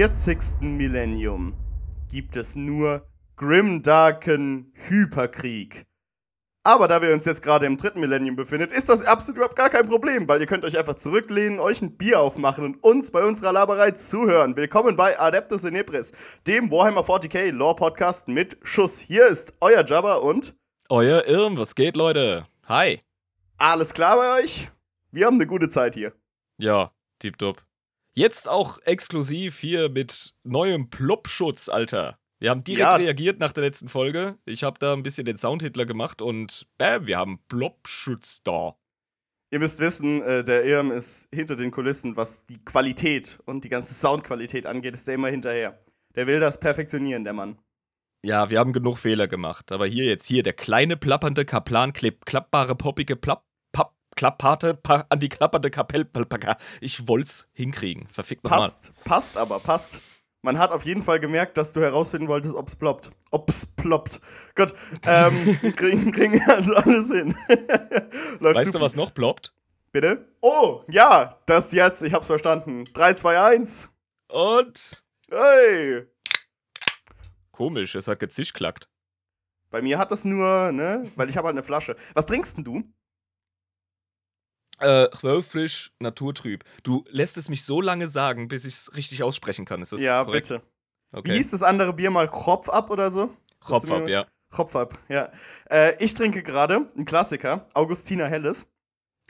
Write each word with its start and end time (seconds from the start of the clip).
40. 0.00 0.62
Millennium 0.62 1.52
gibt 2.10 2.34
es 2.34 2.56
nur 2.56 3.06
grimdarken 3.36 4.72
Hyperkrieg. 4.88 5.84
Aber 6.64 6.88
da 6.88 7.02
wir 7.02 7.12
uns 7.12 7.26
jetzt 7.26 7.42
gerade 7.42 7.66
im 7.66 7.76
dritten 7.76 8.00
Millennium 8.00 8.34
befinden, 8.34 8.70
ist 8.70 8.88
das 8.88 9.02
absolut 9.04 9.36
überhaupt 9.36 9.56
gar 9.56 9.68
kein 9.68 9.84
Problem, 9.84 10.26
weil 10.26 10.40
ihr 10.40 10.46
könnt 10.46 10.64
euch 10.64 10.78
einfach 10.78 10.94
zurücklehnen, 10.94 11.60
euch 11.60 11.82
ein 11.82 11.98
Bier 11.98 12.20
aufmachen 12.20 12.64
und 12.64 12.82
uns 12.82 13.10
bei 13.10 13.22
unserer 13.22 13.52
Laberei 13.52 13.90
zuhören. 13.90 14.56
Willkommen 14.56 14.96
bei 14.96 15.20
Adeptus 15.20 15.64
Inepris, 15.64 16.12
dem 16.46 16.70
Warhammer 16.70 17.02
40k 17.02 17.50
Lore 17.50 17.76
Podcast 17.76 18.26
mit 18.26 18.56
Schuss. 18.62 19.00
Hier 19.00 19.26
ist 19.26 19.52
euer 19.60 19.84
Jabber 19.84 20.22
und 20.22 20.54
euer 20.88 21.26
Irm. 21.26 21.58
Was 21.58 21.74
geht, 21.74 21.94
Leute? 21.94 22.46
Hi. 22.64 23.02
Alles 23.58 23.92
klar 23.92 24.16
bei 24.16 24.42
euch? 24.42 24.70
Wir 25.10 25.26
haben 25.26 25.34
eine 25.34 25.46
gute 25.46 25.68
Zeit 25.68 25.92
hier. 25.92 26.14
Ja, 26.56 26.90
tipptopp. 27.18 27.62
Jetzt 28.14 28.48
auch 28.48 28.78
exklusiv 28.82 29.58
hier 29.58 29.88
mit 29.88 30.34
neuem 30.42 30.90
Plopschutz, 30.90 31.68
Alter. 31.68 32.18
Wir 32.40 32.50
haben 32.50 32.64
direkt 32.64 32.80
ja. 32.80 32.96
reagiert 32.96 33.38
nach 33.38 33.52
der 33.52 33.62
letzten 33.62 33.88
Folge. 33.88 34.38
Ich 34.46 34.64
habe 34.64 34.78
da 34.78 34.94
ein 34.94 35.02
bisschen 35.02 35.26
den 35.26 35.36
Soundhitler 35.36 35.84
gemacht 35.84 36.22
und 36.22 36.66
bam, 36.78 37.06
wir 37.06 37.18
haben 37.18 37.38
Plopschutz 37.48 38.42
da. 38.42 38.76
Ihr 39.52 39.58
müsst 39.58 39.80
wissen, 39.80 40.22
äh, 40.22 40.42
der 40.42 40.64
Irm 40.64 40.90
ist 40.90 41.28
hinter 41.34 41.56
den 41.56 41.70
Kulissen, 41.70 42.16
was 42.16 42.46
die 42.46 42.64
Qualität 42.64 43.38
und 43.46 43.64
die 43.64 43.68
ganze 43.68 43.94
Soundqualität 43.94 44.64
angeht, 44.66 44.94
ist 44.94 45.06
der 45.06 45.16
immer 45.16 45.28
hinterher. 45.28 45.78
Der 46.14 46.26
will 46.26 46.40
das 46.40 46.58
perfektionieren, 46.58 47.24
der 47.24 47.32
Mann. 47.32 47.58
Ja, 48.24 48.50
wir 48.50 48.58
haben 48.58 48.72
genug 48.72 48.98
Fehler 48.98 49.28
gemacht. 49.28 49.72
Aber 49.72 49.86
hier 49.86 50.04
jetzt, 50.04 50.26
hier, 50.26 50.42
der 50.42 50.52
kleine, 50.52 50.96
plappernde, 50.96 51.44
Kaplan, 51.44 51.92
klappbare, 51.92 52.74
poppige, 52.74 53.16
plapp, 53.16 53.44
pa 54.20 55.06
an 55.08 55.20
die 55.20 55.28
klappernde 55.28 55.70
Kapell. 55.70 56.06
Ich 56.80 57.08
wollt's 57.08 57.48
hinkriegen. 57.52 58.06
Verfickt 58.08 58.44
nochmal. 58.44 58.68
Passt, 58.68 58.92
passt 59.04 59.36
aber, 59.36 59.58
passt. 59.60 60.00
Man 60.42 60.58
hat 60.58 60.72
auf 60.72 60.86
jeden 60.86 61.02
Fall 61.02 61.20
gemerkt, 61.20 61.58
dass 61.58 61.74
du 61.74 61.80
herausfinden 61.82 62.28
wolltest, 62.28 62.54
ob's 62.54 62.74
ploppt. 62.74 63.10
Ob's 63.30 63.66
ploppt. 63.66 64.20
Gut, 64.54 64.74
ähm, 65.06 65.58
kriegen, 65.76 66.12
kriegen 66.12 66.42
also 66.48 66.74
alles 66.74 67.10
hin. 67.10 67.34
weißt 68.40 68.66
super. 68.66 68.78
du, 68.78 68.84
was 68.84 68.96
noch 68.96 69.12
ploppt? 69.12 69.52
Bitte? 69.92 70.28
Oh, 70.40 70.82
ja, 70.88 71.38
das 71.46 71.72
jetzt, 71.72 72.02
ich 72.02 72.14
hab's 72.14 72.28
verstanden. 72.28 72.84
3, 72.94 73.14
2, 73.14 73.40
1. 73.40 73.88
Und? 74.28 75.04
Hey! 75.30 76.06
Komisch, 77.50 77.94
es 77.94 78.08
hat 78.08 78.20
gezischklackt. 78.20 78.88
Bei 79.70 79.82
mir 79.82 79.98
hat 79.98 80.10
das 80.10 80.24
nur, 80.24 80.72
ne, 80.72 81.10
weil 81.16 81.28
ich 81.28 81.36
habe 81.36 81.46
halt 81.46 81.54
eine 81.54 81.62
Flasche. 81.62 81.96
Was 82.14 82.26
trinkst 82.26 82.56
denn 82.56 82.64
du? 82.64 82.82
Äh, 84.80 85.42
frisch, 85.42 85.92
naturtrüb. 85.98 86.64
Du 86.82 87.04
lässt 87.08 87.36
es 87.36 87.48
mich 87.48 87.64
so 87.64 87.80
lange 87.80 88.08
sagen, 88.08 88.48
bis 88.48 88.64
ich 88.64 88.74
es 88.74 88.96
richtig 88.96 89.22
aussprechen 89.22 89.64
kann. 89.64 89.82
Ist 89.82 89.92
das 89.92 90.00
ja, 90.00 90.24
korrekt? 90.24 90.48
bitte. 90.48 90.62
Okay. 91.12 91.30
Wie 91.30 91.36
hieß 91.36 91.50
das 91.50 91.62
andere 91.62 91.92
Bier 91.92 92.10
mal? 92.10 92.28
Kropf 92.30 92.68
ab 92.68 92.90
oder 92.90 93.10
so? 93.10 93.30
Kropf 93.60 93.90
ab, 93.90 94.08
ja. 94.08 94.26
Kropf 94.50 94.74
ab, 94.76 94.98
ja. 95.08 95.30
Äh, 95.70 96.02
ich 96.02 96.14
trinke 96.14 96.42
gerade 96.42 96.88
einen 96.94 97.04
Klassiker, 97.04 97.66
Augustiner 97.74 98.26
Helles. 98.26 98.66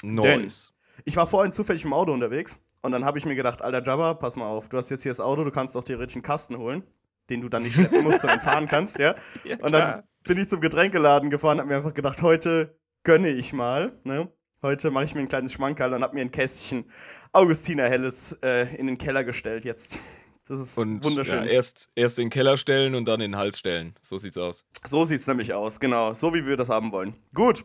Nice. 0.02 0.72
Ich 1.04 1.16
war 1.16 1.26
vorhin 1.26 1.52
zufällig 1.52 1.84
im 1.84 1.92
Auto 1.92 2.12
unterwegs 2.12 2.58
und 2.82 2.92
dann 2.92 3.04
habe 3.04 3.19
ich 3.19 3.26
mir 3.26 3.34
gedacht, 3.34 3.62
alter 3.62 3.82
Jabba, 3.82 4.14
pass 4.14 4.36
mal 4.36 4.46
auf, 4.46 4.69
du 4.69 4.78
hast 4.78 4.91
jetzt 4.91 5.02
hier 5.02 5.10
das 5.10 5.20
Auto, 5.20 5.44
du 5.44 5.50
kannst 5.50 5.75
doch 5.75 5.84
theoretisch 5.84 6.16
einen 6.16 6.22
Kasten 6.22 6.56
holen, 6.56 6.82
den 7.28 7.41
du 7.41 7.48
dann 7.48 7.62
nicht 7.62 7.75
schleppen 7.75 8.02
musst, 8.02 8.20
sondern 8.20 8.41
fahren 8.41 8.69
kannst, 8.69 8.98
ja. 8.98 9.14
ja 9.44 9.56
und 9.60 9.72
dann 9.72 10.04
bin 10.25 10.38
ich 10.38 10.48
zum 10.48 10.60
Getränkeladen 10.60 11.30
gefahren, 11.30 11.58
und 11.58 11.60
hab 11.60 11.69
mir 11.69 11.76
einfach 11.76 11.94
gedacht, 11.94 12.22
heute 12.22 12.78
gönne 13.02 13.30
ich 13.30 13.52
mal, 13.52 13.98
ne? 14.04 14.30
Heute 14.62 14.91
mache 14.91 15.04
ich 15.04 15.15
mir 15.15 15.22
ein 15.22 15.28
kleines 15.28 15.54
Schmankerl 15.54 15.94
und 15.94 16.03
habe 16.03 16.15
mir 16.15 16.21
ein 16.21 16.31
Kästchen 16.31 16.84
Augustiner 17.32 17.88
Helles 17.88 18.34
äh, 18.43 18.75
in 18.76 18.88
den 18.88 18.98
Keller 18.98 19.25
gestellt 19.25 19.65
jetzt. 19.65 19.98
Das 20.47 20.60
ist 20.60 20.76
und, 20.76 21.03
wunderschön. 21.03 21.44
Ja, 21.44 21.50
erst, 21.50 21.91
erst 21.94 22.19
in 22.19 22.26
den 22.26 22.31
Keller 22.31 22.59
stellen 22.59 22.94
und 22.94 23.06
dann 23.06 23.20
in 23.22 23.32
den 23.32 23.38
Hals 23.38 23.59
stellen. 23.59 23.94
So 24.03 24.19
sieht's 24.19 24.37
aus. 24.37 24.66
So 24.84 25.04
sieht's 25.04 25.26
nämlich 25.26 25.54
aus, 25.54 25.81
genau. 25.81 26.12
So 26.12 26.34
wie 26.34 26.44
wir 26.44 26.59
das 26.59 26.69
haben 26.69 26.93
wollen. 26.93 27.15
Gut. 27.32 27.65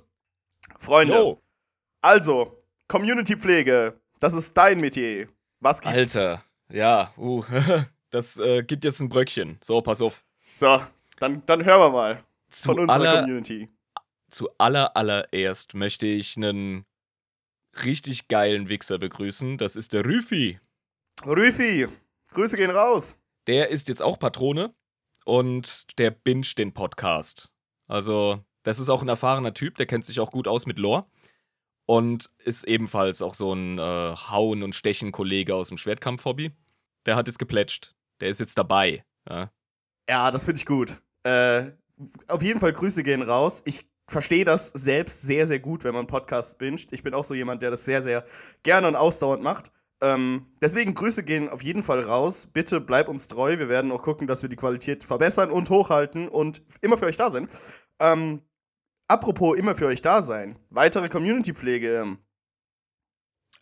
Freunde. 0.80 1.16
Yo. 1.16 1.42
Also, 2.02 2.60
Community-Pflege. 2.88 4.00
Das 4.22 4.34
ist 4.34 4.56
dein 4.56 4.78
Metier. 4.78 5.28
Was 5.60 5.82
gibt's? 5.82 6.16
Alter, 6.16 6.44
ja, 6.72 7.12
uh, 7.18 7.44
das 8.10 8.38
äh, 8.38 8.64
gibt 8.64 8.86
jetzt 8.86 9.02
ein 9.02 9.10
Bröckchen. 9.10 9.58
So, 9.62 9.82
pass 9.82 10.02
auf. 10.02 10.24
So, 10.58 10.82
dann, 11.20 11.44
dann 11.46 11.66
hören 11.66 11.80
wir 11.82 11.90
mal 11.90 12.24
Zu 12.52 12.70
von 12.70 12.80
unserer 12.80 13.00
aller, 13.00 13.22
Community 13.22 13.68
zu 14.36 14.50
aller 14.58 14.98
allererst 14.98 15.76
möchte 15.76 16.06
ich 16.06 16.36
einen 16.36 16.86
richtig 17.86 18.28
geilen 18.28 18.68
Wichser 18.68 18.98
begrüßen. 18.98 19.58
Das 19.58 19.78
ist 19.78 19.94
der 19.94 20.04
Rüfi. 20.04 20.60
Rüfi, 21.26 21.88
Grüße 22.34 22.58
gehen 22.58 22.72
raus. 22.72 23.16
Der 23.48 23.70
ist 23.70 23.88
jetzt 23.88 24.02
auch 24.02 24.20
Patrone 24.20 24.76
und 25.24 25.98
der 25.98 26.12
binge 26.12 26.48
den 26.58 26.74
Podcast. 26.74 27.50
Also, 27.88 28.44
das 28.64 28.80
ist 28.80 28.90
auch 28.90 29.02
ein 29.02 29.08
erfahrener 29.08 29.54
Typ, 29.54 29.78
der 29.78 29.86
kennt 29.86 30.04
sich 30.04 30.20
auch 30.20 30.32
gut 30.32 30.50
aus 30.50 30.66
mit 30.66 30.80
Lore 30.80 31.06
und 31.86 32.30
ist 32.40 32.66
ebenfalls 32.66 33.22
auch 33.22 33.36
so 33.36 33.54
ein 33.54 33.80
äh, 33.80 33.82
Hauen- 33.82 34.64
und 34.64 34.76
Stechen-Kollege 34.76 35.56
aus 35.56 35.70
dem 35.70 35.78
Schwertkampf-Hobby. 35.78 36.52
Der 37.06 37.16
hat 37.16 37.28
jetzt 37.28 37.40
geplätscht. 37.40 37.96
Der 38.20 38.28
ist 38.28 38.42
jetzt 38.42 38.58
dabei. 38.58 39.06
Ja, 39.30 39.50
ja 40.10 40.30
das 40.32 40.44
finde 40.44 40.60
ich 40.60 40.66
gut. 40.66 41.02
Äh, 41.24 41.72
auf 42.28 42.44
jeden 42.44 42.60
Fall 42.60 42.74
Grüße 42.74 43.02
gehen 43.04 43.22
raus. 43.22 43.62
Ich 43.66 43.88
verstehe 44.08 44.46
das 44.46 44.68
selbst 44.68 45.22
sehr, 45.22 45.48
sehr 45.48 45.60
gut, 45.60 45.84
wenn 45.84 45.94
man 45.94 46.08
Podcasts 46.08 46.56
binscht. 46.56 46.90
Ich 46.92 47.04
bin 47.04 47.14
auch 47.14 47.24
so 47.24 47.34
jemand, 47.34 47.62
der 47.62 47.72
das 47.72 47.86
sehr, 47.86 48.04
sehr 48.04 48.26
gerne 48.64 48.88
und 48.88 48.96
ausdauernd 48.96 49.44
macht. 49.44 49.72
Ähm, 50.02 50.46
deswegen 50.62 50.94
Grüße 50.94 51.24
gehen 51.24 51.50
auf 51.50 51.64
jeden 51.64 51.82
Fall 51.84 52.02
raus. 52.02 52.48
Bitte 52.48 52.82
bleib 52.82 53.08
uns 53.08 53.28
treu. 53.28 53.58
Wir 53.58 53.70
werden 53.70 53.92
auch 53.92 54.04
gucken, 54.04 54.28
dass 54.28 54.42
wir 54.42 54.50
die 54.50 54.56
Qualität 54.56 55.04
verbessern 55.04 55.50
und 55.50 55.70
hochhalten 55.70 56.28
und 56.28 56.62
immer 56.82 56.98
für 56.98 57.06
euch 57.06 57.18
da 57.18 57.30
sein. 57.30 57.50
Ähm, 58.00 58.42
apropos 59.08 59.58
immer 59.58 59.76
für 59.76 59.88
euch 59.88 60.02
da 60.02 60.22
sein. 60.22 60.60
Weitere 60.70 61.10
Community-Pflege. 61.10 61.96
Ähm. 61.96 62.20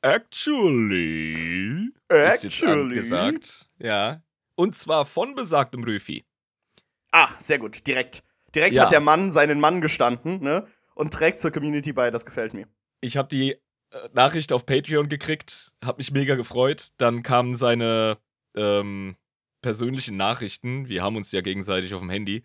Actually. 0.02 1.92
Actually. 2.10 2.96
Gesagt. 2.96 3.70
Ja. 3.78 4.24
Und 4.56 4.75
zwar 4.75 5.06
von 5.06 5.36
besagtem 5.36 5.84
Röfi. 5.84 6.25
Ah, 7.12 7.30
sehr 7.40 7.60
gut. 7.60 7.86
Direkt. 7.88 8.24
Direkt 8.56 8.75
ja. 8.75 8.84
hat 8.84 8.91
der 8.91 9.00
Mann 9.00 9.31
seinen 9.31 9.59
Mann 9.59 9.81
gestanden, 9.81 10.41
ne? 10.41 10.68
Und 10.96 11.12
trägt 11.12 11.40
zur 11.40 11.52
Community 11.52 11.91
bei, 11.91 12.12
das 12.12 12.25
gefällt 12.25 12.53
mir. 12.53 12.68
Ich 13.02 13.18
habe 13.18 13.28
die 13.28 13.53
äh, 13.53 13.58
Nachricht 14.14 14.53
auf 14.53 14.66
Patreon 14.66 15.09
gekriegt, 15.09 15.74
habe 15.84 15.97
mich 15.97 16.12
mega 16.12 16.36
gefreut. 16.36 16.90
Dann 16.97 17.24
kamen 17.24 17.56
seine 17.56 18.18
ähm, 18.56 19.16
persönlichen 19.62 20.18
Nachrichten. 20.18 20.88
Wir 20.88 21.02
haben 21.02 21.16
uns 21.16 21.31
ja 21.31 21.42
gegenseitig 21.42 21.94
auf 21.94 22.02
dem 22.02 22.09
Handy. 22.09 22.44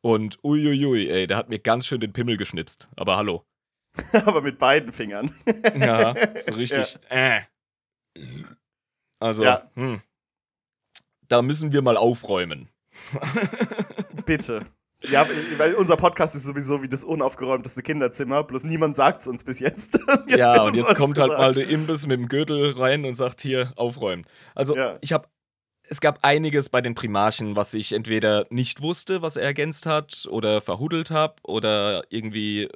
Und 0.00 0.38
uiuiui, 0.42 1.08
ey, 1.08 1.26
der 1.26 1.36
hat 1.36 1.48
mir 1.48 1.58
ganz 1.58 1.86
schön 1.86 2.00
den 2.00 2.12
Pimmel 2.12 2.36
geschnipst. 2.36 2.88
Aber 2.96 3.16
hallo. 3.16 3.44
Aber 4.12 4.42
mit 4.42 4.58
beiden 4.58 4.92
Fingern. 4.92 5.34
ja, 5.78 6.14
so 6.36 6.52
richtig. 6.56 6.98
Ja. 7.10 7.36
Äh. 7.36 7.42
Also, 9.18 9.44
ja. 9.44 9.70
hm. 9.74 10.02
da 11.28 11.42
müssen 11.42 11.72
wir 11.72 11.82
mal 11.82 11.96
aufräumen. 11.96 12.68
Bitte. 14.26 14.66
Ja, 15.10 15.26
weil 15.58 15.74
unser 15.74 15.96
Podcast 15.96 16.34
ist 16.34 16.44
sowieso 16.44 16.82
wie 16.82 16.88
das 16.88 17.04
unaufgeräumteste 17.04 17.82
Kinderzimmer, 17.82 18.44
bloß 18.44 18.64
niemand 18.64 18.96
sagt 18.96 19.20
es 19.20 19.26
uns 19.26 19.44
bis 19.44 19.60
jetzt. 19.60 19.98
jetzt 20.26 20.38
ja, 20.38 20.62
und 20.62 20.74
jetzt 20.74 20.94
kommt 20.94 21.18
halt 21.18 21.32
mal 21.32 21.54
der 21.54 21.68
Imbiss 21.68 22.06
mit 22.06 22.18
dem 22.18 22.28
Gürtel 22.28 22.72
rein 22.72 23.04
und 23.04 23.14
sagt 23.14 23.40
hier 23.40 23.72
aufräumen. 23.76 24.24
Also, 24.54 24.76
ja. 24.76 24.98
ich 25.00 25.12
habe 25.12 25.28
es 25.88 26.00
gab 26.00 26.24
einiges 26.24 26.70
bei 26.70 26.80
den 26.80 26.94
Primarchen, 26.94 27.56
was 27.56 27.74
ich 27.74 27.92
entweder 27.92 28.46
nicht 28.48 28.80
wusste, 28.80 29.20
was 29.20 29.36
er 29.36 29.42
ergänzt 29.42 29.86
hat, 29.86 30.26
oder 30.30 30.62
verhudelt 30.62 31.10
habe, 31.10 31.34
oder 31.42 32.04
irgendwie 32.08 32.70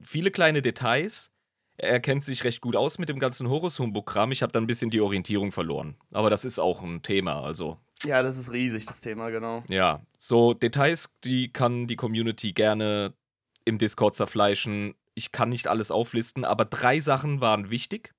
viele 0.00 0.30
kleine 0.30 0.62
Details. 0.62 1.29
Er 1.82 1.98
kennt 1.98 2.24
sich 2.24 2.44
recht 2.44 2.60
gut 2.60 2.76
aus 2.76 2.98
mit 2.98 3.08
dem 3.08 3.18
ganzen 3.18 3.48
Horus-Humbug-Kram. 3.48 4.32
Ich 4.32 4.42
habe 4.42 4.52
dann 4.52 4.64
ein 4.64 4.66
bisschen 4.66 4.90
die 4.90 5.00
Orientierung 5.00 5.50
verloren. 5.50 5.96
Aber 6.10 6.28
das 6.28 6.44
ist 6.44 6.58
auch 6.58 6.82
ein 6.82 7.02
Thema, 7.02 7.42
also 7.42 7.78
ja, 8.04 8.22
das 8.22 8.38
ist 8.38 8.52
riesig, 8.52 8.86
das 8.86 9.00
Thema, 9.00 9.30
genau. 9.30 9.62
Ja, 9.68 10.00
so 10.18 10.54
Details, 10.54 11.16
die 11.24 11.52
kann 11.52 11.86
die 11.86 11.96
Community 11.96 12.52
gerne 12.52 13.14
im 13.64 13.78
Discord 13.78 14.16
zerfleischen. 14.16 14.94
Ich 15.14 15.32
kann 15.32 15.50
nicht 15.50 15.68
alles 15.68 15.90
auflisten, 15.90 16.44
aber 16.44 16.64
drei 16.64 17.00
Sachen 17.00 17.40
waren 17.40 17.70
wichtig. 17.70 18.14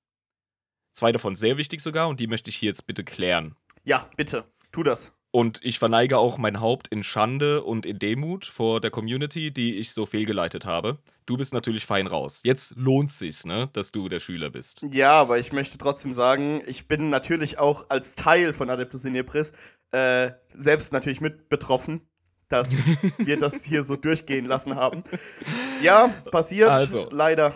Zwei 0.92 1.10
davon 1.10 1.36
sehr 1.36 1.56
wichtig 1.56 1.80
sogar 1.80 2.08
und 2.08 2.20
die 2.20 2.26
möchte 2.26 2.50
ich 2.50 2.56
hier 2.56 2.68
jetzt 2.68 2.86
bitte 2.86 3.02
klären. 3.02 3.56
Ja, 3.82 4.08
bitte, 4.16 4.44
tu 4.70 4.82
das. 4.82 5.12
Und 5.32 5.58
ich 5.62 5.78
verneige 5.78 6.18
auch 6.18 6.36
mein 6.38 6.60
Haupt 6.60 6.88
in 6.88 7.02
Schande 7.02 7.64
und 7.64 7.86
in 7.86 7.98
Demut 7.98 8.44
vor 8.44 8.80
der 8.80 8.90
Community, 8.90 9.50
die 9.50 9.76
ich 9.76 9.92
so 9.92 10.04
fehlgeleitet 10.04 10.66
habe. 10.66 10.98
Du 11.26 11.36
bist 11.36 11.54
natürlich 11.54 11.86
fein 11.86 12.06
raus. 12.06 12.40
Jetzt 12.44 12.74
lohnt 12.76 13.12
sich's, 13.12 13.44
ne, 13.44 13.68
dass 13.72 13.92
du 13.92 14.08
der 14.08 14.20
Schüler 14.20 14.50
bist. 14.50 14.84
Ja, 14.90 15.12
aber 15.12 15.38
ich 15.38 15.52
möchte 15.52 15.78
trotzdem 15.78 16.12
sagen, 16.12 16.62
ich 16.66 16.88
bin 16.88 17.10
natürlich 17.10 17.58
auch 17.58 17.86
als 17.88 18.14
Teil 18.14 18.52
von 18.52 18.70
Adeptus 18.70 19.04
Inepris 19.04 19.52
äh, 19.92 20.32
selbst 20.54 20.92
natürlich 20.92 21.20
mit 21.20 21.48
betroffen, 21.48 22.00
dass 22.48 22.72
wir 23.18 23.38
das 23.38 23.62
hier 23.64 23.84
so 23.84 23.96
durchgehen 23.96 24.46
lassen 24.46 24.74
haben. 24.74 25.04
Ja, 25.80 26.08
passiert, 26.30 26.70
also, 26.70 27.08
leider. 27.10 27.52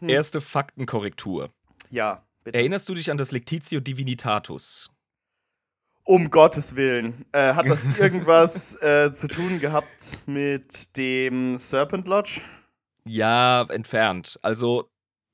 Hm. 0.00 0.08
Erste 0.08 0.40
Faktenkorrektur. 0.40 1.50
Ja, 1.90 2.24
bitte. 2.44 2.58
Erinnerst 2.58 2.88
du 2.88 2.94
dich 2.94 3.10
an 3.10 3.16
das 3.16 3.32
Lectitio 3.32 3.80
Divinitatus? 3.80 4.90
Um 6.04 6.30
Gottes 6.30 6.76
Willen. 6.76 7.24
Äh, 7.32 7.54
hat 7.54 7.68
das 7.68 7.84
irgendwas 7.98 8.80
äh, 8.82 9.12
zu 9.12 9.28
tun 9.28 9.60
gehabt 9.60 10.22
mit 10.26 10.96
dem 10.96 11.56
Serpent 11.56 12.08
Lodge? 12.08 12.40
Ja, 13.04 13.62
entfernt. 13.68 14.38
Also, 14.42 14.88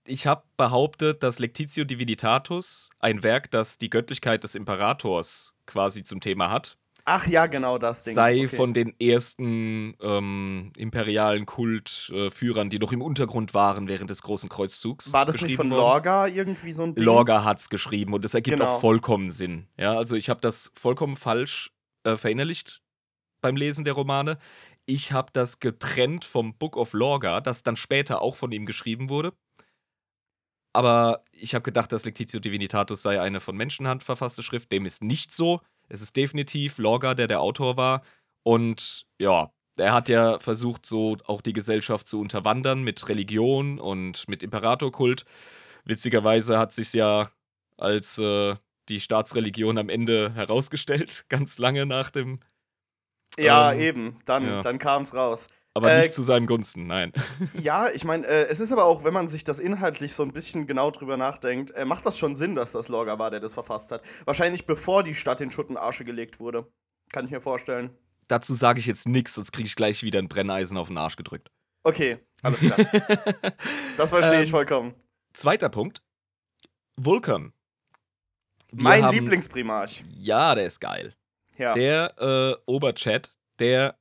ich 0.06 0.26
habe 0.26 0.44
behauptet, 0.56 1.22
dass 1.22 1.38
Lectitio 1.38 1.84
Divinitatus, 1.84 2.90
ein 3.00 3.22
Werk, 3.22 3.50
das 3.50 3.78
die 3.78 3.90
Göttlichkeit 3.90 4.44
des 4.44 4.54
Imperators 4.54 5.54
quasi 5.66 6.04
zum 6.04 6.20
Thema 6.20 6.50
hat, 6.50 6.76
Ach 7.08 7.24
ja, 7.28 7.46
genau 7.46 7.78
das 7.78 8.02
Ding. 8.02 8.14
sei 8.14 8.46
okay. 8.46 8.48
von 8.48 8.74
den 8.74 8.92
ersten 8.98 9.94
ähm, 10.02 10.72
imperialen 10.76 11.46
Kultführern, 11.46 12.66
äh, 12.66 12.70
die 12.70 12.78
noch 12.80 12.90
im 12.90 13.00
Untergrund 13.00 13.54
waren 13.54 13.86
während 13.86 14.10
des 14.10 14.22
Großen 14.22 14.48
Kreuzzugs. 14.48 15.12
War 15.12 15.24
das 15.24 15.40
nicht 15.40 15.54
von. 15.54 15.68
Lorga 15.68 16.26
irgendwie 16.26 16.72
so 16.72 16.82
ein 16.82 16.96
Ding? 16.96 17.04
Lorga 17.04 17.44
hat 17.44 17.60
es 17.60 17.68
geschrieben 17.68 18.12
und 18.12 18.24
es 18.24 18.34
ergibt 18.34 18.58
genau. 18.58 18.72
auch 18.72 18.80
vollkommen 18.80 19.30
Sinn. 19.30 19.68
Ja, 19.78 19.96
also 19.96 20.16
ich 20.16 20.28
habe 20.28 20.40
das 20.40 20.72
vollkommen 20.74 21.16
falsch 21.16 21.70
äh, 22.02 22.16
verinnerlicht 22.16 22.82
beim 23.40 23.54
Lesen 23.54 23.84
der 23.84 23.94
Romane. 23.94 24.38
Ich 24.86 25.12
habe 25.12 25.30
das 25.32 25.58
getrennt 25.60 26.24
vom 26.24 26.56
Book 26.56 26.76
of 26.76 26.92
Lorga, 26.92 27.40
das 27.40 27.62
dann 27.62 27.76
später 27.76 28.22
auch 28.22 28.36
von 28.36 28.52
ihm 28.52 28.66
geschrieben 28.66 29.08
wurde. 29.08 29.32
Aber 30.72 31.24
ich 31.32 31.54
habe 31.54 31.62
gedacht, 31.62 31.90
dass 31.90 32.04
Lectitio 32.04 32.38
Divinitatus 32.38 33.02
sei 33.02 33.20
eine 33.20 33.40
von 33.40 33.56
Menschenhand 33.56 34.02
verfasste 34.04 34.42
Schrift. 34.42 34.70
Dem 34.72 34.84
ist 34.86 35.02
nicht 35.02 35.32
so. 35.32 35.60
Es 35.88 36.02
ist 36.02 36.16
definitiv 36.16 36.78
Lorga, 36.78 37.14
der 37.14 37.26
der 37.28 37.40
Autor 37.40 37.76
war. 37.76 38.02
Und 38.42 39.06
ja, 39.18 39.50
er 39.76 39.92
hat 39.92 40.08
ja 40.08 40.38
versucht, 40.38 40.86
so 40.86 41.16
auch 41.26 41.40
die 41.40 41.52
Gesellschaft 41.52 42.06
zu 42.06 42.20
unterwandern 42.20 42.82
mit 42.82 43.08
Religion 43.08 43.78
und 43.80 44.28
mit 44.28 44.42
Imperatorkult. 44.42 45.24
Witzigerweise 45.84 46.58
hat 46.58 46.72
sich 46.72 46.92
ja 46.92 47.30
als 47.78 48.18
äh, 48.18 48.56
die 48.88 49.00
Staatsreligion 49.00 49.78
am 49.78 49.88
Ende 49.88 50.32
herausgestellt, 50.34 51.24
ganz 51.30 51.58
lange 51.58 51.86
nach 51.86 52.10
dem. 52.10 52.40
Ja, 53.38 53.72
ähm, 53.72 53.80
eben. 53.80 54.16
Dann, 54.24 54.46
ja. 54.46 54.62
dann 54.62 54.78
kam 54.78 55.02
es 55.02 55.14
raus. 55.14 55.48
Aber 55.76 55.92
äh, 55.92 56.00
nicht 56.00 56.14
zu 56.14 56.22
seinem 56.22 56.46
Gunsten, 56.46 56.86
nein. 56.86 57.12
Ja, 57.60 57.90
ich 57.90 58.04
meine, 58.04 58.26
äh, 58.26 58.46
es 58.48 58.60
ist 58.60 58.72
aber 58.72 58.84
auch, 58.84 59.04
wenn 59.04 59.12
man 59.12 59.28
sich 59.28 59.44
das 59.44 59.58
inhaltlich 59.58 60.14
so 60.14 60.22
ein 60.22 60.32
bisschen 60.32 60.66
genau 60.66 60.90
drüber 60.90 61.18
nachdenkt, 61.18 61.70
äh, 61.72 61.84
macht 61.84 62.06
das 62.06 62.16
schon 62.16 62.34
Sinn, 62.34 62.54
dass 62.54 62.72
das 62.72 62.88
Lorga 62.88 63.18
war, 63.18 63.30
der 63.30 63.40
das 63.40 63.52
verfasst 63.52 63.92
hat. 63.92 64.02
Wahrscheinlich 64.24 64.64
bevor 64.64 65.02
die 65.02 65.14
Stadt 65.14 65.42
in 65.42 65.50
Schutt 65.50 65.68
und 65.68 65.76
Arsche 65.76 66.04
gelegt 66.04 66.40
wurde. 66.40 66.66
Kann 67.12 67.26
ich 67.26 67.30
mir 67.30 67.42
vorstellen. 67.42 67.90
Dazu 68.26 68.54
sage 68.54 68.80
ich 68.80 68.86
jetzt 68.86 69.06
nichts, 69.06 69.34
sonst 69.34 69.52
kriege 69.52 69.66
ich 69.66 69.76
gleich 69.76 70.02
wieder 70.02 70.18
ein 70.18 70.28
Brenneisen 70.28 70.78
auf 70.78 70.88
den 70.88 70.96
Arsch 70.96 71.16
gedrückt. 71.16 71.50
Okay, 71.82 72.18
alles 72.42 72.60
klar. 72.60 72.78
das 73.98 74.10
verstehe 74.10 74.38
ähm, 74.38 74.44
ich 74.44 74.50
vollkommen. 74.50 74.94
Zweiter 75.34 75.68
Punkt. 75.68 76.02
Vulkan. 76.96 77.52
Wir 78.72 78.82
mein 78.82 79.04
haben, 79.04 79.14
Lieblingsprimarch. 79.14 80.04
Ja, 80.08 80.54
der 80.54 80.66
ist 80.66 80.80
geil. 80.80 81.14
Ja. 81.58 81.74
Der 81.74 82.14
äh, 82.18 82.62
Oberchat, 82.66 83.36
der 83.58 83.98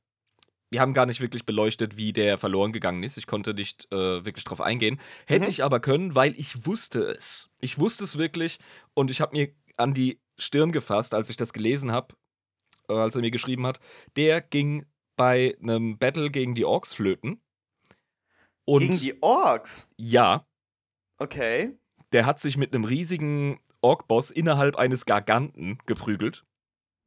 wir 0.70 0.80
haben 0.80 0.94
gar 0.94 1.06
nicht 1.06 1.20
wirklich 1.20 1.46
beleuchtet, 1.46 1.96
wie 1.96 2.12
der 2.12 2.38
verloren 2.38 2.72
gegangen 2.72 3.02
ist. 3.02 3.16
Ich 3.16 3.26
konnte 3.26 3.54
nicht 3.54 3.86
äh, 3.92 4.24
wirklich 4.24 4.44
drauf 4.44 4.60
eingehen. 4.60 5.00
Hätte 5.26 5.44
mhm. 5.44 5.50
ich 5.50 5.62
aber 5.62 5.80
können, 5.80 6.14
weil 6.14 6.34
ich 6.38 6.66
wusste 6.66 7.02
es. 7.04 7.50
Ich 7.60 7.78
wusste 7.78 8.04
es 8.04 8.18
wirklich 8.18 8.58
und 8.94 9.10
ich 9.10 9.20
habe 9.20 9.36
mir 9.36 9.54
an 9.76 9.94
die 9.94 10.20
Stirn 10.36 10.72
gefasst, 10.72 11.14
als 11.14 11.30
ich 11.30 11.36
das 11.36 11.52
gelesen 11.52 11.92
habe, 11.92 12.14
äh, 12.88 12.94
als 12.94 13.14
er 13.14 13.20
mir 13.20 13.30
geschrieben 13.30 13.66
hat. 13.66 13.80
Der 14.16 14.40
ging 14.40 14.86
bei 15.16 15.56
einem 15.62 15.98
Battle 15.98 16.30
gegen 16.30 16.54
die 16.54 16.64
Orks 16.64 16.92
flöten. 16.92 17.40
Und 18.64 18.80
gegen 18.80 18.98
die 18.98 19.22
Orks? 19.22 19.88
Ja. 19.96 20.46
Okay. 21.18 21.78
Der 22.12 22.26
hat 22.26 22.40
sich 22.40 22.56
mit 22.56 22.74
einem 22.74 22.84
riesigen 22.84 23.60
Ork-Boss 23.80 24.30
innerhalb 24.30 24.76
eines 24.76 25.06
Garganten 25.06 25.78
geprügelt. 25.86 26.44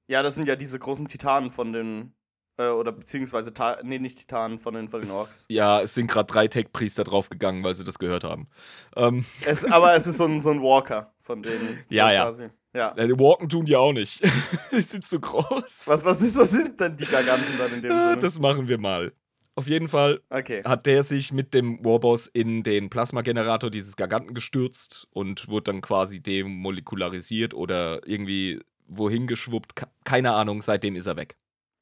Ja, 0.09 0.23
das 0.23 0.35
sind 0.35 0.47
ja 0.47 0.55
diese 0.55 0.79
großen 0.79 1.07
Titanen 1.07 1.51
von 1.51 1.71
den 1.71 2.13
äh, 2.57 2.69
oder 2.69 2.91
beziehungsweise, 2.91 3.53
Ta 3.53 3.77
nee, 3.83 3.99
nicht 3.99 4.17
Titanen 4.17 4.57
von 4.57 4.73
den, 4.73 4.89
von 4.89 5.01
den 5.01 5.11
Orks. 5.11 5.45
ja, 5.49 5.81
es 5.81 5.93
sind 5.93 6.07
gerade 6.07 6.25
drei 6.25 6.47
Tech-Priester 6.47 7.03
draufgegangen, 7.03 7.63
weil 7.63 7.75
sie 7.75 7.83
das 7.83 7.99
gehört 7.99 8.23
haben. 8.23 8.47
Ähm. 8.95 9.23
Es, 9.45 9.63
aber 9.65 9.93
es 9.93 10.07
ist 10.07 10.17
so 10.17 10.25
ein, 10.25 10.41
so 10.41 10.49
ein 10.49 10.61
Walker 10.61 11.13
von 11.21 11.43
denen. 11.43 11.79
Ja, 11.89 12.11
ja. 12.11 12.23
Quasi. 12.25 12.49
Ja. 12.73 12.93
ja. 12.97 13.07
Die 13.07 13.19
Walken 13.19 13.49
tun 13.49 13.65
die 13.65 13.75
auch 13.75 13.93
nicht. 13.93 14.21
die 14.71 14.81
sind 14.81 15.05
zu 15.05 15.19
groß. 15.19 15.83
Was, 15.85 16.03
was, 16.03 16.21
ist, 16.21 16.35
was 16.37 16.49
sind 16.49 16.79
denn 16.79 16.97
die 16.97 17.05
Giganten 17.05 17.57
dann 17.59 17.73
in 17.73 17.81
dem 17.83 17.91
ja, 17.91 18.09
Sinne? 18.09 18.21
Das 18.21 18.39
machen 18.39 18.67
wir 18.67 18.79
mal. 18.79 19.13
Auf 19.55 19.67
jeden 19.67 19.89
Fall 19.89 20.21
okay. 20.29 20.63
hat 20.63 20.85
der 20.85 21.03
sich 21.03 21.33
mit 21.33 21.53
dem 21.53 21.83
Warboss 21.85 22.27
in 22.27 22.63
den 22.63 22.89
Plasmagenerator 22.89 23.69
dieses 23.69 23.95
Giganten 23.95 24.33
gestürzt 24.33 25.07
und 25.11 25.47
wurde 25.49 25.71
dann 25.71 25.81
quasi 25.81 26.21
demolekularisiert 26.21 27.53
oder 27.53 28.07
irgendwie 28.07 28.61
wohin 28.89 29.27
geschwuppt. 29.27 29.83
Keine 30.03 30.33
Ahnung, 30.33 30.61
seitdem 30.61 30.95
ist 30.95 31.05
er 31.05 31.15
weg. 31.15 31.37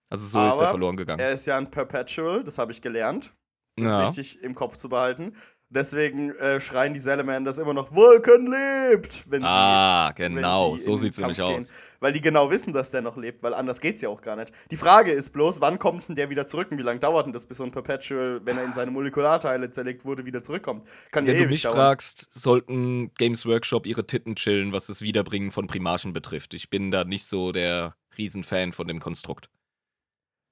Also 0.09 0.25
so 0.25 0.39
Aber 0.39 0.49
ist 0.49 0.61
er 0.61 0.67
verloren 0.69 0.97
gegangen. 0.97 1.19
Er 1.19 1.31
ist 1.31 1.45
ja 1.45 1.57
ein 1.57 1.69
Perpetual, 1.69 2.43
das 2.43 2.57
habe 2.57 2.71
ich 2.71 2.81
gelernt. 2.81 3.35
Das 3.75 3.85
ja. 3.85 4.09
ist 4.09 4.17
wichtig 4.17 4.43
im 4.43 4.55
Kopf 4.55 4.77
zu 4.77 4.89
behalten. 4.89 5.35
Deswegen 5.69 6.31
äh, 6.35 6.61
schreien 6.61 6.93
die 6.93 6.99
Salamanders 6.99 7.57
immer 7.57 7.73
noch, 7.73 7.93
Vulcan 7.93 8.47
lebt! 8.47 9.29
Wenn 9.29 9.41
sie, 9.41 9.47
ah, 9.47 10.13
genau, 10.13 10.71
wenn 10.71 10.79
sie 10.79 10.85
so 10.85 10.95
sieht 10.95 11.11
es 11.11 11.17
nämlich 11.17 11.41
aus. 11.41 11.73
Weil 11.99 12.13
die 12.13 12.21
genau 12.21 12.51
wissen, 12.51 12.73
dass 12.73 12.91
der 12.91 13.01
noch 13.01 13.17
lebt, 13.17 13.43
weil 13.43 13.53
anders 13.53 13.81
geht's 13.81 14.01
ja 14.01 14.07
auch 14.07 14.21
gar 14.21 14.35
nicht. 14.35 14.53
Die 14.71 14.77
Frage 14.77 15.11
ist 15.11 15.31
bloß, 15.31 15.59
wann 15.59 15.79
kommt 15.79 16.07
denn 16.07 16.15
der 16.15 16.29
wieder 16.29 16.45
zurück 16.45 16.69
und 16.71 16.77
wie 16.77 16.83
lange 16.83 16.99
dauert 16.99 17.25
denn 17.25 17.33
das, 17.33 17.45
bis 17.45 17.57
so 17.57 17.63
ein 17.63 17.71
Perpetual, 17.71 18.39
wenn 18.45 18.57
er 18.57 18.63
in 18.63 18.73
seine 18.73 18.91
Molekularteile 18.91 19.69
zerlegt 19.71 20.05
wurde, 20.05 20.25
wieder 20.25 20.43
zurückkommt? 20.43 20.87
Kann 21.11 21.25
wenn 21.27 21.35
ja 21.35 21.43
du 21.43 21.49
mich 21.49 21.63
dauern. 21.63 21.75
fragst, 21.75 22.29
sollten 22.31 23.13
Games 23.15 23.45
Workshop 23.45 23.85
ihre 23.85 24.05
Titten 24.05 24.35
chillen, 24.35 24.71
was 24.71 24.87
das 24.87 25.01
Wiederbringen 25.01 25.51
von 25.51 25.67
Primarchen 25.67 26.13
betrifft. 26.13 26.53
Ich 26.53 26.69
bin 26.69 26.91
da 26.91 27.03
nicht 27.03 27.25
so 27.25 27.51
der 27.51 27.95
Riesenfan 28.17 28.71
von 28.73 28.87
dem 28.87 28.99
Konstrukt. 28.99 29.49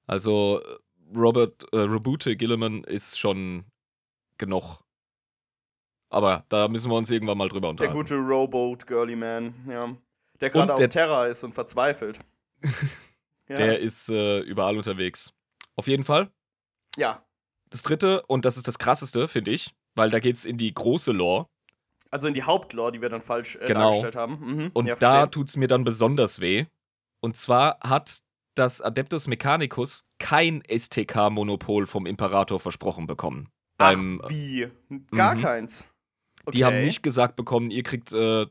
Also 0.06 0.60
Robert 1.16 1.64
äh, 1.72 1.78
Robute 1.78 2.36
Gilliman 2.36 2.84
ist 2.84 3.18
schon 3.18 3.64
genug. 4.38 4.80
Aber 6.16 6.46
da 6.48 6.66
müssen 6.68 6.90
wir 6.90 6.96
uns 6.96 7.10
irgendwann 7.10 7.36
mal 7.36 7.50
drüber 7.50 7.68
unterhalten. 7.68 7.94
Der 7.94 8.02
gute 8.02 8.14
Rowboat 8.16 8.86
Girly 8.86 9.16
Man, 9.16 9.54
ja. 9.68 9.94
Der 10.40 10.48
gerade 10.48 10.72
auf 10.72 10.88
Terra 10.88 11.26
ist 11.26 11.44
und 11.44 11.52
verzweifelt. 11.52 12.20
ja. 13.48 13.56
Der 13.58 13.80
ist 13.80 14.08
äh, 14.08 14.40
überall 14.40 14.78
unterwegs. 14.78 15.34
Auf 15.74 15.88
jeden 15.88 16.04
Fall. 16.04 16.30
Ja. 16.96 17.22
Das 17.68 17.82
dritte, 17.82 18.22
und 18.28 18.46
das 18.46 18.56
ist 18.56 18.66
das 18.66 18.78
krasseste, 18.78 19.28
finde 19.28 19.50
ich, 19.50 19.74
weil 19.94 20.08
da 20.08 20.18
geht 20.18 20.36
es 20.36 20.46
in 20.46 20.56
die 20.56 20.72
große 20.72 21.12
Lore. 21.12 21.48
Also 22.10 22.28
in 22.28 22.34
die 22.34 22.44
Hauptlore, 22.44 22.92
die 22.92 23.02
wir 23.02 23.10
dann 23.10 23.20
falsch 23.20 23.56
äh, 23.56 23.66
genau. 23.66 23.90
dargestellt 23.90 24.16
haben. 24.16 24.38
Mhm. 24.40 24.70
Und 24.72 24.86
ja, 24.86 24.94
da 24.94 25.26
tut 25.26 25.50
es 25.50 25.56
mir 25.56 25.68
dann 25.68 25.84
besonders 25.84 26.40
weh. 26.40 26.64
Und 27.20 27.36
zwar 27.36 27.78
hat 27.80 28.22
dass 28.54 28.80
Adeptus 28.80 29.28
Mechanicus 29.28 30.04
kein 30.18 30.62
STK-Monopol 30.66 31.84
vom 31.84 32.06
Imperator 32.06 32.58
versprochen 32.58 33.06
bekommen. 33.06 33.50
Ach, 33.76 33.92
Beim, 33.92 34.22
wie? 34.28 34.68
Gar 35.10 35.34
mhm. 35.34 35.42
keins. 35.42 35.84
Okay. 36.46 36.56
Die 36.56 36.64
haben 36.64 36.80
nicht 36.82 37.02
gesagt 37.02 37.36
bekommen, 37.36 37.70
ihr 37.70 37.82
kriegt 37.82 38.12
äh, 38.12 38.42
äh, 38.42 38.46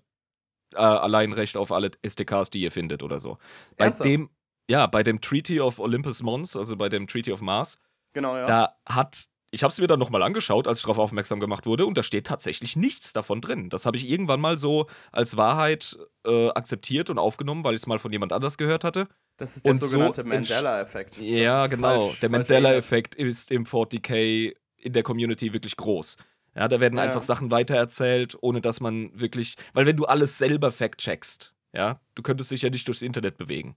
allein 0.75 1.33
Recht 1.33 1.57
auf 1.57 1.71
alle 1.71 1.91
STKs, 2.05 2.49
die 2.49 2.61
ihr 2.61 2.71
findet 2.71 3.03
oder 3.03 3.19
so. 3.19 3.37
Bei 3.77 3.85
Ernsthaft? 3.85 4.09
dem, 4.09 4.29
ja, 4.69 4.85
bei 4.87 5.03
dem 5.03 5.21
Treaty 5.21 5.59
of 5.59 5.79
Olympus 5.79 6.21
Mons, 6.21 6.55
also 6.55 6.75
bei 6.75 6.89
dem 6.89 7.07
Treaty 7.07 7.31
of 7.31 7.41
Mars, 7.41 7.79
genau, 8.13 8.35
ja. 8.35 8.45
da 8.45 8.75
hat 8.85 9.29
ich 9.55 9.63
habe 9.63 9.71
es 9.71 9.79
mir 9.79 9.87
dann 9.87 9.99
nochmal 9.99 10.21
angeschaut, 10.21 10.67
als 10.67 10.79
ich 10.79 10.83
darauf 10.83 10.97
aufmerksam 10.97 11.39
gemacht 11.39 11.65
wurde, 11.65 11.85
und 11.85 11.97
da 11.97 12.03
steht 12.03 12.27
tatsächlich 12.27 12.75
nichts 12.75 13.13
davon 13.13 13.39
drin. 13.39 13.69
Das 13.69 13.85
habe 13.85 13.95
ich 13.95 14.09
irgendwann 14.09 14.41
mal 14.41 14.57
so 14.57 14.87
als 15.13 15.37
Wahrheit 15.37 15.97
äh, 16.25 16.49
akzeptiert 16.49 17.09
und 17.09 17.19
aufgenommen, 17.19 17.63
weil 17.63 17.73
ich 17.73 17.81
es 17.81 17.87
mal 17.87 17.97
von 17.97 18.11
jemand 18.11 18.33
anders 18.33 18.57
gehört 18.57 18.83
hatte. 18.83 19.07
Das 19.37 19.55
ist 19.55 19.65
der 19.65 19.71
und 19.71 19.77
sogenannte 19.77 20.23
so 20.23 20.27
Mandela-Effekt. 20.27 21.21
Ja, 21.21 21.67
genau. 21.67 22.07
Falsch, 22.07 22.19
der 22.19 22.29
Mandela-Effekt 22.29 23.15
ist 23.15 23.49
im 23.49 23.63
40k 23.63 24.53
in 24.75 24.91
der 24.93 25.03
Community 25.03 25.53
wirklich 25.53 25.77
groß. 25.77 26.17
Ja, 26.55 26.67
da 26.67 26.79
werden 26.79 26.97
ja. 26.97 27.03
einfach 27.03 27.21
Sachen 27.21 27.51
weitererzählt, 27.51 28.37
ohne 28.41 28.61
dass 28.61 28.79
man 28.79 29.11
wirklich. 29.13 29.55
Weil 29.73 29.85
wenn 29.85 29.97
du 29.97 30.05
alles 30.05 30.37
selber 30.37 30.71
fact-checkst, 30.71 31.53
ja, 31.73 31.95
du 32.15 32.23
könntest 32.23 32.51
dich 32.51 32.61
ja 32.61 32.69
nicht 32.69 32.87
durchs 32.87 33.01
Internet 33.01 33.37
bewegen. 33.37 33.75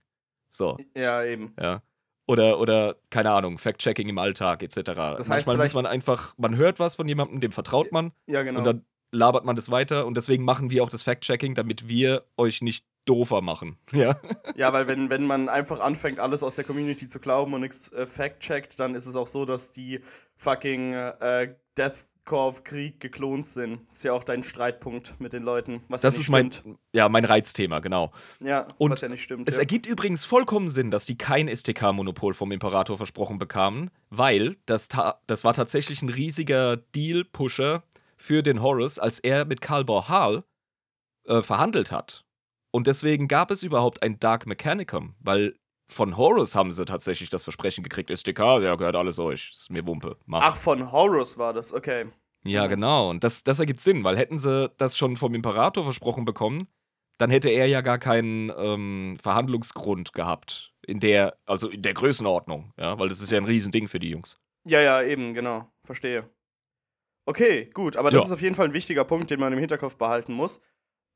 So. 0.49 0.77
Ja, 0.95 1.23
eben. 1.23 1.53
Ja. 1.59 1.81
Oder, 2.25 2.59
oder, 2.59 2.95
keine 3.09 3.31
Ahnung, 3.31 3.57
Fact-Checking 3.57 4.07
im 4.07 4.17
Alltag 4.17 4.63
etc. 4.63 4.75
Das 4.83 5.29
heißt 5.29 5.47
Manchmal 5.47 5.57
muss 5.57 5.73
man 5.73 5.85
einfach, 5.85 6.33
man 6.37 6.55
hört 6.55 6.79
was 6.79 6.95
von 6.95 7.07
jemandem, 7.07 7.39
dem 7.39 7.51
vertraut 7.51 7.91
man. 7.91 8.11
Ja, 8.27 8.43
genau. 8.43 8.59
Und 8.59 8.65
dann 8.65 8.85
labert 9.11 9.45
man 9.45 9.55
das 9.55 9.71
weiter 9.71 10.05
und 10.05 10.15
deswegen 10.15 10.45
machen 10.45 10.69
wir 10.69 10.83
auch 10.83 10.89
das 10.89 11.03
Fact-Checking, 11.03 11.55
damit 11.55 11.87
wir 11.87 12.23
euch 12.37 12.61
nicht 12.61 12.85
doofer 13.05 13.41
machen. 13.41 13.77
Ja, 13.91 14.19
ja 14.55 14.71
weil 14.71 14.87
wenn, 14.87 15.09
wenn 15.09 15.25
man 15.25 15.49
einfach 15.49 15.79
anfängt, 15.79 16.19
alles 16.19 16.43
aus 16.43 16.55
der 16.55 16.65
Community 16.65 17.07
zu 17.07 17.19
glauben 17.19 17.53
und 17.53 17.61
nichts 17.61 17.91
äh, 17.91 18.05
fact-checkt, 18.05 18.79
dann 18.79 18.93
ist 18.93 19.07
es 19.07 19.15
auch 19.15 19.27
so, 19.27 19.45
dass 19.45 19.73
die 19.73 19.99
fucking 20.35 20.93
äh, 20.93 21.55
Death 21.77 22.05
auf 22.37 22.63
Krieg 22.63 22.99
geklont 22.99 23.47
sind. 23.47 23.81
Ist 23.91 24.03
ja 24.03 24.13
auch 24.13 24.23
dein 24.23 24.43
Streitpunkt 24.43 25.19
mit 25.19 25.33
den 25.33 25.43
Leuten. 25.43 25.81
Was 25.89 26.01
das 26.01 26.15
ja 26.15 26.21
ist 26.21 26.29
mein, 26.29 26.49
ja, 26.93 27.09
mein 27.09 27.25
Reizthema, 27.25 27.79
genau. 27.79 28.11
Ja, 28.39 28.67
und 28.77 28.91
was 28.91 29.01
ja 29.01 29.09
nicht 29.09 29.23
stimmt. 29.23 29.47
Es 29.47 29.55
ja. 29.55 29.61
ergibt 29.61 29.85
übrigens 29.85 30.25
vollkommen 30.25 30.69
Sinn, 30.69 30.91
dass 30.91 31.05
die 31.05 31.17
kein 31.17 31.53
STK-Monopol 31.53 32.33
vom 32.33 32.51
Imperator 32.51 32.97
versprochen 32.97 33.39
bekamen, 33.39 33.91
weil 34.09 34.57
das, 34.65 34.89
das 35.27 35.43
war 35.43 35.53
tatsächlich 35.53 36.01
ein 36.01 36.09
riesiger 36.09 36.77
Deal-Pusher 36.77 37.83
für 38.17 38.43
den 38.43 38.61
Horus, 38.61 38.99
als 38.99 39.19
er 39.19 39.45
mit 39.45 39.61
Karl 39.61 39.85
Borhal 39.85 40.43
äh, 41.25 41.41
verhandelt 41.41 41.91
hat. 41.91 42.25
Und 42.71 42.87
deswegen 42.87 43.27
gab 43.27 43.49
es 43.51 43.63
überhaupt 43.63 44.03
ein 44.03 44.19
Dark 44.19 44.45
Mechanicum, 44.45 45.15
weil 45.19 45.55
von 45.89 46.17
Horus 46.17 46.55
haben 46.55 46.71
sie 46.71 46.85
tatsächlich 46.85 47.29
das 47.29 47.43
Versprechen 47.43 47.83
gekriegt, 47.83 48.11
SDK, 48.11 48.59
ja, 48.61 48.75
gehört 48.75 48.95
alles 48.95 49.17
euch, 49.17 49.49
ist 49.51 49.71
mir 49.71 49.85
Wumpe. 49.87 50.17
Macht. 50.25 50.45
Ach, 50.45 50.55
von 50.55 50.91
Horus 50.91 51.37
war 51.37 51.51
das, 51.51 51.73
okay. 51.73 52.05
Ja, 52.43 52.65
mhm. 52.65 52.69
genau. 52.69 53.09
Und 53.09 53.23
das, 53.23 53.43
das 53.43 53.59
ergibt 53.59 53.81
Sinn, 53.81 54.03
weil 54.03 54.17
hätten 54.17 54.39
sie 54.39 54.69
das 54.77 54.97
schon 54.97 55.17
vom 55.17 55.35
Imperator 55.35 55.83
versprochen 55.83 56.25
bekommen, 56.25 56.67
dann 57.17 57.29
hätte 57.29 57.49
er 57.49 57.67
ja 57.67 57.81
gar 57.81 57.99
keinen 57.99 58.51
ähm, 58.57 59.17
Verhandlungsgrund 59.21 60.13
gehabt. 60.13 60.73
In 60.87 60.99
der, 60.99 61.37
also 61.45 61.69
in 61.69 61.83
der 61.83 61.93
Größenordnung, 61.93 62.73
ja, 62.77 62.97
weil 62.97 63.09
das 63.09 63.21
ist 63.21 63.31
ja 63.31 63.37
ein 63.37 63.45
Riesending 63.45 63.87
für 63.87 63.99
die 63.99 64.09
Jungs. 64.09 64.39
Ja, 64.65 64.81
ja, 64.81 65.03
eben, 65.03 65.33
genau. 65.33 65.71
Verstehe. 65.85 66.27
Okay, 67.27 67.69
gut, 67.73 67.95
aber 67.95 68.09
das 68.09 68.21
ja. 68.21 68.25
ist 68.25 68.31
auf 68.31 68.41
jeden 68.41 68.55
Fall 68.55 68.65
ein 68.65 68.73
wichtiger 68.73 69.03
Punkt, 69.03 69.29
den 69.29 69.39
man 69.39 69.53
im 69.53 69.59
Hinterkopf 69.59 69.97
behalten 69.97 70.33
muss. 70.33 70.61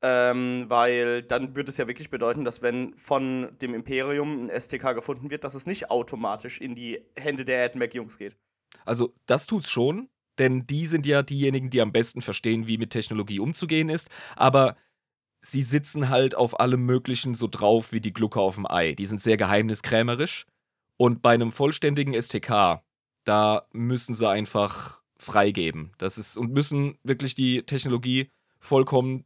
Ähm, 0.02 0.66
weil 0.68 1.22
dann 1.22 1.56
würde 1.56 1.70
es 1.70 1.78
ja 1.78 1.88
wirklich 1.88 2.10
bedeuten, 2.10 2.44
dass 2.44 2.60
wenn 2.60 2.94
von 2.94 3.56
dem 3.62 3.74
Imperium 3.74 4.48
ein 4.48 4.60
STK 4.60 4.94
gefunden 4.94 5.30
wird, 5.30 5.44
dass 5.44 5.54
es 5.54 5.66
nicht 5.66 5.90
automatisch 5.90 6.60
in 6.60 6.74
die 6.74 7.00
Hände 7.16 7.44
der 7.44 7.64
AdMac-Jungs 7.64 8.18
geht. 8.18 8.36
Also, 8.84 9.14
das 9.26 9.46
tut's 9.46 9.70
schon, 9.70 10.10
denn 10.38 10.66
die 10.66 10.86
sind 10.86 11.06
ja 11.06 11.22
diejenigen, 11.22 11.70
die 11.70 11.80
am 11.80 11.92
besten 11.92 12.20
verstehen, 12.20 12.66
wie 12.66 12.78
mit 12.78 12.90
Technologie 12.90 13.40
umzugehen 13.40 13.88
ist. 13.88 14.08
Aber 14.36 14.76
sie 15.40 15.62
sitzen 15.62 16.08
halt 16.08 16.34
auf 16.34 16.58
allem 16.58 16.84
Möglichen 16.84 17.34
so 17.34 17.48
drauf 17.48 17.92
wie 17.92 18.00
die 18.00 18.12
Glucke 18.12 18.40
auf 18.40 18.54
dem 18.56 18.66
Ei. 18.66 18.94
Die 18.94 19.06
sind 19.06 19.20
sehr 19.20 19.36
geheimniskrämerisch. 19.36 20.46
Und 20.96 21.22
bei 21.22 21.34
einem 21.34 21.52
vollständigen 21.52 22.20
STK, 22.20 22.82
da 23.24 23.66
müssen 23.72 24.14
sie 24.14 24.28
einfach 24.28 25.02
freigeben. 25.16 25.92
Das 25.98 26.18
ist 26.18 26.36
und 26.36 26.52
müssen 26.52 26.98
wirklich 27.02 27.34
die 27.34 27.62
Technologie 27.62 28.30
vollkommen 28.58 29.24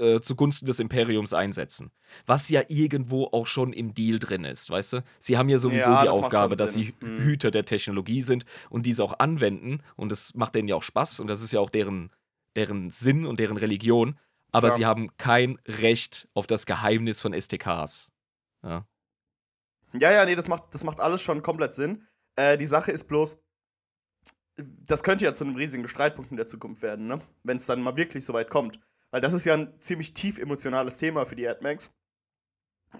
äh, 0.00 0.20
zugunsten 0.20 0.66
des 0.66 0.80
Imperiums 0.80 1.32
einsetzen. 1.32 1.92
Was 2.26 2.48
ja 2.48 2.62
irgendwo 2.68 3.26
auch 3.26 3.46
schon 3.46 3.72
im 3.72 3.94
Deal 3.94 4.18
drin 4.18 4.44
ist, 4.44 4.70
weißt 4.70 4.94
du? 4.94 5.04
Sie 5.18 5.36
haben 5.36 5.48
ja 5.48 5.58
sowieso 5.58 5.90
ja, 5.90 6.02
die 6.02 6.08
Aufgabe, 6.08 6.56
dass 6.56 6.72
sie 6.72 6.94
mhm. 7.00 7.18
Hüter 7.18 7.50
der 7.50 7.64
Technologie 7.64 8.22
sind 8.22 8.44
und 8.70 8.86
diese 8.86 9.04
auch 9.04 9.18
anwenden. 9.18 9.82
Und 9.96 10.10
das 10.10 10.34
macht 10.34 10.54
denen 10.54 10.68
ja 10.68 10.76
auch 10.76 10.82
Spaß 10.82 11.20
und 11.20 11.26
das 11.26 11.42
ist 11.42 11.52
ja 11.52 11.60
auch 11.60 11.70
deren, 11.70 12.10
deren 12.56 12.90
Sinn 12.90 13.26
und 13.26 13.38
deren 13.38 13.56
Religion. 13.56 14.18
Aber 14.52 14.68
ja. 14.68 14.74
sie 14.74 14.86
haben 14.86 15.16
kein 15.16 15.58
Recht 15.66 16.28
auf 16.34 16.46
das 16.46 16.66
Geheimnis 16.66 17.20
von 17.20 17.38
STKs. 17.38 18.10
Ja. 18.64 18.86
Ja, 19.92 20.12
ja, 20.12 20.24
nee, 20.24 20.36
das 20.36 20.48
macht, 20.48 20.74
das 20.74 20.84
macht 20.84 21.00
alles 21.00 21.20
schon 21.20 21.42
komplett 21.42 21.74
Sinn. 21.74 22.06
Äh, 22.36 22.56
die 22.56 22.66
Sache 22.66 22.92
ist 22.92 23.04
bloß, 23.04 23.38
das 24.56 25.02
könnte 25.02 25.24
ja 25.24 25.34
zu 25.34 25.44
einem 25.44 25.56
riesigen 25.56 25.86
Streitpunkt 25.88 26.30
in 26.30 26.36
der 26.36 26.46
Zukunft 26.46 26.82
werden, 26.82 27.06
ne? 27.06 27.20
Wenn 27.42 27.56
es 27.56 27.66
dann 27.66 27.82
mal 27.82 27.96
wirklich 27.96 28.24
so 28.24 28.32
weit 28.32 28.50
kommt. 28.50 28.80
Weil 29.10 29.20
das 29.20 29.32
ist 29.32 29.44
ja 29.44 29.54
ein 29.54 29.80
ziemlich 29.80 30.14
tief 30.14 30.38
emotionales 30.38 30.96
Thema 30.96 31.26
für 31.26 31.36
die 31.36 31.48
AdMax. 31.48 31.90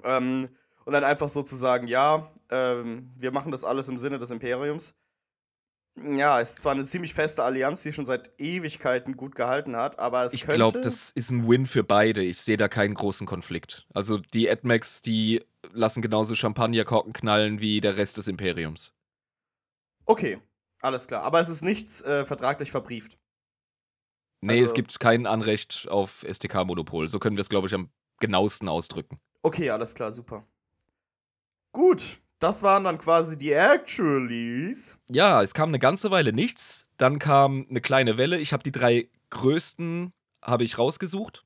Ähm, 0.04 0.48
und 0.84 0.92
dann 0.92 1.04
einfach 1.04 1.28
so 1.28 1.42
zu 1.42 1.56
sagen, 1.56 1.86
ja, 1.86 2.32
ähm, 2.50 3.12
wir 3.16 3.32
machen 3.32 3.52
das 3.52 3.64
alles 3.64 3.88
im 3.88 3.98
Sinne 3.98 4.18
des 4.18 4.30
Imperiums. 4.30 4.94
Ja, 6.02 6.40
ist 6.40 6.62
zwar 6.62 6.72
eine 6.72 6.84
ziemlich 6.84 7.14
feste 7.14 7.42
Allianz, 7.42 7.82
die 7.82 7.92
schon 7.92 8.06
seit 8.06 8.30
Ewigkeiten 8.38 9.16
gut 9.16 9.34
gehalten 9.34 9.76
hat, 9.76 9.98
aber 9.98 10.24
es 10.24 10.32
Ich 10.32 10.46
glaube, 10.46 10.80
das 10.80 11.10
ist 11.10 11.30
ein 11.30 11.48
Win 11.48 11.66
für 11.66 11.84
beide. 11.84 12.22
Ich 12.22 12.40
sehe 12.40 12.56
da 12.56 12.68
keinen 12.68 12.94
großen 12.94 13.26
Konflikt. 13.26 13.86
Also 13.92 14.18
die 14.18 14.48
AdMax, 14.48 15.02
die 15.02 15.44
lassen 15.72 16.00
genauso 16.00 16.34
Champagnerkorken 16.34 17.12
knallen 17.12 17.60
wie 17.60 17.80
der 17.80 17.96
Rest 17.96 18.16
des 18.16 18.28
Imperiums. 18.28 18.94
Okay, 20.06 20.40
alles 20.80 21.06
klar. 21.06 21.22
Aber 21.22 21.40
es 21.40 21.48
ist 21.48 21.62
nichts 21.62 22.02
äh, 22.02 22.24
vertraglich 22.24 22.70
verbrieft. 22.70 23.18
Nee, 24.40 24.52
also, 24.52 24.64
es 24.64 24.74
gibt 24.74 25.00
kein 25.00 25.26
Anrecht 25.26 25.86
auf 25.90 26.24
STK-Monopol. 26.28 27.08
So 27.08 27.18
können 27.18 27.36
wir 27.36 27.42
es, 27.42 27.48
glaube 27.48 27.66
ich, 27.68 27.74
am 27.74 27.90
genauesten 28.20 28.68
ausdrücken. 28.68 29.16
Okay, 29.42 29.70
alles 29.70 29.94
klar, 29.94 30.12
super. 30.12 30.46
Gut, 31.72 32.20
das 32.38 32.62
waren 32.62 32.84
dann 32.84 32.98
quasi 32.98 33.36
die 33.36 33.52
Actualies. 33.52 34.98
Ja, 35.08 35.42
es 35.42 35.54
kam 35.54 35.68
eine 35.68 35.78
ganze 35.78 36.10
Weile 36.10 36.32
nichts. 36.32 36.86
Dann 36.96 37.18
kam 37.18 37.66
eine 37.68 37.80
kleine 37.80 38.16
Welle. 38.16 38.38
Ich 38.38 38.52
habe 38.52 38.62
die 38.62 38.72
drei 38.72 39.08
größten 39.30 40.12
habe 40.42 40.64
ich 40.64 40.78
rausgesucht 40.78 41.44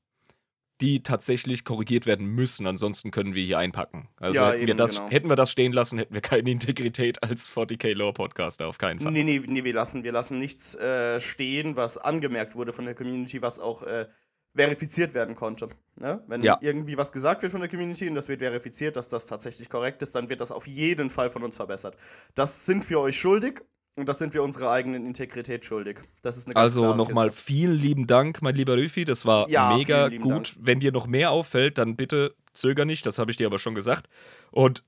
die 0.81 1.03
tatsächlich 1.03 1.63
korrigiert 1.63 2.05
werden 2.05 2.25
müssen. 2.25 2.67
Ansonsten 2.67 3.11
können 3.11 3.33
wir 3.33 3.43
hier 3.43 3.57
einpacken. 3.57 4.09
Also 4.17 4.41
ja, 4.41 4.49
hätten, 4.49 4.59
eben, 4.59 4.67
wir 4.67 4.75
das, 4.75 4.95
genau. 4.95 5.09
hätten 5.09 5.29
wir 5.29 5.35
das 5.35 5.51
stehen 5.51 5.71
lassen, 5.71 5.97
hätten 5.97 6.13
wir 6.13 6.21
keine 6.21 6.51
Integrität 6.51 7.23
als 7.23 7.51
40k 7.51 7.93
Lore 7.93 8.13
Podcaster, 8.13 8.67
auf 8.67 8.77
keinen 8.77 8.99
Fall. 8.99 9.11
Nee, 9.11 9.23
nee, 9.23 9.41
nee 9.45 9.63
wir, 9.63 9.73
lassen, 9.73 10.03
wir 10.03 10.11
lassen 10.11 10.39
nichts 10.39 10.75
äh, 10.75 11.19
stehen, 11.19 11.75
was 11.75 11.97
angemerkt 11.97 12.55
wurde 12.55 12.73
von 12.73 12.85
der 12.85 12.95
Community, 12.95 13.41
was 13.41 13.59
auch 13.59 13.83
äh, 13.83 14.07
verifiziert 14.53 15.13
werden 15.13 15.35
konnte. 15.35 15.69
Ne? 15.95 16.23
Wenn 16.27 16.41
ja. 16.41 16.57
irgendwie 16.61 16.97
was 16.97 17.11
gesagt 17.11 17.41
wird 17.41 17.51
von 17.51 17.61
der 17.61 17.69
Community 17.69 18.07
und 18.09 18.15
das 18.15 18.27
wird 18.27 18.39
verifiziert, 18.39 18.95
dass 18.95 19.09
das 19.09 19.27
tatsächlich 19.27 19.69
korrekt 19.69 20.01
ist, 20.01 20.15
dann 20.15 20.29
wird 20.29 20.41
das 20.41 20.51
auf 20.51 20.67
jeden 20.67 21.09
Fall 21.09 21.29
von 21.29 21.43
uns 21.43 21.55
verbessert. 21.55 21.95
Das 22.35 22.65
sind 22.65 22.89
wir 22.89 22.99
euch 22.99 23.19
schuldig 23.19 23.61
und 23.95 24.09
das 24.09 24.19
sind 24.19 24.33
wir 24.33 24.43
unserer 24.43 24.71
eigenen 24.71 25.05
Integrität 25.05 25.63
schuldig. 25.65 25.99
Das 26.21 26.37
ist 26.37 26.47
eine 26.47 26.55
Also 26.55 26.93
nochmal 26.93 27.31
vielen 27.31 27.75
lieben 27.75 28.07
Dank, 28.07 28.41
mein 28.41 28.55
lieber 28.55 28.75
Rüfi. 28.75 29.05
Das 29.05 29.25
war 29.25 29.49
ja, 29.49 29.75
mega 29.75 30.09
gut. 30.09 30.49
Dank. 30.49 30.55
Wenn 30.59 30.79
dir 30.79 30.91
noch 30.91 31.07
mehr 31.07 31.31
auffällt, 31.31 31.77
dann 31.77 31.95
bitte 31.95 32.35
zöger 32.53 32.85
nicht. 32.85 33.05
Das 33.05 33.17
habe 33.19 33.31
ich 33.31 33.37
dir 33.37 33.47
aber 33.47 33.59
schon 33.59 33.75
gesagt. 33.75 34.09
Und, 34.51 34.83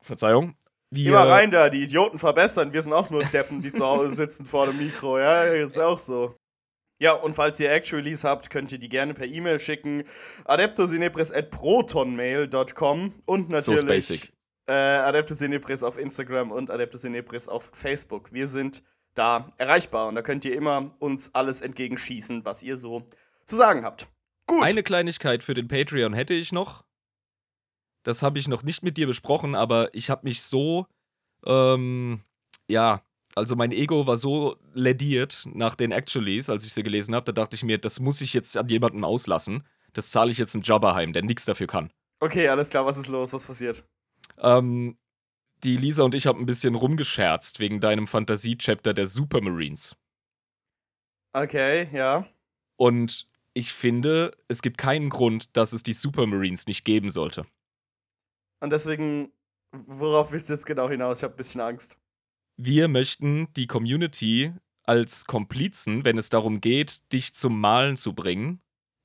Verzeihung. 0.00 0.56
Wir 0.90 1.12
Immer 1.12 1.26
rein 1.26 1.50
da, 1.50 1.70
die 1.70 1.84
Idioten 1.84 2.18
verbessern. 2.18 2.74
Wir 2.74 2.82
sind 2.82 2.92
auch 2.92 3.08
nur 3.08 3.24
Deppen, 3.24 3.62
die 3.62 3.72
zu 3.72 3.86
Hause 3.86 4.14
sitzen 4.14 4.44
vor 4.44 4.66
dem 4.66 4.76
Mikro. 4.76 5.18
Ja, 5.18 5.44
ist 5.44 5.78
auch 5.78 5.98
so. 5.98 6.36
Ja, 7.00 7.14
und 7.14 7.34
falls 7.34 7.58
ihr 7.58 7.72
Actualies 7.72 8.24
habt, 8.24 8.50
könnt 8.50 8.70
ihr 8.70 8.78
die 8.78 8.90
gerne 8.90 9.14
per 9.14 9.26
E-Mail 9.26 9.58
schicken. 9.58 10.04
adeptosinepris 10.44 11.32
at 11.32 11.50
protonmail.com 11.50 13.14
und 13.24 13.48
natürlich. 13.48 13.80
So 13.80 13.86
basic. 13.86 14.31
Äh, 14.66 14.72
Adeptus 14.72 15.40
Inepris 15.40 15.82
auf 15.82 15.98
Instagram 15.98 16.52
und 16.52 16.70
Adeptus 16.70 17.04
Inepris 17.04 17.48
auf 17.48 17.70
Facebook. 17.72 18.32
Wir 18.32 18.46
sind 18.46 18.82
da 19.14 19.44
erreichbar 19.58 20.08
und 20.08 20.14
da 20.14 20.22
könnt 20.22 20.44
ihr 20.44 20.54
immer 20.54 20.88
uns 20.98 21.34
alles 21.34 21.60
entgegenschießen, 21.60 22.44
was 22.44 22.62
ihr 22.62 22.76
so 22.76 23.04
zu 23.44 23.56
sagen 23.56 23.84
habt. 23.84 24.08
Gut. 24.46 24.62
Eine 24.62 24.82
Kleinigkeit 24.82 25.42
für 25.42 25.54
den 25.54 25.68
Patreon 25.68 26.14
hätte 26.14 26.34
ich 26.34 26.52
noch. 26.52 26.84
Das 28.02 28.22
habe 28.22 28.38
ich 28.38 28.48
noch 28.48 28.62
nicht 28.62 28.82
mit 28.82 28.96
dir 28.96 29.06
besprochen, 29.06 29.54
aber 29.54 29.94
ich 29.94 30.10
habe 30.10 30.22
mich 30.24 30.42
so, 30.42 30.86
ähm, 31.46 32.20
ja, 32.68 33.02
also 33.34 33.56
mein 33.56 33.72
Ego 33.72 34.06
war 34.06 34.16
so 34.16 34.56
lediert 34.74 35.46
nach 35.52 35.74
den 35.74 35.92
Actualies, 35.92 36.50
als 36.50 36.64
ich 36.66 36.72
sie 36.72 36.82
gelesen 36.82 37.14
habe, 37.14 37.24
da 37.24 37.32
dachte 37.32 37.56
ich 37.56 37.64
mir, 37.64 37.78
das 37.78 38.00
muss 38.00 38.20
ich 38.20 38.34
jetzt 38.34 38.56
an 38.56 38.68
jemanden 38.68 39.04
auslassen. 39.04 39.66
Das 39.92 40.10
zahle 40.10 40.32
ich 40.32 40.38
jetzt 40.38 40.54
im 40.54 40.62
Jabba 40.62 40.94
heim, 40.94 41.12
der 41.12 41.22
nichts 41.22 41.44
dafür 41.44 41.66
kann. 41.66 41.92
Okay, 42.20 42.48
alles 42.48 42.70
klar, 42.70 42.86
was 42.86 42.96
ist 42.96 43.08
los? 43.08 43.32
Was 43.32 43.46
passiert? 43.46 43.84
Ähm, 44.42 44.98
die 45.62 45.76
Lisa 45.76 46.02
und 46.02 46.14
ich 46.14 46.26
haben 46.26 46.40
ein 46.40 46.46
bisschen 46.46 46.74
rumgescherzt 46.74 47.60
wegen 47.60 47.80
deinem 47.80 48.06
Fantasie-Chapter 48.06 48.94
der 48.94 49.06
Supermarines. 49.06 49.96
Okay, 51.32 51.88
ja. 51.92 52.26
Und 52.76 53.28
ich 53.54 53.72
finde, 53.72 54.36
es 54.48 54.60
gibt 54.60 54.76
keinen 54.78 55.08
Grund, 55.08 55.56
dass 55.56 55.72
es 55.72 55.82
die 55.82 55.92
Supermarines 55.92 56.66
nicht 56.66 56.84
geben 56.84 57.10
sollte. 57.10 57.46
Und 58.60 58.72
deswegen, 58.72 59.32
worauf 59.72 60.32
willst 60.32 60.48
du 60.48 60.54
jetzt 60.54 60.66
genau 60.66 60.88
hinaus? 60.88 61.18
Ich 61.18 61.24
habe 61.24 61.34
ein 61.34 61.36
bisschen 61.36 61.60
Angst. 61.60 61.96
Wir 62.56 62.88
möchten 62.88 63.52
die 63.54 63.66
Community 63.66 64.52
als 64.84 65.26
Komplizen, 65.26 66.04
wenn 66.04 66.18
es 66.18 66.28
darum 66.28 66.60
geht, 66.60 67.12
dich 67.12 67.34
zum 67.34 67.60
Malen 67.60 67.96
zu 67.96 68.14
bringen, 68.14 68.60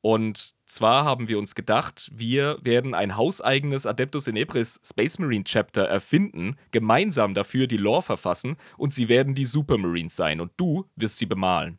und 0.08 0.56
zwar 0.66 1.04
haben 1.04 1.28
wir 1.28 1.38
uns 1.38 1.54
gedacht, 1.54 2.10
wir 2.14 2.60
werden 2.62 2.94
ein 2.94 3.18
hauseigenes 3.18 3.86
Adeptus 3.86 4.28
Inepris 4.28 4.80
Space 4.82 5.20
Marine 5.20 5.44
Chapter 5.44 5.84
erfinden, 5.84 6.56
gemeinsam 6.72 7.34
dafür 7.34 7.68
die 7.68 7.76
Lore 7.76 8.04
verfassen 8.04 8.56
und 8.78 8.94
sie 8.94 9.10
werden 9.10 9.36
die 9.36 9.44
Supermarines 9.44 10.16
sein 10.16 10.40
und 10.40 10.54
du 10.56 10.86
wirst 10.96 11.18
sie 11.18 11.26
bemalen. 11.26 11.78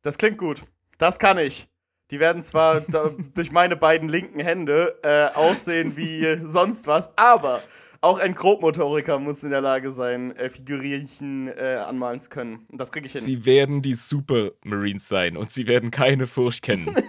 Das 0.00 0.16
klingt 0.16 0.38
gut. 0.38 0.64
Das 0.96 1.18
kann 1.18 1.36
ich. 1.36 1.68
Die 2.10 2.18
werden 2.18 2.40
zwar 2.40 2.80
durch 3.34 3.52
meine 3.52 3.76
beiden 3.76 4.08
linken 4.08 4.40
Hände 4.40 4.98
äh, 5.02 5.26
aussehen 5.36 5.98
wie 5.98 6.38
sonst 6.42 6.86
was, 6.86 7.10
aber 7.18 7.62
auch 8.00 8.18
ein 8.18 8.34
Grobmotoriker 8.34 9.18
muss 9.18 9.44
in 9.44 9.50
der 9.50 9.60
Lage 9.60 9.90
sein, 9.90 10.34
äh, 10.36 10.48
Figürchen 10.48 11.48
äh, 11.48 11.76
anmalen 11.86 12.20
zu 12.20 12.30
können. 12.30 12.64
Und 12.70 12.80
das 12.80 12.90
kriege 12.90 13.04
ich 13.04 13.12
hin. 13.12 13.20
Sie 13.20 13.44
werden 13.44 13.82
die 13.82 13.92
Supermarines 13.92 15.06
sein 15.08 15.36
und 15.36 15.52
sie 15.52 15.66
werden 15.66 15.90
keine 15.90 16.26
Furcht 16.26 16.62
kennen. 16.62 16.94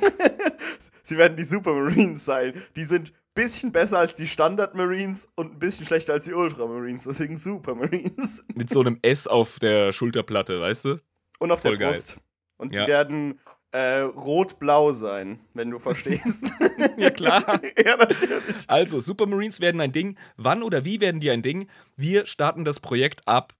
sie 1.12 1.18
werden 1.18 1.36
die 1.36 1.44
Supermarines 1.44 2.24
sein. 2.24 2.53
Die 2.75 2.86
sind 2.86 3.10
ein 3.12 3.15
bisschen 3.36 3.72
besser 3.72 4.00
als 4.00 4.15
die 4.15 4.27
Standard 4.27 4.75
Marines 4.75 5.27
und 5.36 5.53
ein 5.53 5.60
bisschen 5.60 5.86
schlechter 5.86 6.13
als 6.13 6.24
die 6.24 6.34
Ultramarines. 6.34 7.03
Deswegen 7.03 7.38
Supermarines. 7.38 8.46
Mit 8.56 8.70
so 8.70 8.80
einem 8.80 8.98
S 9.01 9.27
auf 9.27 9.60
der 9.60 9.91
Schulterplatte, 9.91 10.62
weißt 10.62 10.86
du? 10.86 10.98
Und 11.39 11.51
auf 11.51 11.60
Voll 11.60 11.77
der 11.77 11.88
Brust. 11.88 12.15
Geil. 12.15 12.24
Und 12.58 12.74
ja. 12.74 12.86
die 12.86 12.91
werden 12.91 13.39
äh, 13.72 14.00
rot-blau 14.01 14.91
sein, 14.91 15.41
wenn 15.53 15.70
du 15.70 15.80
verstehst. 15.80 16.53
ja, 16.98 17.10
klar. 17.10 17.44
ja, 17.86 17.98
natürlich. 17.98 18.39
Also, 18.68 19.01
Supermarines 19.01 19.60
werden 19.60 19.82
ein 19.82 19.91
Ding. 19.91 20.18
Wann 20.38 20.63
oder 20.63 20.86
wie 20.86 21.01
werden 21.01 21.20
die 21.20 21.30
ein 21.30 21.41
Ding? 21.41 21.70
Wir 21.98 22.25
starten 22.25 22.63
das 22.63 22.80
Projekt 22.80 23.27
ab 23.27 23.53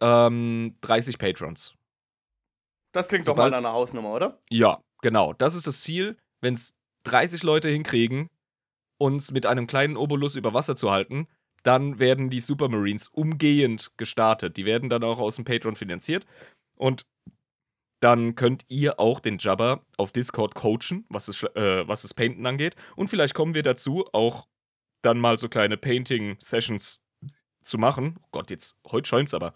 ähm, 0.00 0.76
30 0.80 1.18
Patrons. 1.18 1.74
Das 2.90 3.06
klingt 3.06 3.24
Sobald, 3.24 3.46
doch 3.46 3.50
mal 3.50 3.62
nach 3.62 3.68
einer 3.68 3.72
Hausnummer, 3.72 4.12
oder? 4.14 4.40
Ja, 4.50 4.82
genau. 5.00 5.32
Das 5.32 5.54
ist 5.54 5.66
das 5.66 5.82
Ziel. 5.82 6.16
Wenn 6.40 6.54
es 6.54 6.77
30 7.08 7.42
Leute 7.42 7.68
hinkriegen, 7.68 8.28
uns 8.98 9.30
mit 9.30 9.46
einem 9.46 9.66
kleinen 9.66 9.96
Obolus 9.96 10.36
über 10.36 10.54
Wasser 10.54 10.76
zu 10.76 10.90
halten, 10.90 11.26
dann 11.62 11.98
werden 11.98 12.30
die 12.30 12.40
Supermarines 12.40 13.08
umgehend 13.08 13.92
gestartet. 13.96 14.56
Die 14.56 14.64
werden 14.64 14.88
dann 14.88 15.04
auch 15.04 15.18
aus 15.18 15.36
dem 15.36 15.44
Patreon 15.44 15.76
finanziert. 15.76 16.24
Und 16.76 17.04
dann 18.00 18.36
könnt 18.36 18.64
ihr 18.68 19.00
auch 19.00 19.20
den 19.20 19.38
Jabber 19.38 19.84
auf 19.96 20.12
Discord 20.12 20.54
coachen, 20.54 21.04
was 21.08 21.28
es, 21.28 21.42
äh, 21.42 21.86
was 21.88 22.02
das 22.02 22.14
Painten 22.14 22.46
angeht. 22.46 22.76
Und 22.94 23.08
vielleicht 23.08 23.34
kommen 23.34 23.54
wir 23.54 23.62
dazu, 23.62 24.06
auch 24.12 24.46
dann 25.02 25.18
mal 25.18 25.38
so 25.38 25.48
kleine 25.48 25.76
Painting-Sessions 25.76 27.02
zu 27.62 27.78
machen. 27.78 28.16
Oh 28.22 28.28
Gott, 28.30 28.50
jetzt, 28.50 28.76
heute 28.90 29.08
scheint's 29.08 29.34
aber. 29.34 29.52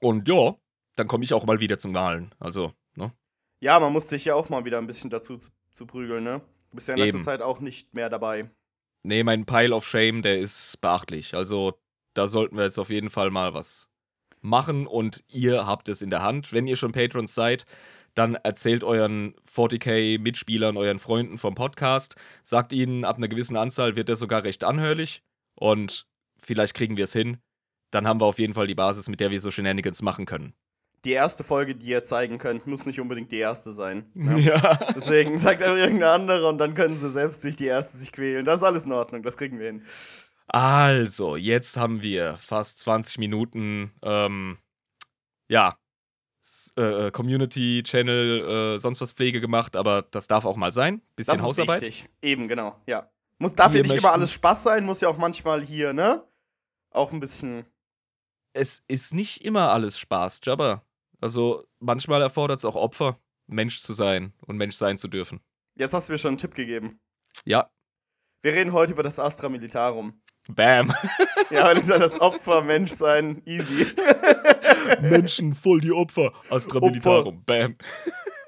Und 0.00 0.28
ja, 0.28 0.56
dann 0.96 1.06
komme 1.06 1.24
ich 1.24 1.32
auch 1.32 1.46
mal 1.46 1.60
wieder 1.60 1.78
zum 1.78 1.92
Malen. 1.92 2.34
Also, 2.40 2.72
ne? 2.96 3.12
Ja, 3.60 3.78
man 3.80 3.92
muss 3.92 4.08
sich 4.08 4.24
ja 4.24 4.34
auch 4.34 4.48
mal 4.48 4.64
wieder 4.64 4.78
ein 4.78 4.86
bisschen 4.86 5.10
dazu 5.10 5.38
zu, 5.78 5.86
prügeln, 5.86 6.24
ne? 6.24 6.40
Du 6.70 6.76
bist 6.76 6.88
ja 6.88 6.94
in 6.94 7.00
letzter 7.00 7.16
Eben. 7.16 7.24
Zeit 7.24 7.42
auch 7.42 7.60
nicht 7.60 7.94
mehr 7.94 8.10
dabei. 8.10 8.50
Nee, 9.02 9.22
mein 9.22 9.46
Pile 9.46 9.74
of 9.74 9.86
Shame, 9.86 10.22
der 10.22 10.38
ist 10.38 10.80
beachtlich. 10.80 11.34
Also, 11.34 11.78
da 12.14 12.28
sollten 12.28 12.56
wir 12.56 12.64
jetzt 12.64 12.78
auf 12.78 12.90
jeden 12.90 13.10
Fall 13.10 13.30
mal 13.30 13.54
was 13.54 13.88
machen 14.40 14.86
und 14.86 15.24
ihr 15.28 15.66
habt 15.66 15.88
es 15.88 16.02
in 16.02 16.10
der 16.10 16.22
Hand. 16.22 16.52
Wenn 16.52 16.66
ihr 16.66 16.76
schon 16.76 16.92
Patrons 16.92 17.34
seid, 17.34 17.64
dann 18.14 18.34
erzählt 18.34 18.84
euren 18.84 19.34
40k-Mitspielern, 19.54 20.76
euren 20.76 20.98
Freunden 20.98 21.38
vom 21.38 21.54
Podcast, 21.54 22.16
sagt 22.42 22.72
ihnen, 22.72 23.04
ab 23.04 23.16
einer 23.16 23.28
gewissen 23.28 23.56
Anzahl 23.56 23.96
wird 23.96 24.08
der 24.08 24.16
sogar 24.16 24.44
recht 24.44 24.64
anhörlich 24.64 25.22
und 25.54 26.06
vielleicht 26.36 26.74
kriegen 26.74 26.96
wir 26.96 27.04
es 27.04 27.12
hin. 27.12 27.38
Dann 27.90 28.06
haben 28.06 28.20
wir 28.20 28.26
auf 28.26 28.38
jeden 28.38 28.54
Fall 28.54 28.66
die 28.66 28.74
Basis, 28.74 29.08
mit 29.08 29.20
der 29.20 29.30
wir 29.30 29.40
so 29.40 29.50
Shenanigans 29.50 30.02
machen 30.02 30.26
können. 30.26 30.54
Die 31.04 31.12
erste 31.12 31.44
Folge, 31.44 31.74
die 31.74 31.86
ihr 31.86 32.02
zeigen 32.04 32.38
könnt, 32.38 32.66
muss 32.66 32.86
nicht 32.86 33.00
unbedingt 33.00 33.30
die 33.30 33.38
erste 33.38 33.72
sein. 33.72 34.10
Ne? 34.14 34.40
Ja. 34.48 34.74
Deswegen 34.94 35.38
sagt 35.38 35.62
einfach 35.62 35.76
irgendeine 35.76 36.12
andere 36.12 36.48
und 36.48 36.58
dann 36.58 36.74
können 36.74 36.94
sie 36.94 37.08
selbst 37.08 37.44
durch 37.44 37.56
die 37.56 37.66
erste 37.66 37.98
sich 37.98 38.12
quälen. 38.12 38.44
Das 38.44 38.58
ist 38.58 38.64
alles 38.64 38.84
in 38.84 38.92
Ordnung, 38.92 39.22
das 39.22 39.36
kriegen 39.36 39.58
wir 39.58 39.66
hin. 39.66 39.84
Also, 40.48 41.36
jetzt 41.36 41.76
haben 41.76 42.02
wir 42.02 42.36
fast 42.38 42.78
20 42.78 43.18
Minuten, 43.18 43.92
ähm, 44.02 44.58
ja, 45.48 45.76
äh, 46.76 47.06
äh, 47.06 47.10
Community, 47.10 47.82
Channel, 47.84 48.76
äh, 48.76 48.78
sonst 48.78 49.00
was 49.00 49.12
Pflege 49.12 49.40
gemacht, 49.40 49.76
aber 49.76 50.02
das 50.02 50.28
darf 50.28 50.46
auch 50.46 50.56
mal 50.56 50.72
sein. 50.72 51.02
Bisschen 51.16 51.32
das 51.32 51.40
ist 51.40 51.46
Hausarbeit. 51.46 51.82
Wichtig. 51.82 52.08
Eben, 52.22 52.48
genau, 52.48 52.80
ja. 52.86 53.10
Muss, 53.38 53.52
darf 53.52 53.74
ja 53.74 53.82
nicht 53.82 53.94
immer 53.94 54.12
alles 54.12 54.32
Spaß 54.32 54.62
sein, 54.62 54.84
muss 54.84 55.00
ja 55.00 55.08
auch 55.08 55.18
manchmal 55.18 55.62
hier, 55.62 55.92
ne? 55.92 56.24
Auch 56.90 57.12
ein 57.12 57.20
bisschen. 57.20 57.66
Es 58.52 58.82
ist 58.88 59.14
nicht 59.14 59.44
immer 59.44 59.70
alles 59.70 59.98
Spaß, 59.98 60.40
Jabba. 60.44 60.82
Also 61.20 61.64
manchmal 61.80 62.22
erfordert 62.22 62.58
es 62.58 62.64
auch 62.64 62.76
Opfer, 62.76 63.18
Mensch 63.46 63.80
zu 63.80 63.92
sein 63.92 64.32
und 64.46 64.56
Mensch 64.56 64.76
sein 64.76 64.98
zu 64.98 65.08
dürfen. 65.08 65.40
Jetzt 65.74 65.94
hast 65.94 66.08
du 66.08 66.12
mir 66.12 66.18
schon 66.18 66.30
einen 66.30 66.38
Tipp 66.38 66.54
gegeben. 66.54 67.00
Ja. 67.44 67.70
Wir 68.42 68.54
reden 68.54 68.72
heute 68.72 68.92
über 68.92 69.02
das 69.02 69.18
Astra 69.18 69.48
Militarum. 69.48 70.20
Bam. 70.48 70.92
Ja, 71.50 71.64
weil 71.64 71.78
ich 71.78 71.86
sage, 71.86 72.00
das 72.00 72.20
Opfer, 72.20 72.60
Mensch 72.60 72.90
sein, 72.90 73.40
easy. 73.46 73.86
Menschen, 75.00 75.54
voll 75.54 75.80
die 75.80 75.92
Opfer. 75.92 76.34
Astra 76.50 76.78
Militarum, 76.78 77.42
bam. 77.42 77.74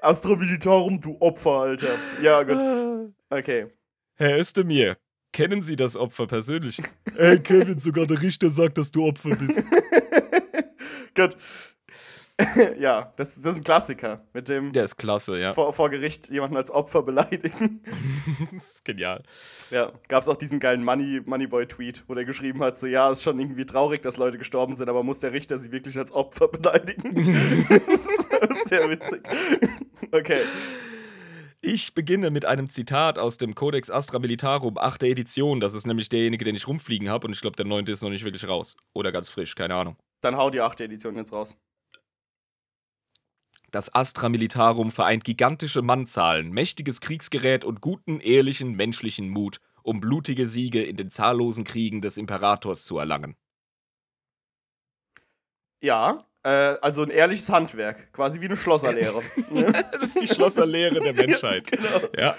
Astra 0.01 0.35
Militarum, 0.35 1.01
du 1.01 1.17
Opfer, 1.19 1.61
Alter. 1.61 1.97
Ja, 2.21 2.43
gut. 2.43 3.11
Okay. 3.31 3.71
Herr 4.17 4.37
Özdemir, 4.37 4.97
kennen 5.33 5.63
Sie 5.63 5.75
das 5.75 5.95
Opfer 5.95 6.27
persönlich? 6.27 6.79
Ey, 7.17 7.39
Kevin, 7.43 7.79
sogar 7.79 8.05
der 8.05 8.21
Richter 8.21 8.51
sagt, 8.51 8.77
dass 8.77 8.91
du 8.91 9.03
Opfer 9.07 9.35
bist. 9.35 9.63
gut. 11.15 11.35
ja, 12.79 13.13
das, 13.15 13.35
das, 13.35 13.51
ist 13.51 13.57
ein 13.57 13.63
Klassiker. 13.63 14.21
Mit 14.33 14.49
dem. 14.49 14.71
Der 14.71 14.85
ist 14.85 14.97
klasse, 14.97 15.39
ja. 15.39 15.51
Vor, 15.51 15.73
vor 15.73 15.89
Gericht 15.89 16.29
jemanden 16.29 16.57
als 16.57 16.71
Opfer 16.71 17.03
beleidigen. 17.03 17.83
das 18.39 18.53
ist 18.53 18.85
genial. 18.85 19.23
Ja, 19.69 19.91
gab 20.07 20.23
es 20.23 20.29
auch 20.29 20.35
diesen 20.35 20.59
geilen 20.59 20.83
Money, 20.83 21.21
Moneyboy-Tweet, 21.25 22.03
wo 22.07 22.15
der 22.15 22.25
geschrieben 22.25 22.61
hat: 22.61 22.77
so, 22.77 22.87
ja, 22.87 23.11
ist 23.11 23.23
schon 23.23 23.39
irgendwie 23.39 23.65
traurig, 23.65 24.01
dass 24.01 24.17
Leute 24.17 24.37
gestorben 24.37 24.73
sind, 24.73 24.89
aber 24.89 25.03
muss 25.03 25.19
der 25.19 25.33
Richter 25.33 25.57
sie 25.59 25.71
wirklich 25.71 25.97
als 25.97 26.11
Opfer 26.11 26.47
beleidigen? 26.47 27.67
das 27.69 28.57
ist 28.57 28.69
sehr 28.69 28.89
witzig. 28.89 29.21
okay. 30.11 30.41
Ich 31.63 31.93
beginne 31.93 32.31
mit 32.31 32.43
einem 32.43 32.69
Zitat 32.69 33.19
aus 33.19 33.37
dem 33.37 33.53
Codex 33.53 33.91
Astra 33.91 34.17
Militarum, 34.17 34.79
8. 34.79 35.03
Edition. 35.03 35.59
Das 35.59 35.75
ist 35.75 35.85
nämlich 35.85 36.09
derjenige, 36.09 36.43
den 36.43 36.55
ich 36.55 36.67
rumfliegen 36.67 37.07
habe. 37.07 37.27
Und 37.27 37.33
ich 37.33 37.41
glaube, 37.41 37.55
der 37.55 37.67
9. 37.67 37.85
ist 37.85 38.01
noch 38.01 38.09
nicht 38.09 38.25
wirklich 38.25 38.47
raus. 38.47 38.75
Oder 38.93 39.11
ganz 39.11 39.29
frisch, 39.29 39.53
keine 39.53 39.75
Ahnung. 39.75 39.95
Dann 40.21 40.37
hau 40.37 40.49
die 40.49 40.59
8. 40.59 40.81
Edition 40.81 41.15
jetzt 41.17 41.33
raus. 41.33 41.55
Das 43.71 43.95
Astra 43.95 44.27
Militarum 44.27 44.91
vereint 44.91 45.23
gigantische 45.23 45.81
Mannzahlen, 45.81 46.51
mächtiges 46.51 46.99
Kriegsgerät 46.99 47.63
und 47.63 47.79
guten, 47.79 48.19
ehrlichen, 48.19 48.75
menschlichen 48.75 49.29
Mut, 49.29 49.61
um 49.81 50.01
blutige 50.01 50.45
Siege 50.45 50.83
in 50.83 50.97
den 50.97 51.09
zahllosen 51.09 51.63
Kriegen 51.63 52.01
des 52.01 52.17
Imperators 52.17 52.83
zu 52.83 52.97
erlangen. 52.97 53.37
Ja, 55.79 56.25
äh, 56.43 56.75
also 56.81 57.03
ein 57.03 57.09
ehrliches 57.11 57.49
Handwerk, 57.49 58.11
quasi 58.11 58.41
wie 58.41 58.45
eine 58.45 58.57
Schlosserlehre. 58.57 59.21
das 59.93 60.15
ist 60.15 60.21
die 60.21 60.27
Schlosserlehre 60.27 60.99
der 60.99 61.13
Menschheit. 61.27 61.71
genau. 61.71 62.09
Ja. 62.17 62.35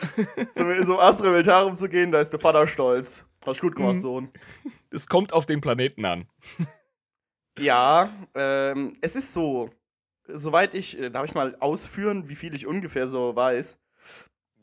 So, 0.54 0.84
so 0.84 1.00
Astra 1.00 1.30
Militarum 1.30 1.72
zu 1.72 1.88
gehen, 1.88 2.12
da 2.12 2.20
ist 2.20 2.30
der 2.30 2.40
Vater 2.40 2.66
stolz. 2.66 3.24
Hast 3.46 3.62
gut 3.62 3.74
gemacht, 3.74 3.94
mhm. 3.94 4.00
Sohn. 4.00 4.32
Es 4.90 5.08
kommt 5.08 5.32
auf 5.32 5.46
den 5.46 5.62
Planeten 5.62 6.04
an. 6.04 6.28
ja, 7.58 8.10
ähm, 8.34 8.92
es 9.00 9.16
ist 9.16 9.32
so 9.32 9.70
soweit 10.28 10.74
ich, 10.74 10.98
äh, 10.98 11.10
darf 11.10 11.24
ich 11.24 11.34
mal 11.34 11.56
ausführen, 11.60 12.28
wie 12.28 12.36
viel 12.36 12.54
ich 12.54 12.66
ungefähr 12.66 13.06
so 13.06 13.34
weiß? 13.34 13.78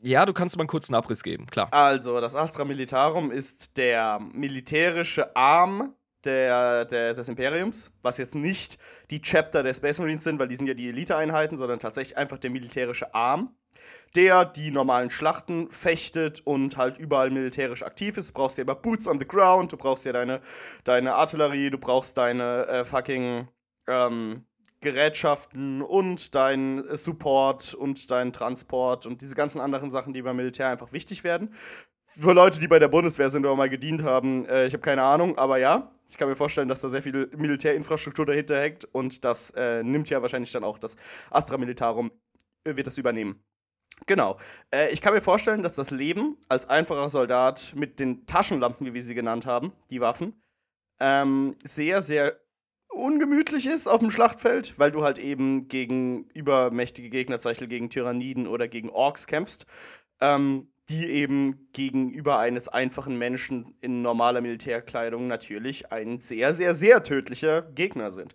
Ja, 0.02 0.24
du 0.24 0.32
kannst 0.32 0.56
mal 0.56 0.62
einen 0.62 0.68
kurzen 0.68 0.94
Abriss 0.94 1.22
geben, 1.22 1.46
klar. 1.46 1.68
Also, 1.72 2.20
das 2.20 2.34
Astra 2.34 2.64
Militarum 2.64 3.30
ist 3.30 3.76
der 3.76 4.18
militärische 4.32 5.36
Arm 5.36 5.94
der, 6.24 6.84
der, 6.84 7.14
des 7.14 7.28
Imperiums, 7.28 7.90
was 8.02 8.18
jetzt 8.18 8.34
nicht 8.34 8.78
die 9.10 9.20
Chapter 9.20 9.62
der 9.62 9.74
Space 9.74 9.98
Marines 9.98 10.24
sind, 10.24 10.38
weil 10.38 10.48
die 10.48 10.56
sind 10.56 10.66
ja 10.66 10.74
die 10.74 10.88
Eliteeinheiten, 10.88 11.58
sondern 11.58 11.78
tatsächlich 11.78 12.16
einfach 12.16 12.38
der 12.38 12.50
militärische 12.50 13.14
Arm, 13.14 13.54
der 14.16 14.44
die 14.44 14.70
normalen 14.70 15.10
Schlachten 15.10 15.70
fechtet 15.70 16.40
und 16.40 16.76
halt 16.76 16.98
überall 16.98 17.30
militärisch 17.30 17.82
aktiv 17.82 18.16
ist. 18.16 18.30
Du 18.30 18.34
brauchst 18.34 18.58
ja 18.58 18.62
immer 18.62 18.74
Boots 18.74 19.06
on 19.06 19.18
the 19.18 19.26
ground, 19.26 19.72
du 19.72 19.76
brauchst 19.76 20.04
ja 20.04 20.12
deine, 20.12 20.40
deine 20.84 21.14
Artillerie, 21.14 21.70
du 21.70 21.78
brauchst 21.78 22.16
deine 22.16 22.66
äh, 22.66 22.84
fucking 22.84 23.48
ähm, 23.86 24.44
Gerätschaften 24.80 25.82
und 25.82 26.34
dein 26.34 26.84
Support 26.96 27.74
und 27.74 28.10
dein 28.10 28.32
Transport 28.32 29.06
und 29.06 29.20
diese 29.20 29.34
ganzen 29.34 29.60
anderen 29.60 29.90
Sachen, 29.90 30.12
die 30.12 30.22
beim 30.22 30.36
Militär 30.36 30.68
einfach 30.68 30.92
wichtig 30.92 31.24
werden. 31.24 31.54
Für 32.06 32.32
Leute, 32.32 32.58
die 32.58 32.66
bei 32.66 32.78
der 32.78 32.88
Bundeswehr 32.88 33.30
sind 33.30 33.46
oder 33.46 33.54
mal 33.54 33.70
gedient 33.70 34.02
haben, 34.02 34.44
äh, 34.46 34.66
ich 34.66 34.72
habe 34.72 34.82
keine 34.82 35.02
Ahnung, 35.02 35.38
aber 35.38 35.58
ja, 35.58 35.92
ich 36.08 36.16
kann 36.16 36.28
mir 36.28 36.34
vorstellen, 36.34 36.68
dass 36.68 36.80
da 36.80 36.88
sehr 36.88 37.02
viel 37.02 37.30
Militärinfrastruktur 37.36 38.26
dahinter 38.26 38.60
hängt 38.60 38.84
und 38.92 39.24
das 39.24 39.50
äh, 39.50 39.82
nimmt 39.84 40.10
ja 40.10 40.20
wahrscheinlich 40.20 40.50
dann 40.50 40.64
auch 40.64 40.78
das 40.78 40.96
Astra 41.30 41.56
Militarum, 41.56 42.10
äh, 42.64 42.74
wird 42.74 42.88
das 42.88 42.98
übernehmen. 42.98 43.44
Genau. 44.06 44.38
Äh, 44.74 44.90
ich 44.90 45.00
kann 45.00 45.14
mir 45.14 45.20
vorstellen, 45.20 45.62
dass 45.62 45.76
das 45.76 45.90
Leben 45.90 46.36
als 46.48 46.68
einfacher 46.68 47.08
Soldat 47.08 47.72
mit 47.76 48.00
den 48.00 48.26
Taschenlampen, 48.26 48.86
wie 48.86 48.94
wir 48.94 49.02
sie 49.02 49.14
genannt 49.14 49.46
haben, 49.46 49.72
die 49.90 50.00
Waffen, 50.00 50.42
ähm, 50.98 51.56
sehr, 51.64 52.02
sehr 52.02 52.40
ungemütlich 52.92 53.66
ist 53.66 53.86
auf 53.86 54.00
dem 54.00 54.10
Schlachtfeld, 54.10 54.74
weil 54.78 54.90
du 54.90 55.02
halt 55.02 55.18
eben 55.18 55.68
gegen 55.68 56.24
übermächtige 56.34 57.10
Gegner, 57.10 57.38
zum 57.38 57.50
Beispiel 57.50 57.68
gegen 57.68 57.90
Tyranniden 57.90 58.46
oder 58.46 58.68
gegen 58.68 58.90
Orks 58.90 59.26
kämpfst, 59.26 59.66
ähm, 60.20 60.68
die 60.88 61.06
eben 61.06 61.68
gegenüber 61.72 62.38
eines 62.38 62.68
einfachen 62.68 63.16
Menschen 63.16 63.76
in 63.80 64.02
normaler 64.02 64.40
Militärkleidung 64.40 65.28
natürlich 65.28 65.92
ein 65.92 66.20
sehr, 66.20 66.52
sehr, 66.52 66.74
sehr 66.74 67.02
tödlicher 67.02 67.62
Gegner 67.62 68.10
sind. 68.10 68.34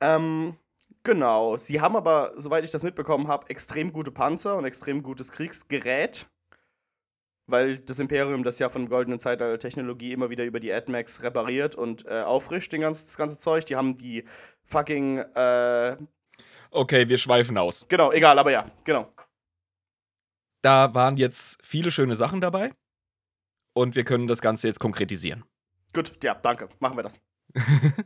Ähm, 0.00 0.56
genau. 1.02 1.56
Sie 1.56 1.80
haben 1.80 1.96
aber, 1.96 2.32
soweit 2.36 2.64
ich 2.64 2.70
das 2.70 2.84
mitbekommen 2.84 3.26
habe, 3.26 3.50
extrem 3.50 3.92
gute 3.92 4.12
Panzer 4.12 4.56
und 4.56 4.64
extrem 4.64 5.02
gutes 5.02 5.32
Kriegsgerät 5.32 6.28
weil 7.48 7.78
das 7.78 7.98
Imperium 7.98 8.44
das 8.44 8.58
ja 8.58 8.68
von 8.68 8.88
goldenen 8.88 9.18
Zeitalter 9.18 9.58
Technologie 9.58 10.12
immer 10.12 10.30
wieder 10.30 10.44
über 10.44 10.60
die 10.60 10.72
AdMax 10.72 11.22
repariert 11.22 11.74
und 11.74 12.06
äh, 12.06 12.20
auffrischt, 12.20 12.72
den 12.72 12.82
ganzen, 12.82 13.06
das 13.06 13.16
ganze 13.16 13.40
Zeug. 13.40 13.66
Die 13.66 13.76
haben 13.76 13.96
die 13.96 14.24
fucking. 14.64 15.18
Äh 15.18 15.96
okay, 16.70 17.08
wir 17.08 17.18
schweifen 17.18 17.56
aus. 17.58 17.86
Genau, 17.88 18.12
egal, 18.12 18.38
aber 18.38 18.52
ja, 18.52 18.66
genau. 18.84 19.12
Da 20.62 20.94
waren 20.94 21.16
jetzt 21.16 21.58
viele 21.64 21.90
schöne 21.90 22.16
Sachen 22.16 22.40
dabei 22.40 22.72
und 23.72 23.96
wir 23.96 24.04
können 24.04 24.26
das 24.26 24.40
Ganze 24.40 24.68
jetzt 24.68 24.80
konkretisieren. 24.80 25.44
Gut, 25.94 26.22
ja, 26.22 26.34
danke. 26.34 26.68
Machen 26.80 26.98
wir 26.98 27.02
das. 27.02 27.20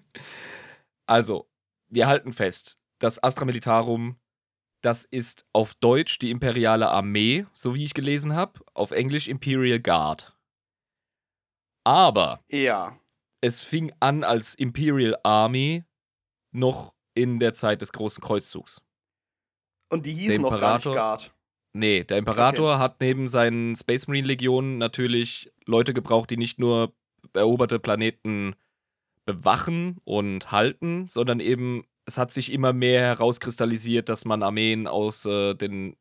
also, 1.07 1.51
wir 1.89 2.07
halten 2.07 2.33
fest, 2.33 2.79
das 3.01 3.23
Astra 3.23 3.45
Militarum 3.45 4.21
das 4.83 5.05
ist 5.05 5.47
auf 5.53 5.75
Deutsch 5.77 6.19
die 6.19 6.31
imperiale 6.31 6.91
Armee, 6.91 7.47
so 7.53 7.75
wie 7.75 7.85
ich 7.85 7.95
gelesen 7.95 8.35
habe, 8.35 8.61
auf 8.75 8.91
Englisch 8.91 9.29
Imperial 9.29 9.81
Guard. 9.81 10.37
Aber 11.85 12.45
ja. 12.51 12.99
es 13.41 13.63
fing 13.63 13.93
an 14.01 14.25
als 14.25 14.55
Imperial 14.55 15.17
Army 15.23 15.85
noch 16.53 16.95
in 17.15 17.39
der 17.39 17.55
Zeit 17.55 17.81
des 17.81 17.93
Großen 17.93 18.23
Kreuzzugs. 18.23 18.83
Und 19.91 20.07
die 20.07 20.15
hießen 20.15 20.43
noch 20.43 20.61
gar 20.61 20.75
nicht 20.75 20.85
Guard. 20.85 21.33
Nee, 21.75 22.05
der 22.05 22.19
Imperator 22.19 22.75
okay. 22.75 22.83
hat 22.83 23.01
neben 23.01 23.29
seinen 23.29 23.75
Space 23.77 24.07
Marine 24.07 24.27
Legionen 24.27 24.79
natürlich 24.79 25.51
Leute 25.65 25.95
gebraucht, 25.95 26.31
die 26.31 26.37
nicht 26.37 26.59
nur 26.59 26.93
eroberte 27.33 27.79
Planeten 27.79 28.55
bewachen 29.25 29.99
und 30.05 30.51
halten, 30.53 31.07
sondern 31.07 31.41
eben 31.41 31.85
es 32.07 32.19
hat 32.19 32.33
sich 32.33 32.53
immer 32.53 32.73
mehr 32.73 33.03
herauskristallisiert, 33.03 34.09
dass 34.09 34.25
man 34.25 34.43
Armeen 34.43 34.87
aus 34.87 35.25
äh, 35.25 35.55
den 35.55 35.97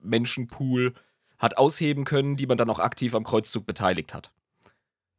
Menschenpool 0.00 0.94
hat 1.38 1.56
ausheben 1.58 2.04
können, 2.04 2.36
die 2.36 2.46
man 2.46 2.58
dann 2.58 2.70
auch 2.70 2.78
aktiv 2.78 3.14
am 3.14 3.24
Kreuzzug 3.24 3.66
beteiligt 3.66 4.14
hat. 4.14 4.32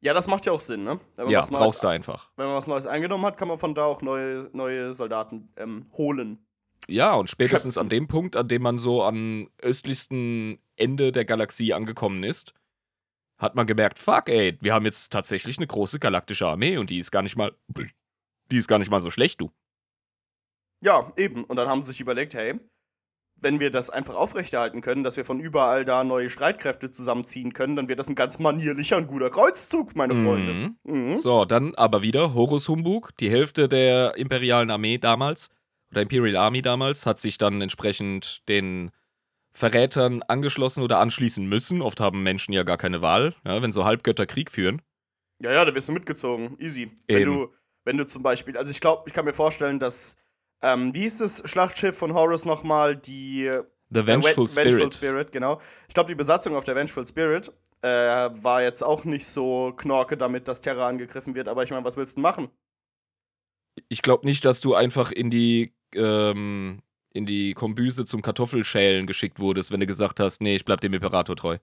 Ja, 0.01 0.13
das 0.13 0.27
macht 0.27 0.45
ja 0.45 0.51
auch 0.51 0.59
Sinn, 0.59 0.83
ne? 0.83 0.99
ja, 1.29 1.41
brauchst 1.41 1.51
Neues, 1.51 1.79
du 1.79 1.87
einfach. 1.87 2.29
Wenn 2.35 2.47
man 2.47 2.55
was 2.55 2.67
Neues 2.67 2.85
eingenommen 2.85 3.25
hat, 3.25 3.37
kann 3.37 3.47
man 3.47 3.57
von 3.57 3.73
da 3.73 3.85
auch 3.85 4.01
neue, 4.01 4.49
neue 4.51 4.93
Soldaten 4.93 5.47
ähm, 5.55 5.85
holen. 5.93 6.45
Ja, 6.89 7.13
und 7.13 7.29
spätestens 7.29 7.75
Schöpfen. 7.75 7.85
an 7.85 7.89
dem 7.89 8.07
Punkt, 8.09 8.35
an 8.35 8.49
dem 8.49 8.61
man 8.61 8.77
so 8.77 9.03
am 9.03 9.49
östlichsten 9.61 10.59
Ende 10.75 11.13
der 11.13 11.23
Galaxie 11.23 11.73
angekommen 11.73 12.23
ist, 12.23 12.53
hat 13.37 13.55
man 13.55 13.65
gemerkt, 13.65 13.97
fuck, 13.97 14.27
ey, 14.27 14.57
wir 14.59 14.73
haben 14.73 14.85
jetzt 14.85 15.11
tatsächlich 15.11 15.57
eine 15.57 15.67
große 15.67 15.99
galaktische 15.99 16.47
Armee 16.47 16.77
und 16.77 16.89
die 16.89 16.99
ist 16.99 17.11
gar 17.11 17.21
nicht 17.21 17.37
mal, 17.37 17.53
die 18.51 18.57
ist 18.57 18.67
gar 18.67 18.79
nicht 18.79 18.91
mal 18.91 18.99
so 18.99 19.09
schlecht, 19.09 19.39
du. 19.39 19.51
Ja, 20.84 21.12
eben. 21.15 21.46
Und 21.46 21.56
dann 21.56 21.69
haben 21.69 21.82
sie 21.82 21.89
sich 21.89 22.02
überlegt, 22.02 22.34
hey, 22.34 22.56
wenn 23.36 23.60
wir 23.60 23.72
das 23.72 23.89
einfach 23.89 24.15
aufrechterhalten 24.15 24.82
können, 24.82 25.04
dass 25.04 25.17
wir 25.17 25.26
von 25.26 25.39
überall 25.39 25.86
da 25.86 26.04
neue 26.04 26.30
Streitkräfte 26.30 26.91
zusammenziehen 26.91 27.54
können, 27.54 27.76
dann 27.76 27.89
wird 27.89 28.00
das 28.00 28.08
ein 28.08 28.15
ganz 28.15 28.39
manierlicher 28.39 28.98
und 28.98 29.08
guter 29.08 29.30
Kreuzzug, 29.30 29.96
meine 29.96 30.15
Freunde. 30.15 30.54
Mhm. 30.54 30.78
Mhm. 30.84 31.15
So, 31.15 31.46
dann 31.46 31.76
aber 31.76 32.02
wieder 32.02 32.34
Horus 32.34 32.67
Humbug. 32.67 33.15
Die 33.17 33.30
Hälfte 33.30 33.69
der 33.69 34.15
imperialen 34.17 34.72
Armee 34.72 34.98
damals, 34.98 35.50
oder 35.91 36.02
Imperial 36.02 36.36
Army 36.38 36.62
damals, 36.62 37.06
hat 37.06 37.19
sich 37.19 37.38
dann 37.38 37.62
entsprechend 37.62 38.48
den 38.50 38.91
Verrätern 39.54 40.24
angeschlossen 40.24 40.84
oder 40.84 41.00
anschließen 41.00 41.46
müssen. 41.46 41.82
Oft 41.82 42.00
haben 42.00 42.24
Menschen 42.24 42.54
ja 42.54 42.63
gar 42.63 42.78
keine 42.78 43.02
Wahl, 43.02 43.36
ja, 43.46 43.62
wenn 43.62 43.72
so 43.72 43.86
Halbgötter 43.86 44.26
Krieg 44.26 44.52
führen. 44.52 44.82
Ja, 45.39 45.52
ja, 45.52 45.63
da 45.63 45.76
wirst 45.76 45.89
du 45.89 45.93
mitgezogen. 45.93 46.58
Easy. 46.60 46.91
Wenn 47.08 47.26
du, 47.26 47.54
wenn 47.86 47.98
du 47.98 48.06
zum 48.06 48.24
Beispiel, 48.24 48.58
also 48.58 48.72
ich 48.72 48.82
glaube, 48.82 49.04
ich 49.08 49.13
kann 49.13 49.26
mir 49.26 49.34
vorstellen, 49.34 49.80
dass 49.80 50.17
ähm, 50.63 50.93
wie 50.93 51.02
hieß 51.02 51.19
das 51.19 51.43
Schlachtschiff 51.49 51.97
von 51.97 52.13
Horus 52.13 52.45
nochmal? 52.45 52.95
Die. 52.95 53.52
The 53.89 54.08
Vengeful, 54.08 54.45
äh, 54.45 54.47
Spirit. 54.47 54.73
Vengeful 54.73 54.91
Spirit, 54.91 55.32
genau. 55.32 55.62
Ich 55.88 55.93
glaube, 55.93 56.08
die 56.08 56.15
Besatzung 56.15 56.56
auf 56.56 56.63
der 56.63 56.76
Vengeful 56.76 57.06
Spirit 57.06 57.52
äh, 57.82 57.88
war 57.88 58.63
jetzt 58.63 58.82
auch 58.82 59.04
nicht 59.04 59.28
so 59.28 59.73
knorke 59.76 60.17
damit, 60.17 60.47
dass 60.47 60.62
Terra 60.62 60.88
angegriffen 60.88 61.36
wird. 61.36 61.47
Aber 61.47 61.63
ich 61.63 61.69
meine, 61.69 61.86
was 61.86 61.97
willst 61.97 62.17
du 62.17 62.21
machen? 62.21 62.49
Ich 63.89 64.02
glaube 64.02 64.26
nicht, 64.26 64.45
dass 64.45 64.62
du 64.62 64.73
einfach 64.73 65.12
in 65.12 65.30
die. 65.30 65.73
Ähm, 65.95 66.82
in 67.15 67.28
die 67.28 67.54
Kombüse 67.54 68.06
zum 68.06 68.23
Kartoffelschälen 68.23 69.06
geschickt 69.06 69.39
wurdest, 69.39 69.71
wenn 69.71 69.80
du 69.80 69.86
gesagt 69.86 70.19
hast, 70.19 70.41
nee, 70.41 70.56
ich 70.56 70.65
bleib 70.65 70.82
dem 70.82 70.95
Imperator 70.95 71.36
treu. 71.36 71.60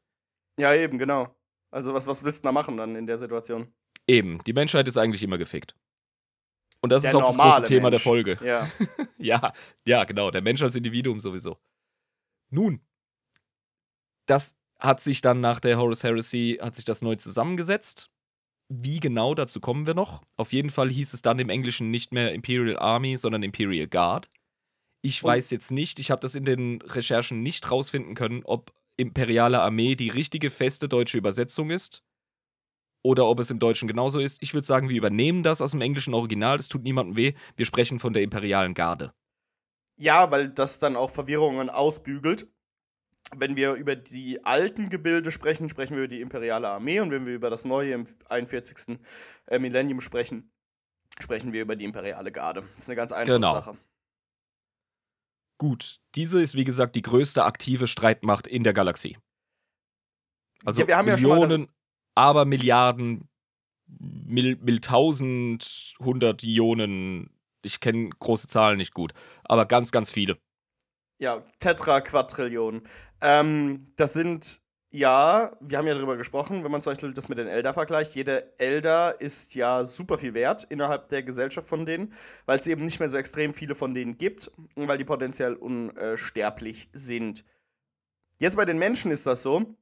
Ja, 0.61 0.73
eben, 0.75 0.97
genau. 0.97 1.35
Also, 1.73 1.93
was, 1.93 2.07
was 2.07 2.25
willst 2.25 2.45
du 2.45 2.49
da 2.49 2.53
machen 2.53 2.77
dann 2.77 2.95
in 2.95 3.07
der 3.07 3.17
Situation? 3.17 3.67
Eben, 4.07 4.43
die 4.45 4.53
Menschheit 4.53 4.87
ist 4.89 4.97
eigentlich 4.97 5.23
immer 5.23 5.39
gefickt. 5.39 5.75
Und 6.83 6.91
das 6.91 7.03
der 7.03 7.11
ist 7.11 7.15
auch 7.15 7.27
das 7.27 7.37
große 7.37 7.65
Thema 7.65 7.91
der 7.91 8.01
Folge. 8.01 8.39
Ja. 8.43 8.71
ja, 9.19 9.53
ja, 9.85 10.05
genau. 10.05 10.31
Der 10.31 10.43
Mensch 10.43 10.63
als 10.63 10.77
Individuum 10.77 11.21
sowieso. 11.21 11.59
Nun, 12.51 12.81
das 14.27 14.57
hat 14.79 15.03
sich 15.03 15.21
dann 15.21 15.41
nach 15.41 15.61
der 15.61 15.79
Horus 15.79 16.03
Heresy, 16.03 16.59
hat 16.61 16.75
sich 16.75 16.85
das 16.85 17.03
neu 17.03 17.17
zusammengesetzt. 17.17 18.11
Wie 18.69 19.01
genau, 19.01 19.35
dazu 19.35 19.61
kommen 19.61 19.87
wir 19.87 19.95
noch. 19.95 20.23
Auf 20.37 20.53
jeden 20.53 20.71
Fall 20.71 20.89
hieß 20.89 21.13
es 21.13 21.23
dann 21.23 21.39
im 21.39 21.51
Englischen 21.51 21.91
nicht 21.91 22.13
mehr 22.13 22.33
Imperial 22.33 22.79
Army, 22.79 23.17
sondern 23.17 23.43
Imperial 23.43 23.89
Guard. 23.89 24.29
Ich 25.03 25.23
Und 25.23 25.31
weiß 25.31 25.51
jetzt 25.51 25.71
nicht, 25.71 25.99
ich 25.99 26.11
habe 26.11 26.21
das 26.21 26.35
in 26.35 26.45
den 26.45 26.81
Recherchen 26.83 27.43
nicht 27.43 27.71
rausfinden 27.71 28.15
können, 28.15 28.43
ob 28.45 28.73
Imperiale 28.97 29.61
Armee 29.61 29.97
die 29.97 30.09
richtige 30.09 30.51
feste 30.51 30.89
deutsche 30.89 31.19
Übersetzung 31.19 31.71
ist 31.71 32.05
oder 33.03 33.27
ob 33.27 33.41
es 33.41 33.51
im 33.51 33.59
Deutschen 33.59 33.89
genauso 33.89 34.21
ist. 34.21 34.39
Ich 34.43 34.55
würde 34.55 34.67
sagen, 34.67 34.89
wir 34.89 34.97
übernehmen 34.97 35.43
das 35.43 35.63
aus 35.63 35.73
dem 35.73 35.81
englischen 35.81 36.15
Original. 36.15 36.57
Das 36.57 36.69
tut 36.69 36.83
niemandem 36.83 37.17
weh. 37.17 37.35
Wir 37.57 37.67
sprechen 37.67 37.99
von 37.99 38.13
der 38.13 38.23
imperialen 38.23 38.75
Garde. 38.75 39.13
Ja, 39.97 40.31
weil 40.31 40.49
das 40.49 40.79
dann 40.79 40.97
auch 40.97 41.11
Verwirrungen 41.11 41.71
ausbügelt. 41.71 42.49
Wenn 43.37 43.55
wir 43.55 43.75
über 43.75 43.97
die 43.97 44.45
alten 44.45 44.91
Gebilde 44.91 45.31
sprechen, 45.31 45.69
sprechen 45.69 45.95
wir 45.95 46.05
über 46.05 46.09
die 46.09 46.21
imperiale 46.21 46.69
Armee. 46.69 47.01
Und 47.01 47.11
wenn 47.11 47.27
wir 47.27 47.35
über 47.35 47.51
das 47.51 47.65
neue 47.65 47.93
im 47.93 48.05
41. 48.29 48.99
Äh, 49.47 49.59
Millennium 49.59 50.01
sprechen, 50.01 50.51
sprechen 51.19 51.53
wir 51.53 51.63
über 51.63 51.77
die 51.77 51.85
imperiale 51.85 52.33
Garde. 52.33 52.63
Das 52.75 52.85
ist 52.85 52.89
eine 52.89 52.97
ganz 52.97 53.13
einfache 53.13 53.37
genau. 53.37 53.53
Sache. 53.53 53.77
Gut, 55.59 56.01
diese 56.15 56.41
ist 56.41 56.55
wie 56.55 56.65
gesagt 56.65 56.97
die 56.97 57.03
größte 57.03 57.45
aktive 57.45 57.87
Streitmacht 57.87 58.47
in 58.47 58.65
der 58.65 58.73
Galaxie. 58.73 59.19
Also 60.65 60.83
ja, 60.85 61.03
Millionen, 61.03 61.69
aber 62.21 62.45
Milliarden, 62.45 63.29
Mil, 63.87 64.59
hundert 66.01 66.45
Ionen. 66.45 67.31
Ich 67.63 67.81
kenne 67.81 68.11
große 68.11 68.47
Zahlen 68.47 68.77
nicht 68.79 68.95
gut, 68.95 69.13
aber 69.45 69.67
ganz, 69.67 69.91
ganz 69.91 70.13
viele. 70.13 70.39
Ja, 71.19 71.43
Tetra-Quadrillionen. 71.61 72.83
Ähm, 73.21 73.93
das 73.97 74.13
sind, 74.13 74.61
ja, 74.91 75.57
wir 75.61 75.79
haben 75.79 75.87
ja 75.87 75.95
darüber 75.95 76.17
gesprochen, 76.17 76.63
wenn 76.63 76.71
man 76.71 76.83
zum 76.83 76.93
Beispiel 76.93 77.13
das 77.13 77.29
mit 77.29 77.39
den 77.39 77.49
Elder 77.49 77.75
vergleicht. 77.75 78.15
Jede 78.15 78.59
Elder 78.59 79.21
ist 79.21 79.55
ja 79.55 79.85
super 79.85 80.19
viel 80.19 80.35
wert 80.35 80.65
innerhalb 80.65 81.09
der 81.09 81.23
Gesellschaft 81.23 81.69
von 81.69 81.85
denen, 81.85 82.13
weil 82.47 82.59
es 82.59 82.67
eben 82.67 82.85
nicht 82.85 83.01
mehr 83.01 83.09
so 83.09 83.19
extrem 83.19 83.53
viele 83.53 83.75
von 83.75 83.93
denen 83.93 84.17
gibt, 84.17 84.51
weil 84.77 84.99
die 84.99 85.05
potenziell 85.05 85.55
unsterblich 85.55 86.89
sind. 86.93 87.45
Jetzt 88.39 88.57
bei 88.57 88.65
den 88.65 88.79
Menschen 88.79 89.11
ist 89.11 89.27
das 89.27 89.43
so. 89.43 89.75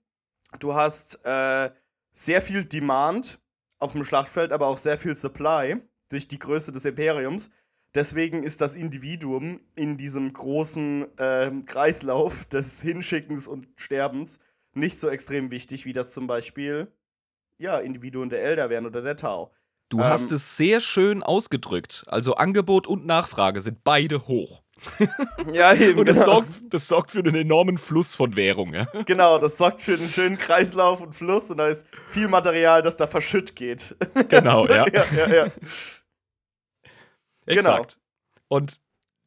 Du 0.59 0.75
hast 0.75 1.25
äh, 1.25 1.71
sehr 2.19 2.43
viel 2.43 2.65
Demand 2.65 3.39
auf 3.79 3.93
dem 3.93 4.05
Schlachtfeld, 4.05 4.51
aber 4.51 4.67
auch 4.67 4.77
sehr 4.77 4.99
viel 4.99 5.15
Supply 5.15 5.77
durch 6.09 6.27
die 6.27 6.41
Größe 6.41 6.73
des 6.73 6.85
Imperiums. 6.85 7.49
Deswegen 7.95 8.43
ist 8.43 8.61
das 8.61 8.75
Individuum 8.75 9.61
in 9.77 9.97
diesem 9.97 10.33
großen 10.33 11.17
äh, 11.17 11.53
Kreislauf 11.65 12.45
des 12.53 12.81
Hinschickens 12.81 13.47
und 13.47 13.69
Sterbens 13.77 14.41
nicht 14.75 14.99
so 14.99 15.09
extrem 15.09 15.53
wichtig, 15.53 15.87
wie 15.87 15.93
das 15.93 16.11
zum 16.11 16.27
Beispiel 16.27 16.89
ja, 17.57 17.79
Individuen 17.79 18.31
der 18.31 18.43
Elder 18.43 18.69
wären 18.69 18.87
oder 18.87 19.01
der 19.01 19.17
Tau. 19.17 19.53
Du 19.89 19.99
ähm, 19.99 20.05
hast 20.05 20.33
es 20.33 20.57
sehr 20.57 20.81
schön 20.81 21.23
ausgedrückt. 21.23 22.05
Also 22.09 22.35
Angebot 22.35 22.89
und 22.89 23.07
Nachfrage 23.07 23.63
sind 23.63 23.85
beide 23.85 24.27
hoch. 24.27 24.63
Ja, 25.53 25.75
eben. 25.75 25.99
Und 25.99 26.07
das, 26.07 26.17
genau. 26.17 26.27
sorgt, 26.27 26.49
das 26.71 26.89
sorgt 26.89 27.11
für 27.11 27.21
einen 27.21 27.35
enormen 27.35 27.79
Fluss 27.79 28.15
von 28.17 28.37
Währung. 28.37 28.73
Ja? 28.75 28.87
Genau, 29.07 29.39
das 29.39 29.59
sorgt 29.59 29.83
für 29.83 29.95
einen 29.95 30.09
schönen 30.09 30.39
Kreislauf 30.39 31.01
und 31.01 31.15
Fluss 31.15 31.51
und 31.51 31.59
da 31.59 31.69
ist 31.69 31.87
viel 32.09 32.29
Material, 32.29 32.83
das 32.83 32.97
da 32.97 33.07
verschütt 33.07 33.57
geht. 33.57 33.97
Genau, 34.29 34.67
ja. 34.67 34.87
ja, 34.93 35.05
ja, 35.17 35.29
ja. 35.29 35.45
Exakt. 37.47 37.99
Genau. 37.99 38.47
Und 38.49 38.81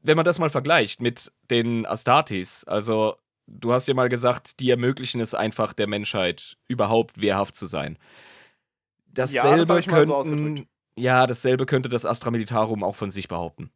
wenn 0.04 0.16
man 0.16 0.26
das 0.26 0.40
mal 0.40 0.50
vergleicht 0.50 1.02
mit 1.02 1.32
den 1.50 1.86
Astartes, 1.86 2.64
also 2.66 3.16
du 3.48 3.74
hast 3.74 3.88
ja 3.88 3.94
mal 3.94 4.10
gesagt, 4.10 4.60
die 4.60 4.70
ermöglichen 4.70 5.22
es 5.22 5.34
einfach 5.34 5.74
der 5.74 5.88
Menschheit, 5.88 6.58
überhaupt 6.68 7.22
wehrhaft 7.22 7.56
zu 7.56 7.68
sein. 7.68 7.98
Dasselbe 9.08 9.60
ja, 9.60 9.66
das 9.66 9.86
könnten, 9.86 10.58
so 10.58 10.64
ja, 10.96 11.28
dasselbe 11.28 11.66
könnte 11.66 11.90
das 11.90 12.06
Astra 12.06 12.32
Militarum 12.32 12.84
auch 12.84 12.96
von 12.96 13.12
sich 13.12 13.28
behaupten. 13.28 13.72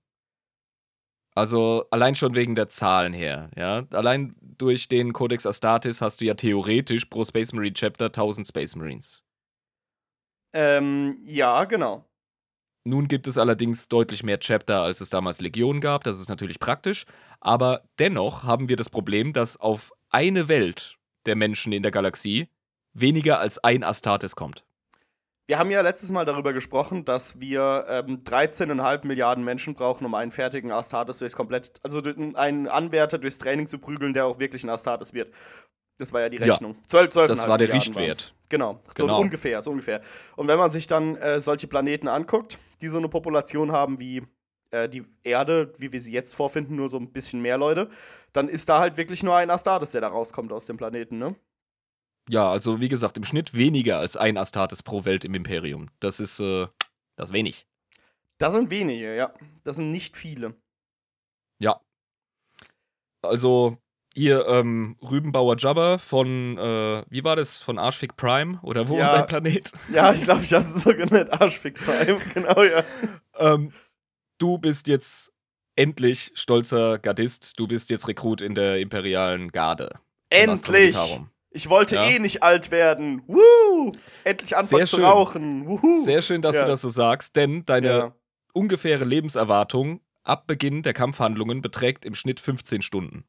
Also 1.36 1.86
allein 1.91 2.15
schon 2.15 2.34
wegen 2.34 2.56
der 2.56 2.69
Zahlen 2.69 3.13
her, 3.13 3.52
ja. 3.58 3.86
Allein 3.91 4.36
durch 4.41 4.88
den 4.88 5.12
Codex 5.12 5.45
Astartes 5.45 6.02
hast 6.02 6.21
du 6.21 6.26
ja 6.26 6.34
theoretisch 6.34 7.06
pro 7.06 7.26
Space 7.26 7.52
Marine 7.52 7.74
Chapter 7.74 8.06
1000 8.06 8.48
Space 8.48 8.76
Marines. 8.76 9.21
Ähm, 10.54 11.17
ja, 11.26 11.65
genau. 11.65 12.06
Nun 12.88 13.10
gibt 13.10 13.28
es 13.28 13.38
allerdings 13.38 13.89
deutlich 13.89 14.24
mehr 14.24 14.39
Chapter, 14.39 14.82
als 14.82 15.02
es 15.02 15.10
damals 15.10 15.41
Legionen 15.41 15.82
gab. 15.82 16.04
Das 16.06 16.19
ist 16.19 16.30
natürlich 16.30 16.60
praktisch. 16.60 17.06
Aber 17.41 17.84
dennoch 18.00 18.43
haben 18.43 18.69
wir 18.69 18.78
das 18.78 18.89
Problem, 18.89 19.34
dass 19.34 19.58
auf 19.58 19.91
eine 20.10 20.48
Welt 20.48 20.98
der 21.26 21.36
Menschen 21.36 21.74
in 21.74 21.84
der 21.84 21.91
Galaxie 21.91 22.48
weniger 22.93 23.39
als 23.39 23.62
ein 23.62 23.84
Astartes 23.84 24.36
kommt. 24.36 24.63
Wir 25.47 25.60
haben 25.60 25.69
ja 25.69 25.81
letztes 25.81 26.12
Mal 26.12 26.25
darüber 26.25 26.53
gesprochen, 26.53 27.05
dass 27.05 27.39
wir 27.39 27.86
ähm, 27.88 28.23
13,5 28.23 29.05
Milliarden 29.05 29.43
Menschen 29.43 29.75
brauchen, 29.75 30.05
um 30.05 30.15
einen 30.15 30.31
fertigen 30.31 30.71
Astartes 30.71 31.19
durchs 31.19 31.36
komplett, 31.36 31.73
also 31.84 32.01
einen 32.36 32.67
Anwärter 32.67 33.19
durchs 33.19 33.38
Training 33.38 33.67
zu 33.67 33.77
prügeln, 33.77 34.13
der 34.13 34.25
auch 34.25 34.39
wirklich 34.39 34.63
ein 34.63 34.69
Astartes 34.69 35.13
wird. 35.13 35.31
Das 35.97 36.12
war 36.12 36.21
ja 36.21 36.29
die 36.29 36.38
Rechnung. 36.38 36.73
Ja, 36.73 36.88
12, 36.88 37.12
12 37.12 37.29
das 37.29 37.47
war 37.47 37.58
der 37.58 37.67
Milliarden 37.67 37.93
Richtwert. 37.95 38.34
Genau, 38.49 38.79
genau. 38.95 39.17
So 39.17 39.21
ungefähr, 39.21 39.62
so 39.62 39.71
ungefähr. 39.71 40.01
Und 40.36 40.47
wenn 40.47 40.58
man 40.58 40.71
sich 40.71 40.88
dann 40.88 41.15
äh, 41.17 41.39
solche 41.39 41.67
Planeten 41.67 42.08
anguckt, 42.08 42.58
die 42.81 42.88
so 42.88 42.97
eine 42.97 43.08
Population 43.08 43.71
haben 43.71 43.99
wie 43.99 44.23
äh, 44.71 44.89
die 44.89 45.05
Erde, 45.23 45.73
wie 45.77 45.91
wir 45.93 46.01
sie 46.01 46.12
jetzt 46.12 46.34
vorfinden, 46.36 46.75
nur 46.75 46.89
so 46.89 46.97
ein 46.97 47.12
bisschen 47.12 47.41
mehr 47.41 47.58
Leute, 47.58 47.89
dann 48.34 48.49
ist 48.49 48.67
da 48.67 48.79
halt 48.79 48.97
wirklich 48.97 49.23
nur 49.23 49.36
ein 49.36 49.49
Astartes, 49.49 49.91
der 49.91 50.01
da 50.01 50.08
rauskommt 50.08 50.51
aus 50.51 50.65
dem 50.65 50.77
Planeten, 50.77 51.17
ne? 51.17 51.36
Ja, 52.29 52.49
also 52.49 52.81
wie 52.81 52.89
gesagt, 52.89 53.17
im 53.17 53.23
Schnitt 53.23 53.53
weniger 53.53 53.99
als 53.99 54.17
ein 54.17 54.38
Astartes 54.38 54.81
pro 54.81 55.05
Welt 55.05 55.23
im 55.25 55.35
Imperium. 55.35 55.89
Das 55.99 56.19
ist, 56.19 56.39
äh, 56.39 56.67
das 57.15 57.29
ist 57.29 57.33
wenig. 57.33 57.67
Das 58.38 58.53
sind 58.53 58.71
wenige, 58.71 59.15
ja. 59.15 59.33
Das 59.63 59.75
sind 59.77 59.91
nicht 59.91 60.17
viele. 60.17 60.55
Ja. 61.59 61.79
Also, 63.21 63.77
Hier, 64.17 64.47
ähm, 64.47 64.95
Rübenbauer 65.01 65.57
Jabber 65.57 65.99
von, 65.99 66.57
äh, 66.57 67.03
wie 67.09 67.25
war 67.25 67.35
das? 67.35 67.59
Von 67.59 67.77
Arschfick 67.77 68.15
Prime? 68.15 68.59
Oder 68.63 68.88
wo 68.88 68.97
ja. 68.97 69.07
war 69.07 69.17
dein 69.17 69.27
Planet? 69.27 69.71
Ja, 69.91 70.13
ich 70.13 70.23
glaube, 70.23 70.43
ich 70.43 70.53
habe 70.53 70.63
es 70.63 70.73
so 70.83 70.93
genannt. 70.93 71.33
Arschfick 71.33 71.75
Prime, 71.75 72.17
genau, 72.33 72.63
ja. 72.63 72.85
ähm, 73.38 73.73
du 74.38 74.57
bist 74.57 74.88
jetzt 74.88 75.33
endlich 75.75 76.31
stolzer 76.33 76.97
Gardist. 76.97 77.59
Du 77.59 77.67
bist 77.67 77.89
jetzt 77.89 78.07
Rekrut 78.07 78.39
in 78.39 78.55
der 78.55 78.79
imperialen 78.79 79.51
Garde. 79.51 79.99
Endlich! 80.29 80.95
Ich 81.55 81.69
wollte 81.69 81.95
ja. 81.95 82.03
eh 82.03 82.19
nicht 82.19 82.43
alt 82.43 82.69
werden. 82.69 83.23
Woo! 83.27 83.93
Endlich 84.25 84.57
anfangen 84.57 84.85
zu 84.85 84.97
rauchen. 84.97 85.65
Woohoo. 85.65 86.03
Sehr 86.03 86.21
schön, 86.21 86.41
dass 86.41 86.57
ja. 86.57 86.63
du 86.63 86.67
das 86.67 86.81
so 86.81 86.89
sagst, 86.89 87.37
denn 87.37 87.65
deine 87.65 87.87
ja. 87.87 88.15
ungefähre 88.53 89.05
Lebenserwartung 89.05 90.01
ab 90.23 90.47
Beginn 90.47 90.83
der 90.83 90.91
Kampfhandlungen 90.91 91.61
beträgt 91.61 92.03
im 92.03 92.13
Schnitt 92.13 92.41
15 92.41 92.81
Stunden. 92.81 93.23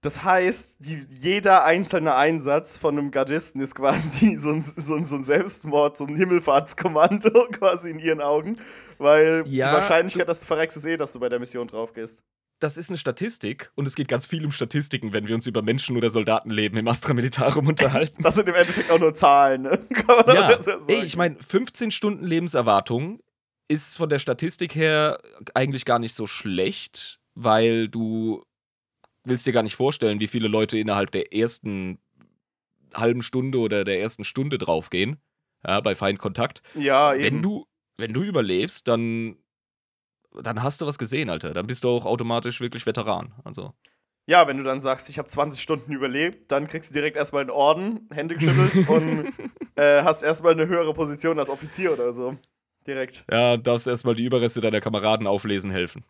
Das 0.00 0.24
heißt, 0.24 0.78
die, 0.78 1.06
jeder 1.10 1.64
einzelne 1.64 2.14
Einsatz 2.14 2.78
von 2.78 2.96
einem 2.96 3.10
Gardisten 3.10 3.60
ist 3.60 3.74
quasi 3.74 4.36
so 4.38 4.48
ein, 4.48 4.62
so, 4.62 4.94
ein, 4.94 5.04
so 5.04 5.16
ein, 5.16 5.24
Selbstmord, 5.24 5.98
so 5.98 6.06
ein 6.06 6.16
Himmelfahrtskommando 6.16 7.48
quasi 7.52 7.90
in 7.90 7.98
ihren 7.98 8.22
Augen. 8.22 8.56
Weil 8.96 9.44
ja, 9.46 9.68
die 9.68 9.74
Wahrscheinlichkeit, 9.74 10.26
dass 10.26 10.40
du 10.40 10.46
verreckst, 10.46 10.78
ist 10.78 10.86
eh, 10.86 10.96
dass 10.96 11.12
du 11.12 11.20
bei 11.20 11.28
der 11.28 11.38
Mission 11.38 11.66
drauf 11.66 11.92
gehst 11.92 12.22
das 12.60 12.76
ist 12.76 12.90
eine 12.90 12.98
Statistik 12.98 13.72
und 13.74 13.86
es 13.86 13.94
geht 13.94 14.08
ganz 14.08 14.26
viel 14.26 14.44
um 14.44 14.52
Statistiken, 14.52 15.12
wenn 15.12 15.26
wir 15.26 15.34
uns 15.34 15.46
über 15.46 15.62
Menschen- 15.62 15.96
oder 15.96 16.10
Soldatenleben 16.10 16.78
im 16.78 16.86
Astra 16.86 17.14
Militarum 17.14 17.66
unterhalten. 17.68 18.22
Das 18.22 18.34
sind 18.34 18.48
im 18.48 18.54
Endeffekt 18.54 18.90
auch 18.90 18.98
nur 18.98 19.14
Zahlen, 19.14 19.62
ne? 19.62 19.86
ja, 20.26 20.58
ey, 20.86 21.04
ich 21.04 21.16
meine, 21.16 21.36
15 21.40 21.90
Stunden 21.90 22.24
Lebenserwartung 22.24 23.20
ist 23.68 23.96
von 23.96 24.08
der 24.08 24.18
Statistik 24.18 24.74
her 24.74 25.18
eigentlich 25.54 25.84
gar 25.84 25.98
nicht 25.98 26.14
so 26.14 26.26
schlecht, 26.26 27.20
weil 27.34 27.88
du 27.88 28.44
willst 29.24 29.46
dir 29.46 29.52
gar 29.52 29.62
nicht 29.62 29.76
vorstellen, 29.76 30.20
wie 30.20 30.28
viele 30.28 30.48
Leute 30.48 30.78
innerhalb 30.78 31.10
der 31.12 31.32
ersten 31.32 31.98
halben 32.94 33.22
Stunde 33.22 33.58
oder 33.58 33.84
der 33.84 34.00
ersten 34.00 34.24
Stunde 34.24 34.58
draufgehen, 34.58 35.20
ja, 35.66 35.80
bei 35.80 35.94
Feindkontakt. 35.94 36.62
Ja, 36.74 37.14
eben. 37.14 37.24
Wenn 37.24 37.42
du, 37.42 37.66
wenn 37.96 38.12
du 38.12 38.22
überlebst, 38.22 38.88
dann 38.88 39.36
dann 40.42 40.62
hast 40.62 40.80
du 40.80 40.86
was 40.86 40.98
gesehen, 40.98 41.30
Alter. 41.30 41.54
Dann 41.54 41.66
bist 41.66 41.84
du 41.84 41.88
auch 41.88 42.06
automatisch 42.06 42.60
wirklich 42.60 42.86
Veteran. 42.86 43.32
Also. 43.44 43.74
Ja, 44.26 44.46
wenn 44.46 44.58
du 44.58 44.64
dann 44.64 44.80
sagst, 44.80 45.08
ich 45.08 45.18
habe 45.18 45.28
20 45.28 45.60
Stunden 45.60 45.92
überlebt, 45.92 46.52
dann 46.52 46.68
kriegst 46.68 46.90
du 46.90 46.94
direkt 46.94 47.16
erstmal 47.16 47.42
einen 47.42 47.50
Orden, 47.50 48.08
Hände 48.12 48.36
geschüttelt 48.36 48.88
und 48.88 49.32
äh, 49.76 50.02
hast 50.02 50.22
erstmal 50.22 50.52
eine 50.52 50.68
höhere 50.68 50.94
Position 50.94 51.38
als 51.38 51.50
Offizier 51.50 51.92
oder 51.92 52.12
so. 52.12 52.36
Direkt. 52.86 53.24
Ja, 53.30 53.56
darfst 53.56 53.86
erstmal 53.86 54.14
die 54.14 54.24
Überreste 54.24 54.60
deiner 54.60 54.80
Kameraden 54.80 55.26
auflesen 55.26 55.70
helfen. 55.70 56.04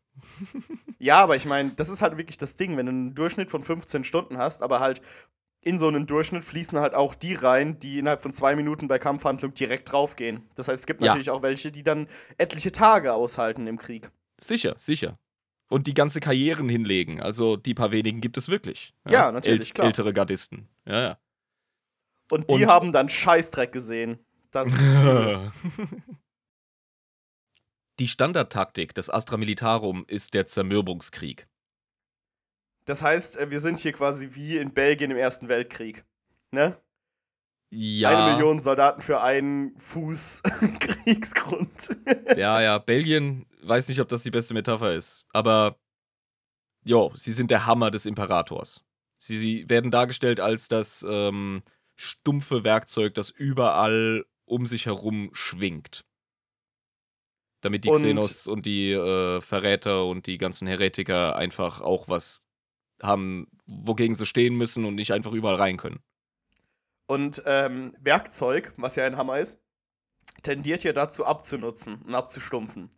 ja, 0.99 1.17
aber 1.17 1.35
ich 1.37 1.45
meine, 1.45 1.71
das 1.71 1.89
ist 1.89 2.01
halt 2.01 2.17
wirklich 2.17 2.39
das 2.39 2.57
Ding, 2.57 2.77
wenn 2.77 2.87
du 2.87 2.93
einen 2.93 3.15
Durchschnitt 3.15 3.51
von 3.51 3.65
15 3.65 4.05
Stunden 4.05 4.39
hast, 4.39 4.63
aber 4.63 4.79
halt 4.79 5.01
in 5.63 5.79
so 5.79 5.89
einen 5.89 6.07
Durchschnitt 6.07 6.45
fließen 6.45 6.79
halt 6.79 6.95
auch 6.95 7.15
die 7.15 7.35
rein, 7.35 7.79
die 7.79 7.99
innerhalb 7.99 8.23
von 8.23 8.33
zwei 8.33 8.57
Minuten 8.57 8.89
bei 8.89 8.99
Kampfhandlung 8.99 9.53
direkt 9.53 9.93
draufgehen. 9.93 10.49
Das 10.55 10.69
heißt, 10.69 10.81
es 10.81 10.87
gibt 10.87 11.03
ja. 11.03 11.09
natürlich 11.09 11.31
auch 11.31 11.43
welche, 11.43 11.71
die 11.71 11.83
dann 11.83 12.09
etliche 12.39 12.73
Tage 12.73 13.13
aushalten 13.13 13.67
im 13.67 13.79
Krieg. 13.79 14.11
Sicher, 14.39 14.75
sicher. 14.79 15.19
Und 15.69 15.87
die 15.87 15.95
ganze 15.95 16.21
Karrieren 16.21 16.69
hinlegen. 16.69 17.21
Also 17.21 17.57
die 17.57 17.75
paar 17.75 17.93
wenigen 17.93 18.21
gibt 18.21 18.37
es 18.39 18.49
wirklich. 18.49 18.95
Ja, 19.05 19.13
ja 19.13 19.33
natürlich, 19.33 19.79
äl. 19.79 19.85
Ältere 19.85 20.13
Gardisten. 20.13 20.69
Ja, 20.87 21.01
ja. 21.01 21.19
Und 22.31 22.51
die 22.51 22.65
Und 22.65 22.67
haben 22.67 22.93
dann 22.93 23.09
Scheißdreck 23.09 23.71
gesehen. 23.71 24.19
Das 24.51 24.69
die 28.01 28.09
Standardtaktik 28.09 28.95
des 28.95 29.11
Astra 29.11 29.37
Militarum 29.37 30.05
ist 30.09 30.35
der 30.35 30.47
Zermürbungskrieg. 30.47 31.47
Das 32.91 33.03
heißt, 33.03 33.37
äh, 33.37 33.53
wir 33.53 33.61
sind 33.61 33.79
hier 33.79 33.93
quasi 33.93 34.31
wie 34.33 34.57
in 34.57 34.75
Belgien 34.75 35.13
im 35.13 35.17
Ersten 35.17 35.47
Weltkrieg. 35.47 36.05
Ne? 36.51 36.77
Ja. 37.71 38.09
Eine 38.09 38.33
Million 38.33 38.59
Soldaten 38.59 39.01
für 39.01 39.23
einen 39.23 39.79
Fuß 39.79 40.43
Kriegsgrund. 40.81 41.97
ja, 42.37 42.61
ja. 42.61 42.79
Belgien, 42.79 43.47
weiß 43.63 43.89
nicht, 43.89 44.01
ob 44.01 44.09
das 44.09 44.25
die 44.25 44.33
beste 44.33 44.55
Metapher 44.55 44.93
ist. 44.93 45.25
Aber, 45.33 45.79
jo, 46.83 47.13
sie 47.15 47.33
sind 47.33 47.53
der 47.53 47.65
Hammer 47.65 47.93
des 47.93 48.07
Imperators. 48.07 48.85
Sie, 49.17 49.37
sie 49.37 49.69
werden 49.69 49.93
dargestellt 49.93 50.41
als 50.41 50.67
das 50.67 51.07
ähm, 51.09 51.63
stumpfe 51.95 52.65
Werkzeug, 52.65 53.15
das 53.15 53.31
überall 53.31 54.25
um 54.47 54.67
sich 54.67 54.87
herum 54.87 55.31
schwingt. 55.33 56.05
Damit 57.61 57.85
die 57.85 57.91
Xenos 57.91 58.49
und, 58.49 58.53
und 58.55 58.67
die 58.67 58.91
äh, 58.91 59.41
Verräter 59.41 60.07
und 60.07 60.27
die 60.27 60.39
ganzen 60.39 60.67
Heretiker 60.67 61.37
einfach 61.37 61.83
auch 61.83 62.09
was 62.09 62.43
haben, 63.03 63.49
wogegen 63.67 64.15
sie 64.15 64.27
stehen 64.27 64.55
müssen 64.57 64.85
und 64.85 64.95
nicht 64.95 65.13
einfach 65.13 65.33
überall 65.33 65.57
rein 65.57 65.77
können. 65.77 66.01
Und 67.07 67.43
ähm, 67.47 67.97
Werkzeug, 68.01 68.73
was 68.77 68.97
ja 68.97 69.05
ein 69.05 69.17
Hammer 69.17 69.39
ist, 69.39 69.61
tendiert 70.43 70.85
ja 70.85 70.93
dazu 70.93 71.27
abzunutzen 71.27 72.03
und 72.03 72.15
abzustumpfen. 72.15 72.89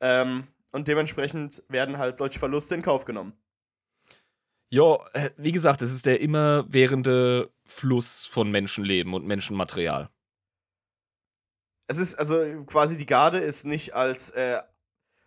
Ähm, 0.00 0.48
und 0.72 0.88
dementsprechend 0.88 1.62
werden 1.68 1.98
halt 1.98 2.16
solche 2.16 2.38
Verluste 2.38 2.74
in 2.74 2.82
Kauf 2.82 3.04
genommen. 3.04 3.34
Ja, 4.70 4.96
äh, 5.12 5.30
wie 5.36 5.52
gesagt, 5.52 5.82
es 5.82 5.92
ist 5.92 6.06
der 6.06 6.20
immerwährende 6.20 7.52
Fluss 7.64 8.26
von 8.26 8.50
Menschenleben 8.50 9.14
und 9.14 9.26
Menschenmaterial. 9.26 10.10
Es 11.86 11.98
ist 11.98 12.14
also 12.14 12.64
quasi 12.64 12.96
die 12.96 13.06
Garde 13.06 13.38
ist 13.38 13.64
nicht 13.66 13.94
als 13.94 14.30
äh, 14.30 14.62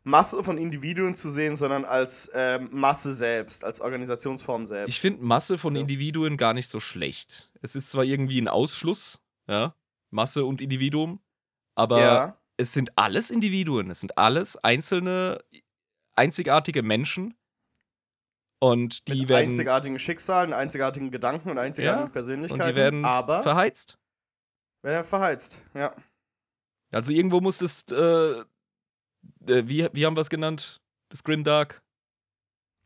Masse 0.07 0.41
von 0.41 0.57
Individuen 0.57 1.17
zu 1.17 1.29
sehen, 1.29 1.57
sondern 1.57 1.83
als 1.83 2.31
ähm, 2.33 2.69
Masse 2.71 3.13
selbst, 3.13 3.65
als 3.65 3.81
Organisationsform 3.81 4.65
selbst. 4.65 4.89
Ich 4.89 5.01
finde 5.01 5.21
Masse 5.21 5.57
von 5.57 5.75
ja. 5.75 5.81
Individuen 5.81 6.37
gar 6.37 6.53
nicht 6.53 6.69
so 6.69 6.79
schlecht. 6.79 7.51
Es 7.61 7.75
ist 7.75 7.91
zwar 7.91 8.05
irgendwie 8.05 8.39
ein 8.39 8.47
Ausschluss, 8.47 9.19
ja, 9.47 9.75
Masse 10.09 10.45
und 10.45 10.61
Individuum, 10.61 11.19
aber 11.75 11.99
ja. 11.99 12.37
es 12.55 12.71
sind 12.71 12.97
alles 12.97 13.29
Individuen, 13.29 13.89
es 13.89 13.99
sind 13.99 14.17
alles 14.17 14.55
einzelne, 14.55 15.43
einzigartige 16.15 16.83
Menschen. 16.83 17.35
Und 18.59 19.07
die 19.09 19.19
Mit 19.19 19.29
werden. 19.29 19.49
Einzigartigen 19.49 19.99
Schicksalen, 19.99 20.53
einzigartigen 20.53 21.11
Gedanken 21.11 21.51
und 21.51 21.59
einzigartigen 21.59 22.07
ja, 22.07 22.11
Persönlichkeiten. 22.11 22.61
Und 22.61 22.69
die 22.69 22.75
werden 22.75 23.05
aber 23.05 23.43
verheizt. 23.43 23.99
Werden 24.81 25.05
verheizt, 25.05 25.59
ja. 25.75 25.93
Also 26.91 27.11
irgendwo 27.11 27.41
muss 27.41 27.61
es 27.61 27.83
äh, 27.91 28.43
äh, 29.47 29.63
wie, 29.65 29.87
wie 29.93 30.05
haben 30.05 30.15
wir 30.15 30.21
es 30.21 30.29
genannt? 30.29 30.81
Das 31.09 31.23
Grimdark? 31.23 31.81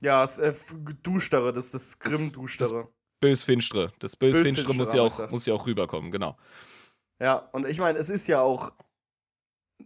Ja, 0.02 0.22
das 0.22 0.40
äh, 0.40 0.54
Duschtere, 1.04 1.54
das, 1.54 1.72
das 1.72 2.00
Grim-Duschtere. 2.00 2.90
Bösfinstere. 3.20 3.94
Das 4.00 4.16
Bösfinstere 4.16 4.74
muss, 4.74 4.94
ja 4.94 5.02
auch, 5.04 5.30
muss 5.30 5.46
ja 5.46 5.54
auch 5.54 5.66
rüberkommen, 5.68 6.12
genau. 6.12 6.38
Ja, 7.20 7.36
und 7.36 7.68
ich 7.68 7.80
meine, 7.80 8.00
es 8.00 8.10
ist 8.10 8.28
ja 8.28 8.42
auch 8.42 8.74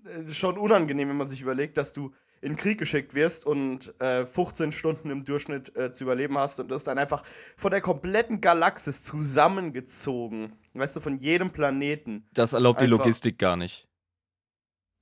äh, 0.05 0.29
schon 0.29 0.57
unangenehm, 0.57 1.09
wenn 1.09 1.17
man 1.17 1.27
sich 1.27 1.41
überlegt, 1.41 1.77
dass 1.77 1.91
du 1.91 2.13
in 2.41 2.53
den 2.53 2.57
Krieg 2.57 2.77
geschickt 2.77 3.13
wirst 3.13 3.45
und 3.45 3.99
äh, 3.99 4.25
15 4.25 4.71
Stunden 4.71 5.09
im 5.09 5.25
Durchschnitt 5.25 5.75
äh, 5.75 5.91
zu 5.91 6.03
überleben 6.03 6.37
hast 6.37 6.59
und 6.59 6.69
das 6.69 6.83
dann 6.83 6.97
einfach 6.97 7.23
von 7.57 7.71
der 7.71 7.81
kompletten 7.81 8.39
Galaxis 8.39 9.03
zusammengezogen. 9.03 10.53
Weißt 10.73 10.95
du, 10.95 10.99
von 10.99 11.17
jedem 11.17 11.51
Planeten. 11.51 12.27
Das 12.33 12.53
erlaubt 12.53 12.81
die 12.81 12.85
Logistik 12.85 13.39
gar 13.39 13.55
nicht. 13.55 13.87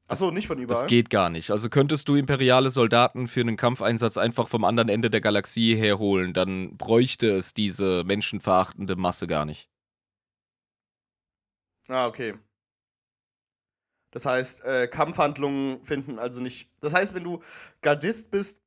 Achso, 0.08 0.32
nicht 0.32 0.48
von 0.48 0.58
überall. 0.58 0.82
Das 0.82 0.88
geht 0.88 1.10
gar 1.10 1.30
nicht. 1.30 1.50
Also 1.52 1.70
könntest 1.70 2.08
du 2.10 2.16
imperiale 2.16 2.70
Soldaten 2.70 3.28
für 3.28 3.42
einen 3.42 3.58
Kampfeinsatz 3.58 4.18
einfach 4.18 4.48
vom 4.48 4.66
anderen 4.66 4.90
Ende 4.90 5.10
der 5.10 5.22
Galaxie 5.22 5.76
herholen, 5.76 6.34
dann 6.34 6.78
bräuchte 6.78 7.32
es 7.36 7.54
diese 7.54 8.04
menschenverachtende 8.04 8.96
Masse 8.96 9.28
gar 9.28 9.46
nicht. 9.46 9.70
Ah, 11.88 12.08
okay. 12.08 12.36
Das 14.12 14.26
heißt, 14.26 14.64
äh, 14.64 14.88
Kampfhandlungen 14.88 15.84
finden 15.86 16.20
also 16.20 16.40
nicht. 16.40 16.70
Das 16.82 16.94
heißt, 16.94 17.16
wenn 17.16 17.24
du 17.24 17.42
Gardist 17.82 18.30
bist 18.30 18.62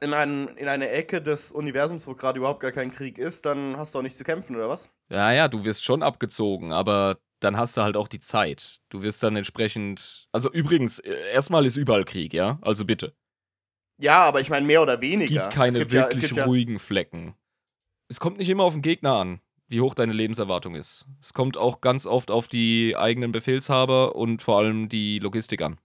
in, 0.00 0.14
einen, 0.14 0.48
in 0.56 0.68
eine 0.68 0.88
Ecke 0.88 1.20
des 1.20 1.52
Universums, 1.52 2.06
wo 2.06 2.14
gerade 2.14 2.38
überhaupt 2.38 2.60
gar 2.60 2.72
kein 2.72 2.90
Krieg 2.90 3.18
ist, 3.18 3.44
dann 3.44 3.76
hast 3.76 3.94
du 3.94 3.98
auch 3.98 4.02
nicht 4.02 4.16
zu 4.16 4.24
kämpfen, 4.24 4.56
oder 4.56 4.68
was? 4.68 4.88
Ja, 5.10 5.32
ja, 5.32 5.48
du 5.48 5.64
wirst 5.64 5.84
schon 5.84 6.02
abgezogen, 6.02 6.72
aber 6.72 7.18
dann 7.44 7.56
hast 7.56 7.76
du 7.76 7.82
halt 7.82 7.96
auch 7.96 8.08
die 8.08 8.20
Zeit. 8.20 8.80
Du 8.88 9.02
wirst 9.02 9.22
dann 9.22 9.36
entsprechend. 9.36 10.28
Also 10.32 10.50
übrigens, 10.50 10.98
äh, 10.98 11.32
erstmal 11.32 11.66
ist 11.66 11.76
überall 11.76 12.04
Krieg, 12.04 12.32
ja? 12.32 12.58
Also 12.62 12.84
bitte. 12.84 13.14
Ja, 13.98 14.24
aber 14.24 14.40
ich 14.40 14.50
meine 14.50 14.66
mehr 14.66 14.82
oder 14.82 15.00
weniger. 15.00 15.22
Es 15.24 15.30
gibt 15.30 15.54
keine 15.54 15.78
es 15.78 15.78
gibt 15.78 15.92
wirklich 15.92 16.30
ja, 16.32 16.44
ruhigen 16.44 16.74
ja 16.74 16.78
Flecken. 16.78 17.34
Es 18.08 18.18
kommt 18.18 18.38
nicht 18.38 18.48
immer 18.48 18.64
auf 18.64 18.72
den 18.72 18.82
Gegner 18.82 19.14
an, 19.14 19.40
wie 19.68 19.80
hoch 19.80 19.94
deine 19.94 20.12
Lebenserwartung 20.12 20.74
ist. 20.74 21.06
Es 21.20 21.32
kommt 21.32 21.56
auch 21.56 21.80
ganz 21.80 22.06
oft 22.06 22.30
auf 22.30 22.48
die 22.48 22.96
eigenen 22.96 23.32
Befehlshaber 23.32 24.16
und 24.16 24.42
vor 24.42 24.58
allem 24.58 24.88
die 24.88 25.18
Logistik 25.20 25.62
an. 25.62 25.78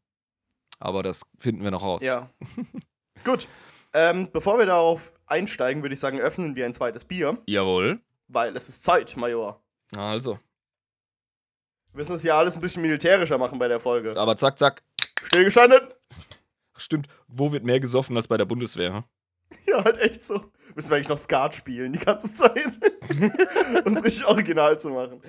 Aber 0.80 1.04
das 1.04 1.24
finden 1.38 1.64
wir 1.64 1.72
noch 1.72 1.84
raus. 1.84 2.02
Ja. 2.02 2.30
Gut. 3.24 3.48
Ähm, 3.94 4.30
bevor 4.32 4.58
wir 4.58 4.66
darauf 4.66 5.12
einsteigen, 5.26 5.84
würde 5.84 5.94
ich 5.94 6.00
sagen, 6.00 6.20
öffnen 6.20 6.56
wir 6.56 6.66
ein 6.66 6.74
zweites 6.74 7.06
Bier. 7.06 7.38
Jawohl. 7.46 7.98
Weil 8.28 8.56
es 8.56 8.70
ist 8.70 8.84
Zeit, 8.84 9.18
Major. 9.18 9.62
Also. 9.96 10.40
Wir 11.92 11.98
müssen 11.98 12.16
es 12.16 12.24
ja 12.24 12.38
alles 12.38 12.56
ein 12.56 12.62
bisschen 12.62 12.82
militärischer 12.82 13.38
machen 13.38 13.60
bei 13.60 13.68
der 13.68 13.80
Folge. 13.80 14.16
Aber 14.16 14.38
zack, 14.38 14.60
zack. 14.60 14.84
Stillgestanden. 15.24 15.82
Stimmt. 16.78 17.08
Wo 17.28 17.52
wird 17.52 17.64
mehr 17.64 17.80
gesoffen 17.80 18.16
als 18.16 18.28
bei 18.28 18.38
der 18.38 18.46
Bundeswehr? 18.46 19.06
Ja, 19.66 19.84
halt 19.84 19.98
echt 19.98 20.24
so. 20.24 20.52
Müssen 20.76 20.92
wir 20.92 20.98
eigentlich 20.98 21.10
noch 21.10 21.18
Skat 21.18 21.56
spielen 21.56 21.92
die 21.92 22.00
ganze 22.00 22.32
Zeit. 22.32 22.68
um 23.86 23.98
es 23.98 24.04
richtig 24.04 24.26
original 24.28 24.80
zu 24.80 24.92
machen. 24.92 25.24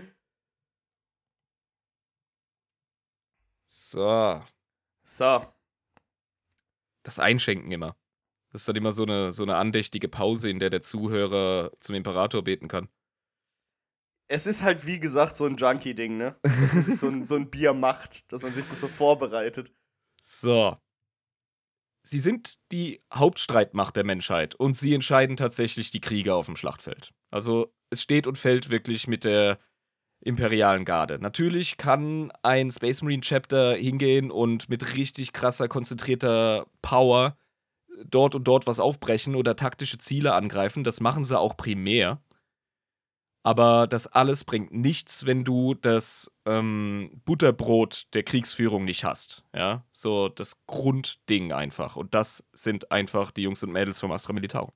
So. 3.66 4.42
So. 5.02 5.46
Das 7.02 7.18
Einschenken 7.18 7.72
immer. 7.72 7.96
Das 8.52 8.60
ist 8.60 8.68
dann 8.68 8.76
immer 8.76 8.92
so 8.92 9.04
eine, 9.04 9.32
so 9.32 9.42
eine 9.42 9.56
andächtige 9.56 10.08
Pause, 10.08 10.50
in 10.50 10.58
der 10.58 10.68
der 10.70 10.82
Zuhörer 10.82 11.72
zum 11.80 11.94
Imperator 11.94 12.44
beten 12.44 12.68
kann. 12.68 12.88
Es 14.32 14.46
ist 14.46 14.62
halt, 14.62 14.86
wie 14.86 15.00
gesagt, 15.00 15.36
so 15.36 15.44
ein 15.44 15.56
Junkie-Ding, 15.56 16.16
ne? 16.16 16.36
Dass 16.42 16.72
man 16.72 16.84
sich 16.84 16.96
so 16.98 17.08
ein, 17.08 17.24
so 17.24 17.34
ein 17.34 17.50
Bier 17.50 17.74
macht, 17.74 18.30
dass 18.30 18.42
man 18.42 18.54
sich 18.54 18.64
das 18.66 18.80
so 18.80 18.86
vorbereitet. 18.86 19.72
So. 20.22 20.76
Sie 22.04 22.20
sind 22.20 22.58
die 22.70 23.02
Hauptstreitmacht 23.12 23.96
der 23.96 24.04
Menschheit 24.04 24.54
und 24.54 24.76
sie 24.76 24.94
entscheiden 24.94 25.36
tatsächlich 25.36 25.90
die 25.90 26.00
Kriege 26.00 26.34
auf 26.34 26.46
dem 26.46 26.54
Schlachtfeld. 26.54 27.12
Also 27.30 27.74
es 27.90 28.02
steht 28.02 28.28
und 28.28 28.38
fällt 28.38 28.70
wirklich 28.70 29.08
mit 29.08 29.24
der 29.24 29.58
imperialen 30.20 30.84
Garde. 30.84 31.18
Natürlich 31.20 31.76
kann 31.76 32.30
ein 32.42 32.70
Space 32.70 33.02
Marine 33.02 33.22
Chapter 33.22 33.74
hingehen 33.74 34.30
und 34.30 34.68
mit 34.68 34.94
richtig 34.94 35.32
krasser, 35.32 35.66
konzentrierter 35.66 36.66
Power 36.82 37.36
dort 38.04 38.36
und 38.36 38.44
dort 38.44 38.68
was 38.68 38.78
aufbrechen 38.78 39.34
oder 39.34 39.56
taktische 39.56 39.98
Ziele 39.98 40.34
angreifen. 40.34 40.84
Das 40.84 41.00
machen 41.00 41.24
sie 41.24 41.38
auch 41.38 41.56
primär. 41.56 42.22
Aber 43.42 43.86
das 43.86 44.06
alles 44.06 44.44
bringt 44.44 44.72
nichts, 44.72 45.24
wenn 45.24 45.44
du 45.44 45.74
das 45.74 46.30
ähm, 46.44 47.22
Butterbrot 47.24 48.12
der 48.12 48.22
Kriegsführung 48.22 48.84
nicht 48.84 49.04
hast. 49.04 49.44
Ja, 49.54 49.84
so 49.92 50.28
das 50.28 50.58
Grundding 50.66 51.52
einfach. 51.52 51.96
Und 51.96 52.14
das 52.14 52.46
sind 52.52 52.92
einfach 52.92 53.30
die 53.30 53.42
Jungs 53.42 53.62
und 53.62 53.72
Mädels 53.72 53.98
vom 53.98 54.12
Astra 54.12 54.34
Militarum. 54.34 54.72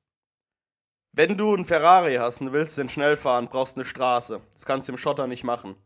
Wenn 1.12 1.36
du 1.36 1.54
einen 1.54 1.66
Ferrari 1.66 2.16
hast 2.16 2.40
und 2.40 2.52
willst 2.52 2.78
den 2.78 2.88
schnell 2.88 3.16
fahren, 3.16 3.48
brauchst 3.48 3.76
du 3.76 3.80
eine 3.80 3.84
Straße. 3.84 4.40
Das 4.52 4.64
kannst 4.64 4.88
du 4.88 4.92
im 4.92 4.98
Schotter 4.98 5.26
nicht 5.26 5.44
machen. 5.44 5.76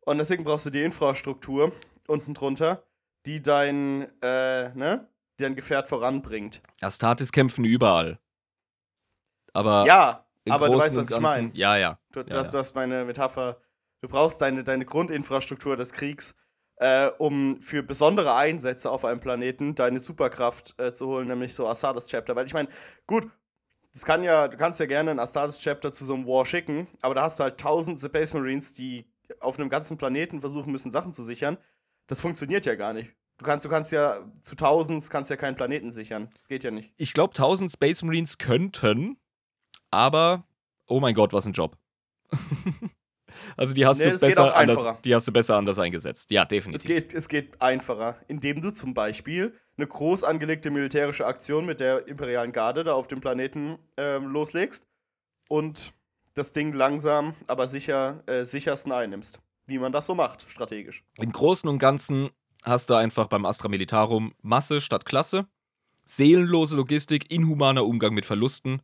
Und 0.00 0.18
deswegen 0.18 0.42
brauchst 0.42 0.66
du 0.66 0.70
die 0.70 0.82
Infrastruktur 0.82 1.70
unten 2.08 2.34
drunter, 2.34 2.82
die 3.26 3.42
dein, 3.42 4.08
äh, 4.22 4.74
ne, 4.74 5.06
die 5.38 5.44
dein 5.44 5.54
Gefährt 5.54 5.88
voranbringt. 5.88 6.62
Astartes 6.80 7.30
kämpfen 7.30 7.64
überall. 7.64 8.18
Aber 9.52 9.84
ja, 9.86 10.24
aber 10.48 10.68
du 10.68 10.78
weißt, 10.78 10.96
was 10.96 11.10
ich 11.10 11.20
meine. 11.20 11.50
Ja, 11.54 11.76
ja. 11.76 11.98
Du, 12.12 12.20
ja, 12.20 12.26
du, 12.26 12.36
hast, 12.36 12.54
du 12.54 12.58
hast 12.58 12.74
meine 12.74 13.04
Metapher. 13.04 13.58
Du 14.00 14.08
brauchst 14.08 14.40
deine, 14.40 14.64
deine 14.64 14.84
Grundinfrastruktur 14.84 15.76
des 15.76 15.92
Kriegs, 15.92 16.34
äh, 16.76 17.08
um 17.18 17.60
für 17.60 17.82
besondere 17.82 18.34
Einsätze 18.34 18.90
auf 18.90 19.04
einem 19.04 19.20
Planeten 19.20 19.74
deine 19.74 20.00
Superkraft 20.00 20.74
äh, 20.78 20.92
zu 20.92 21.06
holen, 21.06 21.28
nämlich 21.28 21.54
so 21.54 21.68
Astartes 21.68 22.06
Chapter. 22.08 22.34
Weil 22.34 22.46
ich 22.46 22.54
meine, 22.54 22.68
gut, 23.06 23.30
das 23.92 24.04
kann 24.04 24.24
ja, 24.24 24.48
du 24.48 24.56
kannst 24.56 24.80
ja 24.80 24.86
gerne 24.86 25.12
ein 25.12 25.18
Astartes 25.18 25.58
Chapter 25.58 25.92
zu 25.92 26.04
so 26.04 26.14
einem 26.14 26.26
War 26.26 26.46
schicken, 26.46 26.88
aber 27.02 27.14
da 27.14 27.22
hast 27.22 27.38
du 27.38 27.44
halt 27.44 27.60
tausend 27.60 28.00
Space 28.00 28.34
Marines, 28.34 28.74
die 28.74 29.06
auf 29.40 29.58
einem 29.58 29.68
ganzen 29.68 29.98
Planeten 29.98 30.40
versuchen 30.40 30.72
müssen, 30.72 30.90
Sachen 30.90 31.12
zu 31.12 31.22
sichern. 31.22 31.58
Das 32.06 32.20
funktioniert 32.20 32.66
ja 32.66 32.74
gar 32.74 32.92
nicht. 32.92 33.12
Du 33.38 33.44
kannst, 33.44 33.64
du 33.64 33.68
kannst 33.68 33.92
ja 33.92 34.20
zu 34.42 34.54
tausend 34.54 35.08
kannst 35.10 35.30
ja 35.30 35.36
keinen 35.36 35.56
Planeten 35.56 35.90
sichern. 35.90 36.28
Das 36.32 36.48
geht 36.48 36.64
ja 36.64 36.70
nicht. 36.70 36.92
Ich 36.96 37.12
glaube, 37.12 37.34
tausend 37.34 37.72
Space 37.72 38.02
Marines 38.02 38.38
könnten, 38.38 39.16
aber 39.92 40.44
oh 40.88 41.00
mein 41.00 41.14
Gott, 41.14 41.32
was 41.32 41.46
ein 41.46 41.52
Job. 41.52 41.76
also 43.56 43.74
die 43.74 43.86
hast 43.86 43.98
nee, 43.98 44.10
du 44.10 44.18
besser 44.18 44.56
anders, 44.56 44.84
die 45.04 45.14
hast 45.14 45.28
du 45.28 45.32
besser 45.32 45.56
anders 45.56 45.78
eingesetzt. 45.78 46.30
Ja, 46.30 46.44
definitiv. 46.44 46.82
Es 46.82 46.86
geht, 46.86 47.14
es 47.14 47.28
geht 47.28 47.62
einfacher, 47.62 48.18
indem 48.28 48.60
du 48.60 48.72
zum 48.72 48.94
Beispiel 48.94 49.54
eine 49.76 49.86
groß 49.86 50.24
angelegte 50.24 50.70
militärische 50.70 51.26
Aktion 51.26 51.66
mit 51.66 51.80
der 51.80 52.08
imperialen 52.08 52.52
Garde 52.52 52.84
da 52.84 52.94
auf 52.94 53.08
dem 53.08 53.20
Planeten 53.20 53.78
äh, 53.96 54.18
loslegst 54.18 54.86
und 55.48 55.92
das 56.34 56.52
Ding 56.52 56.72
langsam, 56.72 57.34
aber 57.46 57.68
sicher 57.68 58.22
äh, 58.26 58.44
sichersten 58.44 58.92
einnimmst. 58.92 59.40
Wie 59.66 59.78
man 59.78 59.92
das 59.92 60.06
so 60.06 60.14
macht, 60.14 60.46
strategisch. 60.48 61.04
Im 61.18 61.30
Großen 61.30 61.68
und 61.68 61.78
Ganzen 61.78 62.30
hast 62.62 62.90
du 62.90 62.94
einfach 62.94 63.28
beim 63.28 63.44
Astra 63.44 63.68
Militarum 63.68 64.34
Masse 64.42 64.80
statt 64.80 65.04
Klasse, 65.04 65.46
seelenlose 66.04 66.76
Logistik, 66.76 67.30
inhumaner 67.30 67.86
Umgang 67.86 68.14
mit 68.14 68.24
Verlusten 68.24 68.82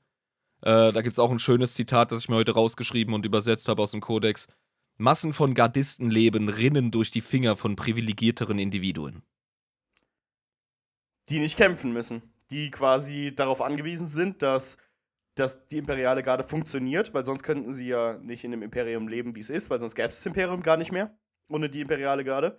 äh, 0.63 0.93
da 0.93 1.03
gibt 1.03 1.13
es 1.13 1.19
auch 1.19 1.31
ein 1.31 1.39
schönes 1.39 1.75
Zitat, 1.75 2.13
das 2.13 2.21
ich 2.21 2.29
mir 2.29 2.37
heute 2.37 2.53
rausgeschrieben 2.53 3.15
und 3.15 3.25
übersetzt 3.25 3.69
habe 3.69 3.83
aus 3.83 3.93
dem 3.93 4.01
Kodex. 4.01 4.49
Massen 4.97 5.33
von 5.33 5.55
Gardistenleben 5.55 6.49
rinnen 6.49 6.91
durch 6.91 7.11
die 7.11 7.21
Finger 7.21 7.55
von 7.55 7.77
privilegierteren 7.77 8.59
Individuen. 8.59 9.23
Die 11.29 11.39
nicht 11.39 11.57
kämpfen 11.57 11.93
müssen. 11.93 12.23
Die 12.51 12.71
quasi 12.71 13.33
darauf 13.35 13.63
angewiesen 13.63 14.09
sind, 14.09 14.43
dass, 14.43 14.77
dass 15.37 15.69
die 15.69 15.79
imperiale 15.79 16.23
Garde 16.23 16.43
funktioniert, 16.43 17.15
weil 17.15 17.25
sonst 17.25 17.45
könnten 17.45 17.73
sie 17.73 17.89
ja 17.89 18.19
nicht 18.19 18.43
in 18.43 18.51
dem 18.51 18.63
Imperium 18.63 19.07
leben, 19.07 19.37
wie 19.37 19.41
es 19.41 19.51
ist, 19.51 19.71
weil 19.71 19.79
sonst 19.79 19.95
gäbe 19.95 20.09
es 20.09 20.17
das 20.17 20.27
Imperium 20.27 20.63
gar 20.63 20.77
nicht 20.77 20.91
mehr, 20.91 21.17
ohne 21.49 21.69
die 21.69 21.83
imperiale 21.83 22.25
Garde. 22.25 22.59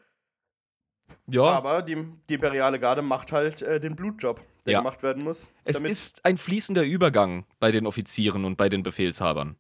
Ja. 1.28 1.44
Aber 1.44 1.82
die, 1.82 1.98
die 2.30 2.36
imperiale 2.36 2.80
Garde 2.80 3.02
macht 3.02 3.32
halt 3.32 3.64
äh, 3.64 3.80
den 3.80 3.96
Blutjob 3.96 4.42
der 4.70 4.74
ja. 4.74 4.80
gemacht 4.80 5.04
werden 5.04 5.24
muss. 5.24 5.48
Es 5.64 5.82
ist 5.82 6.26
ein 6.26 6.38
fließender 6.38 6.84
Übergang 6.84 7.46
bei 7.60 7.72
den 7.72 7.86
Offizieren 7.86 8.46
und 8.46 8.56
bei 8.56 8.70
den 8.70 8.84
Befehlshabern. 8.84 9.58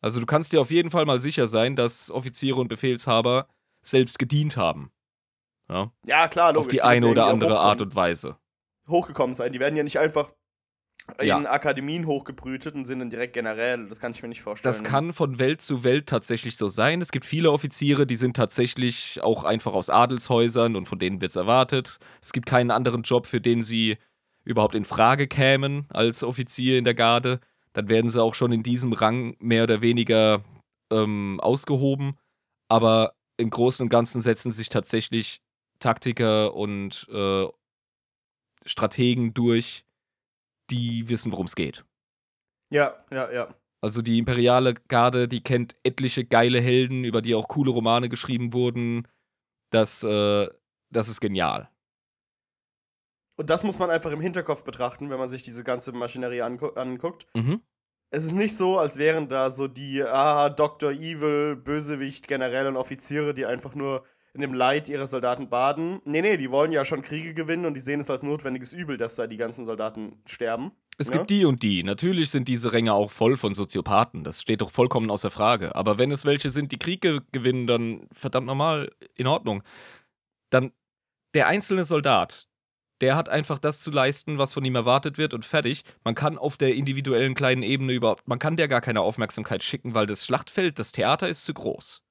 Also 0.00 0.20
du 0.20 0.26
kannst 0.26 0.52
dir 0.52 0.60
auf 0.60 0.70
jeden 0.70 0.90
Fall 0.90 1.06
mal 1.06 1.18
sicher 1.18 1.46
sein, 1.46 1.76
dass 1.76 2.10
Offiziere 2.10 2.60
und 2.60 2.68
Befehlshaber 2.68 3.48
selbst 3.82 4.18
gedient 4.18 4.56
haben. 4.56 4.90
Ja, 5.68 5.92
ja 6.04 6.28
klar, 6.28 6.52
logisch. 6.52 6.66
Auf 6.66 6.68
die 6.68 6.82
eine 6.82 7.06
oder 7.06 7.26
andere 7.26 7.58
Art 7.58 7.80
und 7.80 7.94
Weise. 7.94 8.36
Hochgekommen 8.86 9.34
sein. 9.34 9.52
Die 9.52 9.60
werden 9.60 9.76
ja 9.76 9.82
nicht 9.82 9.98
einfach 9.98 10.30
ja. 11.22 11.38
in 11.38 11.46
Akademien 11.46 12.06
hochgebrütet 12.06 12.74
und 12.74 12.86
sind 12.86 12.98
dann 12.98 13.10
direkt 13.10 13.34
generell. 13.34 13.88
Das 13.88 14.00
kann 14.00 14.12
ich 14.12 14.22
mir 14.22 14.28
nicht 14.28 14.42
vorstellen. 14.42 14.70
Das 14.70 14.82
kann 14.82 15.12
von 15.12 15.38
Welt 15.38 15.62
zu 15.62 15.84
Welt 15.84 16.06
tatsächlich 16.06 16.56
so 16.56 16.68
sein. 16.68 17.00
Es 17.00 17.10
gibt 17.10 17.24
viele 17.24 17.50
Offiziere, 17.50 18.06
die 18.06 18.16
sind 18.16 18.36
tatsächlich 18.36 19.22
auch 19.22 19.44
einfach 19.44 19.72
aus 19.72 19.90
Adelshäusern 19.90 20.76
und 20.76 20.86
von 20.86 20.98
denen 20.98 21.20
wird 21.20 21.30
es 21.30 21.36
erwartet. 21.36 21.98
Es 22.22 22.32
gibt 22.32 22.46
keinen 22.46 22.70
anderen 22.70 23.02
Job, 23.02 23.26
für 23.26 23.40
den 23.40 23.62
sie 23.62 23.98
überhaupt 24.44 24.74
in 24.74 24.84
Frage 24.84 25.26
kämen 25.26 25.86
als 25.90 26.22
Offizier 26.22 26.78
in 26.78 26.84
der 26.84 26.94
Garde, 26.94 27.40
dann 27.72 27.88
werden 27.88 28.08
sie 28.08 28.22
auch 28.22 28.34
schon 28.34 28.52
in 28.52 28.62
diesem 28.62 28.92
Rang 28.92 29.36
mehr 29.40 29.64
oder 29.64 29.82
weniger 29.82 30.44
ähm, 30.90 31.40
ausgehoben. 31.40 32.18
Aber 32.68 33.14
im 33.36 33.50
Großen 33.50 33.82
und 33.82 33.88
Ganzen 33.88 34.20
setzen 34.20 34.52
sich 34.52 34.68
tatsächlich 34.68 35.40
Taktiker 35.80 36.54
und 36.54 37.08
äh, 37.12 37.46
Strategen 38.64 39.34
durch, 39.34 39.84
die 40.70 41.08
wissen, 41.08 41.32
worum 41.32 41.46
es 41.46 41.56
geht. 41.56 41.84
Ja, 42.70 43.04
ja, 43.10 43.30
ja. 43.30 43.54
Also 43.82 44.00
die 44.00 44.18
imperiale 44.18 44.74
Garde, 44.88 45.28
die 45.28 45.42
kennt 45.42 45.76
etliche 45.82 46.24
geile 46.24 46.60
Helden, 46.60 47.04
über 47.04 47.20
die 47.20 47.34
auch 47.34 47.48
coole 47.48 47.70
Romane 47.70 48.08
geschrieben 48.08 48.54
wurden. 48.54 49.06
Das, 49.70 50.02
äh, 50.02 50.48
das 50.90 51.08
ist 51.08 51.20
genial. 51.20 51.68
Und 53.36 53.50
das 53.50 53.64
muss 53.64 53.78
man 53.78 53.90
einfach 53.90 54.12
im 54.12 54.20
Hinterkopf 54.20 54.64
betrachten, 54.64 55.10
wenn 55.10 55.18
man 55.18 55.28
sich 55.28 55.42
diese 55.42 55.64
ganze 55.64 55.92
Maschinerie 55.92 56.42
angu 56.42 56.68
anguckt. 56.68 57.26
Mhm. 57.34 57.60
Es 58.10 58.24
ist 58.24 58.32
nicht 58.32 58.56
so, 58.56 58.78
als 58.78 58.96
wären 58.96 59.28
da 59.28 59.50
so 59.50 59.66
die 59.66 60.02
ah, 60.04 60.48
Dr. 60.48 60.92
Evil, 60.92 61.56
Bösewicht, 61.56 62.28
Generäle 62.28 62.68
und 62.68 62.76
Offiziere, 62.76 63.34
die 63.34 63.44
einfach 63.44 63.74
nur 63.74 64.04
in 64.34 64.40
dem 64.40 64.54
Leid 64.54 64.88
ihrer 64.88 65.08
Soldaten 65.08 65.48
baden. 65.48 66.00
Nee, 66.04 66.20
nee, 66.20 66.36
die 66.36 66.50
wollen 66.50 66.72
ja 66.72 66.84
schon 66.84 67.02
Kriege 67.02 67.34
gewinnen 67.34 67.66
und 67.66 67.74
die 67.74 67.80
sehen 67.80 68.00
es 68.00 68.10
als 68.10 68.22
notwendiges 68.22 68.72
Übel, 68.72 68.98
dass 68.98 69.14
da 69.14 69.26
die 69.26 69.36
ganzen 69.36 69.64
Soldaten 69.64 70.20
sterben. 70.26 70.72
Es 70.98 71.08
ja? 71.08 71.14
gibt 71.14 71.30
die 71.30 71.44
und 71.44 71.62
die. 71.62 71.82
Natürlich 71.82 72.30
sind 72.30 72.48
diese 72.48 72.72
Ränge 72.72 72.94
auch 72.94 73.10
voll 73.10 73.36
von 73.36 73.54
Soziopathen. 73.54 74.24
Das 74.24 74.42
steht 74.42 74.60
doch 74.60 74.70
vollkommen 74.70 75.10
außer 75.10 75.30
Frage. 75.30 75.74
Aber 75.74 75.98
wenn 75.98 76.10
es 76.10 76.24
welche 76.24 76.50
sind, 76.50 76.72
die 76.72 76.78
Kriege 76.78 77.22
gewinnen, 77.32 77.66
dann 77.66 78.06
verdammt 78.12 78.46
normal 78.46 78.90
in 79.14 79.26
Ordnung. 79.26 79.62
Dann 80.50 80.72
der 81.34 81.46
einzelne 81.48 81.84
Soldat, 81.84 82.48
der 83.00 83.16
hat 83.16 83.28
einfach 83.28 83.58
das 83.58 83.80
zu 83.80 83.90
leisten, 83.90 84.38
was 84.38 84.52
von 84.52 84.64
ihm 84.64 84.74
erwartet 84.74 85.18
wird 85.18 85.34
und 85.34 85.44
fertig. 85.44 85.84
Man 86.04 86.14
kann 86.14 86.38
auf 86.38 86.56
der 86.56 86.74
individuellen 86.74 87.34
kleinen 87.34 87.62
Ebene 87.62 87.92
überhaupt, 87.92 88.28
man 88.28 88.38
kann 88.38 88.56
der 88.56 88.68
gar 88.68 88.80
keine 88.80 89.00
Aufmerksamkeit 89.00 89.62
schicken, 89.62 89.94
weil 89.94 90.06
das 90.06 90.24
Schlachtfeld, 90.24 90.78
das 90.78 90.92
Theater 90.92 91.28
ist 91.28 91.44
zu 91.44 91.54
groß. 91.54 92.02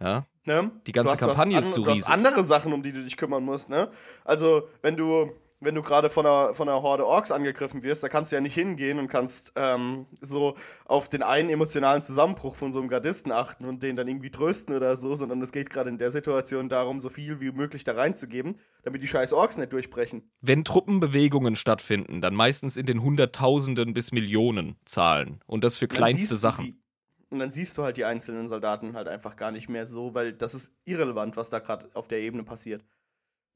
Ja. 0.00 0.26
Ne? 0.44 0.70
Die 0.86 0.92
ganze 0.92 1.12
hast, 1.12 1.18
Kampagne 1.18 1.58
ist 1.58 1.72
zu 1.72 1.82
riesig. 1.82 2.04
Du 2.04 2.08
hast 2.08 2.14
andere 2.14 2.42
Sachen, 2.42 2.72
um 2.72 2.82
die 2.82 2.92
du 2.92 3.02
dich 3.02 3.16
kümmern 3.16 3.44
musst, 3.44 3.68
ne? 3.68 3.90
Also, 4.24 4.68
wenn 4.80 4.96
du 4.96 5.32
wenn 5.60 5.74
du 5.74 5.82
gerade 5.82 6.08
von 6.08 6.24
einer, 6.24 6.54
von 6.54 6.68
einer 6.68 6.82
Horde 6.82 7.06
Orks 7.06 7.30
angegriffen 7.30 7.82
wirst, 7.82 8.02
da 8.02 8.08
kannst 8.08 8.30
du 8.30 8.36
ja 8.36 8.40
nicht 8.40 8.54
hingehen 8.54 8.98
und 8.98 9.08
kannst 9.08 9.52
ähm, 9.56 10.06
so 10.20 10.56
auf 10.84 11.08
den 11.08 11.22
einen 11.22 11.50
emotionalen 11.50 12.02
Zusammenbruch 12.02 12.54
von 12.54 12.72
so 12.72 12.78
einem 12.78 12.88
Gardisten 12.88 13.32
achten 13.32 13.64
und 13.64 13.82
den 13.82 13.96
dann 13.96 14.06
irgendwie 14.06 14.30
trösten 14.30 14.74
oder 14.74 14.96
so, 14.96 15.14
sondern 15.16 15.42
es 15.42 15.50
geht 15.50 15.70
gerade 15.70 15.90
in 15.90 15.98
der 15.98 16.12
Situation 16.12 16.68
darum, 16.68 17.00
so 17.00 17.08
viel 17.08 17.40
wie 17.40 17.50
möglich 17.50 17.84
da 17.84 17.92
reinzugeben, 17.92 18.60
damit 18.82 19.02
die 19.02 19.08
scheiß 19.08 19.32
Orks 19.32 19.56
nicht 19.56 19.72
durchbrechen. 19.72 20.30
Wenn 20.40 20.64
Truppenbewegungen 20.64 21.56
stattfinden, 21.56 22.20
dann 22.20 22.34
meistens 22.34 22.76
in 22.76 22.86
den 22.86 23.02
Hunderttausenden 23.02 23.94
bis 23.94 24.12
Millionen 24.12 24.76
Zahlen 24.84 25.40
und 25.46 25.64
das 25.64 25.78
für 25.78 25.88
kleinste 25.88 26.36
Sachen. 26.36 26.66
Die, 26.66 26.82
und 27.30 27.40
dann 27.40 27.50
siehst 27.50 27.76
du 27.76 27.82
halt 27.82 27.96
die 27.96 28.04
einzelnen 28.04 28.46
Soldaten 28.46 28.94
halt 28.94 29.08
einfach 29.08 29.36
gar 29.36 29.50
nicht 29.50 29.68
mehr 29.68 29.86
so, 29.86 30.14
weil 30.14 30.32
das 30.32 30.54
ist 30.54 30.72
irrelevant, 30.84 31.36
was 31.36 31.50
da 31.50 31.58
gerade 31.58 31.90
auf 31.94 32.08
der 32.08 32.20
Ebene 32.20 32.44
passiert 32.44 32.84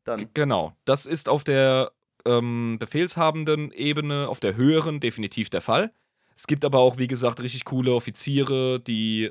dann. 0.05 0.29
Genau. 0.35 0.75
Das 0.85 1.07
ist 1.07 1.29
auf 1.29 1.45
der 1.45 1.93
ähm, 2.25 2.77
befehlshabenden 2.79 3.73
Ebene, 3.73 4.29
auf 4.29 4.41
der 4.41 4.57
höheren 4.57 5.01
definitiv 5.01 5.51
der 5.51 5.61
Fall. 5.61 5.93
Es 6.37 6.47
gibt 6.47 6.65
aber 6.65 6.79
auch, 6.79 6.99
wie 6.99 7.09
gesagt, 7.09 7.41
richtig 7.41 7.65
coole 7.65 7.95
Offiziere, 7.95 8.81
die 8.81 9.31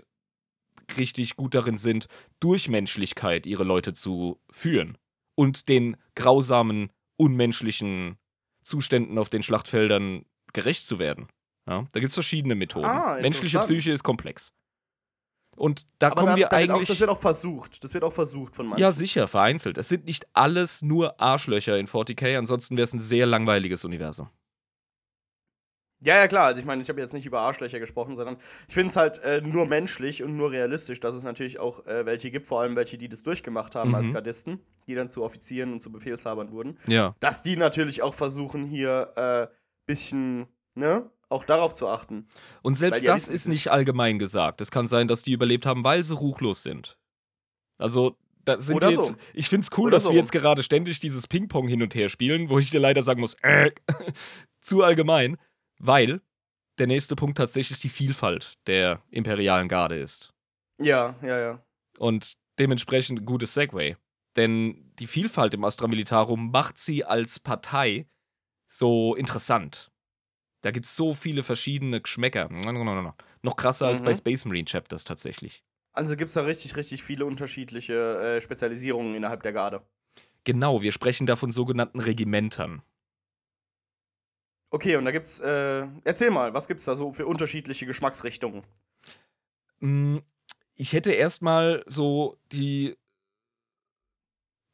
richtig 0.98 1.36
gut 1.36 1.56
darin 1.56 1.78
sind, 1.78 2.08
durch 2.40 2.70
Menschlichkeit 2.70 3.46
ihre 3.46 3.64
Leute 3.64 3.94
zu 3.94 4.40
führen 4.50 4.98
und 5.36 5.70
den 5.70 5.98
grausamen, 6.16 6.92
unmenschlichen 7.18 8.18
Zuständen 8.64 9.18
auf 9.18 9.30
den 9.30 9.44
Schlachtfeldern 9.44 10.26
gerecht 10.54 10.86
zu 10.86 11.00
werden. 11.00 11.28
Ja, 11.68 11.86
da 11.92 12.00
gibt 12.00 12.10
es 12.10 12.16
verschiedene 12.16 12.56
Methoden. 12.56 12.86
Ah, 12.86 13.18
Menschliche 13.22 13.60
Psyche 13.60 13.92
ist 13.92 14.04
komplex. 14.04 14.54
Und 15.56 15.86
da 16.00 16.08
Aber 16.08 16.16
kommen 16.16 16.32
da, 16.32 16.38
wir 16.38 16.48
da 16.48 16.58
eigentlich. 16.58 16.84
Auch, 16.84 16.88
das 16.88 17.00
wird 17.00 17.10
auch 17.10 17.20
versucht. 17.20 17.84
Das 17.84 17.94
wird 17.94 18.04
auch 18.04 18.14
versucht 18.14 18.56
von 18.56 18.68
manchen. 18.68 18.82
Ja, 18.82 18.92
sicher, 18.92 19.28
vereinzelt. 19.28 19.78
Es 19.78 19.90
sind 19.90 20.06
nicht 20.06 20.26
alles 20.34 20.82
nur 20.82 21.20
Arschlöcher 21.20 21.78
in 21.78 21.88
40k, 21.88 22.38
ansonsten 22.38 22.78
wäre 22.78 22.86
es 22.86 22.94
ein 22.94 23.00
sehr 23.00 23.26
langweiliges 23.26 23.86
Universum. 23.86 24.30
Ja, 26.04 26.16
ja, 26.16 26.28
klar. 26.28 26.46
Also 26.46 26.60
ich 26.60 26.66
meine, 26.66 26.82
ich 26.82 26.90
habe 26.90 27.00
jetzt 27.00 27.14
nicht 27.14 27.28
über 27.28 27.42
Arschlöcher 27.42 27.80
gesprochen, 27.80 28.16
sondern 28.16 28.38
ich 28.68 28.74
finde 28.74 28.90
es 28.90 28.96
halt 28.96 29.20
äh, 29.20 29.42
nur 29.42 29.68
menschlich 29.68 30.24
und 30.24 30.36
nur 30.36 30.52
realistisch, 30.52 31.00
dass 31.00 31.16
es 31.16 31.24
natürlich 31.24 31.60
auch 31.60 31.86
äh, 31.86 32.06
welche 32.06 32.32
gibt, 32.32 32.48
vor 32.48 32.62
allem 32.62 32.76
welche, 32.76 32.98
die 32.98 33.08
das 33.08 33.22
durchgemacht 33.22 33.76
haben 33.76 33.90
mhm. 33.90 33.96
als 33.96 34.12
Gardisten, 34.12 34.60
die 34.88 34.96
dann 34.96 35.10
zu 35.10 35.24
Offizieren 35.24 35.74
und 35.74 35.82
zu 35.82 35.92
Befehlshabern 35.92 36.52
wurden. 36.52 36.80
Ja. 36.88 37.16
Dass 37.20 37.44
die 37.44 37.56
natürlich 37.56 38.02
auch 38.02 38.16
versuchen, 38.16 38.66
hier 38.66 39.14
ein 39.16 39.44
äh, 39.44 39.48
bisschen, 39.86 40.48
ne, 40.74 41.12
auch 41.32 41.46
darauf 41.46 41.74
zu 41.74 41.88
achten. 41.88 42.28
Und 42.62 42.76
selbst 42.76 43.08
das 43.08 43.28
ist 43.28 43.48
nicht 43.48 43.70
allgemein 43.70 44.20
gesagt. 44.20 44.62
Es 44.62 44.72
kann 44.72 44.88
sein, 44.88 45.08
dass 45.08 45.24
die 45.24 45.32
überlebt 45.32 45.66
haben, 45.66 45.84
weil 45.84 46.04
sie 46.04 46.16
ruchlos 46.16 46.64
sind. 46.64 46.98
Also, 47.78 48.18
da 48.46 48.60
sind 48.60 48.82
jetzt, 48.84 48.96
so. 48.96 49.16
ich 49.34 49.50
finde 49.50 49.66
es 49.66 49.78
cool, 49.78 49.88
Oder 49.88 49.98
dass 49.98 50.04
so. 50.04 50.12
wir 50.12 50.18
jetzt 50.20 50.32
gerade 50.32 50.64
ständig 50.64 51.00
dieses 51.00 51.28
Ping-Pong 51.28 51.68
hin 51.68 51.82
und 51.82 51.94
her 51.96 52.10
spielen, 52.10 52.50
wo 52.50 52.60
ich 52.60 52.72
dir 52.72 52.80
leider 52.80 53.02
sagen 53.04 53.22
muss, 53.22 53.36
äh, 53.42 53.72
zu 54.62 54.84
allgemein 54.84 55.38
weil 55.82 56.22
der 56.78 56.88
nächste 56.88 57.16
Punkt 57.16 57.38
tatsächlich 57.38 57.80
die 57.80 57.90
Vielfalt 57.90 58.58
der 58.68 59.02
imperialen 59.10 59.68
Garde 59.68 59.98
ist. 59.98 60.34
Ja, 60.80 61.16
ja, 61.22 61.40
ja. 61.40 61.66
Und 61.98 62.38
dementsprechend 62.60 63.22
ein 63.22 63.26
gutes 63.26 63.54
Segway. 63.54 63.98
Denn 64.36 64.94
die 65.00 65.08
Vielfalt 65.08 65.54
im 65.54 65.64
Astra 65.64 65.88
Militarum 65.88 66.52
macht 66.52 66.80
sie 66.80 67.04
als 67.04 67.40
Partei 67.40 68.08
so 68.68 69.16
interessant. 69.16 69.91
Da 70.62 70.72
gibt 70.72 70.86
es 70.86 70.96
so 70.96 71.14
viele 71.14 71.44
verschiedene 71.44 72.02
Geschmäcker. 72.02 72.50
Noch 73.42 73.56
krasser 73.56 73.86
mhm. 73.86 73.92
als 73.92 74.02
bei 74.02 74.12
mhm. 74.12 74.16
Space 74.16 74.46
Marine 74.46 74.66
Chapters 74.66 75.04
tatsächlich. 75.04 75.64
Also 75.94 76.16
gibt 76.16 76.30
es 76.30 76.36
da 76.36 76.42
richtig, 76.42 76.78
richtig 76.78 77.04
viele 77.04 77.26
unterschiedliche 77.26 78.38
äh, 78.38 78.42
Spezialisierungen 78.42 79.16
innerhalb 79.16 79.44
der 79.44 79.54
Garde. 79.54 79.82
Genau, 80.44 80.82
wir 80.82 80.92
sprechen 80.92 81.28
da 81.28 81.36
von 81.36 81.52
sogenannten 81.52 82.00
Regimentern. 82.00 82.82
Okay, 84.70 84.96
und 84.96 85.04
da 85.04 85.12
gibt's, 85.12 85.40
äh, 85.42 85.86
erzähl 86.06 86.32
mal, 86.32 86.54
was 86.54 86.68
gibt's 86.68 86.86
da 86.86 86.96
so 86.96 87.12
für 87.12 87.28
unterschiedliche 87.28 87.86
Geschmacksrichtungen? 87.86 88.64
Mm, 89.80 90.20
ich 90.76 90.94
hätte 90.94 91.12
erstmal 91.12 91.84
so 91.88 92.38
die, 92.54 92.96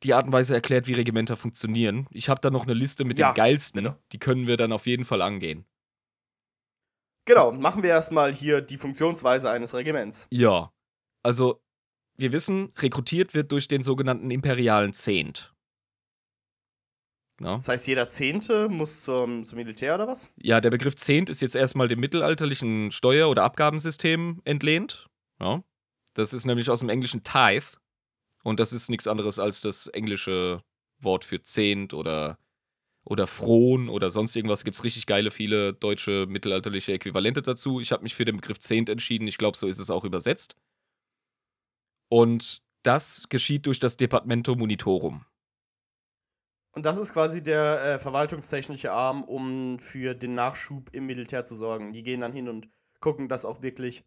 die 0.03 0.13
Art 0.13 0.27
und 0.27 0.33
Weise 0.33 0.53
erklärt, 0.53 0.87
wie 0.87 0.93
Regimenter 0.93 1.35
funktionieren. 1.35 2.07
Ich 2.11 2.29
habe 2.29 2.39
da 2.41 2.51
noch 2.51 2.63
eine 2.63 2.75
Liste 2.75 3.05
mit 3.05 3.17
ja, 3.17 3.31
den 3.31 3.37
geilsten. 3.37 3.95
Die 4.11 4.19
können 4.19 4.45
wir 4.45 4.55
dann 4.55 4.71
auf 4.71 4.85
jeden 4.85 5.03
Fall 5.03 5.23
angehen. 5.23 5.65
Genau, 7.27 7.51
machen 7.51 7.83
wir 7.83 7.89
erstmal 7.89 8.33
hier 8.33 8.61
die 8.61 8.77
Funktionsweise 8.77 9.49
eines 9.49 9.73
Regiments. 9.73 10.27
Ja. 10.31 10.71
Also, 11.23 11.61
wir 12.15 12.31
wissen, 12.31 12.71
rekrutiert 12.77 13.33
wird 13.33 13.51
durch 13.51 13.67
den 13.67 13.83
sogenannten 13.83 14.31
imperialen 14.31 14.93
Zehnt. 14.93 15.53
Ja. 17.41 17.57
Das 17.57 17.67
heißt, 17.67 17.85
jeder 17.85 18.07
Zehnte 18.07 18.69
muss 18.69 19.01
zum, 19.01 19.43
zum 19.43 19.57
Militär 19.57 19.95
oder 19.95 20.07
was? 20.07 20.31
Ja, 20.37 20.61
der 20.61 20.69
Begriff 20.69 20.95
Zehnt 20.95 21.29
ist 21.29 21.41
jetzt 21.41 21.57
erstmal 21.57 21.89
dem 21.89 21.99
mittelalterlichen 21.99 22.91
Steuer- 22.91 23.29
oder 23.29 23.43
Abgabensystem 23.43 24.41
entlehnt. 24.45 25.07
Ja. 25.41 25.61
Das 26.13 26.31
ist 26.31 26.45
nämlich 26.45 26.69
aus 26.69 26.79
dem 26.79 26.89
englischen 26.89 27.23
Tithe. 27.23 27.77
Und 28.43 28.61
das 28.61 28.71
ist 28.71 28.89
nichts 28.89 29.05
anderes 29.05 29.37
als 29.37 29.59
das 29.59 29.87
englische 29.87 30.63
Wort 30.99 31.25
für 31.25 31.41
Zehnt 31.41 31.93
oder, 31.93 32.39
oder 33.09 33.25
Fron 33.25 33.89
oder 33.89 34.11
sonst 34.11 34.35
irgendwas. 34.35 34.63
Gibt 34.63 34.75
es 34.75 34.83
richtig 34.83 35.05
geile, 35.05 35.31
viele 35.31 35.73
deutsche 35.73 36.25
mittelalterliche 36.27 36.93
Äquivalente 36.93 37.41
dazu. 37.41 37.79
Ich 37.79 37.91
habe 37.91 38.03
mich 38.03 38.15
für 38.15 38.25
den 38.25 38.37
Begriff 38.37 38.59
Zehnt 38.59 38.89
entschieden. 38.89 39.27
Ich 39.27 39.37
glaube, 39.37 39.57
so 39.57 39.67
ist 39.67 39.79
es 39.79 39.89
auch 39.89 40.03
übersetzt. 40.03 40.55
Und 42.09 42.61
das 42.83 43.27
geschieht 43.29 43.65
durch 43.65 43.79
das 43.79 43.97
Departamento 43.97 44.55
Monitorum. 44.55 45.25
Und 46.71 46.85
das 46.85 46.97
ist 46.97 47.13
quasi 47.13 47.41
der 47.41 47.83
äh, 47.83 47.99
verwaltungstechnische 47.99 48.91
Arm, 48.91 49.23
um 49.23 49.79
für 49.79 50.13
den 50.13 50.35
Nachschub 50.35 50.89
im 50.93 51.05
Militär 51.05 51.43
zu 51.43 51.55
sorgen. 51.55 51.93
Die 51.93 52.03
gehen 52.03 52.21
dann 52.21 52.33
hin 52.33 52.49
und 52.49 52.69
gucken, 52.99 53.29
dass 53.29 53.45
auch 53.45 53.61
wirklich 53.61 54.03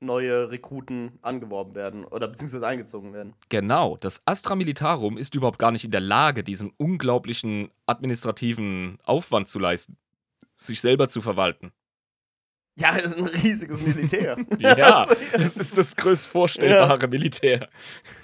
neue 0.00 0.50
Rekruten 0.50 1.18
angeworben 1.22 1.74
werden 1.74 2.04
oder 2.04 2.28
beziehungsweise 2.28 2.66
eingezogen 2.66 3.12
werden. 3.12 3.34
Genau, 3.48 3.96
das 3.96 4.22
Astra 4.26 4.54
Militarum 4.54 5.16
ist 5.16 5.34
überhaupt 5.34 5.58
gar 5.58 5.70
nicht 5.70 5.84
in 5.84 5.90
der 5.90 6.00
Lage, 6.00 6.44
diesen 6.44 6.72
unglaublichen 6.76 7.70
administrativen 7.86 8.98
Aufwand 9.04 9.48
zu 9.48 9.58
leisten, 9.58 9.96
sich 10.56 10.80
selber 10.80 11.08
zu 11.08 11.22
verwalten. 11.22 11.72
Ja, 12.78 12.94
es 12.94 13.12
ist 13.12 13.18
ein 13.18 13.24
riesiges 13.24 13.80
Militär. 13.80 14.36
ja, 14.58 14.74
also, 14.98 15.14
es 15.32 15.56
ist 15.56 15.78
das 15.78 15.96
größt 15.96 16.26
vorstellbare 16.26 17.00
ja. 17.00 17.06
Militär. 17.06 17.68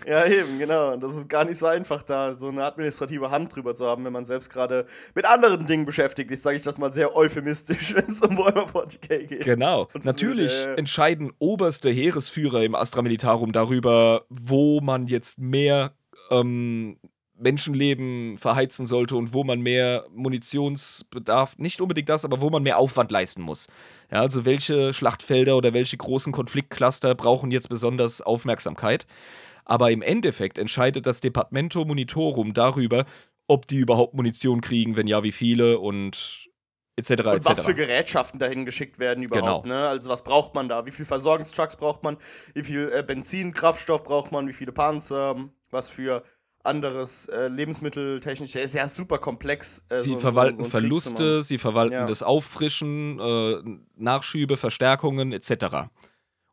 Ja, 0.06 0.26
eben, 0.26 0.58
genau. 0.58 0.92
Und 0.92 1.02
das 1.02 1.16
ist 1.16 1.28
gar 1.28 1.46
nicht 1.46 1.56
so 1.56 1.66
einfach, 1.66 2.02
da 2.02 2.34
so 2.34 2.48
eine 2.48 2.62
administrative 2.62 3.30
Hand 3.30 3.54
drüber 3.54 3.74
zu 3.74 3.86
haben, 3.86 4.04
wenn 4.04 4.12
man 4.12 4.26
selbst 4.26 4.50
gerade 4.50 4.86
mit 5.14 5.24
anderen 5.24 5.66
Dingen 5.66 5.86
beschäftigt 5.86 6.30
ist, 6.30 6.42
sage 6.42 6.56
ich 6.56 6.62
das 6.62 6.78
mal 6.78 6.92
sehr 6.92 7.16
euphemistisch, 7.16 7.94
wenn 7.96 8.10
es 8.10 8.20
um 8.20 8.36
Warhammer 8.36 8.66
40k 8.66 9.26
geht. 9.26 9.44
Genau. 9.44 9.88
Natürlich 10.02 10.52
mit, 10.52 10.66
äh, 10.66 10.74
entscheiden 10.74 11.32
oberste 11.38 11.88
Heeresführer 11.88 12.62
im 12.62 12.74
Astra 12.74 13.00
Militarum 13.00 13.52
darüber, 13.52 14.26
wo 14.28 14.82
man 14.82 15.06
jetzt 15.06 15.38
mehr 15.38 15.92
ähm, 16.30 16.98
Menschenleben 17.38 18.38
verheizen 18.38 18.86
sollte 18.86 19.16
und 19.16 19.34
wo 19.34 19.44
man 19.44 19.60
mehr 19.60 20.06
Munitionsbedarf, 20.14 21.58
nicht 21.58 21.80
unbedingt 21.80 22.08
das, 22.08 22.24
aber 22.24 22.40
wo 22.40 22.50
man 22.50 22.62
mehr 22.62 22.78
Aufwand 22.78 23.10
leisten 23.10 23.42
muss. 23.42 23.68
Ja, 24.10 24.20
also 24.20 24.44
welche 24.44 24.94
Schlachtfelder 24.94 25.56
oder 25.56 25.72
welche 25.72 25.96
großen 25.96 26.32
Konfliktcluster 26.32 27.14
brauchen 27.14 27.50
jetzt 27.50 27.68
besonders 27.68 28.20
Aufmerksamkeit. 28.20 29.06
Aber 29.64 29.90
im 29.90 30.02
Endeffekt 30.02 30.58
entscheidet 30.58 31.06
das 31.06 31.20
Departamento 31.20 31.84
Monitorum 31.84 32.52
darüber, 32.52 33.06
ob 33.46 33.66
die 33.66 33.78
überhaupt 33.78 34.14
Munition 34.14 34.60
kriegen, 34.60 34.96
wenn 34.96 35.06
ja, 35.06 35.22
wie 35.22 35.32
viele 35.32 35.78
und 35.78 36.48
etc. 36.96 37.10
Und 37.10 37.26
etc. 37.36 37.46
was 37.46 37.64
für 37.64 37.74
Gerätschaften 37.74 38.38
dahin 38.38 38.64
geschickt 38.64 38.98
werden 38.98 39.22
überhaupt. 39.22 39.64
Genau. 39.64 39.74
Ne? 39.74 39.88
Also 39.88 40.10
was 40.10 40.24
braucht 40.24 40.54
man 40.54 40.68
da? 40.68 40.86
Wie 40.86 40.90
viele 40.90 41.06
Versorgungstrucks 41.06 41.76
braucht 41.76 42.02
man? 42.02 42.18
Wie 42.54 42.62
viel 42.62 42.90
äh, 42.94 43.02
Benzin, 43.02 43.52
Kraftstoff 43.52 44.04
braucht 44.04 44.32
man? 44.32 44.48
Wie 44.48 44.52
viele 44.52 44.72
Panzer? 44.72 45.36
Was 45.70 45.88
für 45.88 46.22
anderes 46.64 47.26
äh, 47.28 47.48
Lebensmitteltechnisch. 47.48 48.52
Der 48.52 48.62
ist 48.62 48.74
ja 48.74 48.88
super 48.88 49.18
komplex. 49.18 49.84
Äh, 49.88 49.98
sie 49.98 50.10
so, 50.10 50.18
verwalten 50.18 50.64
so, 50.64 50.70
Verluste, 50.70 51.42
sie 51.42 51.58
verwalten 51.58 51.94
ja. 51.94 52.06
das 52.06 52.22
Auffrischen, 52.22 53.18
äh, 53.18 53.62
Nachschübe, 53.96 54.56
Verstärkungen 54.56 55.32
etc. 55.32 55.88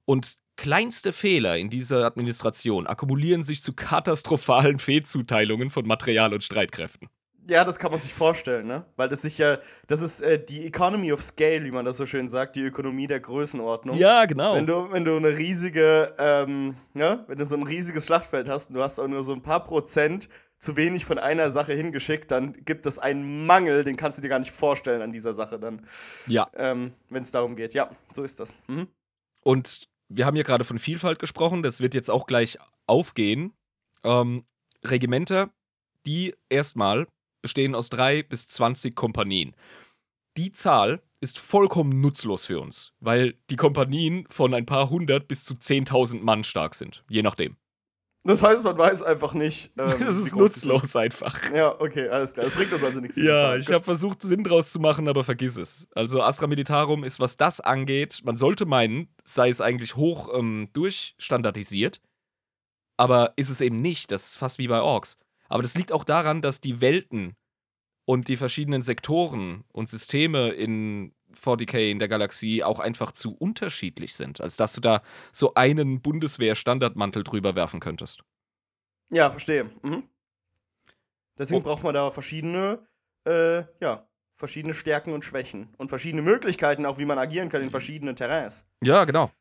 Und 0.05 0.38
kleinste 0.55 1.14
Fehler 1.14 1.57
in 1.57 1.70
dieser 1.70 2.05
Administration 2.05 2.88
akkumulieren 2.88 3.43
sich 3.43 3.62
zu 3.62 3.74
katastrophalen 3.76 4.80
Fehlzuteilungen 4.80 5.70
von 5.70 5.86
Material 5.86 6.34
und 6.34 6.43
Streitkräften. 6.43 7.10
Ja, 7.50 7.66
das 7.66 7.80
kann 7.80 7.91
man 7.91 8.00
sich 8.00 8.14
vorstellen, 8.14 8.68
ne? 8.68 8.86
Weil 8.95 9.10
das 9.10 9.24
sich 9.24 9.38
ja, 9.39 9.58
das 9.88 10.02
ist 10.02 10.22
äh, 10.22 10.43
die 10.43 10.66
Economy 10.68 11.12
of 11.12 11.24
Scale, 11.24 11.64
wie 11.64 11.72
man 11.72 11.84
das 11.84 11.97
so 11.97 12.06
schön 12.06 12.30
sagt, 12.30 12.56
die 12.56 12.62
Ökonomie 12.62 13.08
der 13.08 13.20
Größenordnung. 13.20 13.97
Ja, 13.97 14.26
genau. 14.26 14.56
Wenn 14.56 14.68
du, 14.68 14.91
wenn 14.91 15.04
du 15.04 15.18
eine 15.18 15.38
riesige, 15.38 16.14
ähm, 16.20 16.76
ja, 16.93 17.26
wenn 17.28 17.39
du 17.39 17.45
so 17.45 17.56
ein 17.56 17.64
riesiges 17.64 18.06
Schlachtfeld 18.06 18.47
hast 18.47 18.70
und 18.70 18.76
du 18.76 18.84
hast 18.84 19.00
auch 19.00 19.08
nur 19.08 19.24
so 19.24 19.34
ein 19.34 19.41
paar 19.41 19.64
Prozent 19.64 20.30
zu 20.60 20.78
wenig 20.78 21.06
von 21.06 21.18
einer 21.18 21.50
Sache 21.50 21.74
hingeschickt, 21.74 22.30
dann 22.32 22.54
gibt 22.66 22.86
es 22.86 23.00
einen 23.00 23.45
Mangel, 23.45 23.84
den 23.84 23.95
kannst 23.95 24.18
du 24.18 24.22
dir 24.22 24.30
gar 24.30 24.39
nicht 24.39 24.52
vorstellen 24.52 25.02
an 25.02 25.12
dieser 25.12 25.34
Sache 25.34 25.58
dann. 25.58 25.86
Ja. 26.28 26.50
Ähm, 26.56 26.93
wenn 27.10 27.24
es 27.24 27.32
darum 27.32 27.56
geht. 27.56 27.74
Ja, 27.74 27.89
so 28.14 28.24
ist 28.24 28.39
das. 28.39 28.54
Mhm. 28.68 28.88
Und 29.41 29.88
wir 30.10 30.26
haben 30.26 30.36
ja 30.36 30.43
gerade 30.43 30.66
von 30.66 30.78
Vielfalt 30.78 31.18
gesprochen, 31.20 31.64
das 31.64 31.82
wird 31.82 31.93
jetzt 31.93 32.10
auch 32.10 32.28
gleich 32.28 32.58
aufgehen. 32.88 33.54
Ähm, 34.04 34.43
Regimenter, 34.84 35.50
die 36.06 36.36
erstmal 36.50 37.08
bestehen 37.42 37.76
aus 37.76 37.90
drei 37.90 38.24
bis 38.24 38.48
20 38.48 38.96
Kompanien. 38.96 39.56
Die 40.38 40.52
Zahl 40.52 41.02
ist 41.22 41.40
vollkommen 41.40 42.02
nutzlos 42.02 42.46
für 42.46 42.60
uns, 42.60 42.94
weil 43.00 43.36
die 43.50 43.56
Kompanien 43.56 44.26
von 44.30 44.54
ein 44.54 44.66
paar 44.66 44.90
hundert 44.90 45.28
bis 45.28 45.44
zu 45.44 45.56
10.000 45.56 46.22
Mann 46.22 46.44
stark 46.44 46.76
sind, 46.76 47.04
je 47.10 47.22
nachdem. 47.22 47.58
Das 48.26 48.44
heißt, 48.44 48.66
man 48.66 48.78
weiß 48.78 49.04
einfach 49.04 49.34
nicht. 49.34 49.72
Ähm, 49.80 50.00
das 50.00 50.18
ist 50.18 50.36
nutzlos 50.36 50.96
einfach. 50.96 51.54
Ja, 51.54 51.80
okay, 51.80 52.10
alles 52.10 52.34
klar. 52.34 52.48
Das 52.48 52.54
bringt 52.54 52.74
uns 52.74 52.84
also 52.84 53.00
nichts. 53.00 53.16
Ja, 53.16 53.56
ich 53.56 53.72
habe 53.72 53.84
versucht, 53.84 54.22
Sinn 54.22 54.44
draus 54.44 54.72
zu 54.72 54.80
machen, 54.80 55.08
aber 55.08 55.24
vergiss 55.24 55.56
es. 55.56 55.88
Also, 55.96 56.22
Astra 56.22 56.48
Militarum 56.48 57.06
ist, 57.06 57.22
was 57.22 57.38
das 57.38 57.62
angeht, 57.62 58.20
man 58.26 58.36
sollte 58.36 58.66
meinen, 58.66 59.08
sei 59.24 59.50
es 59.50 59.62
eigentlich 59.62 59.96
hoch 59.96 60.30
ähm, 60.38 60.68
durchstandardisiert, 60.74 62.02
aber 62.98 63.34
ist 63.38 63.50
es 63.50 63.62
eben 63.62 63.82
nicht. 63.82 64.12
Das 64.12 64.32
ist 64.32 64.38
fast 64.38 64.60
wie 64.60 64.68
bei 64.68 64.82
Orks. 64.82 65.18
Aber 65.50 65.64
das 65.64 65.76
liegt 65.76 65.91
auch 65.91 66.04
daran, 66.04 66.41
dass 66.41 66.62
die 66.62 66.80
Welten 66.80 67.36
und 68.06 68.28
die 68.28 68.38
verschiedenen 68.38 68.82
Sektoren 68.82 69.66
und 69.72 69.89
Systeme 69.89 70.50
in 70.50 71.14
40k 71.36 71.91
in 71.91 72.00
der 72.00 72.08
Galaxie 72.08 72.64
auch 72.64 72.80
einfach 72.80 73.12
zu 73.12 73.36
unterschiedlich 73.36 74.16
sind, 74.16 74.41
als 74.41 74.58
dass 74.58 74.74
du 74.74 74.82
da 74.82 75.02
so 75.32 75.54
einen 75.54 76.02
Bundeswehr-Standardmantel 76.02 77.24
drüber 77.24 77.56
werfen 77.56 77.80
könntest. 77.80 78.24
Ja, 79.12 79.30
verstehe. 79.30 79.70
Mhm. 79.84 80.04
Deswegen 81.38 81.62
oh. 81.62 81.64
braucht 81.64 81.84
man 81.84 81.93
da 81.93 82.12
verschiedene, 82.12 82.86
äh, 83.26 83.64
ja, 83.80 84.08
verschiedene 84.36 84.74
Stärken 84.74 85.14
und 85.14 85.26
Schwächen 85.26 85.74
und 85.78 85.89
verschiedene 85.89 86.22
Möglichkeiten, 86.22 86.86
auch 86.86 86.97
wie 86.97 87.06
man 87.06 87.18
agieren 87.18 87.50
kann 87.50 87.62
in 87.62 87.70
verschiedenen 87.70 88.16
Terrains. 88.16 88.66
Ja, 88.82 89.06
genau. 89.06 89.32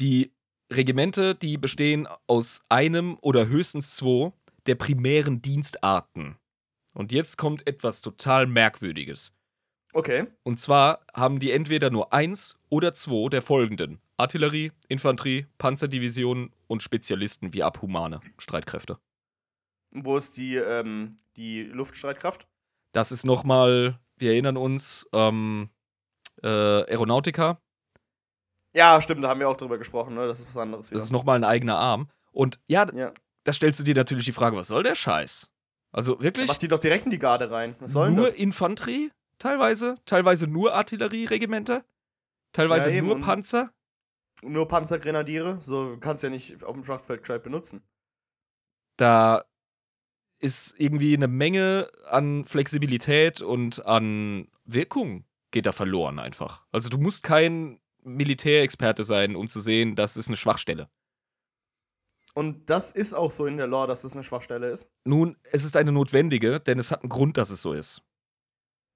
Die 0.00 0.32
Regimente, 0.72 1.34
die 1.34 1.58
bestehen 1.58 2.08
aus 2.26 2.62
einem 2.68 3.18
oder 3.20 3.46
höchstens 3.48 3.96
zwei 3.96 4.32
der 4.66 4.74
primären 4.74 5.42
Dienstarten. 5.42 6.36
Und 6.94 7.12
jetzt 7.12 7.38
kommt 7.38 7.66
etwas 7.66 8.02
total 8.02 8.46
Merkwürdiges. 8.46 9.32
Okay. 9.92 10.26
Und 10.42 10.60
zwar 10.60 11.04
haben 11.14 11.38
die 11.38 11.52
entweder 11.52 11.90
nur 11.90 12.12
eins 12.12 12.58
oder 12.68 12.94
zwei 12.94 13.28
der 13.28 13.42
folgenden: 13.42 14.00
Artillerie, 14.16 14.72
Infanterie, 14.88 15.46
Panzerdivisionen 15.58 16.52
und 16.66 16.82
Spezialisten 16.82 17.52
wie 17.52 17.62
Abhumane 17.62 18.20
Streitkräfte. 18.38 18.98
Wo 19.92 20.16
ist 20.16 20.36
die, 20.36 20.56
ähm, 20.56 21.16
die 21.36 21.62
Luftstreitkraft? 21.62 22.46
Das 22.92 23.10
ist 23.10 23.24
nochmal, 23.24 23.98
wir 24.16 24.32
erinnern 24.32 24.56
uns, 24.56 25.08
ähm, 25.12 25.70
äh, 26.42 26.48
Aeronautica. 26.48 27.60
Ja, 28.72 29.02
stimmt, 29.02 29.24
da 29.24 29.28
haben 29.28 29.40
wir 29.40 29.48
auch 29.48 29.56
drüber 29.56 29.78
gesprochen, 29.78 30.14
ne? 30.14 30.28
Das 30.28 30.38
ist 30.38 30.46
was 30.46 30.56
anderes 30.56 30.90
wieder. 30.90 30.98
Das 30.98 31.06
ist 31.06 31.10
nochmal 31.10 31.36
ein 31.36 31.44
eigener 31.44 31.76
Arm. 31.76 32.08
Und 32.30 32.60
ja, 32.68 32.86
ja, 32.94 33.12
da 33.44 33.52
stellst 33.52 33.80
du 33.80 33.84
dir 33.84 33.94
natürlich 33.94 34.24
die 34.24 34.32
Frage, 34.32 34.56
was 34.56 34.68
soll 34.68 34.82
der 34.82 34.94
Scheiß? 34.94 35.50
Also 35.92 36.20
wirklich. 36.20 36.48
Mach 36.48 36.58
die 36.58 36.68
doch 36.68 36.78
direkt 36.78 37.06
in 37.06 37.10
die 37.10 37.18
Garde 37.18 37.50
rein. 37.50 37.74
Was 37.80 37.92
soll 37.92 38.10
nur 38.10 38.26
das? 38.26 38.34
Infanterie, 38.34 39.10
teilweise. 39.38 39.96
Teilweise 40.04 40.46
nur 40.46 40.74
Artillerieregimenter. 40.74 41.84
Teilweise 42.52 42.92
ja, 42.92 43.02
nur 43.02 43.20
Panzer. 43.20 43.72
Nur 44.42 44.68
Panzergrenadiere. 44.68 45.60
So 45.60 45.96
kannst 46.00 46.22
du 46.22 46.28
ja 46.28 46.32
nicht 46.32 46.62
auf 46.62 46.74
dem 46.74 46.84
Schlachtfeld 46.84 47.22
gescheit 47.22 47.42
benutzen. 47.42 47.82
Da 48.96 49.44
ist 50.38 50.74
irgendwie 50.78 51.14
eine 51.14 51.28
Menge 51.28 51.90
an 52.08 52.44
Flexibilität 52.44 53.40
und 53.42 53.84
an 53.84 54.48
Wirkung 54.64 55.24
geht 55.50 55.66
da 55.66 55.72
verloren 55.72 56.18
einfach. 56.18 56.64
Also 56.72 56.88
du 56.88 56.98
musst 56.98 57.22
kein 57.22 57.80
Militärexperte 58.02 59.04
sein, 59.04 59.36
um 59.36 59.48
zu 59.48 59.60
sehen, 59.60 59.96
das 59.96 60.16
ist 60.16 60.28
eine 60.28 60.36
Schwachstelle. 60.36 60.88
Und 62.34 62.70
das 62.70 62.92
ist 62.92 63.14
auch 63.14 63.32
so 63.32 63.46
in 63.46 63.56
der 63.56 63.66
Lore, 63.66 63.88
dass 63.88 64.04
es 64.04 64.12
eine 64.12 64.22
Schwachstelle 64.22 64.70
ist. 64.70 64.88
Nun, 65.04 65.36
es 65.50 65.64
ist 65.64 65.76
eine 65.76 65.92
notwendige, 65.92 66.60
denn 66.60 66.78
es 66.78 66.90
hat 66.90 67.02
einen 67.02 67.08
Grund, 67.08 67.36
dass 67.36 67.50
es 67.50 67.62
so 67.62 67.72
ist. 67.72 68.02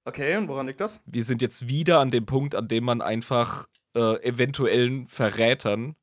Okay, 0.07 0.37
und 0.37 0.49
woran 0.49 0.67
liegt 0.67 0.81
das? 0.81 1.01
Wir 1.07 1.25
sind 1.25 1.41
jetzt 1.41 1.67
wieder 1.67 2.01
an 2.01 2.11
dem 2.11 2.27
Punkt, 2.27 2.55
an 2.55 2.69
dem 2.69 2.85
man 2.85 3.01
einfach 3.01 3.67
äh, 3.97 4.23
eventuellen 4.23 5.07
Verrätern 5.07 5.97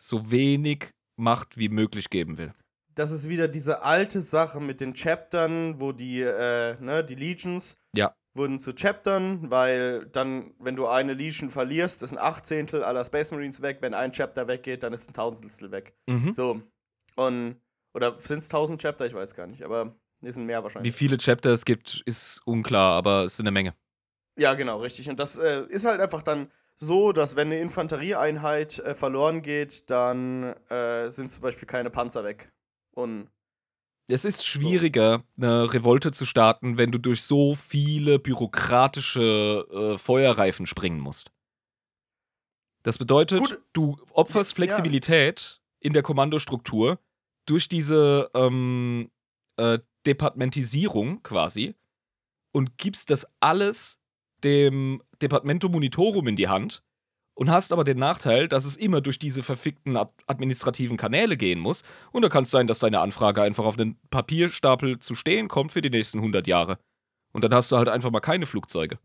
so 0.00 0.30
wenig 0.30 0.90
Macht 1.16 1.58
wie 1.58 1.68
möglich 1.68 2.08
geben 2.08 2.38
will. 2.38 2.52
Das 2.94 3.10
ist 3.10 3.28
wieder 3.28 3.48
diese 3.48 3.82
alte 3.82 4.22
Sache 4.22 4.60
mit 4.60 4.80
den 4.80 4.94
Chaptern, 4.94 5.80
wo 5.80 5.92
die, 5.92 6.20
äh, 6.20 6.80
ne, 6.80 7.04
die 7.04 7.14
Legions 7.14 7.76
ja. 7.94 8.14
Wurden 8.34 8.58
zu 8.58 8.72
Chaptern, 8.74 9.50
weil 9.50 10.06
dann, 10.06 10.54
wenn 10.58 10.76
du 10.76 10.86
eine 10.86 11.14
Legion 11.14 11.50
verlierst, 11.50 12.02
ist 12.02 12.12
ein 12.12 12.18
Achtzehntel 12.18 12.82
aller 12.82 13.04
Space 13.04 13.30
Marines 13.30 13.60
weg. 13.60 13.78
Wenn 13.80 13.94
ein 13.94 14.12
Chapter 14.12 14.48
weggeht, 14.48 14.82
dann 14.82 14.92
ist 14.92 15.08
ein 15.10 15.14
Tausendstel 15.14 15.70
weg. 15.70 15.94
Mhm. 16.06 16.32
So. 16.32 16.62
Und, 17.16 17.60
oder 17.94 18.18
sind 18.18 18.38
es 18.38 18.48
tausend 18.48 18.80
Chapter? 18.80 19.06
Ich 19.06 19.14
weiß 19.14 19.34
gar 19.34 19.46
nicht, 19.46 19.62
aber 19.62 19.94
es 20.22 20.36
sind 20.36 20.46
mehr 20.46 20.62
wahrscheinlich. 20.62 20.92
Wie 20.92 20.96
viele 20.96 21.18
Chapter 21.18 21.50
es 21.50 21.64
gibt, 21.64 22.02
ist 22.06 22.40
unklar, 22.46 22.96
aber 22.96 23.24
es 23.24 23.36
sind 23.36 23.46
eine 23.46 23.52
Menge. 23.52 23.74
Ja, 24.38 24.54
genau, 24.54 24.78
richtig. 24.78 25.10
Und 25.10 25.20
das 25.20 25.36
äh, 25.36 25.64
ist 25.68 25.84
halt 25.84 26.00
einfach 26.00 26.22
dann 26.22 26.50
so, 26.74 27.12
dass 27.12 27.36
wenn 27.36 27.48
eine 27.48 27.60
Infanterieeinheit 27.60 28.78
äh, 28.78 28.94
verloren 28.94 29.42
geht, 29.42 29.90
dann 29.90 30.54
äh, 30.70 31.10
sind 31.10 31.30
zum 31.30 31.42
Beispiel 31.42 31.68
keine 31.68 31.90
Panzer 31.90 32.24
weg. 32.24 32.50
Und 32.94 33.28
es 34.08 34.24
ist 34.24 34.44
schwieriger, 34.44 35.22
eine 35.36 35.72
Revolte 35.72 36.12
zu 36.12 36.26
starten, 36.26 36.76
wenn 36.78 36.90
du 36.90 36.98
durch 36.98 37.22
so 37.22 37.54
viele 37.54 38.18
bürokratische 38.18 39.66
äh, 39.70 39.98
Feuerreifen 39.98 40.66
springen 40.66 41.00
musst. 41.00 41.32
Das 42.82 42.98
bedeutet, 42.98 43.40
Gut. 43.40 43.62
du 43.72 43.96
opferst 44.12 44.54
Flexibilität 44.54 45.40
ja. 45.40 45.86
in 45.86 45.92
der 45.92 46.02
Kommandostruktur 46.02 46.98
durch 47.46 47.68
diese 47.68 48.30
ähm, 48.34 49.10
äh, 49.56 49.78
Departementisierung 50.04 51.22
quasi 51.22 51.74
und 52.52 52.76
gibst 52.78 53.10
das 53.10 53.26
alles 53.40 53.98
dem 54.42 55.02
Departamento 55.20 55.68
Monitorum 55.68 56.26
in 56.26 56.36
die 56.36 56.48
Hand 56.48 56.82
und 57.34 57.50
hast 57.50 57.72
aber 57.72 57.84
den 57.84 57.98
Nachteil, 57.98 58.48
dass 58.48 58.64
es 58.64 58.76
immer 58.76 59.00
durch 59.00 59.18
diese 59.18 59.42
verfickten 59.42 59.96
administrativen 60.26 60.96
Kanäle 60.96 61.36
gehen 61.36 61.58
muss. 61.58 61.82
Und 62.12 62.22
da 62.22 62.28
kann 62.28 62.44
es 62.44 62.50
sein, 62.50 62.66
dass 62.66 62.80
deine 62.80 63.00
Anfrage 63.00 63.42
einfach 63.42 63.64
auf 63.64 63.76
den 63.76 63.96
Papierstapel 64.10 64.98
zu 64.98 65.14
stehen 65.14 65.48
kommt 65.48 65.72
für 65.72 65.82
die 65.82 65.90
nächsten 65.90 66.18
100 66.18 66.46
Jahre. 66.46 66.78
Und 67.32 67.44
dann 67.44 67.54
hast 67.54 67.72
du 67.72 67.76
halt 67.78 67.88
einfach 67.88 68.10
mal 68.10 68.20
keine 68.20 68.46
Flugzeuge. 68.46 68.98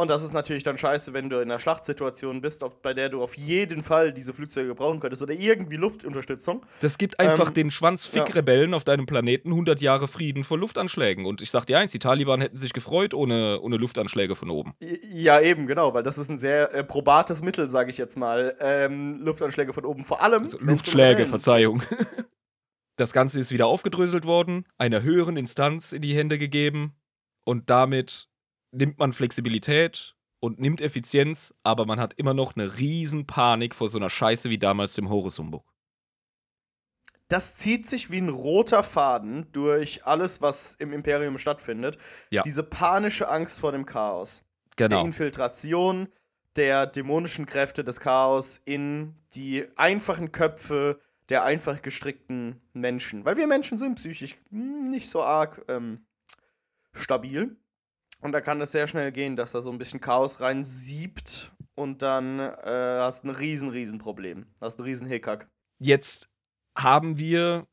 Und 0.00 0.08
das 0.08 0.22
ist 0.22 0.32
natürlich 0.32 0.62
dann 0.62 0.78
scheiße, 0.78 1.12
wenn 1.12 1.28
du 1.28 1.36
in 1.36 1.50
einer 1.50 1.58
Schlachtsituation 1.58 2.40
bist, 2.40 2.64
auf, 2.64 2.80
bei 2.80 2.94
der 2.94 3.10
du 3.10 3.22
auf 3.22 3.36
jeden 3.36 3.82
Fall 3.82 4.14
diese 4.14 4.32
Flugzeuge 4.32 4.74
brauchen 4.74 4.98
könntest 4.98 5.22
oder 5.22 5.34
irgendwie 5.34 5.76
Luftunterstützung. 5.76 6.64
Das 6.80 6.96
gibt 6.96 7.20
einfach 7.20 7.48
ähm, 7.48 7.54
den 7.54 7.70
Schwanzfick-Rebellen 7.70 8.70
ja. 8.70 8.76
auf 8.78 8.84
deinem 8.84 9.04
Planeten 9.04 9.50
100 9.50 9.82
Jahre 9.82 10.08
Frieden 10.08 10.42
vor 10.42 10.56
Luftanschlägen. 10.56 11.26
Und 11.26 11.42
ich 11.42 11.50
sag 11.50 11.66
dir 11.66 11.78
eins, 11.78 11.92
die 11.92 11.98
Taliban 11.98 12.40
hätten 12.40 12.56
sich 12.56 12.72
gefreut 12.72 13.12
ohne, 13.12 13.60
ohne 13.60 13.76
Luftanschläge 13.76 14.36
von 14.36 14.48
oben. 14.48 14.72
Ja, 14.80 15.38
eben, 15.38 15.66
genau, 15.66 15.92
weil 15.92 16.02
das 16.02 16.16
ist 16.16 16.30
ein 16.30 16.38
sehr 16.38 16.72
äh, 16.72 16.82
probates 16.82 17.42
Mittel, 17.42 17.68
sage 17.68 17.90
ich 17.90 17.98
jetzt 17.98 18.16
mal. 18.16 18.56
Ähm, 18.58 19.20
Luftanschläge 19.20 19.74
von 19.74 19.84
oben, 19.84 20.04
vor 20.04 20.22
allem. 20.22 20.44
Also, 20.44 20.56
Luftschläge, 20.60 21.26
Verzeihung. 21.26 21.82
das 22.96 23.12
Ganze 23.12 23.38
ist 23.38 23.52
wieder 23.52 23.66
aufgedröselt 23.66 24.24
worden, 24.24 24.64
einer 24.78 25.02
höheren 25.02 25.36
Instanz 25.36 25.92
in 25.92 26.00
die 26.00 26.16
Hände 26.16 26.38
gegeben 26.38 26.94
und 27.44 27.68
damit 27.68 28.29
nimmt 28.72 28.98
man 28.98 29.12
Flexibilität 29.12 30.14
und 30.40 30.58
nimmt 30.58 30.80
Effizienz, 30.80 31.54
aber 31.62 31.86
man 31.86 32.00
hat 32.00 32.14
immer 32.14 32.34
noch 32.34 32.56
eine 32.56 32.78
riesen 32.78 33.26
Panik 33.26 33.74
vor 33.74 33.88
so 33.88 33.98
einer 33.98 34.10
Scheiße 34.10 34.50
wie 34.50 34.58
damals 34.58 34.94
dem 34.94 35.08
Horus-Humbug. 35.08 35.64
Das 37.28 37.56
zieht 37.56 37.86
sich 37.86 38.10
wie 38.10 38.18
ein 38.18 38.28
roter 38.28 38.82
Faden 38.82 39.46
durch 39.52 40.04
alles, 40.04 40.42
was 40.42 40.74
im 40.74 40.92
Imperium 40.92 41.38
stattfindet. 41.38 41.96
Ja. 42.32 42.42
Diese 42.42 42.64
panische 42.64 43.28
Angst 43.28 43.60
vor 43.60 43.70
dem 43.70 43.86
Chaos. 43.86 44.42
Genau. 44.76 44.96
Der 44.96 45.06
Infiltration 45.06 46.08
der 46.56 46.86
dämonischen 46.86 47.46
Kräfte 47.46 47.84
des 47.84 48.00
Chaos 48.00 48.60
in 48.64 49.14
die 49.34 49.66
einfachen 49.76 50.32
Köpfe 50.32 51.00
der 51.28 51.44
einfach 51.44 51.80
gestrickten 51.80 52.60
Menschen. 52.72 53.24
Weil 53.24 53.36
wir 53.36 53.46
Menschen 53.46 53.78
sind 53.78 53.94
psychisch 53.94 54.34
nicht 54.50 55.08
so 55.08 55.22
arg 55.22 55.64
ähm, 55.68 56.04
stabil. 56.92 57.56
Und 58.20 58.32
da 58.32 58.40
kann 58.40 58.60
es 58.60 58.72
sehr 58.72 58.86
schnell 58.86 59.12
gehen, 59.12 59.36
dass 59.36 59.52
da 59.52 59.62
so 59.62 59.70
ein 59.70 59.78
bisschen 59.78 60.00
Chaos 60.00 60.40
reinsiebt 60.40 61.52
und 61.74 62.02
dann 62.02 62.38
äh, 62.38 62.98
hast 63.00 63.24
ein 63.24 63.30
riesen, 63.30 63.70
riesen 63.70 63.98
Problem. 63.98 64.46
Hast 64.60 64.78
einen 64.78 64.88
riesen 64.88 65.06
Hickhack. 65.06 65.48
Jetzt 65.78 66.28
haben 66.76 67.18
wir 67.18 67.66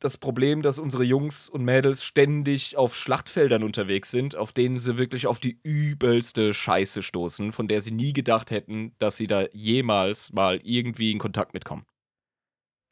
das 0.00 0.16
Problem, 0.16 0.62
dass 0.62 0.78
unsere 0.78 1.02
Jungs 1.02 1.48
und 1.48 1.64
Mädels 1.64 2.04
ständig 2.04 2.76
auf 2.76 2.94
Schlachtfeldern 2.94 3.64
unterwegs 3.64 4.10
sind, 4.10 4.36
auf 4.36 4.52
denen 4.52 4.76
sie 4.76 4.96
wirklich 4.98 5.26
auf 5.26 5.40
die 5.40 5.58
übelste 5.62 6.54
Scheiße 6.54 7.02
stoßen, 7.02 7.52
von 7.52 7.66
der 7.66 7.80
sie 7.80 7.90
nie 7.90 8.12
gedacht 8.12 8.50
hätten, 8.50 8.94
dass 8.98 9.16
sie 9.16 9.26
da 9.26 9.46
jemals 9.52 10.32
mal 10.32 10.60
irgendwie 10.62 11.10
in 11.10 11.18
Kontakt 11.18 11.54
mitkommen. 11.54 11.84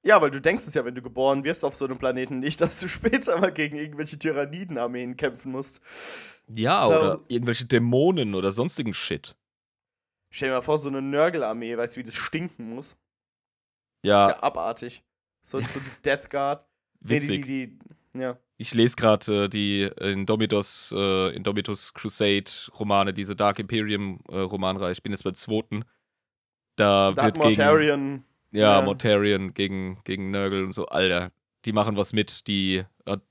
Ja, 0.07 0.22
weil 0.22 0.30
du 0.30 0.40
denkst 0.40 0.64
es 0.68 0.74
ja, 0.74 0.84
wenn 0.84 0.94
du 0.94 1.02
geboren 1.02 1.42
wirst 1.42 1.64
auf 1.64 1.74
so 1.74 1.84
einem 1.84 1.98
Planeten 1.98 2.38
nicht, 2.38 2.61
dass 2.61 2.78
du 2.78 2.86
später 2.88 3.40
mal 3.40 3.52
gegen 3.52 3.76
irgendwelche 3.76 4.16
Tyrannidenarmeen 4.16 5.16
kämpfen 5.16 5.50
musst. 5.50 5.80
Ja, 6.46 6.84
so. 6.84 6.88
oder 6.88 7.20
irgendwelche 7.26 7.64
Dämonen 7.64 8.36
oder 8.36 8.52
sonstigen 8.52 8.94
Shit. 8.94 9.34
Stell 10.30 10.50
dir 10.50 10.54
mal 10.54 10.62
vor, 10.62 10.78
so 10.78 10.88
eine 10.88 11.02
Nörgelarmee, 11.02 11.76
weißt 11.76 11.96
du, 11.96 12.00
wie 12.00 12.04
das 12.04 12.14
stinken 12.14 12.72
muss? 12.72 12.96
Ja. 14.02 14.28
Das 14.28 14.36
ist 14.36 14.42
ja 14.42 14.42
abartig. 14.44 15.04
So, 15.42 15.59
so 15.59 15.64
die 15.80 15.90
Death 16.04 16.30
Guard. 16.30 16.64
Witzig. 17.00 17.40
Nee, 17.40 17.66
die, 17.66 17.78
die, 18.14 18.20
ja. 18.20 18.38
Ich 18.59 18.74
lese 18.74 18.94
gerade 18.94 19.44
äh, 19.44 19.48
die 19.48 19.82
Indomitus, 19.82 20.94
äh, 20.96 21.34
Indomitus 21.34 21.92
Crusade 21.94 22.50
Romane, 22.78 23.12
diese 23.12 23.34
Dark 23.34 23.59
Imperium 23.59 24.20
äh, 24.28 24.38
Romanreihe. 24.38 24.92
Ich 24.92 25.02
bin 25.02 25.11
jetzt 25.11 25.24
beim 25.24 25.34
zweiten. 25.34 25.84
Da 26.76 27.11
Dark 27.12 27.34
wird 27.34 27.38
Mortarion. 27.38 28.04
gegen 28.04 28.24
ja, 28.57 28.78
ja. 28.78 28.82
Mortarion 28.82 29.54
gegen, 29.54 29.98
gegen 30.04 30.30
Nurgle 30.30 30.64
und 30.64 30.72
so. 30.72 30.86
Alter, 30.86 31.32
die 31.64 31.72
machen 31.72 31.96
was 31.96 32.12
mit, 32.12 32.46
die 32.46 32.84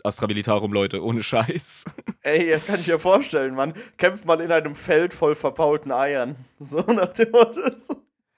Astra 0.04 0.28
Militarum-Leute, 0.28 1.04
ohne 1.04 1.24
Scheiß. 1.24 1.86
Ey, 2.22 2.50
das 2.50 2.66
kann 2.66 2.80
ich 2.80 2.88
mir 2.88 3.00
vorstellen, 3.00 3.56
man 3.56 3.74
kämpft 3.98 4.26
mal 4.26 4.42
in 4.42 4.52
einem 4.52 4.76
Feld 4.76 5.14
voll 5.14 5.36
verfaulten 5.36 5.92
Eiern. 5.92 6.36
So 6.60 6.80
nach 6.80 7.14
dem 7.14 7.32
Motto. 7.32 7.62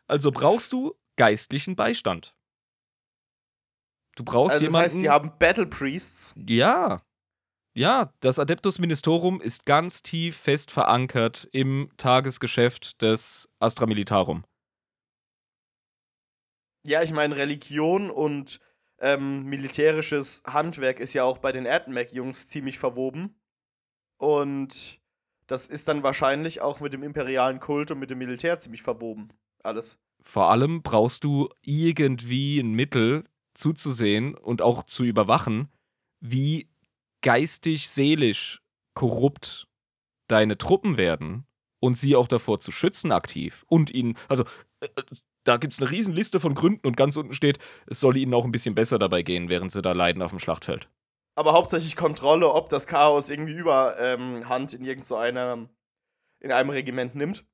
Also 0.08 0.32
brauchst 0.32 0.74
du 0.74 0.96
geistlichen 1.18 1.76
Beistand. 1.76 2.36
Du 4.16 4.24
brauchst 4.24 4.56
also 4.56 4.66
jemanden. 4.66 4.86
Das 4.86 4.94
heißt, 4.94 5.02
sie 5.02 5.10
haben 5.10 5.32
Battle 5.38 5.68
Priests. 5.68 6.34
Ja. 6.48 7.02
Ja, 7.76 8.12
das 8.22 8.40
Adeptus 8.40 8.80
Ministerum 8.80 9.40
ist 9.40 9.66
ganz 9.66 10.02
tief 10.02 10.36
fest 10.36 10.72
verankert 10.72 11.48
im 11.52 11.92
Tagesgeschäft 11.98 13.04
des 13.04 13.50
Astra 13.60 13.86
Militarum. 13.86 14.46
Ja, 16.88 17.04
ich 17.04 17.12
meine, 17.12 17.36
Religion 17.36 18.10
und 18.10 18.62
ähm, 19.00 19.44
militärisches 19.44 20.42
Handwerk 20.46 21.02
ist 21.02 21.14
ja 21.14 21.26
auch 21.26 21.40
bei 21.40 21.52
den 21.52 21.66
Erdenmeck-Jungs 21.66 22.48
ziemlich 22.48 22.80
verwoben. 22.80 23.38
Und 24.16 25.02
das 25.48 25.68
ist 25.68 25.90
dann 25.90 26.02
wahrscheinlich 26.04 26.62
auch 26.62 26.80
mit 26.80 26.94
dem 26.94 27.04
imperialen 27.04 27.60
Kult 27.60 27.92
und 27.92 28.00
mit 28.00 28.10
dem 28.10 28.20
Militär 28.20 28.58
ziemlich 28.60 28.84
verwoben. 28.84 29.34
Alles. 29.64 30.00
Vor 30.22 30.50
allem 30.50 30.82
brauchst 30.82 31.26
du 31.26 31.50
irgendwie 31.62 32.62
ein 32.62 32.72
Mittel 32.72 33.26
zuzusehen 33.54 34.36
und 34.36 34.62
auch 34.62 34.84
zu 34.84 35.04
überwachen, 35.04 35.68
wie 36.22 36.70
geistig, 37.22 37.90
seelisch 37.90 38.62
korrupt 38.94 39.68
deine 40.30 40.58
Truppen 40.58 40.96
werden 40.96 41.46
und 41.82 41.98
sie 41.98 42.16
auch 42.16 42.30
davor 42.30 42.60
zu 42.60 42.72
schützen 42.72 43.12
aktiv 43.12 43.66
und 43.68 43.92
ihnen, 43.92 44.18
also 44.30 44.46
äh, 44.80 44.88
da 45.48 45.58
gibt 45.58 45.74
es 45.74 45.82
eine 45.82 45.90
Riesenliste 45.90 46.40
von 46.40 46.54
Gründen 46.54 46.86
und 46.86 46.98
ganz 46.98 47.16
unten 47.18 47.34
steht, 47.34 47.60
es 47.88 48.00
soll 48.00 48.18
ihnen 48.18 48.34
auch 48.34 48.46
ein 48.46 48.52
bisschen 48.52 48.76
besser 48.76 49.00
dabei 49.00 49.24
gehen, 49.24 49.50
während 49.50 49.72
sie 49.72 49.82
da 49.82 49.94
leiden 49.94 50.22
auf 50.22 50.32
dem 50.32 50.40
Schlachtfeld. 50.40 50.90
Aber 51.36 51.54
hauptsächlich 51.54 51.96
Kontrolle, 51.96 52.52
ob 52.52 52.70
das 52.70 52.88
Chaos 52.88 53.30
irgendwie 53.30 53.54
Überhand 53.54 54.74
ähm, 54.74 54.80
in 54.80 54.86
irgendeinem 54.86 55.70
in 56.40 56.52
einem 56.52 56.70
Regiment 56.70 57.16
nimmt, 57.16 57.46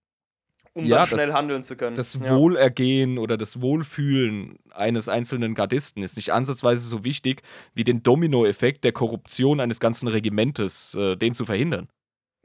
um 0.74 0.86
ja, 0.86 0.98
dann 0.98 1.08
schnell 1.08 1.28
das, 1.28 1.36
handeln 1.36 1.64
zu 1.64 1.76
können. 1.78 1.96
Das 1.96 2.16
ja. 2.16 2.30
Wohlergehen 2.36 3.18
oder 3.18 3.38
das 3.38 3.62
Wohlfühlen 3.62 4.58
eines 4.72 5.08
einzelnen 5.08 5.54
Gardisten 5.54 6.04
ist 6.04 6.18
nicht 6.18 6.32
ansatzweise 6.32 6.88
so 6.88 7.04
wichtig 7.04 7.44
wie 7.74 7.84
den 7.84 8.04
Dominoeffekt 8.04 8.84
der 8.84 8.92
Korruption 8.92 9.60
eines 9.60 9.80
ganzen 9.80 10.08
Regimentes, 10.08 10.96
äh, 10.96 11.16
den 11.16 11.34
zu 11.34 11.46
verhindern. 11.46 11.88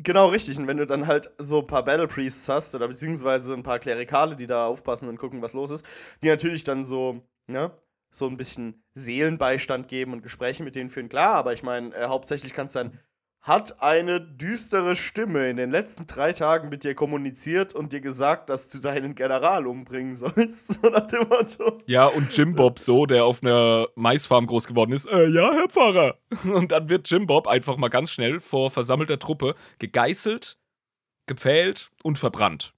Genau, 0.01 0.29
richtig. 0.29 0.57
Und 0.59 0.67
wenn 0.69 0.77
du 0.77 0.87
dann 0.87 1.07
halt 1.09 1.33
so 1.39 1.59
ein 1.61 1.67
paar 1.67 1.85
Battle 1.85 2.07
Priests 2.07 2.49
hast 2.49 2.75
oder 2.75 2.87
beziehungsweise 2.87 3.53
ein 3.55 3.65
paar 3.65 3.81
Klerikale, 3.81 4.37
die 4.37 4.47
da 4.47 4.67
aufpassen 4.67 5.09
und 5.09 5.19
gucken, 5.19 5.43
was 5.43 5.55
los 5.55 5.71
ist, 5.71 5.85
die 6.23 6.29
natürlich 6.29 6.63
dann 6.63 6.85
so, 6.85 7.21
ne, 7.49 7.73
so 8.11 8.27
ein 8.29 8.37
bisschen 8.37 8.85
Seelenbeistand 8.95 9.89
geben 9.89 10.13
und 10.13 10.23
Gespräche 10.23 10.63
mit 10.63 10.77
denen 10.77 10.91
führen, 10.91 11.09
klar, 11.09 11.35
aber 11.35 11.53
ich 11.53 11.63
meine, 11.65 11.95
äh, 11.95 12.07
hauptsächlich 12.07 12.53
kannst 12.55 12.75
du 12.77 12.81
dann 12.81 12.99
hat 13.41 13.83
eine 13.83 14.21
düstere 14.21 14.97
Stimme 14.97 15.49
in 15.49 15.57
den 15.57 15.71
letzten 15.71 16.07
drei 16.07 16.33
Tagen 16.33 16.69
mit 16.69 16.85
dir 16.85 16.95
kommuniziert 16.95 17.75
und 17.75 17.93
dir 17.93 18.01
gesagt, 18.01 18.51
dass 18.51 18.69
du 18.69 18.79
deinen 18.79 19.15
General 19.15 19.67
umbringen 19.67 20.17
sollst. 20.17 20.69
So 20.79 20.91
nach 20.91 21.07
dem 21.07 21.27
Motto. 21.29 21.79
Ja, 21.87 22.07
und 22.07 22.37
Jim 22.37 22.55
Bob 22.55 22.79
so, 22.79 23.07
der 23.07 23.25
auf 23.25 23.43
einer 23.43 23.89
Maisfarm 23.95 24.47
groß 24.47 24.67
geworden 24.67 24.93
ist. 24.93 25.07
Äh, 25.07 25.29
ja, 25.29 25.53
Herr 25.53 25.69
Pfarrer. 25.69 26.19
Und 26.45 26.73
dann 26.73 26.89
wird 26.89 27.09
Jim 27.09 27.27
Bob 27.27 27.47
einfach 27.47 27.77
mal 27.77 27.89
ganz 27.89 28.11
schnell 28.11 28.39
vor 28.39 28.71
versammelter 28.71 29.19
Truppe 29.19 29.55
gegeißelt, 29.79 30.59
gepfählt 31.27 31.91
und 32.03 32.19
verbrannt. 32.19 32.75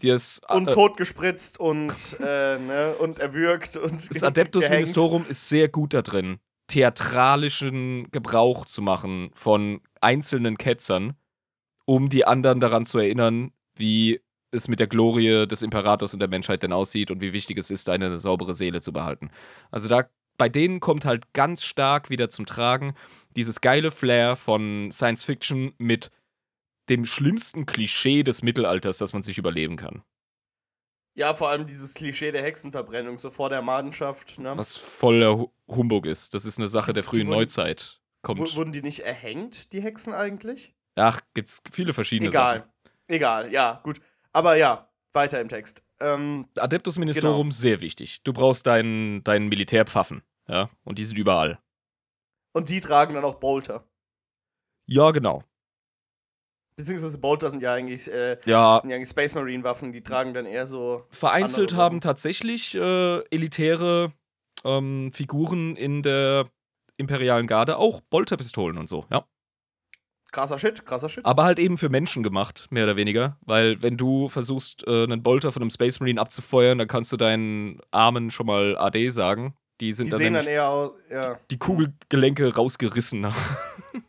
Die 0.00 0.10
ist, 0.10 0.42
äh, 0.48 0.54
und 0.54 0.70
totgespritzt 0.70 1.58
und, 1.58 1.92
äh, 2.20 2.58
ne, 2.58 2.94
und 2.98 3.18
erwürgt 3.18 3.76
und. 3.76 4.14
Das 4.14 4.22
Adeptus 4.22 4.68
Ministerum 4.70 5.26
ist 5.28 5.48
sehr 5.48 5.68
gut 5.68 5.92
da 5.92 6.02
drin 6.02 6.38
theatralischen 6.68 8.10
Gebrauch 8.10 8.64
zu 8.64 8.82
machen 8.82 9.30
von 9.34 9.80
einzelnen 10.00 10.56
Ketzern, 10.56 11.14
um 11.84 12.08
die 12.08 12.26
anderen 12.26 12.60
daran 12.60 12.86
zu 12.86 12.98
erinnern, 12.98 13.52
wie 13.74 14.20
es 14.50 14.68
mit 14.68 14.80
der 14.80 14.86
Glorie 14.86 15.46
des 15.46 15.62
Imperators 15.62 16.14
und 16.14 16.20
der 16.20 16.28
Menschheit 16.28 16.62
denn 16.62 16.72
aussieht 16.72 17.10
und 17.10 17.20
wie 17.20 17.32
wichtig 17.32 17.58
es 17.58 17.70
ist, 17.70 17.88
eine 17.88 18.18
saubere 18.18 18.54
Seele 18.54 18.80
zu 18.80 18.92
behalten. 18.92 19.30
Also 19.70 19.88
da 19.88 20.04
bei 20.38 20.48
denen 20.48 20.78
kommt 20.78 21.04
halt 21.04 21.32
ganz 21.32 21.64
stark 21.64 22.10
wieder 22.10 22.30
zum 22.30 22.46
Tragen 22.46 22.94
dieses 23.34 23.60
geile 23.60 23.90
Flair 23.90 24.36
von 24.36 24.90
Science 24.92 25.24
Fiction 25.24 25.72
mit 25.78 26.10
dem 26.88 27.04
schlimmsten 27.04 27.66
Klischee 27.66 28.22
des 28.22 28.42
Mittelalters, 28.42 28.98
das 28.98 29.12
man 29.12 29.22
sich 29.22 29.36
überleben 29.36 29.76
kann. 29.76 30.02
Ja, 31.18 31.34
vor 31.34 31.48
allem 31.48 31.66
dieses 31.66 31.94
Klischee 31.94 32.30
der 32.30 32.44
Hexenverbrennung, 32.44 33.18
so 33.18 33.32
vor 33.32 33.48
der 33.48 33.60
Madenschaft. 33.60 34.38
Ne? 34.38 34.56
Was 34.56 34.76
voller 34.76 35.48
Humbug 35.66 36.06
ist. 36.06 36.32
Das 36.32 36.44
ist 36.44 36.58
eine 36.58 36.68
Sache 36.68 36.92
der 36.92 37.02
frühen 37.02 37.26
wurden, 37.26 37.38
Neuzeit. 37.38 38.00
Kommt. 38.22 38.54
Wurden 38.54 38.70
die 38.70 38.82
nicht 38.82 39.00
erhängt, 39.00 39.72
die 39.72 39.82
Hexen 39.82 40.14
eigentlich? 40.14 40.76
Ach, 40.94 41.20
gibt's 41.34 41.60
viele 41.72 41.92
verschiedene 41.92 42.30
Egal. 42.30 42.58
Sachen. 42.58 42.70
Egal, 43.08 43.52
ja, 43.52 43.80
gut. 43.82 44.00
Aber 44.32 44.54
ja, 44.54 44.92
weiter 45.12 45.40
im 45.40 45.48
Text. 45.48 45.82
Ähm, 45.98 46.46
Adeptus 46.56 46.98
Ministerum, 46.98 47.48
genau. 47.48 47.50
sehr 47.50 47.80
wichtig. 47.80 48.22
Du 48.22 48.32
brauchst 48.32 48.68
deinen, 48.68 49.24
deinen 49.24 49.48
Militärpfaffen, 49.48 50.22
ja, 50.46 50.70
und 50.84 51.00
die 51.00 51.04
sind 51.04 51.18
überall. 51.18 51.58
Und 52.52 52.68
die 52.68 52.78
tragen 52.78 53.14
dann 53.14 53.24
auch 53.24 53.40
Bolter. 53.40 53.82
Ja, 54.86 55.10
genau. 55.10 55.42
Beziehungsweise 56.78 57.18
Bolter 57.18 57.50
sind 57.50 57.60
ja 57.60 57.74
eigentlich, 57.74 58.08
äh, 58.08 58.38
ja. 58.44 58.78
sind 58.80 58.90
ja 58.90 58.96
eigentlich 58.96 59.08
Space 59.08 59.34
Marine 59.34 59.64
Waffen, 59.64 59.90
die 59.90 60.00
tragen 60.00 60.32
dann 60.32 60.46
eher 60.46 60.64
so. 60.64 61.04
Vereinzelt 61.10 61.74
haben 61.74 62.00
tatsächlich 62.00 62.76
äh, 62.76 63.18
elitäre 63.34 64.12
ähm, 64.64 65.10
Figuren 65.12 65.74
in 65.74 66.04
der 66.04 66.44
imperialen 66.96 67.48
Garde 67.48 67.78
auch 67.78 68.00
Bolterpistolen 68.00 68.78
und 68.78 68.88
so, 68.88 69.06
ja. 69.10 69.24
Krasser 70.30 70.56
Shit, 70.60 70.86
krasser 70.86 71.08
Shit. 71.08 71.26
Aber 71.26 71.42
halt 71.42 71.58
eben 71.58 71.78
für 71.78 71.88
Menschen 71.88 72.22
gemacht, 72.22 72.68
mehr 72.70 72.84
oder 72.84 72.94
weniger. 72.94 73.38
Weil, 73.40 73.82
wenn 73.82 73.96
du 73.96 74.28
versuchst, 74.28 74.86
äh, 74.86 75.02
einen 75.02 75.24
Bolter 75.24 75.50
von 75.50 75.62
einem 75.62 75.70
Space 75.70 75.98
Marine 75.98 76.20
abzufeuern, 76.20 76.78
dann 76.78 76.86
kannst 76.86 77.10
du 77.10 77.16
deinen 77.16 77.80
Armen 77.90 78.30
schon 78.30 78.46
mal 78.46 78.78
AD 78.78 79.08
sagen. 79.08 79.56
Die 79.80 79.90
sind 79.90 80.06
die 80.06 80.10
dann, 80.10 80.18
sehen 80.18 80.34
dann 80.34 80.46
eher 80.46 80.68
aus, 80.68 80.92
ja. 81.10 81.40
Die 81.50 81.58
Kugelgelenke 81.58 82.54
rausgerissen. 82.54 83.26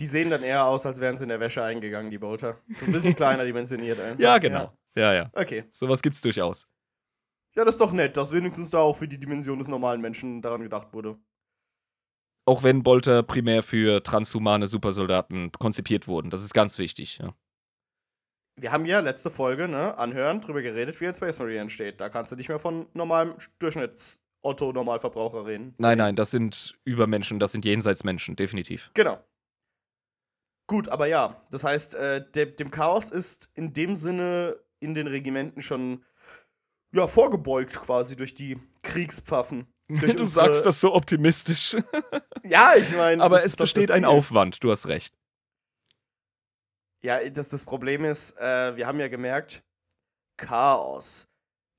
Die 0.00 0.06
sehen 0.06 0.30
dann 0.30 0.42
eher 0.42 0.64
aus, 0.64 0.86
als 0.86 0.98
wären 1.00 1.16
sie 1.16 1.24
in 1.24 1.28
der 1.28 1.40
Wäsche 1.40 1.62
eingegangen, 1.62 2.10
die 2.10 2.18
Bolter. 2.18 2.58
So 2.80 2.86
ein 2.86 2.92
bisschen 2.92 3.14
kleiner 3.16 3.44
dimensioniert 3.44 4.00
einfach. 4.00 4.18
Ja, 4.18 4.38
genau. 4.38 4.72
Ja, 4.96 5.12
ja. 5.12 5.14
ja. 5.14 5.30
Okay. 5.34 5.64
Sowas 5.70 6.02
gibt's 6.02 6.22
durchaus. 6.22 6.66
Ja, 7.54 7.64
das 7.64 7.74
ist 7.74 7.80
doch 7.80 7.92
nett, 7.92 8.16
dass 8.16 8.32
wenigstens 8.32 8.70
da 8.70 8.78
auch 8.78 8.96
für 8.96 9.08
die 9.08 9.18
Dimension 9.18 9.58
des 9.58 9.68
normalen 9.68 10.00
Menschen 10.00 10.40
daran 10.40 10.62
gedacht 10.62 10.92
wurde. 10.92 11.18
Auch 12.46 12.62
wenn 12.62 12.82
Bolter 12.82 13.22
primär 13.22 13.62
für 13.62 14.02
transhumane 14.02 14.66
Supersoldaten 14.66 15.52
konzipiert 15.52 16.08
wurden. 16.08 16.30
Das 16.30 16.42
ist 16.42 16.54
ganz 16.54 16.78
wichtig, 16.78 17.18
ja. 17.18 17.34
Wir 18.56 18.72
haben 18.72 18.84
ja 18.84 19.00
letzte 19.00 19.30
Folge, 19.30 19.68
ne, 19.68 19.96
anhören, 19.96 20.40
drüber 20.40 20.62
geredet, 20.62 21.00
wie 21.00 21.06
ein 21.06 21.14
Space 21.14 21.38
Marine 21.38 21.60
entsteht. 21.60 22.00
Da 22.00 22.08
kannst 22.08 22.32
du 22.32 22.36
nicht 22.36 22.48
mehr 22.48 22.58
von 22.58 22.86
normalem 22.92 23.34
Durchschnitts-Otto-Normalverbraucher 23.58 25.46
reden. 25.46 25.74
Nein, 25.78 25.98
nein, 25.98 26.16
das 26.16 26.30
sind 26.30 26.78
Übermenschen, 26.84 27.38
das 27.38 27.52
sind 27.52 27.64
Jenseitsmenschen, 27.64 28.36
definitiv. 28.36 28.90
Genau. 28.94 29.18
Gut, 30.70 30.88
aber 30.88 31.08
ja, 31.08 31.44
das 31.50 31.64
heißt, 31.64 31.96
äh, 31.96 32.24
de 32.30 32.46
dem 32.46 32.70
Chaos 32.70 33.10
ist 33.10 33.50
in 33.54 33.72
dem 33.72 33.96
Sinne 33.96 34.56
in 34.78 34.94
den 34.94 35.08
Regimenten 35.08 35.62
schon 35.62 36.04
ja, 36.94 37.08
vorgebeugt 37.08 37.80
quasi 37.80 38.14
durch 38.14 38.36
die 38.36 38.56
Kriegspfaffen. 38.82 39.66
Durch 39.88 40.14
du 40.14 40.26
sagst 40.26 40.64
das 40.64 40.80
so 40.80 40.94
optimistisch. 40.94 41.76
ja, 42.44 42.76
ich 42.76 42.92
meine. 42.92 43.20
Aber 43.20 43.42
es 43.42 43.56
besteht 43.56 43.90
ein 43.90 44.04
Aufwand, 44.04 44.62
du 44.62 44.70
hast 44.70 44.86
recht. 44.86 45.12
Ja, 47.02 47.28
das, 47.28 47.48
das 47.48 47.64
Problem 47.64 48.04
ist, 48.04 48.38
äh, 48.38 48.76
wir 48.76 48.86
haben 48.86 49.00
ja 49.00 49.08
gemerkt, 49.08 49.64
Chaos 50.36 51.26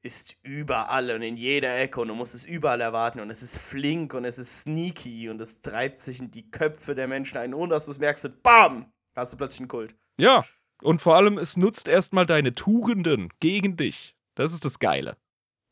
ist 0.02 0.36
überall 0.42 1.12
und 1.12 1.22
in 1.22 1.38
jeder 1.38 1.78
Ecke 1.78 2.02
und 2.02 2.08
du 2.08 2.16
musst 2.16 2.34
es 2.34 2.46
überall 2.46 2.82
erwarten 2.82 3.20
und 3.20 3.30
es 3.30 3.42
ist 3.44 3.58
flink 3.58 4.14
und 4.14 4.26
es 4.26 4.38
ist 4.38 4.62
sneaky 4.62 5.30
und 5.30 5.40
es 5.40 5.62
treibt 5.62 6.00
sich 6.00 6.20
in 6.20 6.32
die 6.32 6.50
Köpfe 6.50 6.96
der 6.96 7.08
Menschen 7.08 7.38
ein, 7.38 7.54
ohne 7.54 7.74
dass 7.74 7.86
du 7.86 7.92
es 7.92 8.00
merkst 8.00 8.26
und 8.26 8.44
BAM! 8.44 8.92
Hast 9.16 9.34
du 9.34 9.38
plötzlich 9.38 9.60
einen 9.60 9.68
Kult. 9.68 9.96
Ja, 10.18 10.46
und 10.82 11.02
vor 11.02 11.16
allem, 11.16 11.38
es 11.38 11.58
nutzt 11.58 11.88
erstmal 11.88 12.26
deine 12.26 12.56
Tugenden 12.56 13.30
gegen 13.40 13.78
dich. 13.78 14.16
Das 14.36 14.54
ist 14.54 14.66
das 14.66 14.80
Geile. 14.80 15.18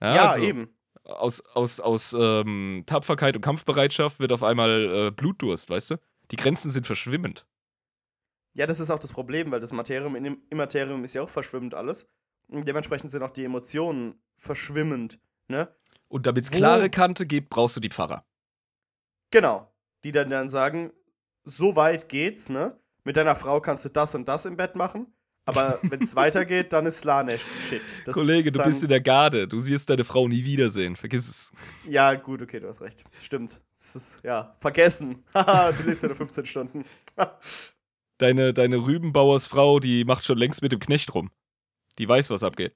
Ja, 0.01 0.15
ja 0.15 0.27
also, 0.29 0.41
eben. 0.41 0.69
Aus, 1.03 1.41
aus, 1.41 1.79
aus 1.79 2.15
ähm, 2.17 2.83
Tapferkeit 2.85 3.35
und 3.35 3.41
Kampfbereitschaft 3.41 4.19
wird 4.19 4.31
auf 4.31 4.43
einmal 4.43 5.07
äh, 5.07 5.11
Blutdurst, 5.11 5.69
weißt 5.69 5.91
du? 5.91 5.95
Die 6.31 6.35
Grenzen 6.35 6.69
sind 6.69 6.85
verschwimmend. 6.85 7.47
Ja, 8.53 8.67
das 8.67 8.79
ist 8.79 8.91
auch 8.91 8.99
das 8.99 9.13
Problem, 9.13 9.51
weil 9.51 9.59
das 9.59 9.71
Materium 9.71 10.15
im 10.15 10.43
Immaterium 10.49 11.03
ist 11.03 11.15
ja 11.15 11.23
auch 11.23 11.29
verschwimmend 11.29 11.73
alles. 11.73 12.07
Dementsprechend 12.49 13.11
sind 13.11 13.23
auch 13.23 13.31
die 13.31 13.45
Emotionen 13.45 14.21
verschwimmend. 14.37 15.19
Ne? 15.47 15.73
Und 16.07 16.25
damit 16.25 16.45
es 16.45 16.51
klare 16.51 16.89
Kante 16.89 17.25
gibt, 17.25 17.49
brauchst 17.49 17.75
du 17.75 17.79
die 17.79 17.89
Pfarrer. 17.89 18.25
Genau. 19.31 19.71
Die 20.03 20.11
dann, 20.11 20.29
dann 20.29 20.49
sagen, 20.49 20.91
so 21.43 21.75
weit 21.75 22.09
geht's, 22.09 22.49
ne? 22.49 22.79
Mit 23.03 23.17
deiner 23.17 23.35
Frau 23.35 23.61
kannst 23.61 23.85
du 23.85 23.89
das 23.89 24.15
und 24.15 24.27
das 24.27 24.45
im 24.45 24.57
Bett 24.57 24.75
machen. 24.75 25.07
Aber 25.45 25.79
wenn 25.83 26.01
es 26.01 26.15
weitergeht, 26.15 26.73
dann 26.73 26.85
ist 26.85 26.99
Slanesh 26.99 27.43
Shit. 27.69 27.81
Das 28.05 28.13
Kollege, 28.13 28.51
du 28.51 28.61
bist 28.61 28.83
in 28.83 28.89
der 28.89 29.01
Garde. 29.01 29.47
Du 29.47 29.65
wirst 29.65 29.89
deine 29.89 30.03
Frau 30.03 30.27
nie 30.27 30.43
wiedersehen. 30.45 30.95
Vergiss 30.95 31.27
es. 31.27 31.51
Ja, 31.87 32.13
gut, 32.13 32.41
okay, 32.41 32.59
du 32.59 32.67
hast 32.67 32.81
recht. 32.81 33.03
Stimmt. 33.21 33.59
Das 33.77 33.95
ist, 33.95 34.19
ja, 34.23 34.55
vergessen. 34.59 35.23
Haha, 35.33 35.71
du 35.71 35.83
lebst 35.83 36.03
ja 36.03 36.09
nur 36.09 36.17
15 36.17 36.45
Stunden. 36.45 36.85
deine, 38.17 38.53
deine 38.53 38.77
Rübenbauersfrau, 38.77 39.79
die 39.79 40.05
macht 40.05 40.23
schon 40.23 40.37
längst 40.37 40.61
mit 40.61 40.71
dem 40.71 40.79
Knecht 40.79 41.13
rum. 41.15 41.31
Die 41.97 42.07
weiß, 42.07 42.29
was 42.29 42.43
abgeht. 42.43 42.75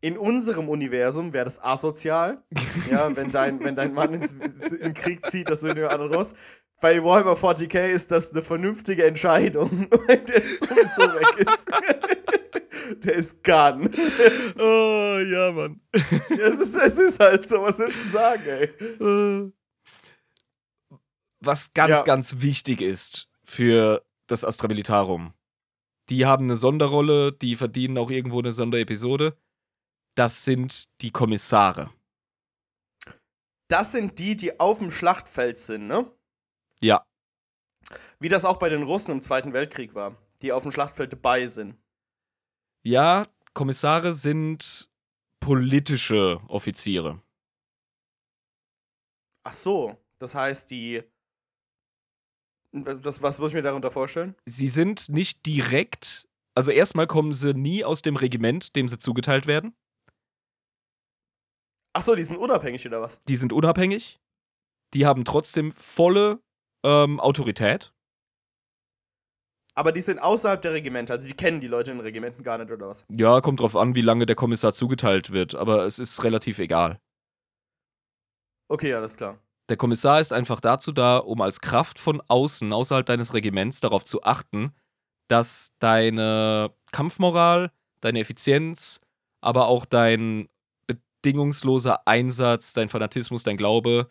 In 0.00 0.16
unserem 0.16 0.68
Universum 0.68 1.32
wäre 1.32 1.46
das 1.46 1.60
asozial. 1.60 2.44
ja, 2.90 3.14
wenn 3.16 3.32
dein, 3.32 3.62
wenn 3.64 3.74
dein 3.74 3.92
Mann 3.92 4.14
ins, 4.14 4.32
in 4.32 4.78
den 4.78 4.94
Krieg 4.94 5.26
zieht, 5.26 5.50
das 5.50 5.60
den 5.60 5.76
anderen 5.76 6.14
raus. 6.14 6.34
bei 6.80 7.02
Warhammer 7.02 7.32
40k 7.32 7.88
ist 7.88 8.12
das 8.12 8.30
eine 8.30 8.42
vernünftige 8.42 9.04
Entscheidung, 9.04 9.88
weil 10.06 10.18
der 10.18 10.42
sowieso 10.42 11.14
weg 11.14 11.46
ist. 11.46 11.66
der 13.04 13.14
ist 13.14 13.42
gone. 13.42 13.90
oh, 14.58 15.18
ja, 15.18 15.50
Mann. 15.50 15.80
es, 15.92 16.60
ist, 16.60 16.76
es 16.76 16.98
ist 16.98 17.18
halt 17.18 17.48
so, 17.48 17.60
was 17.62 17.80
willst 17.80 18.04
du 18.04 18.08
sagen, 18.08 18.44
ey? 18.46 19.52
Was 21.40 21.72
ganz, 21.74 21.90
ja. 21.90 22.02
ganz 22.02 22.40
wichtig 22.40 22.80
ist 22.80 23.28
für 23.42 24.04
das 24.28 24.44
Astra 24.44 24.68
Militarum. 24.68 25.32
Die 26.10 26.24
haben 26.24 26.44
eine 26.44 26.56
Sonderrolle, 26.56 27.32
die 27.32 27.56
verdienen 27.56 27.98
auch 27.98 28.10
irgendwo 28.10 28.38
eine 28.38 28.52
Sonderepisode. 28.52 29.36
Das 30.16 30.44
sind 30.44 30.88
die 31.00 31.10
Kommissare. 31.10 31.90
Das 33.68 33.92
sind 33.92 34.18
die, 34.18 34.34
die 34.36 34.58
auf 34.58 34.78
dem 34.78 34.90
Schlachtfeld 34.90 35.58
sind, 35.58 35.86
ne? 35.86 36.10
Ja. 36.80 37.04
Wie 38.18 38.28
das 38.28 38.44
auch 38.44 38.58
bei 38.58 38.68
den 38.68 38.82
Russen 38.82 39.12
im 39.12 39.22
Zweiten 39.22 39.52
Weltkrieg 39.52 39.94
war, 39.94 40.16
die 40.42 40.52
auf 40.52 40.62
dem 40.62 40.72
Schlachtfeld 40.72 41.12
dabei 41.12 41.46
sind. 41.46 41.76
Ja, 42.82 43.26
Kommissare 43.52 44.14
sind 44.14 44.90
politische 45.40 46.40
Offiziere. 46.48 47.22
Ach 49.44 49.52
so, 49.52 49.96
das 50.18 50.34
heißt, 50.34 50.70
die. 50.70 51.02
Was, 52.72 53.22
was 53.22 53.38
muss 53.38 53.50
ich 53.50 53.54
mir 53.54 53.62
darunter 53.62 53.90
vorstellen? 53.90 54.34
Sie 54.46 54.68
sind 54.68 55.08
nicht 55.08 55.46
direkt. 55.46 56.28
Also, 56.54 56.70
erstmal 56.70 57.06
kommen 57.06 57.32
sie 57.32 57.54
nie 57.54 57.84
aus 57.84 58.02
dem 58.02 58.16
Regiment, 58.16 58.74
dem 58.76 58.88
sie 58.88 58.98
zugeteilt 58.98 59.46
werden. 59.46 59.74
Ach 61.94 62.02
so, 62.02 62.14
die 62.14 62.24
sind 62.24 62.36
unabhängig 62.36 62.86
oder 62.86 63.00
was? 63.00 63.22
Die 63.24 63.36
sind 63.36 63.52
unabhängig. 63.52 64.20
Die 64.94 65.06
haben 65.06 65.24
trotzdem 65.24 65.72
volle 65.72 66.40
ähm, 66.84 67.20
Autorität. 67.20 67.92
Aber 69.74 69.92
die 69.92 70.00
sind 70.00 70.18
außerhalb 70.18 70.60
der 70.60 70.72
Regimenter, 70.72 71.14
also 71.14 71.26
die 71.26 71.34
kennen 71.34 71.60
die 71.60 71.68
Leute 71.68 71.92
in 71.92 71.98
den 71.98 72.04
Regimenten 72.04 72.42
gar 72.42 72.58
nicht, 72.58 72.70
oder 72.70 72.88
was? 72.88 73.06
Ja, 73.10 73.40
kommt 73.40 73.60
drauf 73.60 73.76
an, 73.76 73.94
wie 73.94 74.00
lange 74.00 74.26
der 74.26 74.34
Kommissar 74.34 74.72
zugeteilt 74.72 75.30
wird, 75.30 75.54
aber 75.54 75.86
es 75.86 76.00
ist 76.00 76.24
relativ 76.24 76.58
egal. 76.58 77.00
Okay, 78.68 78.92
alles 78.92 79.16
klar. 79.16 79.38
Der 79.68 79.76
Kommissar 79.76 80.20
ist 80.20 80.32
einfach 80.32 80.60
dazu 80.60 80.92
da, 80.92 81.18
um 81.18 81.40
als 81.42 81.60
Kraft 81.60 81.98
von 81.98 82.22
außen, 82.26 82.72
außerhalb 82.72 83.04
deines 83.04 83.34
Regiments, 83.34 83.80
darauf 83.80 84.04
zu 84.04 84.22
achten, 84.22 84.74
dass 85.28 85.72
deine 85.78 86.72
Kampfmoral, 86.90 87.70
deine 88.00 88.20
Effizienz, 88.20 89.00
aber 89.42 89.68
auch 89.68 89.84
dein 89.84 90.48
bedingungsloser 90.86 92.06
Einsatz, 92.06 92.72
dein 92.72 92.88
Fanatismus, 92.88 93.42
dein 93.42 93.58
Glaube 93.58 94.08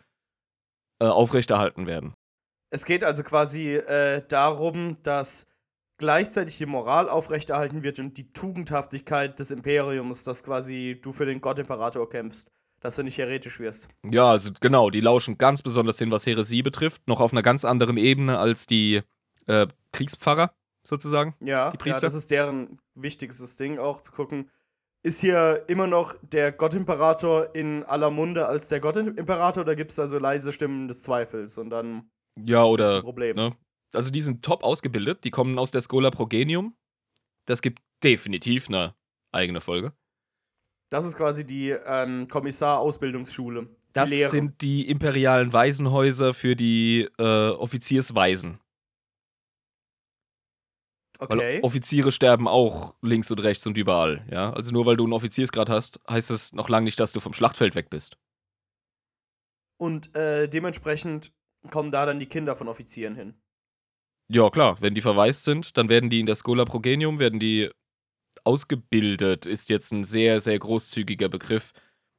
äh, 1.02 1.06
aufrechterhalten 1.06 1.86
werden. 1.86 2.14
Es 2.70 2.84
geht 2.84 3.02
also 3.02 3.24
quasi 3.24 3.74
äh, 3.74 4.22
darum, 4.28 5.02
dass 5.02 5.46
gleichzeitig 5.98 6.58
die 6.58 6.66
Moral 6.66 7.08
aufrechterhalten 7.08 7.82
wird 7.82 7.98
und 7.98 8.16
die 8.16 8.32
Tugendhaftigkeit 8.32 9.38
des 9.38 9.50
Imperiums, 9.50 10.22
dass 10.22 10.44
quasi 10.44 11.00
du 11.02 11.12
für 11.12 11.26
den 11.26 11.40
Gott-Imperator 11.40 12.08
kämpfst, 12.08 12.52
dass 12.80 12.96
du 12.96 13.02
nicht 13.02 13.18
heretisch 13.18 13.60
wirst. 13.60 13.88
Ja, 14.08 14.30
also 14.30 14.50
genau, 14.60 14.90
die 14.90 15.00
lauschen 15.00 15.38
ganz 15.38 15.62
besonders 15.62 15.98
hin, 15.98 16.10
was 16.10 16.26
Heresie 16.26 16.62
betrifft, 16.62 17.06
noch 17.06 17.20
auf 17.20 17.32
einer 17.32 17.42
ganz 17.42 17.64
anderen 17.64 17.96
Ebene 17.96 18.38
als 18.38 18.66
die 18.66 19.02
äh, 19.46 19.66
Kriegspfarrer 19.92 20.52
sozusagen. 20.82 21.34
Ja, 21.40 21.70
die 21.70 21.76
Priester. 21.76 22.02
Ja, 22.02 22.08
das 22.08 22.14
ist 22.14 22.30
deren 22.30 22.78
wichtigstes 22.94 23.56
Ding 23.56 23.78
auch 23.78 24.00
zu 24.00 24.12
gucken. 24.12 24.50
Ist 25.02 25.20
hier 25.20 25.64
immer 25.68 25.86
noch 25.86 26.16
der 26.22 26.50
Gott-Imperator 26.50 27.54
in 27.54 27.84
aller 27.84 28.10
Munde 28.10 28.46
als 28.46 28.68
der 28.68 28.80
Gott-Imperator 28.80 29.62
oder 29.62 29.76
gibt 29.76 29.90
es 29.90 29.96
da 29.96 30.08
so 30.08 30.18
leise 30.18 30.52
Stimmen 30.52 30.88
des 30.88 31.02
Zweifels 31.02 31.56
und 31.56 31.70
dann 31.70 32.10
ja, 32.44 32.64
oder. 32.64 33.02
Problem. 33.02 33.36
Ne? 33.36 33.56
Also, 33.92 34.10
die 34.10 34.20
sind 34.20 34.44
top 34.44 34.62
ausgebildet. 34.64 35.24
Die 35.24 35.30
kommen 35.30 35.58
aus 35.58 35.70
der 35.70 35.80
Schola 35.80 36.10
Progenium. 36.10 36.76
Das 37.46 37.62
gibt 37.62 37.80
definitiv 38.04 38.68
eine 38.68 38.94
eigene 39.32 39.60
Folge. 39.60 39.92
Das 40.90 41.04
ist 41.04 41.16
quasi 41.16 41.44
die 41.44 41.70
ähm, 41.70 42.28
Kommissar-Ausbildungsschule. 42.28 43.68
Das 43.92 44.10
Lehre. 44.10 44.30
sind 44.30 44.62
die 44.62 44.88
imperialen 44.88 45.52
Waisenhäuser 45.52 46.34
für 46.34 46.56
die 46.56 47.08
äh, 47.18 47.50
Offiziersweisen. 47.50 48.60
Okay. 51.18 51.36
Weil 51.36 51.60
Offiziere 51.62 52.12
sterben 52.12 52.46
auch 52.46 52.94
links 53.02 53.30
und 53.30 53.40
rechts 53.40 53.66
und 53.66 53.76
überall, 53.76 54.24
ja. 54.30 54.52
Also 54.52 54.72
nur 54.72 54.86
weil 54.86 54.96
du 54.96 55.04
einen 55.04 55.12
Offiziersgrad 55.12 55.68
hast, 55.68 56.00
heißt 56.08 56.30
das 56.30 56.52
noch 56.52 56.68
lange 56.68 56.84
nicht, 56.84 57.00
dass 57.00 57.12
du 57.12 57.18
vom 57.18 57.32
Schlachtfeld 57.32 57.74
weg 57.74 57.90
bist. 57.90 58.16
Und 59.78 60.14
äh, 60.16 60.48
dementsprechend 60.48 61.32
kommen 61.70 61.90
da 61.90 62.06
dann 62.06 62.20
die 62.20 62.26
Kinder 62.26 62.54
von 62.54 62.68
Offizieren 62.68 63.16
hin. 63.16 63.34
Ja, 64.30 64.50
klar, 64.50 64.80
wenn 64.80 64.94
die 64.94 65.00
verwaist 65.00 65.44
sind, 65.44 65.76
dann 65.76 65.88
werden 65.88 66.10
die 66.10 66.20
in 66.20 66.26
der 66.26 66.36
Schola 66.36 66.64
Progenium, 66.64 67.18
werden 67.18 67.40
die 67.40 67.70
ausgebildet, 68.44 69.46
ist 69.46 69.68
jetzt 69.68 69.92
ein 69.92 70.04
sehr, 70.04 70.40
sehr 70.40 70.58
großzügiger 70.58 71.28
Begriff. 71.28 71.72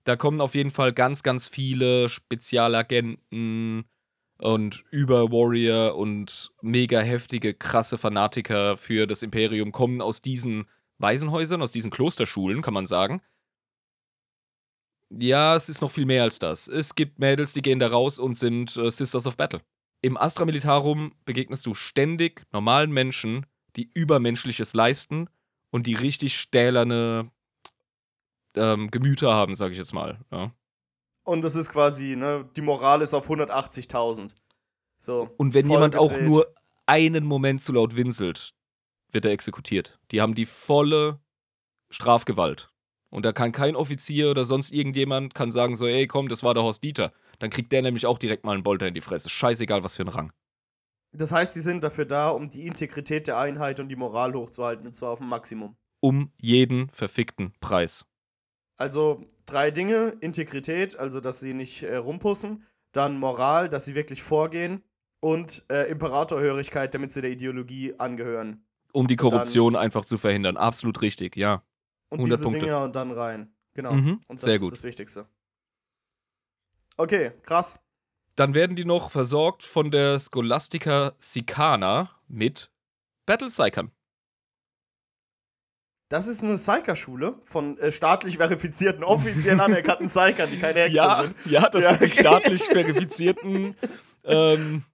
Da 0.03 0.15
kommen 0.15 0.41
auf 0.41 0.55
jeden 0.55 0.71
Fall 0.71 0.93
ganz, 0.93 1.23
ganz 1.23 1.47
viele 1.47 2.09
Spezialagenten 2.09 3.85
und 4.39 4.85
Über-Warrior 4.91 5.95
und 5.95 6.51
mega 6.61 6.99
heftige, 7.01 7.53
krasse 7.53 7.97
Fanatiker 7.97 8.77
für 8.77 9.05
das 9.05 9.21
Imperium 9.21 9.71
kommen 9.71 10.01
aus 10.01 10.21
diesen 10.21 10.65
Waisenhäusern, 10.97 11.61
aus 11.61 11.71
diesen 11.71 11.91
Klosterschulen, 11.91 12.61
kann 12.61 12.73
man 12.73 12.85
sagen. 12.85 13.21
Ja, 15.09 15.55
es 15.55 15.69
ist 15.69 15.81
noch 15.81 15.91
viel 15.91 16.05
mehr 16.05 16.23
als 16.23 16.39
das. 16.39 16.67
Es 16.67 16.93
gibt 16.95 17.19
Mädels, 17.19 17.53
die 17.53 17.61
gehen 17.61 17.79
da 17.79 17.87
raus 17.87 18.19
und 18.19 18.37
sind 18.37 18.77
äh, 18.77 18.91
Sisters 18.91 19.25
of 19.25 19.37
Battle. 19.37 19.61
Im 20.01 20.17
Astra 20.17 20.45
Militarum 20.45 21.13
begegnest 21.25 21.65
du 21.65 21.73
ständig 21.73 22.45
normalen 22.53 22.91
Menschen, 22.91 23.45
die 23.75 23.89
Übermenschliches 23.93 24.73
leisten 24.73 25.29
und 25.71 25.87
die 25.87 25.95
richtig 25.95 26.37
stählerne 26.37 27.31
ähm, 28.55 28.89
Gemüter 28.91 29.33
haben, 29.33 29.55
sag 29.55 29.71
ich 29.71 29.77
jetzt 29.77 29.93
mal. 29.93 30.19
Ja. 30.31 30.51
Und 31.23 31.43
das 31.43 31.55
ist 31.55 31.69
quasi, 31.69 32.15
ne, 32.15 32.49
die 32.55 32.61
Moral 32.61 33.01
ist 33.01 33.13
auf 33.13 33.29
180.000. 33.29 34.31
So. 34.97 35.29
Und 35.37 35.53
wenn 35.53 35.69
jemand 35.69 35.93
gedreht. 35.93 36.11
auch 36.11 36.21
nur 36.21 36.53
einen 36.85 37.25
Moment 37.25 37.61
zu 37.61 37.71
laut 37.71 37.95
winselt, 37.95 38.53
wird 39.11 39.25
er 39.25 39.31
exekutiert. 39.31 39.99
Die 40.11 40.21
haben 40.21 40.33
die 40.33 40.45
volle 40.45 41.19
Strafgewalt. 41.89 42.71
Und 43.09 43.25
da 43.25 43.31
kann 43.31 43.51
kein 43.51 43.75
Offizier 43.75 44.29
oder 44.29 44.45
sonst 44.45 44.71
irgendjemand 44.71 45.33
kann 45.33 45.51
sagen 45.51 45.75
so, 45.75 45.87
ey, 45.87 46.05
komm, 46.05 46.29
das 46.29 46.43
war 46.43 46.53
der 46.53 46.63
Horst 46.63 46.83
Dieter. 46.83 47.11
Dann 47.39 47.49
kriegt 47.49 47.71
der 47.71 47.81
nämlich 47.81 48.05
auch 48.05 48.19
direkt 48.19 48.43
mal 48.43 48.53
einen 48.53 48.63
Bolter 48.63 48.87
in 48.87 48.93
die 48.93 49.01
Fresse. 49.01 49.29
Scheißegal, 49.29 49.83
was 49.83 49.95
für 49.95 50.03
ein 50.03 50.09
Rang. 50.09 50.31
Das 51.11 51.31
heißt, 51.31 51.53
sie 51.53 51.61
sind 51.61 51.83
dafür 51.83 52.05
da, 52.05 52.29
um 52.29 52.49
die 52.49 52.67
Integrität 52.67 53.27
der 53.27 53.37
Einheit 53.37 53.79
und 53.79 53.89
die 53.89 53.95
Moral 53.95 54.33
hochzuhalten, 54.33 54.85
und 54.85 54.95
zwar 54.95 55.11
auf 55.11 55.19
dem 55.19 55.27
Maximum. 55.27 55.75
Um 56.01 56.31
jeden 56.37 56.89
verfickten 56.89 57.53
Preis. 57.59 58.05
Also 58.77 59.25
drei 59.45 59.71
Dinge: 59.71 60.17
Integrität, 60.21 60.97
also 60.97 61.19
dass 61.19 61.39
sie 61.39 61.53
nicht 61.53 61.83
äh, 61.83 61.97
rumpussen, 61.97 62.65
dann 62.91 63.17
Moral, 63.17 63.69
dass 63.69 63.85
sie 63.85 63.95
wirklich 63.95 64.23
vorgehen 64.23 64.83
und 65.19 65.65
äh, 65.69 65.89
Imperatorhörigkeit, 65.89 66.93
damit 66.93 67.11
sie 67.11 67.21
der 67.21 67.31
Ideologie 67.31 67.95
angehören. 67.97 68.65
Um 68.93 69.07
die 69.07 69.17
Korruption 69.17 69.73
dann, 69.73 69.83
einfach 69.83 70.05
zu 70.05 70.17
verhindern. 70.17 70.57
Absolut 70.57 71.01
richtig, 71.01 71.35
ja. 71.35 71.63
Und 72.09 72.25
diese 72.25 72.43
Punkte. 72.43 72.61
Dinger 72.61 72.83
und 72.83 72.95
dann 72.95 73.11
rein. 73.11 73.53
Genau. 73.73 73.93
Mhm, 73.93 74.21
und 74.27 74.39
das 74.39 74.41
sehr 74.41 74.59
gut. 74.59 74.71
ist 74.71 74.79
das 74.79 74.83
Wichtigste. 74.83 75.27
Okay, 76.97 77.31
krass. 77.43 77.79
Dann 78.39 78.53
werden 78.53 78.77
die 78.77 78.85
noch 78.85 79.11
versorgt 79.11 79.63
von 79.63 79.91
der 79.91 80.17
Scholastica 80.17 81.11
Sicana 81.19 82.09
mit 82.29 82.71
Battle 83.25 83.49
Psychern. 83.49 83.91
Das 86.07 86.25
ist 86.25 86.41
eine 86.41 86.55
Psyker-Schule 86.55 87.35
von 87.43 87.77
äh, 87.79 87.91
staatlich 87.91 88.37
verifizierten, 88.37 89.03
offiziell 89.03 89.59
anerkannten 89.59 90.07
Psychern, 90.07 90.49
die 90.49 90.57
keine 90.57 90.79
Hexer 90.79 90.95
ja, 90.95 91.21
sind. 91.21 91.35
Ja, 91.47 91.69
das 91.69 91.83
ja. 91.83 91.89
sind 91.89 92.03
die 92.03 92.17
staatlich 92.17 92.63
verifizierten 92.63 93.75
ähm, 94.23 94.85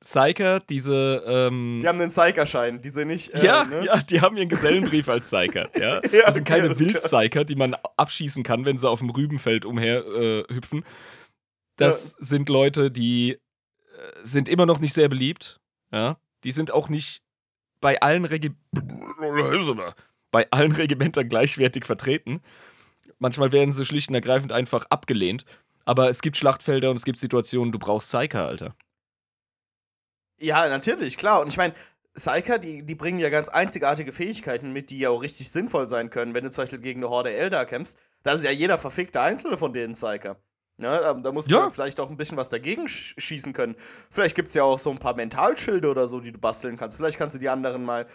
Psyker, 0.00 0.60
diese. 0.60 1.22
Ähm, 1.26 1.78
die 1.82 1.86
haben 1.86 2.00
einen 2.00 2.10
Psyker-Schein, 2.10 2.80
die 2.80 2.88
sind 2.88 3.08
nicht. 3.08 3.34
Äh, 3.34 3.44
ja, 3.44 3.64
ne? 3.64 3.84
ja, 3.84 3.98
die 3.98 4.22
haben 4.22 4.38
ihren 4.38 4.48
Gesellenbrief 4.48 5.10
als 5.10 5.26
Psyker. 5.26 5.68
Ja? 5.78 6.00
ja 6.10 6.24
das 6.24 6.36
sind 6.36 6.48
keine 6.48 6.70
okay, 6.70 6.78
Wild-Psyker, 6.78 7.44
die 7.44 7.54
man 7.54 7.76
abschießen 7.98 8.42
kann, 8.42 8.64
wenn 8.64 8.78
sie 8.78 8.88
auf 8.88 9.00
dem 9.00 9.10
Rübenfeld 9.10 9.66
umher 9.66 10.06
äh, 10.06 10.44
hüpfen. 10.48 10.86
Das 11.86 12.16
ja. 12.18 12.24
sind 12.24 12.48
Leute, 12.48 12.90
die 12.90 13.32
äh, 13.32 13.38
sind 14.22 14.48
immer 14.48 14.66
noch 14.66 14.78
nicht 14.78 14.94
sehr 14.94 15.08
beliebt. 15.08 15.60
Ja? 15.90 16.18
Die 16.44 16.52
sind 16.52 16.70
auch 16.70 16.88
nicht 16.88 17.22
bei 17.80 18.00
allen, 18.00 18.24
Regi 18.24 18.54
bei 20.30 20.50
allen 20.50 20.72
Regimentern 20.72 21.28
gleichwertig 21.28 21.84
vertreten. 21.84 22.40
Manchmal 23.18 23.52
werden 23.52 23.72
sie 23.72 23.84
schlicht 23.84 24.08
und 24.08 24.14
ergreifend 24.14 24.52
einfach 24.52 24.86
abgelehnt. 24.88 25.44
Aber 25.84 26.08
es 26.08 26.22
gibt 26.22 26.36
Schlachtfelder 26.36 26.90
und 26.90 26.96
es 26.96 27.04
gibt 27.04 27.18
Situationen, 27.18 27.72
du 27.72 27.78
brauchst 27.78 28.08
Psyker, 28.08 28.46
Alter. 28.46 28.74
Ja, 30.38 30.68
natürlich, 30.68 31.16
klar. 31.16 31.40
Und 31.40 31.48
ich 31.48 31.56
meine, 31.56 31.74
Psyker, 32.14 32.58
die, 32.58 32.82
die 32.82 32.94
bringen 32.94 33.18
ja 33.18 33.30
ganz 33.30 33.48
einzigartige 33.48 34.12
Fähigkeiten 34.12 34.72
mit, 34.72 34.90
die 34.90 34.98
ja 34.98 35.10
auch 35.10 35.22
richtig 35.22 35.50
sinnvoll 35.50 35.88
sein 35.88 36.10
können. 36.10 36.34
Wenn 36.34 36.44
du 36.44 36.50
zum 36.50 36.62
Beispiel 36.62 36.80
gegen 36.80 37.00
eine 37.00 37.10
Horde 37.10 37.32
Eldar 37.32 37.64
kämpfst, 37.64 37.98
da 38.22 38.32
ist 38.32 38.44
ja 38.44 38.50
jeder 38.50 38.78
verfickte 38.78 39.20
Einzelne 39.20 39.56
von 39.56 39.72
denen 39.72 39.94
Psyker. 39.94 40.36
Ja, 40.82 41.14
da 41.14 41.32
musst 41.32 41.50
ja. 41.50 41.64
du 41.64 41.70
vielleicht 41.70 42.00
auch 42.00 42.10
ein 42.10 42.16
bisschen 42.16 42.36
was 42.36 42.48
dagegen 42.48 42.88
schießen 42.88 43.52
können. 43.52 43.76
Vielleicht 44.10 44.34
gibt 44.34 44.48
es 44.48 44.54
ja 44.54 44.64
auch 44.64 44.78
so 44.78 44.90
ein 44.90 44.98
paar 44.98 45.14
Mentalschilde 45.14 45.88
oder 45.88 46.06
so, 46.08 46.20
die 46.20 46.32
du 46.32 46.38
basteln 46.38 46.76
kannst. 46.76 46.96
Vielleicht 46.96 47.18
kannst 47.18 47.34
du 47.34 47.38
die 47.38 47.48
anderen 47.48 47.84
mal, 47.84 48.06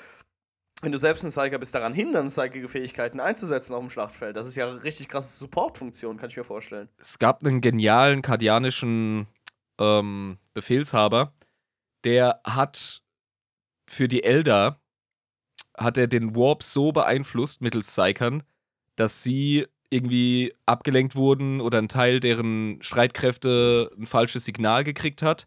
wenn 0.81 0.91
du 0.91 0.99
selbst 0.99 1.23
ein 1.23 1.29
Psyker 1.29 1.57
bist, 1.59 1.73
daran 1.73 1.93
hindern, 1.93 2.27
psychige 2.27 2.67
Fähigkeiten 2.67 3.19
einzusetzen 3.19 3.73
auf 3.73 3.81
dem 3.81 3.89
Schlachtfeld. 3.89 4.35
Das 4.35 4.47
ist 4.47 4.55
ja 4.55 4.67
eine 4.67 4.83
richtig 4.83 5.09
krasse 5.09 5.37
Supportfunktion, 5.39 6.17
kann 6.17 6.29
ich 6.29 6.37
mir 6.37 6.43
vorstellen. 6.43 6.89
Es 6.97 7.19
gab 7.19 7.43
einen 7.43 7.61
genialen 7.61 8.21
kardianischen 8.21 9.27
ähm, 9.79 10.37
Befehlshaber, 10.53 11.33
der 12.03 12.41
hat 12.43 13.01
für 13.87 14.07
die 14.07 14.23
Elder 14.23 14.79
hat 15.77 15.97
er 15.97 16.07
den 16.07 16.35
Warp 16.35 16.63
so 16.63 16.91
beeinflusst 16.91 17.61
mittels 17.61 17.87
Psykern, 17.87 18.43
dass 18.95 19.23
sie 19.23 19.67
irgendwie 19.89 20.53
abgelenkt 20.65 21.15
wurden 21.15 21.61
oder 21.61 21.77
ein 21.77 21.87
Teil 21.87 22.19
deren 22.19 22.81
Streitkräfte 22.81 23.91
ein 23.97 24.05
falsches 24.05 24.45
Signal 24.45 24.83
gekriegt 24.83 25.21
hat. 25.21 25.45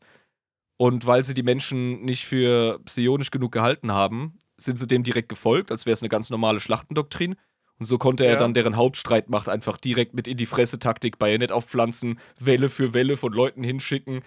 Und 0.77 1.07
weil 1.07 1.25
sie 1.25 1.35
die 1.35 1.43
Menschen 1.43 2.03
nicht 2.03 2.25
für 2.25 2.79
psionisch 2.85 3.31
genug 3.31 3.53
gehalten 3.53 3.93
haben, 3.93 4.39
sind 4.57 4.79
sie 4.79 4.87
dem 4.87 5.03
direkt 5.03 5.29
gefolgt, 5.29 5.71
als 5.71 5.85
wäre 5.85 5.93
es 5.93 6.03
eine 6.03 6.09
ganz 6.09 6.31
normale 6.31 6.61
Schlachtendoktrin. 6.61 7.37
Und 7.79 7.87
so 7.87 7.99
konnte 7.99 8.25
er 8.25 8.35
ja. 8.35 8.39
dann 8.39 8.55
deren 8.55 8.77
Hauptstreitmacht 8.77 9.49
einfach 9.49 9.77
direkt 9.77 10.15
mit 10.15 10.27
in 10.27 10.37
die 10.37 10.47
Fresse-Taktik 10.47 11.19
Bajonett 11.19 11.53
aufpflanzen, 11.53 12.19
Welle 12.39 12.69
für 12.69 12.95
Welle 12.95 13.17
von 13.17 13.33
Leuten 13.33 13.63
hinschicken, 13.63 14.23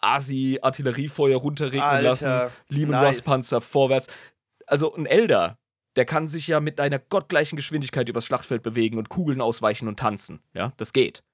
Asi-Artilleriefeuer 0.00 1.38
runterregnen 1.38 2.02
lassen, 2.02 2.50
Lehman-Ross-Panzer 2.68 3.60
vorwärts. 3.60 4.08
Also 4.66 4.94
ein 4.94 5.06
Elder, 5.06 5.58
der 5.96 6.04
kann 6.04 6.28
sich 6.28 6.46
ja 6.46 6.60
mit 6.60 6.78
einer 6.78 6.98
gottgleichen 6.98 7.56
Geschwindigkeit 7.56 8.08
übers 8.08 8.26
Schlachtfeld 8.26 8.62
bewegen 8.62 8.98
und 8.98 9.08
Kugeln 9.08 9.40
ausweichen 9.40 9.88
und 9.88 9.98
tanzen. 9.98 10.42
Ja, 10.52 10.72
das 10.76 10.92
geht. 10.92 11.24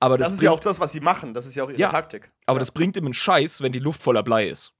Aber 0.00 0.18
das, 0.18 0.28
das 0.28 0.36
ist 0.38 0.42
ja 0.42 0.50
auch 0.50 0.60
das, 0.60 0.80
was 0.80 0.92
sie 0.92 1.00
machen. 1.00 1.32
Das 1.32 1.46
ist 1.46 1.54
ja 1.54 1.64
auch 1.64 1.70
ihre 1.70 1.80
ja, 1.80 1.88
Taktik. 1.88 2.30
Aber 2.46 2.56
ja. 2.56 2.60
das 2.60 2.72
bringt 2.72 2.96
ihm 2.96 3.04
einen 3.04 3.14
Scheiß, 3.14 3.62
wenn 3.62 3.72
die 3.72 3.78
Luft 3.78 4.02
voller 4.02 4.22
Blei 4.22 4.48
ist. 4.48 4.74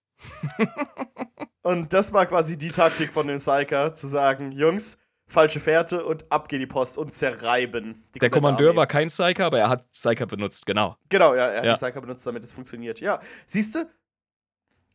und 1.62 1.92
das 1.92 2.12
war 2.12 2.26
quasi 2.26 2.58
die 2.58 2.70
Taktik 2.70 3.12
von 3.12 3.28
den 3.28 3.38
Psyker, 3.38 3.94
zu 3.94 4.08
sagen, 4.08 4.52
Jungs, 4.52 4.98
falsche 5.26 5.60
Fährte 5.60 6.04
und 6.04 6.30
ab 6.30 6.48
geht 6.48 6.60
die 6.60 6.66
Post 6.66 6.98
und 6.98 7.14
zerreiben. 7.14 8.04
Der 8.20 8.30
Kommandeur 8.30 8.70
Armee. 8.70 8.78
war 8.78 8.86
kein 8.86 9.08
Psyker, 9.08 9.46
aber 9.46 9.60
er 9.60 9.68
hat 9.68 9.90
Psyker 9.92 10.26
benutzt, 10.26 10.66
genau. 10.66 10.96
Genau, 11.08 11.34
ja, 11.34 11.46
er 11.46 11.58
hat 11.58 11.64
ja. 11.64 11.72
die 11.74 11.78
Psyker 11.78 12.00
benutzt, 12.00 12.26
damit 12.26 12.42
es 12.42 12.52
funktioniert. 12.52 13.00
Ja, 13.00 13.20
siehst 13.46 13.76
du? 13.76 13.88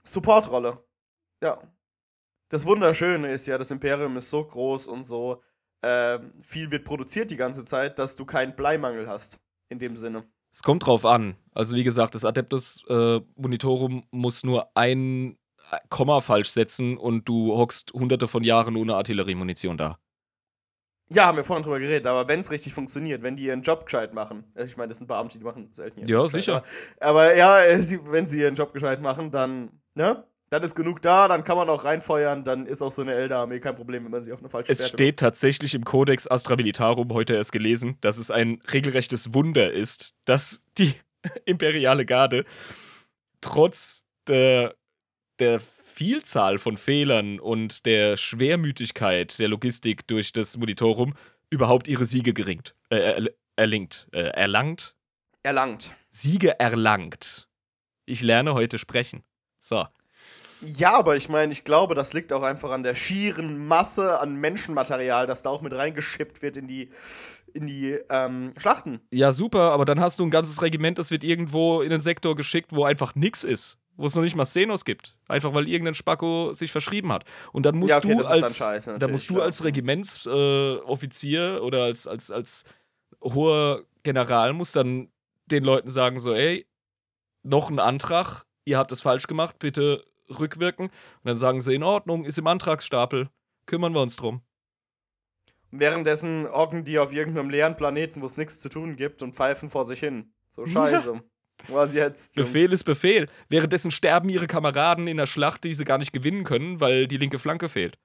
Supportrolle. 0.04 0.84
Ja 1.42 1.60
das 2.50 2.66
Wunderschöne 2.66 3.32
ist 3.32 3.48
ja, 3.48 3.58
das 3.58 3.72
Imperium 3.72 4.18
ist 4.18 4.30
so 4.30 4.44
groß 4.44 4.88
und 4.88 5.04
so 5.04 5.42
äh, 5.82 6.20
viel 6.42 6.72
wird 6.72 6.84
produziert 6.84 7.32
die 7.32 7.38
ganze 7.38 7.66
Zeit, 7.66 8.00
dass 8.00 8.16
du 8.16 8.26
keinen 8.26 8.56
Bleimangel 8.56 9.08
hast. 9.08 9.40
In 9.70 9.78
dem 9.78 9.96
Sinne. 9.96 10.24
Es 10.52 10.64
kommt 10.64 10.88
drauf 10.88 11.06
an. 11.06 11.36
Also, 11.54 11.76
wie 11.76 11.84
gesagt, 11.84 12.16
das 12.16 12.26
Adeptus 12.26 12.84
äh, 12.90 13.22
Monitorum 13.36 14.04
muss 14.10 14.44
nur 14.44 14.76
ein 14.76 15.38
äh, 15.72 15.78
Komma 15.90 16.22
falsch 16.22 16.50
setzen 16.50 16.98
und 16.98 17.30
du 17.30 17.56
hockst 17.56 17.94
hunderte 17.94 18.28
von 18.28 18.44
Jahren 18.44 18.76
ohne 18.76 18.96
Artilleriemunition 18.96 19.78
da. 19.78 20.00
Ja, 21.12 21.26
haben 21.26 21.38
wir 21.38 21.44
vorhin 21.44 21.64
drüber 21.64 21.80
geredet, 21.80 22.08
aber 22.08 22.28
wenn 22.28 22.40
es 22.40 22.52
richtig 22.52 22.74
funktioniert, 22.74 23.22
wenn 23.22 23.36
die 23.36 23.44
ihren 23.44 23.62
Job 23.62 23.86
gescheit 23.86 24.14
machen, 24.14 24.44
also 24.56 24.68
ich 24.68 24.78
meine, 24.78 24.90
das 24.90 24.98
sind 24.98 25.08
Beamte, 25.08 25.38
die 25.38 25.44
machen 25.44 25.72
selten 25.72 26.00
ihren 26.00 26.08
Ja, 26.08 26.18
Job 26.18 26.30
sicher. 26.30 26.64
Aber, 27.00 27.22
aber 27.22 27.36
ja, 27.36 27.58
wenn 28.06 28.28
sie 28.28 28.40
ihren 28.40 28.56
Job 28.56 28.74
gescheit 28.74 29.02
machen, 29.02 29.32
dann, 29.32 29.72
ne? 29.94 30.24
Dann 30.50 30.64
ist 30.64 30.76
genug 30.76 31.02
da, 31.02 31.28
dann 31.28 31.44
kann 31.44 31.58
man 31.58 31.70
auch 31.70 31.84
reinfeuern, 31.84 32.44
dann 32.44 32.66
ist 32.66 32.82
auch 32.82 32.92
so 32.92 33.02
eine 33.02 33.14
Elder-Armee 33.14 33.60
kein 33.60 33.76
Problem, 33.76 34.06
wenn 34.06 34.12
man 34.12 34.22
sie 34.22 34.34
auf 34.34 34.40
eine 34.40 34.50
falsche 34.50 34.72
Es 34.72 34.80
Fährte 34.80 34.94
steht 34.94 35.16
macht. 35.16 35.20
tatsächlich 35.20 35.76
im 35.76 35.86
Codex 35.86 36.30
Astra 36.30 36.56
Militarum, 36.56 37.14
heute 37.14 37.36
erst 37.36 37.52
gelesen, 37.52 37.98
dass 38.02 38.18
es 38.18 38.32
ein 38.32 38.62
regelrechtes 38.72 39.34
Wunder 39.34 39.72
ist, 39.72 40.16
dass 40.26 40.64
die 40.78 40.94
imperiale 41.46 42.06
Garde 42.06 42.46
trotz 43.42 44.04
der, 44.28 44.76
der 45.40 45.60
Vielzahl 45.60 46.58
von 46.58 46.78
Fehlern 46.78 47.40
und 47.40 47.86
der 47.86 48.18
Schwermütigkeit 48.18 49.38
der 49.38 49.50
Logistik 49.50 50.08
durch 50.08 50.32
das 50.34 50.58
Monitorum 50.58 51.14
überhaupt 51.50 51.88
ihre 51.88 52.06
Siege 52.06 52.34
geringt, 52.34 52.76
äh, 52.90 53.28
erlingt, 53.56 54.08
äh, 54.14 54.30
erlangt? 54.30 54.96
Erlangt. 55.44 55.96
Siege 56.10 56.60
erlangt. 56.60 57.48
Ich 58.06 58.22
lerne 58.22 58.54
heute 58.54 58.78
sprechen. 58.78 59.24
So. 59.60 59.86
Ja, 60.62 60.94
aber 60.94 61.16
ich 61.16 61.30
meine, 61.30 61.54
ich 61.54 61.64
glaube, 61.64 61.96
das 61.96 62.14
liegt 62.14 62.34
auch 62.34 62.44
einfach 62.44 62.72
an 62.72 62.84
der 62.84 62.96
schieren 62.96 63.68
Masse 63.68 64.20
an 64.20 64.36
Menschenmaterial, 64.36 65.26
das 65.26 65.42
da 65.42 65.50
auch 65.50 65.62
mit 65.62 65.74
reingeschippt 65.74 66.42
wird 66.42 66.58
in 66.58 66.68
die, 66.68 66.90
in 67.54 67.66
die 67.66 67.98
ähm, 68.10 68.54
Schlachten. 68.58 69.00
Ja, 69.12 69.32
super, 69.32 69.72
aber 69.72 69.86
dann 69.86 70.00
hast 70.00 70.20
du 70.20 70.26
ein 70.26 70.30
ganzes 70.30 70.62
Regiment, 70.62 71.00
das 71.00 71.12
wird 71.12 71.24
irgendwo 71.24 71.82
in 71.82 71.90
den 71.90 72.02
Sektor 72.02 72.36
geschickt, 72.36 72.72
wo 72.74 72.84
einfach 72.84 73.16
nichts 73.16 73.44
ist. 73.44 73.78
Wo 73.96 74.06
es 74.06 74.16
noch 74.16 74.24
nicht 74.24 74.36
mal 74.36 74.46
Szenos 74.46 74.86
gibt. 74.86 75.18
Einfach 75.28 75.54
weil 75.54 75.68
irgendein 75.68 75.94
Spacko 75.94 76.54
sich 76.54 76.72
verschrieben 76.72 77.12
hat. 77.12 77.26
Und 77.52 77.66
dann 77.66 77.76
musst 77.76 77.92
ja, 77.92 77.98
okay, 77.98 78.16
du 78.16 78.26
als 78.26 78.56
scheiße, 78.58 78.98
dann 78.98 79.12
musst 79.12 79.30
du 79.30 79.42
als 79.42 79.66
Regimentsoffizier 79.66 81.56
äh, 81.56 81.60
oder 81.60 81.84
als, 81.84 82.08
als, 82.08 82.32
als 82.32 82.64
hoher 83.22 83.84
General 84.04 84.54
musst 84.54 84.78
dann 84.78 85.10
den 85.48 85.66
Leuten 85.66 85.90
sagen: 85.90 86.18
so, 86.20 86.34
ey, 86.34 86.66
noch 87.44 87.70
ein 87.70 87.80
Antrag, 87.80 88.46
ihr 88.64 88.78
habt 88.78 88.94
das 88.94 89.02
falsch 89.02 89.28
gemacht, 89.28 89.60
bitte 89.60 90.06
rückwirken. 90.30 90.88
Und 90.88 90.94
dann 91.24 91.38
sagen 91.38 91.62
sie, 91.62 91.76
in 91.76 91.84
Ordnung, 91.84 92.26
ist 92.26 92.38
im 92.38 92.48
Antragsstapel, 92.48 93.30
kümmern 93.66 93.94
wir 93.94 94.02
uns 94.02 94.16
drum. 94.16 94.42
Währenddessen 95.72 96.48
hocken 96.52 96.84
die 96.84 96.98
auf 96.98 97.14
irgendeinem 97.14 97.50
leeren 97.50 97.76
Planeten, 97.76 98.22
wo 98.22 98.26
es 98.26 98.38
nichts 98.38 98.60
zu 98.60 98.70
tun 98.70 98.96
gibt 98.96 99.22
und 99.22 99.36
pfeifen 99.36 99.70
vor 99.70 99.86
sich 99.86 100.00
hin. 100.00 100.34
So 100.50 100.66
scheiße. 100.66 101.14
Ja. 101.14 101.22
Was 101.68 101.94
jetzt? 101.94 102.36
Jungs? 102.36 102.52
Befehl 102.52 102.72
ist 102.74 102.84
Befehl. 102.86 103.30
Währenddessen 103.50 103.92
sterben 103.92 104.30
ihre 104.30 104.48
Kameraden 104.48 105.08
in 105.08 105.18
der 105.18 105.28
Schlacht, 105.28 105.64
die 105.64 105.74
sie 105.74 105.86
gar 105.86 105.98
nicht 105.98 106.14
gewinnen 106.14 106.44
können, 106.44 106.80
weil 106.80 107.08
die 107.08 107.18
linke 107.18 107.38
Flanke 107.38 107.70
fehlt. 107.70 107.98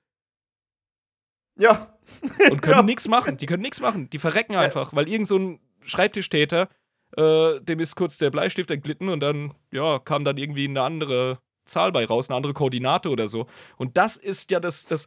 Ja. 1.57 1.97
Und 2.51 2.61
können 2.61 2.77
ja. 2.77 2.83
nichts 2.83 3.09
machen. 3.09 3.37
Die 3.37 3.47
können 3.47 3.63
nichts 3.63 3.81
machen. 3.81 4.11
Die 4.11 4.19
verrecken 4.19 4.57
einfach, 4.57 4.95
weil 4.95 5.09
irgend 5.09 5.29
so 5.29 5.39
ein 5.39 5.61
Schreibtischtäter, 5.85 6.69
äh, 7.17 7.61
dem 7.61 7.81
ist 7.81 7.95
kurz 7.95 8.19
der 8.19 8.31
Bleistift 8.31 8.71
entglitten 8.71 9.09
und 9.09 9.21
dann, 9.21 9.55
ja, 9.71 9.99
kam 9.99 10.25
dann 10.25 10.37
irgendwie 10.37 10.67
eine 10.67 10.83
andere 10.83 11.39
Zahl 11.65 11.93
bei 11.93 12.05
raus, 12.05 12.29
eine 12.29 12.37
andere 12.37 12.53
Koordinate 12.53 13.09
oder 13.11 13.29
so. 13.29 13.47
Und 13.77 13.97
das 13.97 14.17
ist 14.17 14.51
ja 14.51 14.61
das, 14.61 14.87
das 14.87 15.07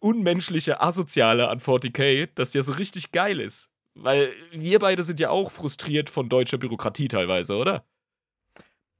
unmenschliche, 0.00 0.80
asoziale 0.80 1.48
an 1.48 1.60
40k, 1.60 2.28
das 2.34 2.54
ja 2.54 2.62
so 2.62 2.72
richtig 2.72 3.12
geil 3.12 3.40
ist. 3.40 3.70
Weil 3.94 4.32
wir 4.52 4.78
beide 4.78 5.02
sind 5.02 5.18
ja 5.18 5.30
auch 5.30 5.50
frustriert 5.50 6.08
von 6.08 6.28
deutscher 6.28 6.58
Bürokratie 6.58 7.08
teilweise, 7.08 7.56
oder? 7.56 7.84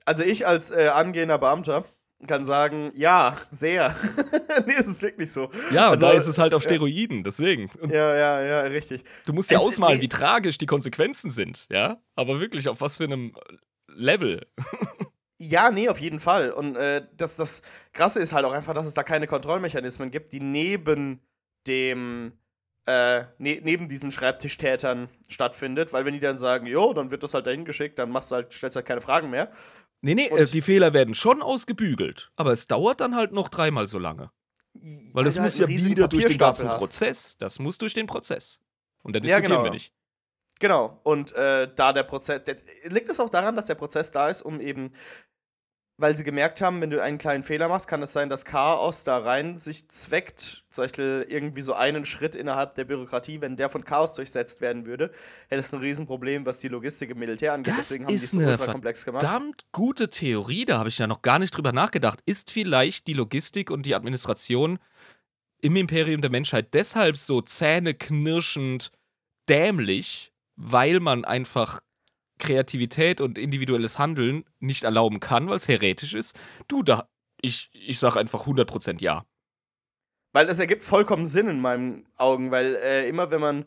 Also 0.04 0.24
ich 0.24 0.46
als 0.46 0.70
äh, 0.70 0.88
angehender 0.88 1.38
Beamter 1.38 1.84
kann 2.26 2.44
sagen, 2.44 2.90
ja, 2.96 3.36
sehr. 3.52 3.94
nee, 4.66 4.74
es 4.76 4.88
ist 4.88 5.02
wirklich 5.02 5.30
so. 5.30 5.50
Ja, 5.70 5.86
und 5.86 6.02
also, 6.02 6.06
da 6.06 6.12
ist 6.12 6.26
es 6.26 6.38
halt 6.38 6.52
auf 6.52 6.64
Steroiden, 6.64 7.22
deswegen. 7.22 7.70
Und 7.80 7.92
ja, 7.92 8.16
ja, 8.16 8.42
ja, 8.42 8.60
richtig. 8.62 9.04
Du 9.24 9.32
musst 9.32 9.50
dir 9.50 9.60
ausmalen, 9.60 10.00
wie 10.00 10.08
tragisch 10.08 10.58
die 10.58 10.66
Konsequenzen 10.66 11.30
sind, 11.30 11.66
ja? 11.70 12.02
Aber 12.16 12.40
wirklich, 12.40 12.68
auf 12.68 12.80
was 12.80 12.96
für 12.96 13.04
einem 13.04 13.36
Level. 13.86 14.46
Ja, 15.38 15.70
nee, 15.70 15.88
auf 15.88 16.00
jeden 16.00 16.18
Fall. 16.18 16.50
Und 16.50 16.76
äh, 16.76 17.06
das, 17.16 17.36
das 17.36 17.62
Krasse 17.92 18.20
ist 18.20 18.32
halt 18.32 18.44
auch 18.44 18.52
einfach, 18.52 18.74
dass 18.74 18.86
es 18.86 18.94
da 18.94 19.04
keine 19.04 19.28
Kontrollmechanismen 19.28 20.10
gibt, 20.10 20.32
die 20.32 20.40
neben 20.40 21.20
dem, 21.68 22.32
äh, 22.86 23.20
ne 23.38 23.60
neben 23.62 23.88
diesen 23.88 24.10
Schreibtischtätern 24.10 25.08
stattfindet, 25.28 25.92
weil 25.92 26.04
wenn 26.04 26.14
die 26.14 26.20
dann 26.20 26.38
sagen, 26.38 26.66
jo, 26.66 26.92
dann 26.92 27.12
wird 27.12 27.22
das 27.22 27.34
halt 27.34 27.46
dahin 27.46 27.64
geschickt, 27.64 27.98
dann 28.00 28.10
machst 28.10 28.32
du 28.32 28.36
halt, 28.36 28.52
stellst 28.52 28.74
halt 28.74 28.86
keine 28.86 29.00
Fragen 29.00 29.30
mehr. 29.30 29.50
Nee, 30.00 30.14
nee, 30.14 30.26
äh, 30.26 30.44
die 30.46 30.62
Fehler 30.62 30.92
werden 30.92 31.14
schon 31.14 31.40
ausgebügelt, 31.40 32.30
aber 32.34 32.52
es 32.52 32.66
dauert 32.66 33.00
dann 33.00 33.14
halt 33.14 33.32
noch 33.32 33.48
dreimal 33.48 33.86
so 33.86 33.98
lange. 33.98 34.30
Weil 35.12 35.24
das 35.24 35.38
muss 35.38 35.58
ja 35.58 35.68
wieder 35.68 36.08
durch 36.08 36.26
den 36.26 36.38
ganzen 36.38 36.68
hast. 36.68 36.78
Prozess. 36.78 37.36
Das 37.38 37.58
muss 37.58 37.78
durch 37.78 37.94
den 37.94 38.06
Prozess. 38.06 38.60
Und 39.02 39.14
da 39.14 39.20
diskutieren 39.20 39.50
ja, 39.50 39.56
genau. 39.56 39.64
wir 39.64 39.70
nicht. 39.70 39.92
Genau, 40.60 40.98
und 41.04 41.32
äh, 41.32 41.72
da 41.72 41.92
der 41.92 42.02
Prozess, 42.02 42.42
der, 42.42 42.56
liegt 42.84 43.08
es 43.08 43.20
auch 43.20 43.30
daran, 43.30 43.54
dass 43.54 43.66
der 43.66 43.76
Prozess 43.76 44.10
da 44.10 44.28
ist, 44.28 44.42
um 44.42 44.60
eben 44.60 44.92
weil 45.98 46.16
sie 46.16 46.22
gemerkt 46.22 46.62
haben, 46.62 46.80
wenn 46.80 46.90
du 46.90 47.02
einen 47.02 47.18
kleinen 47.18 47.42
Fehler 47.42 47.68
machst, 47.68 47.88
kann 47.88 48.00
es 48.02 48.12
sein, 48.12 48.30
dass 48.30 48.44
Chaos 48.44 49.02
da 49.02 49.18
rein 49.18 49.58
sich 49.58 49.88
zweckt. 49.88 50.64
Zum 50.70 50.84
Beispiel 50.84 51.26
irgendwie 51.28 51.60
so 51.60 51.74
einen 51.74 52.06
Schritt 52.06 52.36
innerhalb 52.36 52.76
der 52.76 52.84
Bürokratie, 52.84 53.40
wenn 53.40 53.56
der 53.56 53.68
von 53.68 53.84
Chaos 53.84 54.14
durchsetzt 54.14 54.60
werden 54.60 54.86
würde, 54.86 55.10
hättest 55.48 55.72
du 55.72 55.76
ein 55.76 55.82
Riesenproblem, 55.82 56.46
was 56.46 56.60
die 56.60 56.68
Logistik 56.68 57.10
im 57.10 57.18
Militär 57.18 57.52
angeht. 57.52 57.74
Das 57.76 57.88
Deswegen 57.88 58.06
haben 58.06 58.14
ist 58.14 58.32
die 58.32 58.40
es 58.40 58.46
ultra 58.46 58.72
komplex 58.72 59.04
gemacht. 59.04 59.24
Verdammt 59.24 59.64
gute 59.72 60.08
Theorie, 60.08 60.64
da 60.64 60.78
habe 60.78 60.88
ich 60.88 60.98
ja 60.98 61.08
noch 61.08 61.20
gar 61.22 61.40
nicht 61.40 61.50
drüber 61.50 61.72
nachgedacht. 61.72 62.20
Ist 62.26 62.52
vielleicht 62.52 63.08
die 63.08 63.14
Logistik 63.14 63.72
und 63.72 63.84
die 63.84 63.96
Administration 63.96 64.78
im 65.60 65.74
Imperium 65.74 66.20
der 66.20 66.30
Menschheit 66.30 66.74
deshalb 66.74 67.16
so 67.16 67.42
zähneknirschend 67.42 68.92
dämlich, 69.48 70.32
weil 70.54 71.00
man 71.00 71.24
einfach 71.24 71.80
Kreativität 72.38 73.20
und 73.20 73.38
individuelles 73.38 73.98
Handeln 73.98 74.44
nicht 74.58 74.84
erlauben 74.84 75.20
kann, 75.20 75.48
weil 75.48 75.56
es 75.56 75.68
heretisch 75.68 76.14
ist, 76.14 76.36
du, 76.68 76.82
da, 76.82 77.08
ich, 77.40 77.70
ich 77.72 77.98
sage 77.98 78.18
einfach 78.18 78.46
100% 78.46 79.00
ja. 79.00 79.24
Weil 80.32 80.48
es 80.48 80.58
ergibt 80.58 80.84
vollkommen 80.84 81.26
Sinn 81.26 81.48
in 81.48 81.60
meinen 81.60 82.06
Augen, 82.16 82.50
weil 82.50 82.76
äh, 82.76 83.08
immer 83.08 83.30
wenn 83.30 83.40
man 83.40 83.66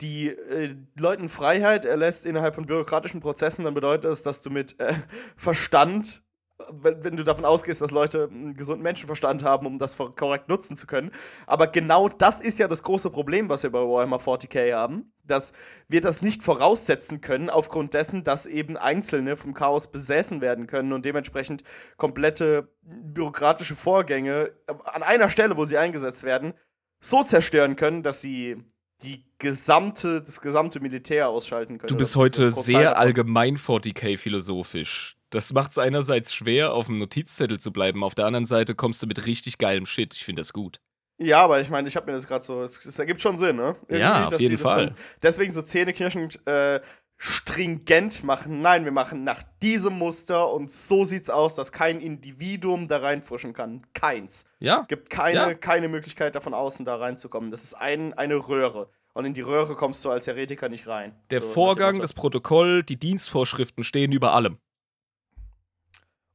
die 0.00 0.28
äh, 0.28 0.74
Leuten 0.98 1.28
Freiheit 1.28 1.84
erlässt 1.84 2.26
innerhalb 2.26 2.54
von 2.54 2.66
bürokratischen 2.66 3.20
Prozessen, 3.20 3.64
dann 3.64 3.74
bedeutet 3.74 4.04
das, 4.04 4.22
dass 4.22 4.42
du 4.42 4.50
mit 4.50 4.78
äh, 4.80 4.94
Verstand 5.36 6.22
wenn, 6.70 7.04
wenn, 7.04 7.16
du 7.16 7.24
davon 7.24 7.44
ausgehst, 7.44 7.80
dass 7.80 7.90
Leute 7.90 8.28
einen 8.30 8.54
gesunden 8.54 8.82
Menschenverstand 8.82 9.42
haben, 9.42 9.66
um 9.66 9.78
das 9.78 9.96
korrekt 9.96 10.48
nutzen 10.48 10.76
zu 10.76 10.86
können. 10.86 11.10
Aber 11.46 11.66
genau 11.66 12.08
das 12.08 12.40
ist 12.40 12.58
ja 12.58 12.68
das 12.68 12.82
große 12.82 13.10
Problem, 13.10 13.48
was 13.48 13.62
wir 13.62 13.70
bei 13.70 13.80
Warhammer 13.80 14.18
40k 14.18 14.74
haben, 14.74 15.12
dass 15.24 15.52
wir 15.88 16.00
das 16.00 16.22
nicht 16.22 16.42
voraussetzen 16.42 17.20
können, 17.20 17.50
aufgrund 17.50 17.94
dessen, 17.94 18.24
dass 18.24 18.46
eben 18.46 18.76
Einzelne 18.76 19.36
vom 19.36 19.54
Chaos 19.54 19.90
besessen 19.90 20.40
werden 20.40 20.66
können 20.66 20.92
und 20.92 21.04
dementsprechend 21.04 21.62
komplette 21.96 22.68
bürokratische 22.82 23.76
Vorgänge 23.76 24.52
an 24.66 25.02
einer 25.02 25.30
Stelle, 25.30 25.56
wo 25.56 25.64
sie 25.64 25.78
eingesetzt 25.78 26.24
werden, 26.24 26.54
so 27.00 27.22
zerstören 27.22 27.76
können, 27.76 28.02
dass 28.02 28.20
sie 28.20 28.56
die 29.02 29.24
gesamte, 29.38 30.22
das 30.22 30.40
gesamte 30.40 30.80
Militär 30.80 31.28
ausschalten 31.28 31.78
können. 31.78 31.88
Du 31.88 31.96
bist 31.96 32.16
heute 32.16 32.50
sehr 32.50 32.96
allgemein 32.98 33.56
40k 33.56 34.16
philosophisch. 34.16 35.16
Das 35.32 35.52
macht 35.52 35.72
es 35.72 35.78
einerseits 35.78 36.32
schwer, 36.34 36.74
auf 36.74 36.86
dem 36.86 36.98
Notizzettel 36.98 37.58
zu 37.58 37.72
bleiben, 37.72 38.04
auf 38.04 38.14
der 38.14 38.26
anderen 38.26 38.46
Seite 38.46 38.74
kommst 38.74 39.02
du 39.02 39.06
mit 39.06 39.26
richtig 39.26 39.58
geilem 39.58 39.86
Shit. 39.86 40.14
Ich 40.14 40.24
finde 40.24 40.40
das 40.40 40.52
gut. 40.52 40.80
Ja, 41.18 41.42
aber 41.42 41.60
ich 41.60 41.70
meine, 41.70 41.88
ich 41.88 41.96
habe 41.96 42.06
mir 42.06 42.12
das 42.12 42.26
gerade 42.26 42.44
so, 42.44 42.62
es, 42.62 42.84
es, 42.84 42.98
ergibt 42.98 43.22
schon 43.22 43.38
Sinn, 43.38 43.56
ne? 43.56 43.76
Irgendwie, 43.82 43.98
ja, 43.98 44.26
auf 44.26 44.40
jeden 44.40 44.58
Fall. 44.58 44.94
deswegen 45.22 45.52
so 45.52 45.62
zähneknirschend 45.62 46.46
äh, 46.46 46.80
stringent 47.16 48.24
machen. 48.24 48.60
Nein, 48.60 48.84
wir 48.84 48.92
machen 48.92 49.24
nach 49.24 49.42
diesem 49.62 49.98
Muster 49.98 50.52
und 50.52 50.70
so 50.70 51.04
sieht's 51.04 51.30
aus, 51.30 51.54
dass 51.54 51.72
kein 51.72 52.00
Individuum 52.00 52.88
da 52.88 52.98
reinfuschen 52.98 53.52
kann. 53.52 53.86
Keins. 53.94 54.44
Ja. 54.58 54.84
Gibt 54.88 55.08
keine, 55.08 55.38
ja. 55.38 55.54
keine 55.54 55.88
Möglichkeit, 55.88 56.34
davon 56.34 56.52
außen 56.52 56.84
da 56.84 56.96
reinzukommen. 56.96 57.50
Das 57.50 57.62
ist 57.62 57.74
ein, 57.74 58.12
eine 58.14 58.36
Röhre. 58.36 58.90
Und 59.14 59.24
in 59.24 59.34
die 59.34 59.42
Röhre 59.42 59.76
kommst 59.76 60.04
du 60.04 60.10
als 60.10 60.26
Heretiker 60.26 60.68
nicht 60.68 60.88
rein. 60.88 61.14
Der 61.30 61.42
so, 61.42 61.48
Vorgang, 61.48 62.00
das 62.00 62.12
Protokoll, 62.12 62.82
die 62.82 62.98
Dienstvorschriften 62.98 63.84
stehen 63.84 64.10
über 64.10 64.32
allem. 64.32 64.58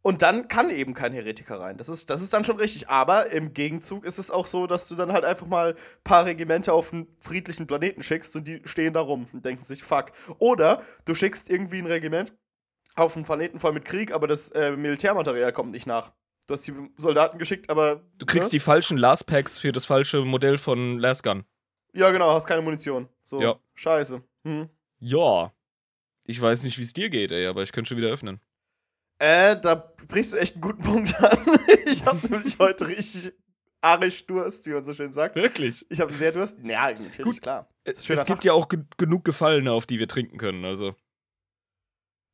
Und 0.08 0.22
dann 0.22 0.48
kann 0.48 0.70
eben 0.70 0.94
kein 0.94 1.12
Heretiker 1.12 1.60
rein. 1.60 1.76
Das 1.76 1.90
ist, 1.90 2.10
das 2.10 2.22
ist 2.22 2.34
dann 2.34 2.46
schon 2.46 2.56
richtig. 2.56 2.88
Aber 2.88 3.30
im 3.30 3.52
Gegenzug 3.52 4.06
ist 4.06 4.18
es 4.18 4.32
auch 4.32 4.48
so, 4.48 4.66
dass 4.66 4.88
du 4.88 4.96
dann 4.96 5.12
halt 5.12 5.26
einfach 5.26 5.48
mal 5.48 5.72
ein 5.74 6.04
paar 6.06 6.26
Regimente 6.26 6.72
auf 6.72 6.94
einen 6.94 7.08
friedlichen 7.20 7.68
Planeten 7.68 8.02
schickst 8.02 8.34
und 8.38 8.48
die 8.48 8.62
stehen 8.64 8.94
da 8.94 9.02
rum 9.02 9.28
und 9.34 9.44
denken 9.44 9.62
sich, 9.62 9.84
fuck. 9.84 10.14
Oder 10.40 10.82
du 11.04 11.14
schickst 11.14 11.50
irgendwie 11.50 11.80
ein 11.80 11.88
Regiment 11.88 12.32
auf 12.96 13.18
einen 13.18 13.26
Planeten 13.26 13.60
voll 13.60 13.74
mit 13.74 13.84
Krieg, 13.84 14.14
aber 14.14 14.28
das 14.28 14.50
äh, 14.52 14.78
Militärmaterial 14.78 15.52
kommt 15.52 15.74
nicht 15.74 15.88
nach. 15.88 16.14
Du 16.48 16.54
hast 16.54 16.66
die 16.66 16.74
Soldaten 16.96 17.38
geschickt, 17.38 17.70
aber. 17.70 18.02
Du 18.18 18.26
kriegst 18.26 18.54
ne? 18.54 18.60
die 18.60 18.62
falschen 18.62 18.98
Last 18.98 19.28
Packs 19.28 19.60
für 19.60 19.74
das 19.74 19.84
falsche 19.84 20.22
Modell 20.22 20.58
von 20.58 21.00
Last 21.00 21.24
Gun. 21.24 21.44
Ja, 21.92 22.12
genau, 22.12 22.32
hast 22.32 22.48
keine 22.48 22.62
Munition. 22.62 23.10
So, 23.26 23.42
ja. 23.42 23.60
scheiße. 23.74 24.24
Hm. 24.46 24.70
Ja. 25.00 25.52
Ich 26.24 26.42
weiß 26.42 26.64
nicht, 26.64 26.78
wie 26.78 26.84
es 26.84 26.94
dir 26.94 27.10
geht, 27.10 27.34
ey, 27.34 27.46
aber 27.46 27.62
ich 27.64 27.74
könnte 27.74 27.90
schon 27.90 27.98
wieder 27.98 28.08
öffnen. 28.08 28.40
Äh, 29.20 29.60
da 29.60 29.76
brichst 30.08 30.34
du 30.34 30.38
echt 30.38 30.56
einen 30.56 30.62
guten 30.62 30.82
Punkt 30.84 31.16
an. 31.24 31.38
ich 31.86 32.06
habe 32.06 32.20
nämlich 32.28 32.58
heute 32.60 32.88
richtig 32.88 33.34
arisch 33.82 34.26
Durst, 34.26 34.66
wie 34.66 34.72
man 34.72 34.84
so 34.84 34.94
schön 34.94 35.12
sagt. 35.12 35.36
Wirklich? 35.36 35.86
Ich 35.90 36.00
habe 36.00 36.14
sehr 36.14 36.32
Durst. 36.32 36.60
Ja, 36.64 36.92
natürlich, 36.92 37.18
Gut. 37.24 37.42
klar. 37.42 37.70
Es, 37.84 38.10
es 38.10 38.26
gibt 38.26 38.44
ja 38.44 38.54
auch 38.54 38.68
ge 38.68 38.84
genug 38.98 39.24
Gefallene, 39.24 39.72
auf 39.72 39.86
die 39.86 40.00
wir 40.00 40.08
trinken 40.08 40.38
können, 40.38 40.66
also. 40.66 40.96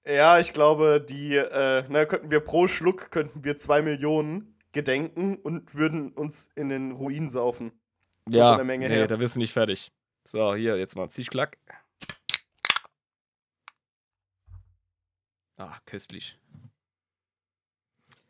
Ja, 0.06 0.40
ich 0.40 0.52
glaube, 0.52 1.00
die, 1.08 1.36
äh, 1.36 1.84
na, 1.90 2.06
könnten 2.06 2.30
wir 2.30 2.42
pro 2.42 2.68
Schluck, 2.68 3.10
könnten 3.12 3.44
wir 3.46 3.58
zwei 3.58 3.82
Millionen 3.82 4.58
gedenken 4.74 5.38
und 5.38 5.76
würden 5.76 6.12
uns 6.12 6.50
in 6.56 6.70
den 6.70 6.92
Ruin 6.92 7.30
saufen. 7.30 7.72
So 8.28 8.40
ja, 8.40 8.62
nee, 8.64 8.88
her. 8.88 9.08
da 9.08 9.20
wirst 9.20 9.36
du 9.36 9.40
nicht 9.40 9.54
fertig. 9.54 9.92
So, 10.28 10.56
hier, 10.56 10.78
jetzt 10.78 10.96
mal 10.96 11.10
Zischklack. 11.10 11.58
Ah, 15.58 15.78
köstlich. 15.86 16.38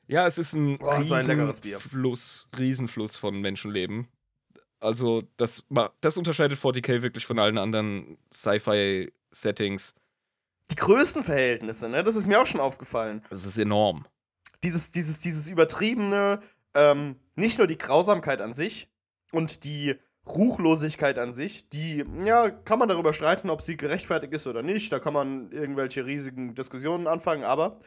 Ja, 0.08 0.28
es 0.28 0.38
ist 0.38 0.54
ein, 0.54 0.78
oh, 0.82 0.90
Riesenfluss, 0.90 2.50
Riesenfluss 2.58 3.16
von 3.16 3.40
Menschenleben. 3.40 4.08
Also, 4.80 5.24
das, 5.38 5.64
das 6.02 6.18
unterscheidet 6.18 6.60
40k 6.60 7.02
wirklich 7.02 7.26
von 7.26 7.40
allen 7.40 7.58
anderen 7.58 8.18
Sci-Fi-Settings. 8.34 9.96
Die 10.72 10.76
Größenverhältnisse, 10.76 11.88
ne? 11.88 12.04
Das 12.04 12.16
ist 12.16 12.28
mir 12.28 12.42
auch 12.42 12.48
schon 12.48 12.60
aufgefallen. 12.60 13.24
Das 13.30 13.46
ist 13.46 13.58
enorm. 13.58 14.06
Dieses, 14.64 14.92
dieses, 14.92 15.20
dieses 15.20 15.50
übertriebene, 15.50 16.42
ähm, 16.74 17.16
nicht 17.36 17.58
nur 17.58 17.68
die 17.68 17.78
Grausamkeit 17.78 18.42
an 18.42 18.54
sich 18.54 18.90
und 19.32 19.64
die 19.64 19.96
Ruchlosigkeit 20.26 21.20
an 21.20 21.34
sich, 21.34 21.68
die, 21.70 22.06
ja, 22.26 22.50
kann 22.50 22.80
man 22.80 22.88
darüber 22.88 23.14
streiten, 23.14 23.50
ob 23.50 23.62
sie 23.62 23.76
gerechtfertigt 23.76 24.34
ist 24.34 24.48
oder 24.48 24.64
nicht. 24.64 24.92
Da 24.92 25.00
kann 25.00 25.14
man 25.14 25.52
irgendwelche 25.52 26.06
riesigen 26.06 26.56
Diskussionen 26.56 27.08
anfangen, 27.08 27.44
aber 27.44 27.78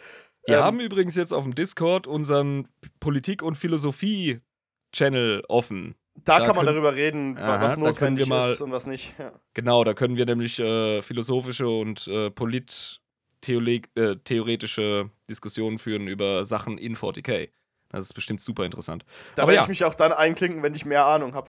wir 0.47 0.59
ähm, 0.59 0.64
haben 0.64 0.80
übrigens 0.80 1.16
jetzt 1.16 1.32
auf 1.32 1.44
dem 1.44 1.55
Discord 1.55 2.07
unseren 2.07 2.68
Politik- 3.01 3.42
und 3.42 3.57
Philosophie-Channel 3.57 5.44
offen. 5.49 5.94
Da, 6.24 6.38
da 6.38 6.47
kann 6.47 6.57
man 6.57 6.64
darüber 6.66 6.94
reden, 6.94 7.36
aha, 7.36 7.61
was 7.61 7.76
notwendig 7.76 8.26
mal, 8.26 8.51
ist 8.51 8.62
und 8.62 8.72
was 8.72 8.86
nicht. 8.86 9.14
Ja. 9.18 9.32
Genau, 9.55 9.84
da 9.84 9.92
können 9.92 10.16
wir 10.16 10.24
nämlich 10.24 10.59
äh, 10.59 11.03
philosophische 11.03 11.68
und 11.68 12.09
äh, 12.09 12.30
polit-theoretische 12.30 14.82
äh, 14.82 15.05
Diskussionen 15.28 15.78
führen 15.78 16.09
über 16.09 16.47
Sachen 16.47 16.78
in 16.78 16.97
40k. 16.97 17.51
Das 17.90 18.07
ist 18.07 18.14
bestimmt 18.14 18.40
super 18.40 18.64
interessant. 18.64 19.05
Da 19.36 19.42
werde 19.42 19.57
ja. 19.57 19.62
ich 19.62 19.68
mich 19.68 19.84
auch 19.84 19.94
dann 19.94 20.12
einklinken, 20.12 20.62
wenn 20.62 20.74
ich 20.74 20.84
mehr 20.84 21.07
Ahnung 21.07 21.34
habe. 21.34 21.49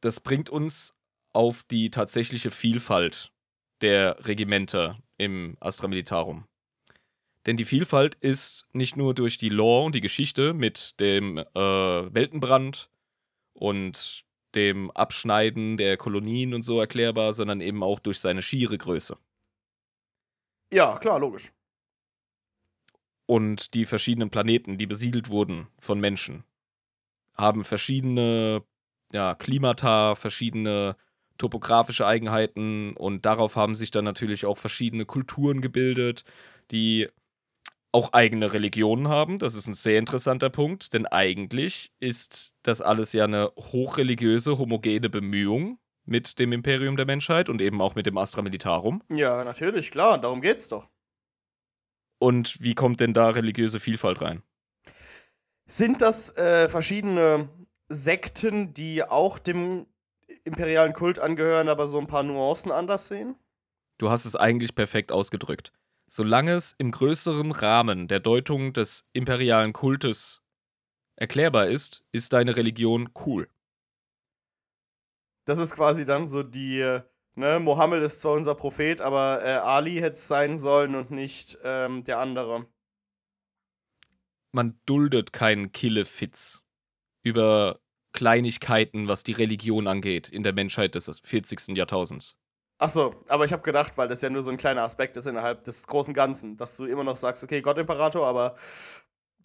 Das 0.00 0.20
bringt 0.20 0.48
uns 0.48 0.96
auf 1.32 1.62
die 1.64 1.90
tatsächliche 1.90 2.50
Vielfalt 2.50 3.32
der 3.80 4.26
Regimenter 4.26 4.98
im 5.18 5.56
Astra 5.60 5.88
Militarum. 5.88 6.46
Denn 7.46 7.56
die 7.56 7.64
Vielfalt 7.64 8.14
ist 8.16 8.66
nicht 8.72 8.96
nur 8.96 9.14
durch 9.14 9.36
die 9.36 9.48
Lore 9.48 9.86
und 9.86 9.94
die 9.94 10.00
Geschichte 10.00 10.54
mit 10.54 10.98
dem 11.00 11.38
äh, 11.38 11.44
Weltenbrand 11.54 12.88
und 13.52 14.24
dem 14.54 14.90
Abschneiden 14.90 15.76
der 15.76 15.96
Kolonien 15.96 16.54
und 16.54 16.62
so 16.62 16.78
erklärbar, 16.78 17.32
sondern 17.32 17.60
eben 17.60 17.82
auch 17.82 17.98
durch 17.98 18.20
seine 18.20 18.42
schiere 18.42 18.78
Größe. 18.78 19.16
Ja, 20.72 20.98
klar, 20.98 21.18
logisch. 21.18 21.52
Und 23.26 23.74
die 23.74 23.86
verschiedenen 23.86 24.30
Planeten, 24.30 24.78
die 24.78 24.86
besiedelt 24.86 25.28
wurden 25.28 25.68
von 25.78 26.00
Menschen, 26.00 26.44
haben 27.34 27.64
verschiedene 27.64 28.62
ja, 29.12 29.34
Klimata, 29.34 30.14
verschiedene 30.14 30.96
topografische 31.38 32.06
Eigenheiten 32.06 32.94
und 32.96 33.24
darauf 33.24 33.56
haben 33.56 33.74
sich 33.74 33.90
dann 33.90 34.04
natürlich 34.04 34.44
auch 34.44 34.58
verschiedene 34.58 35.06
Kulturen 35.06 35.60
gebildet, 35.60 36.24
die 36.70 37.08
auch 37.92 38.14
eigene 38.14 38.52
Religionen 38.52 39.08
haben. 39.08 39.38
Das 39.38 39.54
ist 39.54 39.68
ein 39.68 39.74
sehr 39.74 39.98
interessanter 39.98 40.50
Punkt, 40.50 40.94
denn 40.94 41.06
eigentlich 41.06 41.92
ist 42.00 42.54
das 42.62 42.80
alles 42.80 43.12
ja 43.12 43.24
eine 43.24 43.52
hochreligiöse, 43.56 44.58
homogene 44.58 45.10
Bemühung 45.10 45.78
mit 46.04 46.38
dem 46.38 46.52
Imperium 46.52 46.96
der 46.96 47.06
Menschheit 47.06 47.48
und 47.48 47.60
eben 47.60 47.80
auch 47.80 47.94
mit 47.94 48.06
dem 48.06 48.16
Astra 48.16 48.42
Militarum. 48.42 49.02
Ja, 49.10 49.44
natürlich, 49.44 49.90
klar, 49.90 50.18
darum 50.18 50.40
geht's 50.40 50.68
doch. 50.68 50.88
Und 52.18 52.60
wie 52.62 52.74
kommt 52.74 53.00
denn 53.00 53.12
da 53.12 53.28
religiöse 53.28 53.78
Vielfalt 53.78 54.22
rein? 54.22 54.42
Sind 55.66 56.00
das 56.00 56.36
äh, 56.36 56.68
verschiedene 56.68 57.48
Sekten, 57.88 58.74
die 58.74 59.04
auch 59.04 59.38
dem 59.38 59.86
imperialen 60.44 60.92
Kult 60.92 61.18
angehören, 61.18 61.68
aber 61.68 61.86
so 61.86 61.98
ein 61.98 62.06
paar 62.06 62.22
Nuancen 62.22 62.72
anders 62.72 63.08
sehen? 63.08 63.36
Du 63.98 64.10
hast 64.10 64.24
es 64.24 64.34
eigentlich 64.34 64.74
perfekt 64.74 65.12
ausgedrückt 65.12 65.72
solange 66.12 66.52
es 66.52 66.74
im 66.76 66.90
größeren 66.90 67.52
Rahmen 67.52 68.06
der 68.06 68.20
Deutung 68.20 68.74
des 68.74 69.08
imperialen 69.14 69.72
Kultes 69.72 70.42
erklärbar 71.16 71.68
ist, 71.68 72.04
ist 72.12 72.34
deine 72.34 72.54
Religion 72.54 73.08
cool. 73.24 73.48
Das 75.46 75.56
ist 75.56 75.74
quasi 75.74 76.04
dann 76.04 76.26
so 76.26 76.42
die, 76.42 77.00
ne, 77.34 77.58
Mohammed 77.60 78.02
ist 78.02 78.20
zwar 78.20 78.34
unser 78.34 78.54
Prophet, 78.54 79.00
aber 79.00 79.42
äh, 79.42 79.52
Ali 79.54 79.94
hätte 79.94 80.12
es 80.12 80.28
sein 80.28 80.58
sollen 80.58 80.96
und 80.96 81.10
nicht 81.10 81.56
ähm, 81.64 82.04
der 82.04 82.18
andere. 82.18 82.66
Man 84.52 84.78
duldet 84.84 85.32
keinen 85.32 85.72
Killefitz 85.72 86.62
über 87.22 87.80
Kleinigkeiten, 88.12 89.08
was 89.08 89.24
die 89.24 89.32
Religion 89.32 89.86
angeht, 89.86 90.28
in 90.28 90.42
der 90.42 90.52
Menschheit 90.52 90.94
des 90.94 91.20
40. 91.20 91.68
Jahrtausends. 91.68 92.36
Ach 92.84 92.88
so, 92.88 93.14
aber 93.28 93.44
ich 93.44 93.52
habe 93.52 93.62
gedacht, 93.62 93.96
weil 93.96 94.08
das 94.08 94.22
ja 94.22 94.28
nur 94.28 94.42
so 94.42 94.50
ein 94.50 94.56
kleiner 94.56 94.82
Aspekt 94.82 95.16
ist 95.16 95.26
innerhalb 95.26 95.62
des 95.62 95.86
großen 95.86 96.12
Ganzen, 96.12 96.56
dass 96.56 96.76
du 96.76 96.84
immer 96.84 97.04
noch 97.04 97.14
sagst, 97.14 97.44
okay, 97.44 97.62
Gott 97.62 97.78
Imperator, 97.78 98.26
aber 98.26 98.56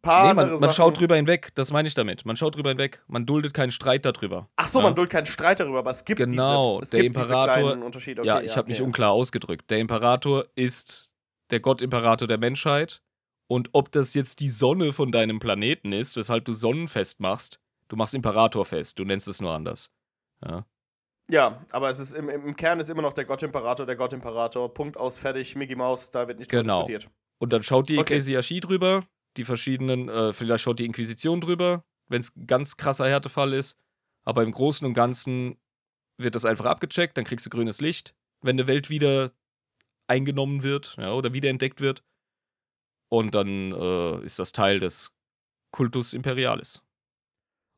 paar 0.02 0.28
nee, 0.28 0.34
man, 0.34 0.60
man 0.60 0.72
schaut 0.72 1.00
drüber 1.00 1.18
hinweg, 1.18 1.54
das 1.54 1.72
meine 1.72 1.88
ich 1.88 1.94
damit. 1.94 2.26
Man 2.26 2.36
schaut 2.36 2.56
drüber 2.56 2.70
hinweg, 2.70 3.00
man 3.08 3.28
duldet 3.28 3.54
keinen 3.54 3.70
Streit 3.70 4.06
darüber. 4.06 4.50
Ach 4.56 4.68
so, 4.68 4.80
ja? 4.80 4.86
man 4.86 4.96
duldet 4.96 5.12
keinen 5.12 5.28
Streit 5.28 5.60
darüber, 5.60 5.78
aber 5.78 5.92
es 5.92 6.04
gibt 6.04 6.18
genau, 6.18 6.80
diese, 6.80 6.84
es 6.86 6.90
der 6.90 7.02
gibt 7.04 7.16
Imperator, 7.16 7.74
Unterschiede. 7.74 8.22
Okay, 8.22 8.28
ja, 8.28 8.42
ich 8.42 8.48
ja, 8.48 8.52
habe 8.56 8.62
okay, 8.62 8.72
mich 8.72 8.82
unklar 8.82 9.12
ausgedrückt. 9.12 9.70
Der 9.70 9.78
Imperator 9.78 10.48
ist 10.56 11.16
der 11.52 11.60
Gott-Imperator 11.60 12.28
der 12.28 12.40
Menschheit 12.40 13.04
und 13.46 13.70
ob 13.74 13.92
das 13.92 14.16
jetzt 14.16 14.40
die 14.40 14.50
Sonne 14.50 14.94
von 14.94 15.12
deinem 15.12 15.38
Planeten 15.38 15.92
ist, 15.92 16.16
weshalb 16.16 16.46
du 16.46 16.54
Sonnenfest 16.54 17.20
machst, 17.20 17.60
du 17.88 17.98
machst 17.98 18.16
Imperatorfest, 18.16 18.98
du 18.98 19.06
nennst 19.06 19.28
es 19.28 19.42
nur 19.42 19.54
anders. 19.54 19.92
Ja. 20.44 20.66
Ja, 21.30 21.62
aber 21.72 21.90
es 21.90 22.00
ist 22.00 22.14
im, 22.14 22.30
im 22.30 22.56
Kern 22.56 22.80
ist 22.80 22.90
immer 22.90 23.02
noch 23.02 23.14
der 23.14 23.26
Gott-Imperator, 23.26 23.86
der 23.86 23.96
Gott-Imperator. 23.96 24.74
Punkt 24.74 24.98
aus, 24.98 25.18
fertig, 25.18 25.56
Mickey 25.56 25.76
Mouse, 25.76 26.10
da 26.10 26.28
wird 26.28 26.40
nicht 26.40 26.50
genau. 26.50 26.84
diskutiert. 26.84 27.12
Und 27.40 27.54
dann 27.54 27.64
schaut 27.64 27.90
die 27.90 27.98
okay. 27.98 28.14
Ekklesiarchie 28.14 28.62
drüber, 28.62 29.04
die 29.36 29.44
verschiedenen, 29.44 30.10
äh, 30.10 30.34
vielleicht 30.34 30.64
schaut 30.64 30.80
die 30.80 30.86
Inquisition 30.86 31.42
drüber, 31.42 31.84
wenn 32.08 32.22
es 32.22 32.36
ein 32.36 32.48
ganz 32.48 32.78
krasser 32.78 33.08
Härtefall 33.08 33.54
ist. 33.54 33.78
Aber 34.24 34.44
im 34.44 34.52
Großen 34.52 34.88
und 34.88 34.94
Ganzen 34.94 35.58
wird 36.18 36.36
das 36.36 36.46
einfach 36.46 36.66
abgecheckt, 36.66 37.18
dann 37.18 37.26
kriegst 37.26 37.46
du 37.46 37.50
grünes 37.50 37.82
Licht. 37.82 38.16
Wenn 38.42 38.56
eine 38.56 38.68
Welt 38.68 38.90
wieder 38.90 39.32
eingenommen 40.08 40.64
wird 40.64 40.96
ja, 40.98 41.14
oder 41.14 41.34
wiederentdeckt 41.34 41.82
wird. 41.82 42.04
Und 43.10 43.36
dann 43.36 43.72
äh, 43.72 44.24
ist 44.24 44.40
das 44.40 44.52
Teil 44.52 44.80
des 44.80 45.12
Kultus 45.72 46.14
Imperialis. 46.14 46.82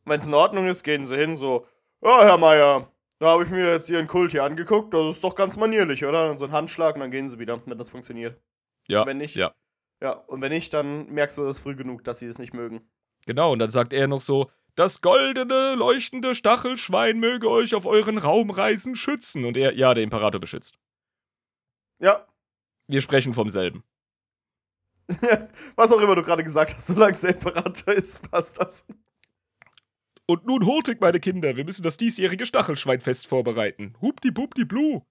Wenn 0.05 0.17
es 0.17 0.27
in 0.27 0.33
Ordnung 0.33 0.67
ist, 0.67 0.83
gehen 0.83 1.05
sie 1.05 1.17
hin 1.17 1.35
so, 1.35 1.67
ja, 2.01 2.23
Herr 2.23 2.37
Meier, 2.37 2.91
da 3.19 3.27
habe 3.27 3.43
ich 3.43 3.49
mir 3.49 3.71
jetzt 3.71 3.89
Ihren 3.89 4.07
Kult 4.07 4.31
hier 4.31 4.43
angeguckt, 4.43 4.93
das 4.93 5.17
ist 5.17 5.23
doch 5.23 5.35
ganz 5.35 5.57
manierlich, 5.57 6.05
oder? 6.05 6.29
Und 6.29 6.37
so 6.37 6.45
ein 6.45 6.51
Handschlag 6.51 6.95
und 6.95 7.01
dann 7.01 7.11
gehen 7.11 7.29
sie 7.29 7.39
wieder, 7.39 7.61
wenn 7.65 7.77
das 7.77 7.89
funktioniert. 7.89 8.41
Ja. 8.87 9.01
Und 9.01 9.07
wenn 9.07 9.17
nicht, 9.17 9.35
ja. 9.35 9.53
Ja, 10.01 10.11
und 10.11 10.41
wenn 10.41 10.51
nicht, 10.51 10.73
dann 10.73 11.07
merkst 11.09 11.37
du 11.37 11.43
das 11.43 11.59
früh 11.59 11.75
genug, 11.75 12.03
dass 12.05 12.19
sie 12.19 12.27
es 12.27 12.39
nicht 12.39 12.53
mögen. 12.53 12.89
Genau, 13.25 13.51
und 13.51 13.59
dann 13.59 13.69
sagt 13.69 13.91
er 13.91 14.07
noch 14.07 14.21
so, 14.21 14.49
das 14.75 15.01
goldene, 15.01 15.75
leuchtende 15.75 16.35
Stachelschwein 16.35 17.19
möge 17.19 17.49
euch 17.49 17.75
auf 17.75 17.85
euren 17.85 18.17
Raumreisen 18.17 18.95
schützen. 18.95 19.43
Und 19.43 19.57
er, 19.57 19.73
ja, 19.73 19.93
der 19.93 20.03
Imperator 20.05 20.39
beschützt. 20.39 20.77
Ja. 21.99 22.25
Wir 22.87 23.01
sprechen 23.01 23.33
vom 23.33 23.49
selben. 23.49 23.83
Was 25.75 25.91
auch 25.91 25.99
immer 25.99 26.15
du 26.15 26.21
gerade 26.21 26.43
gesagt 26.43 26.75
hast, 26.75 26.87
solange 26.87 27.11
es 27.11 27.21
der 27.21 27.31
Imperator 27.31 27.93
ist, 27.93 28.31
passt 28.31 28.59
das. 28.59 28.87
Und 30.29 30.45
nun 30.45 30.63
hurtig, 30.63 31.01
meine 31.01 31.19
Kinder, 31.19 31.55
wir 31.55 31.65
müssen 31.65 31.81
das 31.81 31.97
diesjährige 31.97 32.45
Stachelschweinfest 32.45 33.25
vorbereiten. 33.25 33.95
Hupdi 33.99 34.29
bupdi 34.29 34.63
blu. 34.63 35.01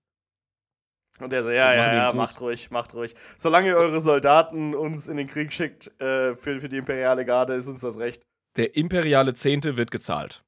Und 1.18 1.32
er 1.32 1.42
so, 1.42 1.50
ja, 1.50 1.74
ja, 1.74 1.92
ja, 1.92 2.12
macht 2.12 2.40
ruhig, 2.40 2.70
macht 2.70 2.94
ruhig. 2.94 3.16
Solange 3.36 3.70
ihr 3.70 3.76
eure 3.76 4.00
Soldaten 4.00 4.76
uns 4.76 5.08
in 5.08 5.16
den 5.16 5.26
Krieg 5.26 5.52
schickt 5.52 5.88
äh, 6.00 6.36
für, 6.36 6.60
für 6.60 6.68
die 6.68 6.76
imperiale 6.76 7.24
Garde, 7.24 7.54
ist 7.54 7.66
uns 7.66 7.80
das 7.80 7.98
recht. 7.98 8.22
Der 8.54 8.76
imperiale 8.76 9.34
Zehnte 9.34 9.76
wird 9.76 9.90
gezahlt. 9.90 10.44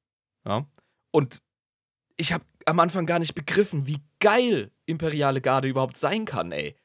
Ja. 0.47 0.65
Und 1.11 1.39
ich 2.15 2.31
habe 2.31 2.45
am 2.65 2.79
Anfang 2.79 3.05
gar 3.05 3.19
nicht 3.19 3.35
begriffen, 3.35 3.87
wie 3.87 3.99
geil 4.21 4.71
imperiale 4.85 5.41
Garde 5.41 5.67
überhaupt 5.67 5.97
sein 5.97 6.23
kann, 6.23 6.53
ey. 6.53 6.77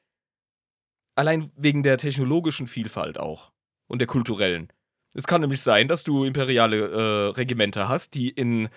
Allein 1.15 1.53
wegen 1.55 1.85
der 1.85 1.99
technologischen 1.99 2.67
Vielfalt 2.67 3.17
auch. 3.21 3.53
Und 3.87 4.01
der 4.01 4.09
kulturellen. 4.09 4.73
Es 5.17 5.27
kann 5.27 5.41
nämlich 5.41 5.63
sein, 5.63 5.89
dass 5.89 6.05
du 6.05 6.25
imperiale 6.25 6.77
äh, 6.77 7.31
Regimenter 7.31 7.89
hast, 7.89 8.13
die 8.15 8.29
in 8.29 8.69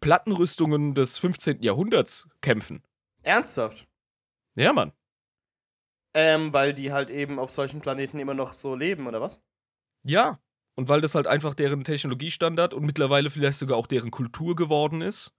Plattenrüstungen 0.00 0.94
des 0.94 1.18
15. 1.18 1.60
Jahrhunderts 1.60 2.28
kämpfen. 2.40 2.84
Ernsthaft? 3.22 3.88
Ja, 4.54 4.72
Mann. 4.72 4.92
Ähm, 6.14 6.52
weil 6.52 6.72
die 6.72 6.92
halt 6.92 7.10
eben 7.10 7.40
auf 7.40 7.50
solchen 7.50 7.80
Planeten 7.80 8.20
immer 8.20 8.34
noch 8.34 8.52
so 8.52 8.76
leben, 8.76 9.08
oder 9.08 9.20
was? 9.20 9.42
Ja. 10.04 10.38
Und 10.76 10.88
weil 10.88 11.00
das 11.00 11.16
halt 11.16 11.26
einfach 11.26 11.52
deren 11.52 11.82
Technologiestandard 11.82 12.74
und 12.74 12.86
mittlerweile 12.86 13.28
vielleicht 13.28 13.58
sogar 13.58 13.76
auch 13.76 13.88
deren 13.88 14.12
Kultur 14.12 14.54
geworden 14.54 15.00
ist. 15.00 15.32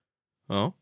Ja. 0.49 0.73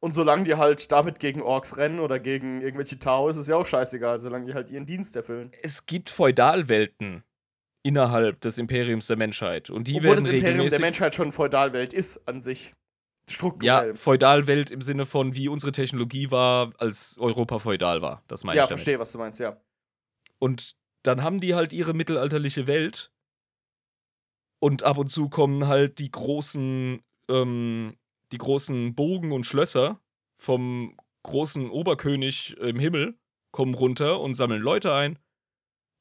Und 0.00 0.12
solange 0.12 0.44
die 0.44 0.54
halt 0.54 0.90
damit 0.92 1.18
gegen 1.18 1.42
Orks 1.42 1.76
rennen 1.76 2.00
oder 2.00 2.18
gegen 2.18 2.62
irgendwelche 2.62 2.98
Tau, 2.98 3.28
ist 3.28 3.36
es 3.36 3.48
ja 3.48 3.56
auch 3.56 3.66
scheißegal, 3.66 4.18
solange 4.18 4.46
die 4.46 4.54
halt 4.54 4.70
ihren 4.70 4.86
Dienst 4.86 5.14
erfüllen. 5.14 5.50
Es 5.62 5.84
gibt 5.84 6.08
Feudalwelten 6.08 7.22
innerhalb 7.84 8.40
des 8.40 8.58
Imperiums 8.58 9.06
der 9.06 9.16
Menschheit. 9.16 9.70
Und 9.70 9.86
die 9.86 9.96
Obwohl 9.96 10.10
werden 10.10 10.24
das 10.24 10.34
Imperium 10.34 10.68
der 10.68 10.80
Menschheit 10.80 11.14
schon 11.14 11.30
Feudalwelt 11.30 11.92
ist 11.92 12.26
an 12.26 12.40
sich. 12.40 12.74
Strukturell. 13.30 13.88
Ja, 13.88 13.94
Feudalwelt 13.94 14.70
im 14.70 14.82
Sinne 14.82 15.06
von, 15.06 15.34
wie 15.34 15.48
unsere 15.48 15.70
Technologie 15.70 16.30
war, 16.30 16.72
als 16.78 17.16
Europa 17.18 17.58
feudal 17.58 18.02
war. 18.02 18.22
Das 18.26 18.42
meine 18.44 18.56
ja, 18.56 18.64
ich. 18.64 18.70
Ja, 18.70 18.76
verstehe, 18.76 18.98
was 18.98 19.12
du 19.12 19.18
meinst, 19.18 19.38
ja. 19.38 19.60
Und 20.38 20.76
dann 21.02 21.22
haben 21.22 21.40
die 21.40 21.54
halt 21.54 21.72
ihre 21.72 21.94
mittelalterliche 21.94 22.66
Welt. 22.66 23.12
Und 24.60 24.82
ab 24.82 24.98
und 24.98 25.08
zu 25.08 25.28
kommen 25.28 25.68
halt 25.68 25.98
die 25.98 26.10
großen, 26.10 27.02
ähm, 27.28 27.96
die 28.32 28.38
großen 28.38 28.94
Burgen 28.94 29.32
und 29.32 29.44
Schlösser 29.44 30.00
vom 30.38 30.96
großen 31.22 31.70
Oberkönig 31.70 32.56
im 32.58 32.78
Himmel, 32.78 33.18
kommen 33.52 33.74
runter 33.74 34.20
und 34.20 34.34
sammeln 34.34 34.62
Leute 34.62 34.94
ein. 34.94 35.18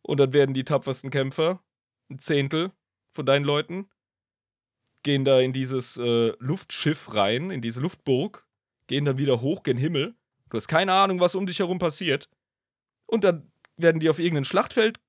Und 0.02 0.20
dann 0.20 0.34
werden 0.34 0.54
die 0.54 0.66
tapfersten 0.66 1.10
Kämpfer, 1.10 1.62
ein 2.10 2.20
Zehntel 2.20 2.72
von 3.12 3.26
deinen 3.26 3.46
Leuten, 3.46 3.90
gehen 5.04 5.26
da 5.26 5.40
in 5.40 5.54
dieses 5.54 5.98
äh, 5.98 6.34
Luftschiff 6.40 7.14
rein, 7.14 7.52
in 7.52 7.62
diese 7.62 7.82
Luftburg, 7.82 8.48
gehen 8.88 9.06
dann 9.06 9.18
wieder 9.18 9.42
hoch 9.42 9.64
gen 9.64 9.78
Himmel. 9.78 10.16
Du 10.50 10.58
hast 10.58 10.68
keine 10.68 10.94
Ahnung, 10.94 11.20
was 11.20 11.36
um 11.36 11.46
dich 11.46 11.60
herum 11.60 11.80
passiert. 11.80 12.30
Und 13.06 13.24
dann 13.24 13.52
werden 13.78 14.00
die 14.00 14.10
auf 14.10 14.20
irgendein 14.20 14.46
Schlachtfeld 14.46 15.00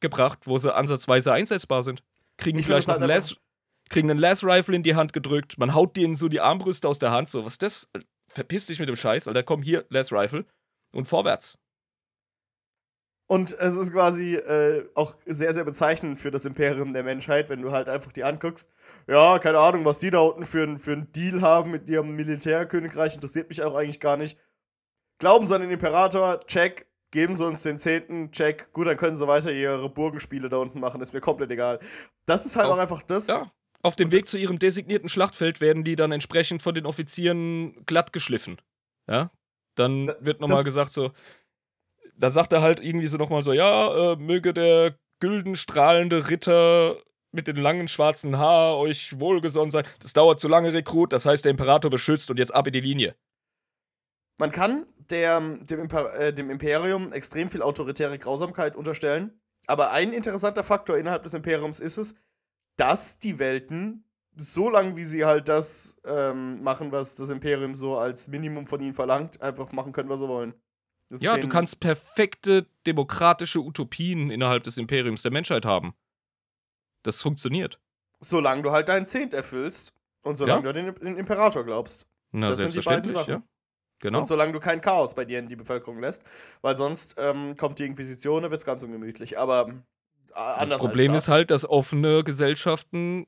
gebracht, 0.00 0.40
wo 0.44 0.58
sie 0.58 0.74
ansatzweise 0.74 1.32
einsetzbar 1.32 1.82
sind. 1.82 2.02
Kriegen 2.36 2.58
ich 2.58 2.66
vielleicht 2.66 2.88
noch 2.88 2.96
einen 2.96 3.08
Las, 3.08 3.36
kriegen 3.88 4.10
einen 4.10 4.20
Las 4.20 4.44
Rifle 4.44 4.76
in 4.76 4.82
die 4.82 4.94
Hand 4.94 5.12
gedrückt. 5.12 5.58
Man 5.58 5.74
haut 5.74 5.96
denen 5.96 6.16
so 6.16 6.28
die 6.28 6.40
Armbrüste 6.40 6.88
aus 6.88 6.98
der 6.98 7.10
Hand. 7.10 7.28
So, 7.28 7.44
was 7.44 7.54
ist 7.54 7.62
das? 7.62 7.90
Verpiss 8.26 8.66
dich 8.66 8.78
mit 8.78 8.88
dem 8.88 8.96
Scheiß, 8.96 9.28
Alter. 9.28 9.42
Komm 9.42 9.62
hier, 9.62 9.86
Las 9.88 10.12
Rifle. 10.12 10.44
Und 10.92 11.06
vorwärts. 11.06 11.58
Und 13.26 13.52
es 13.58 13.74
ist 13.74 13.92
quasi 13.92 14.34
äh, 14.34 14.86
auch 14.94 15.16
sehr, 15.24 15.54
sehr 15.54 15.64
bezeichnend 15.64 16.18
für 16.18 16.30
das 16.30 16.44
Imperium 16.44 16.92
der 16.92 17.02
Menschheit, 17.02 17.48
wenn 17.48 17.62
du 17.62 17.72
halt 17.72 17.88
einfach 17.88 18.12
die 18.12 18.22
anguckst. 18.22 18.70
Ja, 19.06 19.38
keine 19.38 19.58
Ahnung, 19.58 19.84
was 19.84 19.98
die 19.98 20.10
da 20.10 20.18
unten 20.18 20.44
für, 20.44 20.78
für 20.78 20.92
einen 20.92 21.10
Deal 21.12 21.40
haben 21.40 21.70
mit 21.70 21.88
ihrem 21.88 22.14
Militärkönigreich, 22.16 23.14
interessiert 23.14 23.48
mich 23.48 23.62
auch 23.62 23.74
eigentlich 23.74 24.00
gar 24.00 24.18
nicht. 24.18 24.38
Glauben 25.18 25.46
sie 25.46 25.54
an 25.54 25.62
den 25.62 25.70
Imperator? 25.70 26.40
Check. 26.46 26.86
Geben 27.12 27.34
sie 27.34 27.46
uns 27.46 27.62
den 27.62 27.78
Zehnten? 27.78 28.30
Check. 28.32 28.72
Gut, 28.72 28.88
dann 28.88 28.96
können 28.96 29.16
sie 29.16 29.26
weiter 29.26 29.52
ihre 29.52 29.88
Burgenspiele 29.88 30.48
da 30.48 30.56
unten 30.58 30.80
machen, 30.80 31.00
ist 31.00 31.14
mir 31.14 31.20
komplett 31.20 31.50
egal. 31.50 31.78
Das 32.26 32.44
ist 32.44 32.56
halt 32.56 32.66
Auf, 32.66 32.74
auch 32.74 32.78
einfach 32.78 33.02
das. 33.02 33.28
Ja. 33.28 33.52
Auf 33.82 33.96
dem 33.96 34.10
Weg 34.10 34.26
zu 34.26 34.36
ihrem 34.36 34.58
designierten 34.58 35.08
Schlachtfeld 35.08 35.60
werden 35.60 35.84
die 35.84 35.96
dann 35.96 36.12
entsprechend 36.12 36.62
von 36.62 36.74
den 36.74 36.86
Offizieren 36.86 37.86
glatt 37.86 38.12
geschliffen. 38.12 38.60
Ja? 39.06 39.30
Dann 39.76 40.12
wird 40.20 40.40
nochmal 40.40 40.64
gesagt 40.64 40.92
so, 40.92 41.12
da 42.16 42.30
sagt 42.30 42.52
er 42.52 42.62
halt 42.62 42.80
irgendwie 42.80 43.06
so 43.06 43.18
nochmal 43.18 43.42
so, 43.42 43.52
ja, 43.52 44.12
äh, 44.12 44.16
möge 44.16 44.52
der 44.54 44.98
gülden 45.20 45.56
strahlende 45.56 46.28
Ritter 46.28 46.98
mit 47.32 47.48
den 47.48 47.56
langen 47.56 47.88
schwarzen 47.88 48.38
Haar 48.38 48.78
euch 48.78 49.18
wohlgesonnen 49.18 49.70
sein. 49.70 49.84
Das 50.00 50.12
dauert 50.12 50.38
zu 50.38 50.48
lange, 50.48 50.72
Rekrut, 50.72 51.12
das 51.12 51.26
heißt, 51.26 51.44
der 51.44 51.50
Imperator 51.50 51.90
beschützt 51.90 52.30
und 52.30 52.38
jetzt 52.38 52.54
ab 52.54 52.66
in 52.66 52.72
die 52.72 52.80
Linie. 52.80 53.16
Man 54.38 54.50
kann 54.50 54.86
der, 55.10 55.40
dem, 55.40 55.80
Imper 55.80 56.14
äh, 56.14 56.32
dem 56.32 56.50
Imperium 56.50 57.12
extrem 57.12 57.50
viel 57.50 57.62
autoritäre 57.62 58.18
Grausamkeit 58.18 58.76
unterstellen, 58.76 59.40
aber 59.66 59.90
ein 59.90 60.12
interessanter 60.12 60.64
Faktor 60.64 60.96
innerhalb 60.96 61.22
des 61.22 61.34
Imperiums 61.34 61.80
ist 61.80 61.98
es, 61.98 62.14
dass 62.76 63.18
die 63.18 63.38
Welten, 63.38 64.04
so 64.36 64.68
lange 64.68 64.96
wie 64.96 65.04
sie 65.04 65.24
halt 65.24 65.48
das 65.48 66.00
ähm, 66.04 66.62
machen, 66.62 66.90
was 66.90 67.14
das 67.14 67.30
Imperium 67.30 67.74
so 67.74 67.96
als 67.96 68.26
Minimum 68.26 68.66
von 68.66 68.80
ihnen 68.80 68.94
verlangt, 68.94 69.40
einfach 69.40 69.70
machen 69.72 69.92
können, 69.92 70.08
was 70.08 70.20
sie 70.20 70.28
wollen. 70.28 70.54
Ja, 71.22 71.36
du 71.36 71.48
kannst 71.48 71.80
perfekte 71.80 72.66
demokratische 72.86 73.60
Utopien 73.60 74.30
innerhalb 74.30 74.64
des 74.64 74.78
Imperiums 74.78 75.22
der 75.22 75.32
Menschheit 75.32 75.64
haben. 75.64 75.94
Das 77.02 77.22
funktioniert. 77.22 77.80
Solange 78.20 78.62
du 78.62 78.70
halt 78.70 78.88
deinen 78.88 79.06
Zehnt 79.06 79.34
erfüllst 79.34 79.92
und 80.22 80.36
solange 80.36 80.66
ja. 80.66 80.72
du 80.72 80.80
an 80.80 80.94
den, 81.00 81.16
Imperator 81.16 81.64
glaubst. 81.64 82.06
Na, 82.32 82.48
das 82.48 82.58
sind 82.58 82.74
die 82.74 82.80
beiden 82.80 83.10
Sachen. 83.10 83.34
Ja. 83.34 83.42
Genau. 84.00 84.20
Und 84.20 84.26
solange 84.26 84.52
du 84.52 84.60
kein 84.60 84.80
Chaos 84.80 85.14
bei 85.14 85.24
dir 85.24 85.38
in 85.38 85.48
die 85.48 85.56
Bevölkerung 85.56 86.00
lässt, 86.00 86.24
weil 86.62 86.76
sonst 86.76 87.14
ähm, 87.18 87.56
kommt 87.56 87.78
die 87.78 87.84
Inquisition, 87.84 88.42
dann 88.42 88.50
wird 88.50 88.60
es 88.60 88.66
ganz 88.66 88.82
ungemütlich. 88.82 89.38
Aber 89.38 89.68
äh, 89.68 90.38
anders 90.38 90.70
Das 90.70 90.80
Problem 90.80 91.12
das. 91.12 91.24
ist 91.24 91.28
halt, 91.28 91.50
dass 91.50 91.68
offene 91.68 92.24
Gesellschaften, 92.24 93.26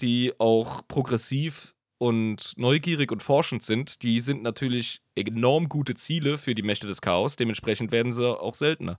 die 0.00 0.34
auch 0.38 0.86
progressiv 0.86 1.74
und 2.02 2.58
neugierig 2.58 3.12
und 3.12 3.22
forschend 3.22 3.62
sind, 3.62 4.02
die 4.02 4.18
sind 4.18 4.42
natürlich 4.42 5.04
enorm 5.14 5.68
gute 5.68 5.94
Ziele 5.94 6.36
für 6.36 6.52
die 6.52 6.64
Mächte 6.64 6.88
des 6.88 7.00
Chaos. 7.00 7.36
Dementsprechend 7.36 7.92
werden 7.92 8.10
sie 8.10 8.28
auch 8.28 8.54
seltener. 8.54 8.98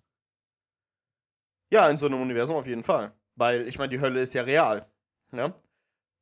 Ja, 1.70 1.90
in 1.90 1.98
so 1.98 2.06
einem 2.06 2.22
Universum 2.22 2.56
auf 2.56 2.66
jeden 2.66 2.84
Fall. 2.84 3.12
Weil, 3.36 3.68
ich 3.68 3.78
meine, 3.78 3.90
die 3.90 4.00
Hölle 4.00 4.22
ist 4.22 4.34
ja 4.36 4.44
real. 4.44 4.88
Ne? 5.34 5.54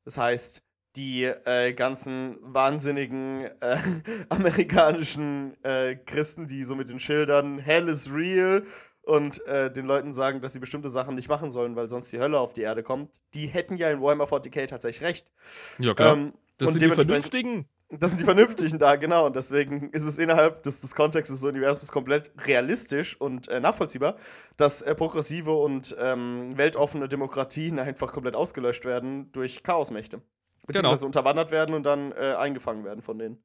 Das 0.06 0.18
heißt, 0.18 0.64
die 0.96 1.26
äh, 1.26 1.74
ganzen 1.74 2.40
wahnsinnigen 2.42 3.44
äh, 3.62 3.78
amerikanischen 4.30 5.64
äh, 5.64 5.98
Christen, 5.98 6.48
die 6.48 6.64
so 6.64 6.74
mit 6.74 6.90
den 6.90 7.00
Schildern 7.00 7.60
Hell 7.60 7.90
is 7.90 8.12
real 8.12 8.66
und 9.04 9.46
äh, 9.46 9.72
den 9.72 9.86
Leuten 9.86 10.16
sagen, 10.16 10.42
dass 10.42 10.54
sie 10.54 10.60
bestimmte 10.60 10.90
Sachen 10.90 11.14
nicht 11.14 11.30
machen 11.30 11.52
sollen, 11.52 11.76
weil 11.76 11.90
sonst 11.90 12.12
die 12.12 12.18
Hölle 12.18 12.40
auf 12.40 12.54
die 12.54 12.62
Erde 12.62 12.82
kommt, 12.82 13.12
die 13.36 13.46
hätten 13.46 13.78
ja 13.78 13.92
in 13.92 14.02
Warhammer 14.02 14.26
40k 14.26 14.66
tatsächlich 14.66 15.04
recht. 15.04 15.32
Ja, 15.78 15.94
klar. 15.94 16.18
Ähm, 16.18 16.34
das 16.58 16.72
sind 16.72 16.82
die 16.82 16.90
Vernünftigen. 16.90 17.68
Das 17.90 18.12
sind 18.12 18.22
die 18.22 18.26
Vernünftigen 18.26 18.80
da, 18.80 18.96
genau. 18.96 19.26
Und 19.26 19.36
deswegen 19.36 19.90
ist 19.90 20.06
es 20.06 20.18
innerhalb 20.18 20.64
des, 20.64 20.80
des 20.80 20.96
Kontextes 20.96 21.42
des 21.42 21.50
Universums 21.50 21.92
komplett 21.92 22.32
realistisch 22.48 23.20
und 23.20 23.50
äh, 23.50 23.60
nachvollziehbar, 23.60 24.16
dass 24.56 24.82
äh, 24.82 24.96
progressive 24.96 25.52
und 25.52 25.94
ähm, 26.00 26.58
weltoffene 26.58 27.10
Demokratien 27.10 27.80
einfach 27.80 28.14
komplett 28.14 28.36
ausgelöscht 28.36 28.86
werden 28.86 29.32
durch 29.34 29.64
Chaosmächte. 29.64 30.22
Beziehungsweise 30.66 31.02
genau. 31.02 31.08
unterwandert 31.08 31.52
werden 31.52 31.76
und 31.76 31.84
dann 31.84 32.14
äh, 32.14 32.36
eingefangen 32.38 32.86
werden 32.86 33.02
von 33.02 33.18
denen. 33.18 33.44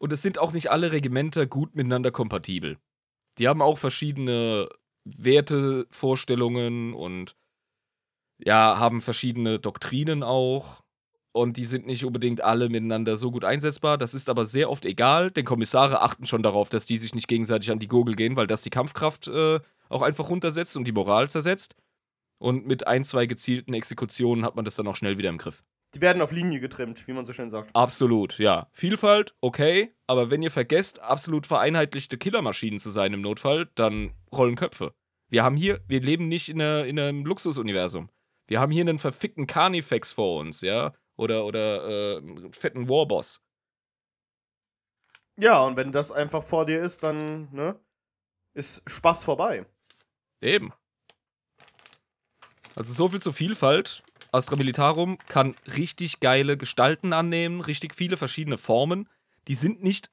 Und 0.00 0.12
es 0.12 0.22
sind 0.22 0.38
auch 0.38 0.52
nicht 0.52 0.70
alle 0.70 0.90
Regimenter 0.90 1.46
gut 1.46 1.76
miteinander 1.76 2.10
kompatibel. 2.10 2.78
Die 3.38 3.46
haben 3.46 3.62
auch 3.62 3.78
verschiedene 3.78 4.68
Wertevorstellungen 5.04 6.94
und 6.94 7.36
ja, 8.38 8.78
haben 8.78 9.02
verschiedene 9.02 9.58
Doktrinen 9.58 10.22
auch. 10.22 10.82
Und 11.32 11.56
die 11.56 11.64
sind 11.64 11.86
nicht 11.86 12.04
unbedingt 12.04 12.42
alle 12.42 12.68
miteinander 12.68 13.16
so 13.16 13.30
gut 13.30 13.44
einsetzbar. 13.44 13.98
Das 13.98 14.14
ist 14.14 14.28
aber 14.28 14.46
sehr 14.46 14.70
oft 14.70 14.84
egal, 14.84 15.30
denn 15.30 15.44
Kommissare 15.44 16.00
achten 16.02 16.26
schon 16.26 16.42
darauf, 16.42 16.68
dass 16.68 16.86
die 16.86 16.96
sich 16.96 17.14
nicht 17.14 17.28
gegenseitig 17.28 17.70
an 17.70 17.78
die 17.78 17.88
Gurgel 17.88 18.14
gehen, 18.14 18.36
weil 18.36 18.46
das 18.46 18.62
die 18.62 18.70
Kampfkraft 18.70 19.28
äh, 19.28 19.60
auch 19.88 20.02
einfach 20.02 20.30
runtersetzt 20.30 20.76
und 20.76 20.84
die 20.84 20.92
Moral 20.92 21.30
zersetzt. 21.30 21.74
Und 22.38 22.66
mit 22.66 22.86
ein, 22.86 23.04
zwei 23.04 23.26
gezielten 23.26 23.74
Exekutionen 23.74 24.44
hat 24.44 24.56
man 24.56 24.64
das 24.64 24.76
dann 24.76 24.86
auch 24.86 24.96
schnell 24.96 25.18
wieder 25.18 25.28
im 25.28 25.38
Griff. 25.38 25.62
Die 25.94 26.00
werden 26.00 26.22
auf 26.22 26.32
Linie 26.32 26.60
getrimmt, 26.60 27.08
wie 27.08 27.12
man 27.12 27.24
so 27.24 27.32
schön 27.32 27.50
sagt. 27.50 27.74
Absolut, 27.74 28.38
ja. 28.38 28.68
Vielfalt, 28.72 29.34
okay, 29.40 29.94
aber 30.06 30.30
wenn 30.30 30.42
ihr 30.42 30.50
vergesst, 30.50 31.00
absolut 31.00 31.46
vereinheitlichte 31.46 32.18
Killermaschinen 32.18 32.78
zu 32.78 32.90
sein 32.90 33.14
im 33.14 33.22
Notfall, 33.22 33.70
dann 33.74 34.12
rollen 34.30 34.56
Köpfe. 34.56 34.92
Wir 35.30 35.44
haben 35.44 35.56
hier, 35.56 35.80
wir 35.88 36.00
leben 36.00 36.28
nicht 36.28 36.48
in, 36.48 36.60
einer, 36.60 36.84
in 36.84 36.98
einem 36.98 37.24
Luxusuniversum. 37.24 38.10
Wir 38.46 38.60
haben 38.60 38.72
hier 38.72 38.82
einen 38.82 38.98
verfickten 38.98 39.46
Carnifex 39.46 40.12
vor 40.12 40.40
uns, 40.40 40.60
ja? 40.60 40.92
Oder, 41.18 41.44
oder 41.44 41.88
äh, 41.88 42.16
einen 42.18 42.52
fetten 42.52 42.88
Warboss. 42.88 43.42
Ja, 45.36 45.64
und 45.64 45.76
wenn 45.76 45.92
das 45.92 46.12
einfach 46.12 46.42
vor 46.42 46.64
dir 46.64 46.80
ist, 46.80 47.02
dann, 47.02 47.52
ne, 47.52 47.78
ist 48.54 48.82
Spaß 48.86 49.24
vorbei. 49.24 49.66
Eben. 50.40 50.72
Also 52.76 52.94
so 52.94 53.08
viel 53.08 53.20
zur 53.20 53.32
Vielfalt. 53.32 54.04
Astra 54.30 54.56
Militarum 54.56 55.18
kann 55.18 55.56
richtig 55.76 56.20
geile 56.20 56.56
Gestalten 56.56 57.12
annehmen, 57.12 57.60
richtig 57.60 57.94
viele 57.94 58.16
verschiedene 58.16 58.58
Formen. 58.58 59.08
Die 59.48 59.54
sind 59.54 59.82
nicht 59.82 60.10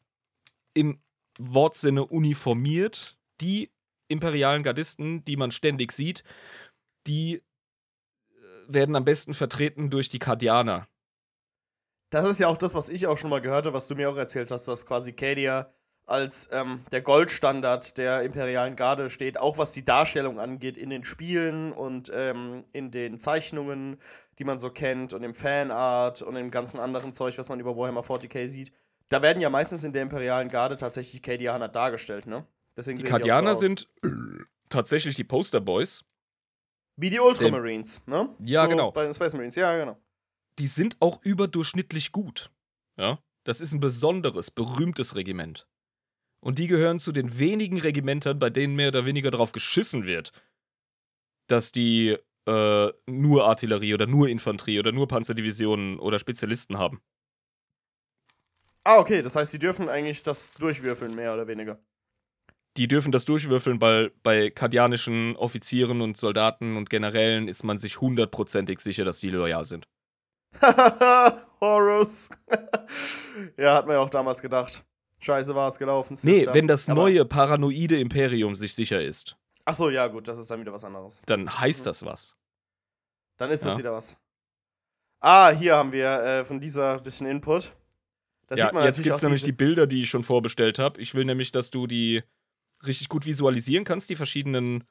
im 0.73 0.99
Wortsinne 1.37 2.05
uniformiert. 2.05 3.17
Die 3.41 3.71
imperialen 4.07 4.63
Gardisten, 4.63 5.23
die 5.25 5.37
man 5.37 5.51
ständig 5.51 5.91
sieht, 5.91 6.23
die 7.05 7.35
äh, 7.35 7.43
werden 8.67 8.95
am 8.95 9.05
besten 9.05 9.35
vertreten 9.35 9.89
durch 9.89 10.09
die 10.09 10.19
Kardianer. 10.19 10.87
Das 12.09 12.27
ist 12.29 12.39
ja 12.39 12.47
auch 12.47 12.57
das, 12.57 12.75
was 12.75 12.89
ich 12.89 13.07
auch 13.07 13.17
schon 13.17 13.29
mal 13.29 13.41
gehört 13.41 13.65
habe, 13.65 13.75
was 13.75 13.87
du 13.87 13.95
mir 13.95 14.09
auch 14.09 14.17
erzählt 14.17 14.51
hast, 14.51 14.67
dass 14.67 14.85
quasi 14.85 15.13
Cadia 15.13 15.71
als 16.07 16.49
ähm, 16.51 16.85
der 16.91 17.01
Goldstandard 17.01 17.97
der 17.97 18.21
imperialen 18.21 18.75
Garde 18.75 19.09
steht, 19.09 19.39
auch 19.39 19.57
was 19.57 19.71
die 19.71 19.83
Darstellung 19.83 20.39
angeht 20.39 20.77
in 20.77 20.89
den 20.89 21.03
Spielen 21.03 21.71
und 21.71 22.11
ähm, 22.13 22.63
in 22.73 22.91
den 22.91 23.19
Zeichnungen, 23.19 23.97
die 24.37 24.43
man 24.43 24.57
so 24.57 24.69
kennt 24.69 25.13
und 25.13 25.23
im 25.23 25.33
Fanart 25.33 26.21
und 26.21 26.35
im 26.35 26.51
ganzen 26.51 26.79
anderen 26.79 27.13
Zeug, 27.13 27.37
was 27.37 27.49
man 27.49 27.59
über 27.59 27.75
Warhammer 27.75 28.01
40k 28.01 28.47
sieht. 28.47 28.71
Da 29.09 29.21
werden 29.21 29.41
ja 29.41 29.49
meistens 29.49 29.83
in 29.83 29.93
der 29.93 30.01
imperialen 30.01 30.49
Garde 30.49 30.77
tatsächlich 30.77 31.21
Kadianer 31.21 31.67
dargestellt, 31.67 32.27
ne? 32.27 32.45
Deswegen 32.75 32.99
die 32.99 33.05
Kadianer 33.05 33.55
so 33.55 33.61
sind 33.61 33.87
äh, 34.03 34.09
tatsächlich 34.69 35.15
die 35.15 35.23
Posterboys. 35.23 36.03
Wie 36.97 37.09
die 37.09 37.19
Ultramarines, 37.19 38.01
ne? 38.05 38.29
Ja, 38.39 38.63
so 38.63 38.69
genau. 38.69 38.91
Bei 38.91 39.03
den 39.03 39.13
Space 39.13 39.33
Marines, 39.33 39.55
ja, 39.55 39.77
genau. 39.77 39.97
Die 40.59 40.67
sind 40.67 40.97
auch 40.99 41.21
überdurchschnittlich 41.23 42.11
gut. 42.11 42.51
Ja. 42.97 43.19
Das 43.43 43.61
ist 43.61 43.73
ein 43.73 43.79
besonderes, 43.79 44.51
berühmtes 44.51 45.15
Regiment. 45.15 45.67
Und 46.39 46.59
die 46.59 46.67
gehören 46.67 46.99
zu 46.99 47.11
den 47.11 47.39
wenigen 47.39 47.79
Regimentern, 47.79 48.39
bei 48.39 48.49
denen 48.49 48.75
mehr 48.75 48.89
oder 48.89 49.05
weniger 49.05 49.31
darauf 49.31 49.51
geschissen 49.51 50.05
wird, 50.05 50.31
dass 51.47 51.71
die 51.71 52.17
äh, 52.45 52.93
nur 53.07 53.45
Artillerie 53.47 53.93
oder 53.93 54.07
nur 54.07 54.29
Infanterie 54.29 54.79
oder 54.79 54.91
nur 54.91 55.07
Panzerdivisionen 55.07 55.99
oder 55.99 56.19
Spezialisten 56.19 56.77
haben. 56.77 57.01
Ah, 58.83 58.99
okay, 58.99 59.23
das 59.23 59.35
heißt, 59.35 59.51
sie 59.51 59.59
dürfen 59.59 59.89
eigentlich 59.89 60.21
das 60.21 60.53
durchwürfeln, 60.53 61.15
mehr 61.15 61.33
oder 61.33 61.47
weniger. 61.47 61.79
Die 62.77 62.87
dürfen 62.87 63.11
das 63.11 63.25
durchwürfeln, 63.25 63.81
weil 63.81 64.11
bei 64.21 64.51
kardianischen 64.51 65.35
Offizieren 65.37 66.01
und 66.01 66.17
Soldaten 66.17 66.77
und 66.77 66.89
Generälen 66.89 67.47
ist 67.47 67.63
man 67.63 67.77
sich 67.77 68.01
hundertprozentig 68.01 68.79
sicher, 68.81 69.05
dass 69.05 69.19
die 69.19 69.29
loyal 69.29 69.65
sind. 69.65 69.87
Horus. 71.61 72.29
ja, 73.57 73.75
hat 73.75 73.87
man 73.87 73.95
ja 73.95 74.01
auch 74.01 74.09
damals 74.09 74.41
gedacht. 74.41 74.83
Scheiße 75.19 75.55
war 75.55 75.67
es 75.67 75.79
gelaufen. 75.79 76.15
Sister. 76.15 76.51
Nee, 76.51 76.53
wenn 76.53 76.67
das 76.67 76.87
neue 76.87 77.25
paranoide 77.25 77.99
Imperium 77.99 78.55
sich 78.55 78.75
sicher 78.75 79.01
ist. 79.01 79.37
Ach 79.65 79.73
so, 79.73 79.89
ja, 79.89 80.07
gut, 80.07 80.27
das 80.27 80.37
ist 80.37 80.51
dann 80.51 80.59
wieder 80.59 80.73
was 80.73 80.83
anderes. 80.83 81.21
Dann 81.25 81.49
heißt 81.59 81.81
mhm. 81.81 81.85
das 81.85 82.05
was. 82.05 82.35
Dann 83.37 83.49
ist 83.49 83.63
ja. 83.63 83.71
das 83.71 83.79
wieder 83.79 83.93
was. 83.93 84.15
Ah, 85.19 85.49
hier 85.49 85.75
haben 85.75 85.91
wir 85.91 86.05
äh, 86.05 86.45
von 86.45 86.59
dieser 86.59 86.99
bisschen 86.99 87.25
Input. 87.25 87.73
Da 88.47 88.55
ja, 88.55 88.85
jetzt 88.85 89.01
gibt 89.01 89.15
es 89.15 89.23
nämlich 89.23 89.41
die 89.41 89.51
Bilder, 89.51 89.87
die 89.87 90.03
ich 90.03 90.09
schon 90.09 90.21
vorbestellt 90.21 90.77
habe. 90.77 91.01
Ich 91.01 91.15
will 91.15 91.25
nämlich, 91.25 91.51
dass 91.51 91.71
du 91.71 91.87
die 91.87 92.23
richtig 92.85 93.09
gut 93.09 93.25
visualisieren 93.25 93.85
kannst, 93.85 94.09
die 94.09 94.15
verschiedenen 94.15 94.83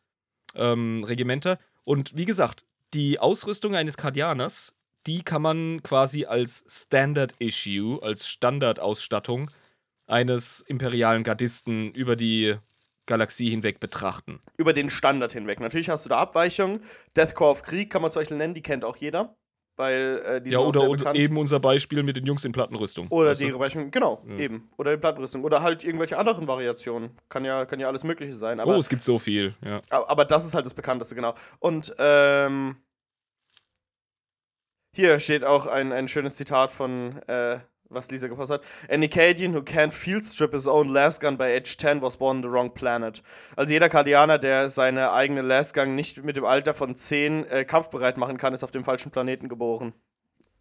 ähm, 0.57 1.05
Regimenter. 1.05 1.59
Und 1.85 2.16
wie 2.16 2.24
gesagt, 2.24 2.65
die 2.95 3.20
Ausrüstung 3.20 3.77
eines 3.77 3.97
Kardianers, 3.97 4.74
die 5.07 5.23
kann 5.23 5.43
man 5.43 5.83
quasi 5.83 6.25
als 6.25 6.65
Standard 6.69 7.35
Issue, 7.39 8.03
als 8.03 8.27
Standardausstattung 8.27 9.51
eines 10.07 10.61
imperialen 10.61 11.23
Gardisten 11.23 11.93
über 11.93 12.17
die 12.17 12.57
Galaxie 13.07 13.51
hinweg 13.51 13.81
betrachten. 13.81 14.41
Über 14.57 14.73
den 14.73 14.91
Standard 14.91 15.33
hinweg. 15.33 15.61
Natürlich 15.61 15.91
hast 15.91 16.05
du 16.05 16.09
da 16.09 16.19
Abweichungen. 16.19 16.81
Deathcore 17.17 17.51
of 17.51 17.63
Krieg 17.63 17.91
kann 17.91 18.03
man 18.03 18.11
zum 18.11 18.21
Beispiel 18.21 18.37
nennen, 18.37 18.55
die 18.55 18.63
kennt 18.63 18.85
auch 18.85 18.97
jeder. 18.97 19.37
Weil, 19.77 20.23
äh, 20.25 20.41
die 20.41 20.51
ja, 20.51 20.61
oder, 20.61 20.89
oder 20.89 21.15
eben 21.17 21.37
unser 21.37 21.59
Beispiel 21.59 22.05
mit 22.05 22.17
den 22.17 22.25
Jungs 22.25 22.45
in 22.45 22.53
Plattenrüstung. 22.53 23.09
Oder 23.09 23.35
die 23.35 23.51
Beispiel, 23.51 23.91
genau, 23.91 24.23
ja. 24.29 24.37
eben. 24.37 24.71
Oder 24.77 24.93
in 24.93 25.01
Plattenrüstung. 25.01 25.43
Oder 25.43 25.63
halt 25.63 25.83
irgendwelche 25.83 26.17
anderen 26.17 26.47
Variationen. 26.47 27.11
Kann 27.29 27.45
ja, 27.45 27.67
kann 27.67 27.81
ja 27.81 27.89
alles 27.89 28.05
Mögliche 28.05 28.33
sein. 28.33 28.61
Aber, 28.61 28.77
oh, 28.77 28.79
es 28.79 28.89
gibt 28.89 29.03
so 29.03 29.19
viel, 29.19 29.55
ja. 29.65 29.81
Aber 29.91 30.25
das 30.25 30.47
ist 30.47 30.55
halt 30.55 30.65
das 30.65 30.75
Bekannteste, 30.75 31.15
genau. 31.15 31.35
Und, 31.59 31.95
ähm. 31.99 32.77
Hier 34.95 35.19
steht 35.19 35.45
auch 35.45 35.66
ein, 35.66 35.93
ein 35.93 36.07
schönes 36.07 36.37
Zitat 36.37 36.71
von 36.71 37.21
äh, 37.27 37.59
was 37.89 38.11
Lisa 38.12 38.29
gepostet 38.29 38.61
hat. 38.61 38.91
Any 38.91 39.09
Cadian 39.09 39.53
who 39.53 39.59
can't 39.59 39.93
field 39.93 40.25
strip 40.25 40.53
his 40.53 40.69
own 40.69 40.89
Lasgun 40.89 41.37
by 41.37 41.45
age 41.45 41.77
10 41.77 42.01
was 42.01 42.16
born 42.16 42.39
on 42.39 42.43
the 42.45 42.49
wrong 42.49 42.73
planet. 42.73 43.23
Also 43.57 43.73
jeder 43.73 43.89
Kardianer, 43.89 44.39
der 44.39 44.69
seine 44.69 45.12
eigene 45.12 45.43
Lasgun 45.43 45.97
nicht 45.97 46.23
mit 46.23 46.37
dem 46.37 46.45
Alter 46.45 46.75
von 46.75 46.95
10 46.95 47.45
äh, 47.47 47.65
kampfbereit 47.65 48.16
machen 48.16 48.37
kann, 48.39 48.55
ist 48.55 48.62
auf 48.62 48.71
dem 48.71 48.85
falschen 48.85 49.11
Planeten 49.11 49.49
geboren. 49.49 49.95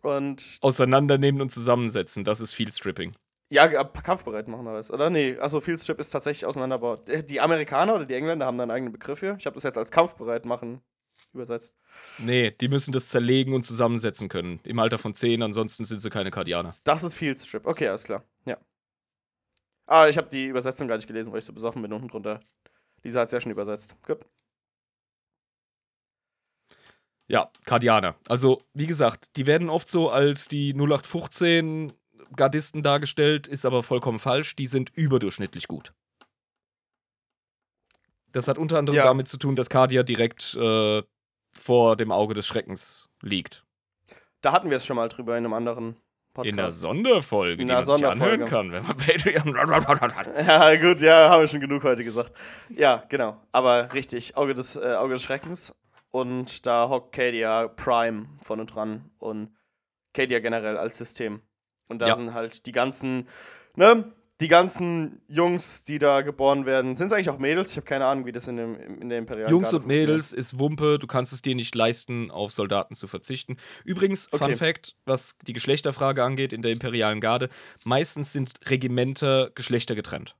Und 0.01 0.57
Auseinandernehmen 0.61 1.39
und 1.39 1.51
zusammensetzen, 1.51 2.23
das 2.23 2.41
ist 2.41 2.53
Field 2.53 2.73
Stripping. 2.73 3.13
Ja, 3.49 3.67
kampfbereit 3.67 4.47
machen 4.47 4.65
oder 4.65 4.77
was? 4.77 4.89
Oder 4.89 5.11
nee, 5.11 5.37
also 5.37 5.61
Field 5.61 5.79
Strip 5.79 5.99
ist 5.99 6.09
tatsächlich 6.09 6.47
auseinanderbaut. 6.47 7.03
Die 7.29 7.39
Amerikaner 7.39 7.93
oder 7.93 8.05
die 8.05 8.15
Engländer 8.15 8.47
haben 8.47 8.57
da 8.57 8.63
einen 8.63 8.71
eigenen 8.71 8.91
Begriff 8.91 9.19
für. 9.19 9.35
Ich 9.37 9.45
habe 9.45 9.53
das 9.53 9.63
jetzt 9.63 9.77
als 9.77 9.91
kampfbereit 9.91 10.45
machen 10.45 10.81
übersetzt. 11.33 11.75
Nee, 12.19 12.51
die 12.51 12.67
müssen 12.67 12.91
das 12.91 13.09
zerlegen 13.09 13.53
und 13.53 13.65
zusammensetzen 13.65 14.29
können. 14.29 14.59
Im 14.63 14.79
Alter 14.79 14.97
von 14.97 15.13
10, 15.13 15.41
ansonsten 15.41 15.85
sind 15.85 15.99
sie 15.99 16.09
keine 16.09 16.31
Kardianer. 16.31 16.73
Das 16.83 17.03
ist 17.03 17.13
Field 17.13 17.39
Strip. 17.39 17.65
Okay, 17.65 17.87
alles 17.87 18.05
klar. 18.05 18.23
Ja. 18.45 18.57
Ah, 19.85 20.07
ich 20.07 20.17
habe 20.17 20.29
die 20.29 20.47
Übersetzung 20.47 20.87
gar 20.87 20.95
nicht 20.95 21.07
gelesen, 21.07 21.31
weil 21.31 21.39
ich 21.39 21.45
so 21.45 21.53
besoffen 21.53 21.81
bin 21.81 21.91
unten 21.91 22.07
drunter. 22.07 22.39
Lisa 23.03 23.21
hat 23.21 23.27
es 23.27 23.31
ja 23.31 23.41
schon 23.41 23.51
übersetzt. 23.51 23.95
Gut. 24.05 24.25
Ja, 27.27 27.51
Kardianer. 27.65 28.15
Also, 28.27 28.61
wie 28.73 28.87
gesagt, 28.87 29.35
die 29.37 29.45
werden 29.45 29.69
oft 29.69 29.87
so 29.87 30.09
als 30.09 30.47
die 30.47 30.73
0815 30.73 31.93
Gardisten 32.35 32.83
dargestellt, 32.83 33.47
ist 33.47 33.65
aber 33.65 33.83
vollkommen 33.83 34.19
falsch. 34.19 34.55
Die 34.55 34.67
sind 34.67 34.91
überdurchschnittlich 34.95 35.67
gut. 35.67 35.93
Das 38.31 38.47
hat 38.47 38.57
unter 38.57 38.79
anderem 38.79 38.97
ja. 38.97 39.03
damit 39.03 39.27
zu 39.27 39.37
tun, 39.37 39.55
dass 39.55 39.69
Cardia 39.69 40.03
direkt 40.03 40.55
äh, 40.55 41.03
vor 41.57 41.95
dem 41.95 42.11
Auge 42.11 42.33
des 42.33 42.47
Schreckens 42.47 43.09
liegt. 43.21 43.63
Da 44.41 44.51
hatten 44.51 44.69
wir 44.69 44.77
es 44.77 44.85
schon 44.85 44.95
mal 44.95 45.07
drüber 45.09 45.37
in 45.37 45.45
einem 45.45 45.53
anderen 45.53 45.97
Podcast. 46.33 46.49
In 46.49 46.57
der 46.57 46.71
Sonderfolge, 46.71 47.61
in 47.61 47.67
die 47.67 47.73
man 47.73 47.83
sich 47.83 48.05
anhören 48.05 48.45
kann, 48.45 48.71
wenn 48.71 48.83
man 48.83 48.97
Patreon. 48.97 49.55
Ja, 50.47 50.75
gut, 50.75 51.01
ja, 51.01 51.29
haben 51.29 51.41
wir 51.41 51.47
schon 51.47 51.61
genug 51.61 51.83
heute 51.83 52.03
gesagt. 52.03 52.33
Ja, 52.69 53.03
genau. 53.07 53.39
Aber 53.51 53.93
richtig, 53.93 54.35
Auge 54.35 54.53
des, 54.53 54.75
äh, 54.75 54.95
Auge 54.95 55.13
des 55.13 55.23
Schreckens. 55.23 55.75
Und 56.11 56.65
da 56.65 56.89
hockt 56.89 57.13
Cadia 57.15 57.67
Prime 57.67 58.27
vorne 58.41 58.65
dran 58.65 59.09
und 59.17 59.49
Cadia 60.13 60.39
generell 60.39 60.77
als 60.77 60.97
System. 60.97 61.41
Und 61.87 62.01
da 62.01 62.07
ja. 62.07 62.15
sind 62.15 62.33
halt 62.33 62.65
die 62.65 62.71
ganzen, 62.71 63.27
ne, 63.75 64.11
die 64.41 64.47
ganzen 64.47 65.21
Jungs, 65.27 65.83
die 65.83 65.99
da 65.99 66.21
geboren 66.21 66.65
werden, 66.65 66.95
sind 66.95 67.07
es 67.07 67.13
eigentlich 67.13 67.29
auch 67.29 67.37
Mädels? 67.37 67.71
Ich 67.71 67.77
habe 67.77 67.85
keine 67.85 68.05
Ahnung, 68.05 68.25
wie 68.25 68.31
das 68.31 68.47
in, 68.47 68.57
dem, 68.57 68.75
in 68.99 69.09
der 69.09 69.19
Imperialen 69.19 69.51
Jungs 69.51 69.73
und 69.73 69.85
Mädels 69.85 70.33
ist 70.33 70.59
Wumpe, 70.59 70.97
du 70.99 71.07
kannst 71.07 71.33
es 71.33 71.41
dir 71.41 71.55
nicht 71.55 71.75
leisten, 71.75 72.31
auf 72.31 72.51
Soldaten 72.51 72.95
zu 72.95 73.07
verzichten. 73.07 73.57
Übrigens, 73.85 74.31
okay. 74.31 74.45
Fun 74.45 74.55
Fact, 74.55 74.95
was 75.05 75.37
die 75.45 75.53
Geschlechterfrage 75.53 76.23
angeht 76.23 76.51
in 76.51 76.61
der 76.61 76.71
Imperialen 76.71 77.21
Garde, 77.21 77.49
meistens 77.83 78.33
sind 78.33 78.53
Regimenter 78.65 79.51
geschlechtergetrennt. 79.53 80.35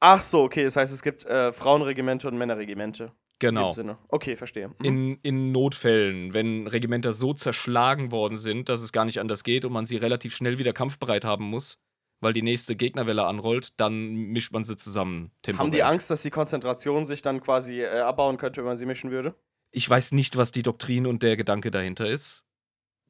Ach 0.00 0.20
so, 0.20 0.42
okay, 0.42 0.64
das 0.64 0.76
heißt, 0.76 0.92
es 0.92 1.02
gibt 1.02 1.24
äh, 1.26 1.52
Frauenregimente 1.52 2.26
und 2.26 2.36
Männerregimente. 2.36 3.12
Genau. 3.38 3.72
Okay, 4.08 4.36
verstehe. 4.36 4.68
Mhm. 4.68 4.84
In, 4.84 5.18
in 5.22 5.52
Notfällen, 5.52 6.32
wenn 6.32 6.68
Regimenter 6.68 7.12
so 7.12 7.34
zerschlagen 7.34 8.12
worden 8.12 8.36
sind, 8.36 8.68
dass 8.68 8.80
es 8.80 8.92
gar 8.92 9.04
nicht 9.04 9.18
anders 9.18 9.42
geht 9.42 9.64
und 9.64 9.72
man 9.72 9.84
sie 9.84 9.96
relativ 9.96 10.34
schnell 10.34 10.58
wieder 10.58 10.72
kampfbereit 10.72 11.24
haben 11.24 11.44
muss, 11.44 11.80
weil 12.22 12.32
die 12.32 12.42
nächste 12.42 12.76
Gegnerwelle 12.76 13.26
anrollt, 13.26 13.78
dann 13.78 14.12
mischt 14.12 14.52
man 14.52 14.64
sie 14.64 14.76
zusammen. 14.76 15.32
Temporär. 15.42 15.64
Haben 15.64 15.72
die 15.72 15.82
Angst, 15.82 16.10
dass 16.10 16.22
die 16.22 16.30
Konzentration 16.30 17.04
sich 17.04 17.20
dann 17.20 17.40
quasi 17.40 17.82
äh, 17.82 18.00
abbauen 18.00 18.38
könnte, 18.38 18.60
wenn 18.60 18.68
man 18.68 18.76
sie 18.76 18.86
mischen 18.86 19.10
würde? 19.10 19.34
Ich 19.72 19.88
weiß 19.90 20.12
nicht, 20.12 20.36
was 20.36 20.52
die 20.52 20.62
Doktrin 20.62 21.06
und 21.06 21.22
der 21.22 21.36
Gedanke 21.36 21.70
dahinter 21.70 22.06
ist. 22.06 22.46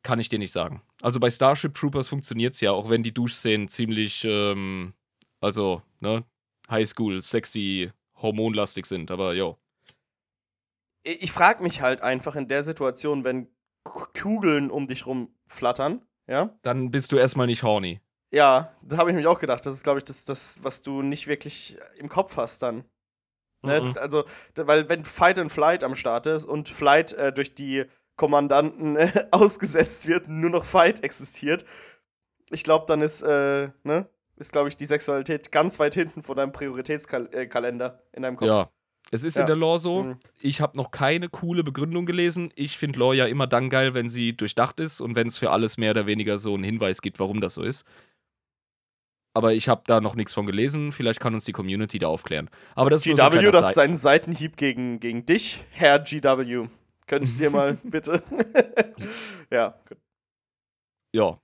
Kann 0.03 0.19
ich 0.19 0.29
dir 0.29 0.39
nicht 0.39 0.53
sagen. 0.53 0.83
Also 1.01 1.21
bei 1.21 1.31
Starship 1.31 1.75
Troopers 1.75 2.09
funktioniert 2.09 2.55
es 2.55 2.61
ja, 2.61 2.73
auch 2.73 2.89
wenn 2.89 3.03
die 3.03 3.13
Duschszenen 3.13 3.69
ziemlich, 3.69 4.25
ähm, 4.25 4.95
also, 5.41 5.83
ne, 6.01 6.25
Highschool, 6.71 7.23
sexy, 7.23 7.93
hormonlastig 8.17 8.87
sind, 8.87 9.11
aber 9.11 9.35
jo. 9.35 9.59
Ich 11.05 11.33
frage 11.33 11.63
mich 11.63 11.83
halt 11.83 12.01
einfach 12.01 12.35
in 12.35 12.49
der 12.49 12.63
Situation, 12.63 13.25
wenn 13.25 13.49
Kugeln 13.85 14.71
um 14.71 14.87
dich 14.87 15.07
rum 15.07 15.35
flattern, 15.47 16.03
ja? 16.27 16.57
Dann 16.63 16.91
bist 16.91 17.13
du 17.13 17.17
erstmal 17.17 17.47
nicht 17.47 17.63
horny. 17.63 18.01
Ja, 18.33 18.73
da 18.81 18.97
habe 18.97 19.11
ich 19.11 19.17
mich 19.17 19.27
auch 19.27 19.39
gedacht. 19.39 19.65
Das 19.67 19.75
ist, 19.75 19.85
glaube 19.85 19.99
ich, 19.99 20.05
das, 20.05 20.25
das, 20.25 20.61
was 20.63 20.83
du 20.83 21.03
nicht 21.03 21.27
wirklich 21.27 21.77
im 21.99 22.09
Kopf 22.09 22.37
hast 22.37 22.63
dann. 22.63 22.85
Ne? 23.63 23.81
Mhm. 23.81 23.93
Also, 23.99 24.25
weil 24.57 24.89
wenn 24.89 25.05
Fight 25.05 25.39
and 25.39 25.53
Flight 25.53 25.85
am 25.85 25.95
Start 25.95 26.27
ist 26.27 26.47
und 26.47 26.69
Flight 26.69 27.13
äh, 27.13 27.33
durch 27.33 27.55
die 27.55 27.85
Kommandanten 28.17 28.97
äh, 28.97 29.27
ausgesetzt 29.31 30.09
wird, 30.09 30.29
nur 30.29 30.51
noch 30.51 30.65
Fight 30.65 31.05
existiert, 31.05 31.65
ich 32.51 32.65
glaube, 32.65 32.87
dann 32.87 33.03
ist, 33.03 33.23
äh, 33.23 33.69
ne, 33.85 34.09
ist, 34.37 34.53
glaube 34.53 34.69
ich, 34.69 34.77
die 34.77 34.87
Sexualität 34.87 35.53
ganz 35.53 35.79
weit 35.79 35.95
hinten 35.95 36.23
vor 36.23 36.35
deinem 36.35 36.53
Prioritätskalender 36.53 38.03
in 38.13 38.23
deinem 38.23 38.37
Kopf. 38.37 38.49
Ja. 38.49 38.71
Es 39.11 39.25
ist 39.25 39.37
ja. 39.37 39.43
in 39.43 39.47
der 39.47 39.57
Lore 39.57 39.79
so. 39.79 40.03
Mhm. 40.05 40.17
Ich 40.41 40.61
habe 40.61 40.77
noch 40.77 40.91
keine 40.91 41.29
coole 41.29 41.65
Begründung 41.65 42.07
gelesen. 42.07 42.51
Ich 42.55 42.79
finde 42.79 42.99
Lore 42.99 43.17
ja 43.17 43.27
immer 43.27 43.47
dann 43.47 43.69
geil, 43.69 43.95
wenn 43.95 44.09
sie 44.09 44.35
durchdacht 44.35 44.81
ist 44.81 45.01
und 45.01 45.17
wenn 45.17 45.27
es 45.27 45.39
für 45.39 45.51
alles 45.51 45.77
mehr 45.77 45.91
oder 45.91 46.07
weniger 46.07 46.39
so 46.39 46.55
einen 46.55 46.65
Hinweis 46.65 47.03
gibt, 47.03 47.19
warum 47.21 47.41
das 47.41 47.55
so 47.55 47.63
ist. 47.63 47.85
Aber 49.35 49.55
ich 49.55 49.69
habe 49.69 49.83
da 49.87 50.01
noch 50.01 50.15
nichts 50.15 50.35
von 50.35 50.47
gelesen. 50.47 50.93
Vielleicht 50.93 51.21
kann 51.21 51.35
uns 51.35 51.45
die 51.45 51.53
Community 51.53 51.99
da 51.99 52.09
aufklären. 52.09 52.51
Aber 52.75 52.91
das 52.91 53.05
GW, 53.05 53.13
ist 53.13 53.45
so 53.45 53.51
das 53.51 53.71
ist 53.71 53.79
ein 53.79 53.97
Seitenhieb 53.97 54.57
gegen, 54.57 55.01
gegen 55.01 55.25
dich, 55.25 55.65
Herr 55.71 55.99
GW. 55.99 56.69
Könnt 57.07 57.41
ihr 57.41 57.51
mal 57.51 57.75
bitte? 57.83 58.23
ja, 59.51 59.75
gut. 59.89 59.99
Ja. 61.15 61.39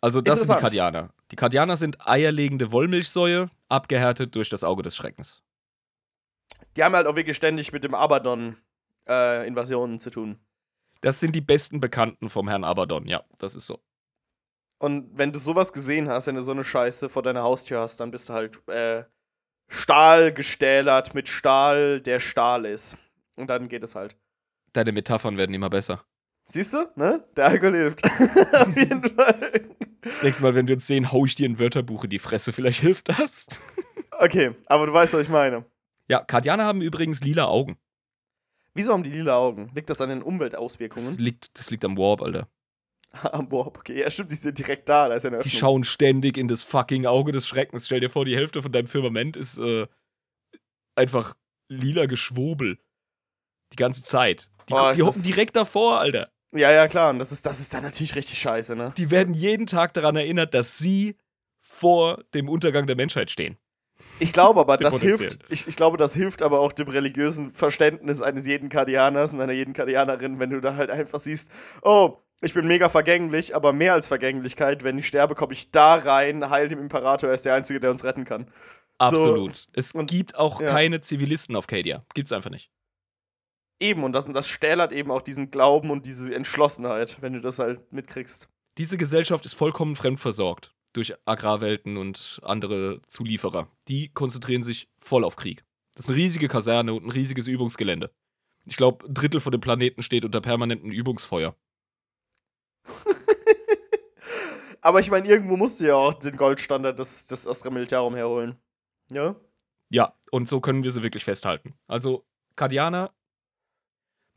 Also, 0.00 0.20
das 0.20 0.40
sind 0.40 0.54
die 0.54 0.60
Kardianer. 0.60 1.10
Die 1.30 1.36
Kardianer 1.36 1.76
sind 1.76 2.06
eierlegende 2.06 2.72
Wollmilchsäue, 2.72 3.50
abgehärtet 3.68 4.34
durch 4.34 4.48
das 4.48 4.64
Auge 4.64 4.82
des 4.82 4.96
Schreckens. 4.96 5.42
Die 6.76 6.82
haben 6.82 6.94
halt 6.94 7.06
auch 7.06 7.16
wirklich 7.16 7.36
ständig 7.36 7.72
mit 7.72 7.84
dem 7.84 7.94
Abaddon-Invasionen 7.94 9.96
äh, 9.96 9.98
zu 9.98 10.10
tun. 10.10 10.38
Das 11.00 11.20
sind 11.20 11.34
die 11.34 11.40
besten 11.40 11.80
Bekannten 11.80 12.28
vom 12.28 12.48
Herrn 12.48 12.64
Abaddon, 12.64 13.06
ja, 13.06 13.24
das 13.38 13.54
ist 13.54 13.66
so. 13.66 13.80
Und 14.80 15.10
wenn 15.12 15.30
du 15.30 15.38
sowas 15.38 15.74
gesehen 15.74 16.08
hast, 16.08 16.26
wenn 16.26 16.36
du 16.36 16.42
so 16.42 16.52
eine 16.52 16.64
Scheiße 16.64 17.10
vor 17.10 17.22
deiner 17.22 17.42
Haustür 17.42 17.80
hast, 17.80 18.00
dann 18.00 18.10
bist 18.10 18.30
du 18.30 18.32
halt 18.32 18.66
äh, 18.66 19.04
Stahl 19.68 20.32
gestählert 20.32 21.14
mit 21.14 21.28
Stahl, 21.28 22.00
der 22.00 22.18
Stahl 22.18 22.64
ist. 22.64 22.96
Und 23.36 23.50
dann 23.50 23.68
geht 23.68 23.84
es 23.84 23.94
halt. 23.94 24.16
Deine 24.72 24.92
Metaphern 24.92 25.36
werden 25.36 25.52
immer 25.52 25.68
besser. 25.68 26.02
Siehst 26.46 26.72
du, 26.72 26.90
ne? 26.96 27.22
Der 27.36 27.46
Alkohol 27.46 27.76
hilft. 27.76 28.04
Auf 28.54 28.74
jeden 28.74 29.04
Fall. 29.04 29.68
Das 30.00 30.22
nächste 30.22 30.42
Mal, 30.44 30.54
wenn 30.54 30.66
wir 30.66 30.76
uns 30.76 30.86
sehen, 30.86 31.12
hau 31.12 31.26
ich 31.26 31.34
dir 31.34 31.46
ein 31.46 31.58
Wörterbuch 31.58 32.04
in 32.04 32.10
die 32.10 32.18
Fresse. 32.18 32.54
Vielleicht 32.54 32.80
hilft 32.80 33.10
das. 33.10 33.48
okay, 34.18 34.52
aber 34.64 34.86
du 34.86 34.94
weißt, 34.94 35.12
was 35.12 35.22
ich 35.22 35.28
meine. 35.28 35.66
Ja, 36.08 36.24
Kardianer 36.24 36.64
haben 36.64 36.80
übrigens 36.80 37.20
lila 37.20 37.44
Augen. 37.44 37.76
Wieso 38.72 38.94
haben 38.94 39.02
die 39.02 39.10
lila 39.10 39.36
Augen? 39.36 39.70
Liegt 39.74 39.90
das 39.90 40.00
an 40.00 40.08
den 40.08 40.22
Umweltauswirkungen? 40.22 41.06
Das 41.06 41.18
liegt, 41.18 41.58
das 41.58 41.70
liegt 41.70 41.84
am 41.84 41.98
Warp, 41.98 42.22
Alter. 42.22 42.48
Am 43.32 43.50
Warp, 43.50 43.78
okay. 43.78 44.00
Ja, 44.00 44.10
stimmt, 44.10 44.30
die 44.30 44.36
sind 44.36 44.58
direkt 44.58 44.88
da. 44.88 45.08
da 45.08 45.16
ist 45.16 45.24
ja 45.24 45.30
eine 45.30 45.40
die 45.40 45.50
schauen 45.50 45.84
ständig 45.84 46.36
in 46.36 46.48
das 46.48 46.62
fucking 46.62 47.06
Auge 47.06 47.32
des 47.32 47.46
Schreckens. 47.46 47.86
Stell 47.86 48.00
dir 48.00 48.10
vor, 48.10 48.24
die 48.24 48.36
Hälfte 48.36 48.62
von 48.62 48.72
deinem 48.72 48.86
Firmament 48.86 49.36
ist 49.36 49.58
äh, 49.58 49.86
einfach 50.94 51.34
lila 51.68 52.06
Geschwobel. 52.06 52.78
Die 53.72 53.76
ganze 53.76 54.02
Zeit. 54.02 54.50
Die, 54.68 54.74
oh, 54.74 54.92
die 54.94 55.02
hocken 55.02 55.22
direkt 55.22 55.56
davor, 55.56 56.00
Alter. 56.00 56.30
Ja, 56.52 56.70
ja, 56.72 56.88
klar. 56.88 57.10
Und 57.10 57.18
das 57.18 57.32
ist, 57.32 57.46
das 57.46 57.60
ist 57.60 57.72
dann 57.74 57.82
natürlich 57.82 58.16
richtig 58.16 58.38
scheiße, 58.38 58.74
ne? 58.74 58.92
Die 58.96 59.10
werden 59.10 59.34
jeden 59.34 59.66
Tag 59.66 59.94
daran 59.94 60.16
erinnert, 60.16 60.54
dass 60.54 60.78
sie 60.78 61.16
vor 61.60 62.24
dem 62.34 62.48
Untergang 62.48 62.86
der 62.86 62.96
Menschheit 62.96 63.30
stehen. 63.30 63.56
Ich 64.18 64.32
glaube 64.32 64.60
aber, 64.60 64.76
das 64.76 65.00
hilft, 65.00 65.38
ich, 65.48 65.68
ich, 65.68 65.76
glaube, 65.76 65.96
das 65.96 66.14
hilft 66.14 66.42
aber 66.42 66.60
auch 66.60 66.72
dem 66.72 66.88
religiösen 66.88 67.52
Verständnis 67.54 68.22
eines 68.22 68.46
jeden 68.46 68.68
Kardianers 68.68 69.32
und 69.32 69.40
einer 69.40 69.52
jeden 69.52 69.72
Kardianerin, 69.72 70.38
wenn 70.38 70.50
du 70.50 70.60
da 70.60 70.76
halt 70.76 70.90
einfach 70.90 71.20
siehst, 71.20 71.50
oh, 71.82 72.18
ich 72.40 72.54
bin 72.54 72.66
mega 72.66 72.88
vergänglich, 72.88 73.54
aber 73.54 73.72
mehr 73.72 73.92
als 73.92 74.06
Vergänglichkeit, 74.06 74.82
wenn 74.84 74.98
ich 74.98 75.06
sterbe, 75.06 75.34
komme 75.34 75.52
ich 75.52 75.70
da 75.70 75.94
rein, 75.94 76.48
heil 76.48 76.68
dem 76.68 76.78
Imperator, 76.78 77.28
er 77.28 77.34
ist 77.34 77.44
der 77.44 77.54
Einzige, 77.54 77.80
der 77.80 77.90
uns 77.90 78.04
retten 78.04 78.24
kann. 78.24 78.50
Absolut. 78.98 79.56
So, 79.56 79.68
es 79.72 79.92
und, 79.92 80.10
gibt 80.10 80.36
auch 80.36 80.60
ja. 80.60 80.66
keine 80.68 81.00
Zivilisten 81.00 81.56
auf 81.56 81.66
Cadia. 81.66 82.04
Gibt's 82.14 82.32
einfach 82.32 82.50
nicht. 82.50 82.70
Eben, 83.78 84.04
und 84.04 84.12
das, 84.12 84.30
das 84.30 84.48
stählert 84.48 84.92
eben 84.92 85.10
auch 85.10 85.22
diesen 85.22 85.50
Glauben 85.50 85.90
und 85.90 86.04
diese 86.04 86.34
Entschlossenheit, 86.34 87.16
wenn 87.22 87.32
du 87.32 87.40
das 87.40 87.58
halt 87.58 87.92
mitkriegst. 87.92 88.48
Diese 88.76 88.98
Gesellschaft 88.98 89.46
ist 89.46 89.54
vollkommen 89.54 89.96
fremdversorgt 89.96 90.74
durch 90.92 91.14
Agrarwelten 91.24 91.96
und 91.96 92.40
andere 92.42 93.00
Zulieferer. 93.06 93.68
Die 93.88 94.10
konzentrieren 94.10 94.62
sich 94.62 94.88
voll 94.98 95.24
auf 95.24 95.36
Krieg. 95.36 95.64
Das 95.94 96.04
ist 96.06 96.10
eine 96.10 96.18
riesige 96.18 96.48
Kaserne 96.48 96.92
und 96.92 97.04
ein 97.04 97.10
riesiges 97.10 97.46
Übungsgelände. 97.46 98.10
Ich 98.66 98.76
glaube, 98.76 99.06
ein 99.06 99.14
Drittel 99.14 99.40
von 99.40 99.52
dem 99.52 99.60
Planeten 99.60 100.02
steht 100.02 100.24
unter 100.24 100.40
permanentem 100.40 100.90
Übungsfeuer. 100.90 101.54
Aber 104.80 105.00
ich 105.00 105.10
meine, 105.10 105.28
irgendwo 105.28 105.56
musst 105.56 105.80
du 105.80 105.86
ja 105.86 105.94
auch 105.94 106.14
den 106.14 106.36
Goldstandard 106.36 106.98
des, 106.98 107.26
des 107.26 107.46
Astra 107.46 107.70
Militarum 107.70 108.14
herholen. 108.14 108.56
Ja? 109.10 109.36
Ja, 109.90 110.14
und 110.30 110.48
so 110.48 110.60
können 110.60 110.82
wir 110.82 110.90
sie 110.90 111.02
wirklich 111.02 111.24
festhalten. 111.24 111.74
Also, 111.86 112.24
Kardianer, 112.56 113.12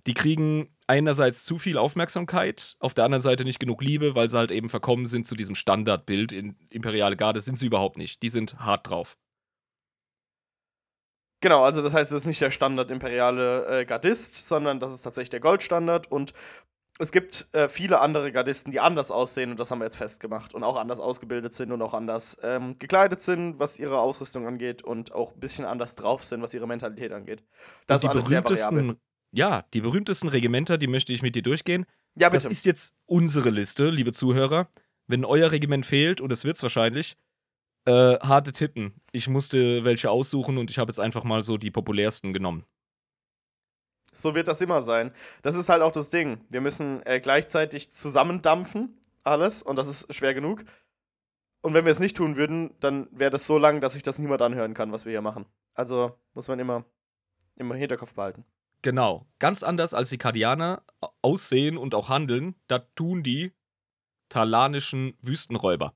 die 0.06 0.14
kriegen 0.14 0.76
einerseits 0.88 1.45
zu 1.45 1.57
viel 1.57 1.78
Aufmerksamkeit, 1.78 2.76
auf 2.80 2.94
der 2.94 3.06
anderen 3.06 3.22
Seite 3.22 3.45
nicht 3.45 3.60
genug 3.60 3.82
Liebe, 3.82 4.15
weil 4.15 4.30
sie 4.30 4.38
halt 4.38 4.52
eben 4.52 4.70
verkommen 4.70 5.06
sind 5.06 5.28
zu 5.28 5.36
diesem 5.36 5.56
Standardbild 5.56 6.32
in 6.32 6.57
Imperiale 6.70 7.15
Garde. 7.15 7.41
Sind 7.41 7.57
sie 7.57 7.68
überhaupt 7.68 7.98
nicht. 7.98 8.22
Die 8.22 8.30
sind 8.30 8.60
hart 8.60 8.90
drauf. 8.90 9.18
Genau, 11.41 11.64
also 11.64 11.82
das 11.82 11.94
heißt, 11.94 12.11
es 12.11 12.20
ist 12.20 12.28
nicht 12.28 12.40
der 12.40 12.52
Standard 12.52 12.90
imperiale 12.90 13.82
äh, 13.82 13.86
Gardist, 13.86 14.48
sondern 14.48 14.80
das 14.80 14.94
ist 14.94 15.02
tatsächlich 15.02 15.30
der 15.30 15.41
Goldstandard 15.41 16.10
und 16.10 16.34
es 16.99 17.11
gibt 17.11 17.48
äh, 17.53 17.70
viele 17.70 17.99
andere 17.99 18.32
Gardisten, 18.32 18.72
die 18.72 18.80
anders 18.80 19.10
aussehen 19.10 19.52
und 19.52 19.60
das 19.60 19.72
haben 19.72 19.80
wir 19.80 19.86
jetzt 19.86 19.95
festgemacht 19.95 20.53
und 20.53 20.64
auch 20.64 20.78
anders 20.78 20.99
ausgebildet 20.99 21.53
sind 21.53 21.72
und 21.72 21.82
auch 21.82 21.94
anders 21.94 22.38
ähm, 22.44 22.78
gekleidet 22.78 23.22
sind, 23.22 23.60
was 23.60 23.80
ihre 23.80 23.99
Ausrüstung 23.99 24.45
angeht 24.48 24.84
und 24.84 25.14
auch 25.14 25.34
ein 25.34 25.40
bisschen 25.40 25.65
anders 25.65 25.95
drauf 25.95 26.24
sind, 26.24 26.41
was 26.41 26.53
ihre 26.53 26.68
Mentalität 26.68 27.11
angeht. 27.11 27.44
Das 27.88 28.03
und 28.03 28.10
ist 28.10 28.15
alles 28.15 28.26
sehr 28.28 28.44
variabel. 28.44 28.98
Ja, 29.32 29.64
die 29.74 29.82
berühmtesten 29.82 30.30
Regimenter, 30.30 30.78
die 30.78 30.88
möchte 30.88 31.11
ich 31.11 31.24
mit 31.24 31.36
dir 31.36 31.41
durchgehen. 31.41 31.88
Ja, 32.15 32.30
bitte. 32.30 32.44
Das 32.44 32.52
ist 32.52 32.65
jetzt 32.65 32.95
unsere 33.07 33.49
Liste, 33.49 33.90
liebe 33.90 34.11
Zuhörer. 34.11 34.68
Wenn 35.07 35.26
euer 35.26 35.52
Regiment 35.52 35.88
fehlt, 35.88 36.22
und 36.22 36.32
es 36.32 36.45
wird 36.45 36.56
es 36.56 36.64
wahrscheinlich, 36.64 37.18
äh, 37.86 38.20
harte 38.20 38.53
Titten. 38.53 38.94
Ich 39.11 39.28
musste 39.28 39.84
welche 39.84 40.11
aussuchen 40.11 40.60
und 40.60 40.70
ich 40.70 40.78
habe 40.78 40.90
jetzt 40.90 40.99
einfach 40.99 41.24
mal 41.24 41.41
so 41.41 41.57
die 41.57 41.72
populärsten 41.72 42.32
genommen. 42.32 42.65
So 44.14 44.35
wird 44.35 44.48
das 44.48 44.61
immer 44.61 44.81
sein. 44.81 45.11
Das 45.41 45.56
ist 45.56 45.69
halt 45.69 45.81
auch 45.81 45.91
das 45.91 46.10
Ding. 46.10 46.40
Wir 46.49 46.61
müssen 46.61 47.06
äh, 47.06 47.19
gleichzeitig 47.19 47.91
zusammendampfen, 47.91 48.98
alles, 49.23 49.64
und 49.64 49.77
das 49.77 49.88
ist 49.88 50.14
schwer 50.14 50.34
genug. 50.34 50.64
Und 51.61 51.73
wenn 51.73 51.85
wir 51.85 51.91
es 51.91 51.99
nicht 51.99 52.18
tun 52.18 52.35
würden, 52.35 52.76
dann 52.80 53.07
wäre 53.11 53.31
das 53.31 53.48
so 53.48 53.57
lang, 53.57 53.80
dass 53.81 53.94
sich 53.94 54.03
das 54.03 54.19
niemand 54.19 54.41
anhören 54.41 54.73
kann, 54.73 54.91
was 54.91 55.06
wir 55.06 55.11
hier 55.11 55.22
machen. 55.22 55.45
Also 55.73 56.18
muss 56.34 56.48
man 56.48 56.60
immer 56.60 56.85
im 57.56 57.72
Hinterkopf 57.73 58.14
behalten. 58.14 58.45
Genau. 58.81 59.26
Ganz 59.40 59.64
anders 59.64 59.94
als 59.94 60.10
die 60.10 60.18
Kardianer 60.18 60.84
aussehen 61.22 61.77
und 61.77 61.95
auch 61.95 62.10
handeln, 62.10 62.56
da 62.68 62.80
tun 62.80 63.23
die 63.23 63.53
talanischen 64.30 65.18
Wüstenräuber. 65.22 65.95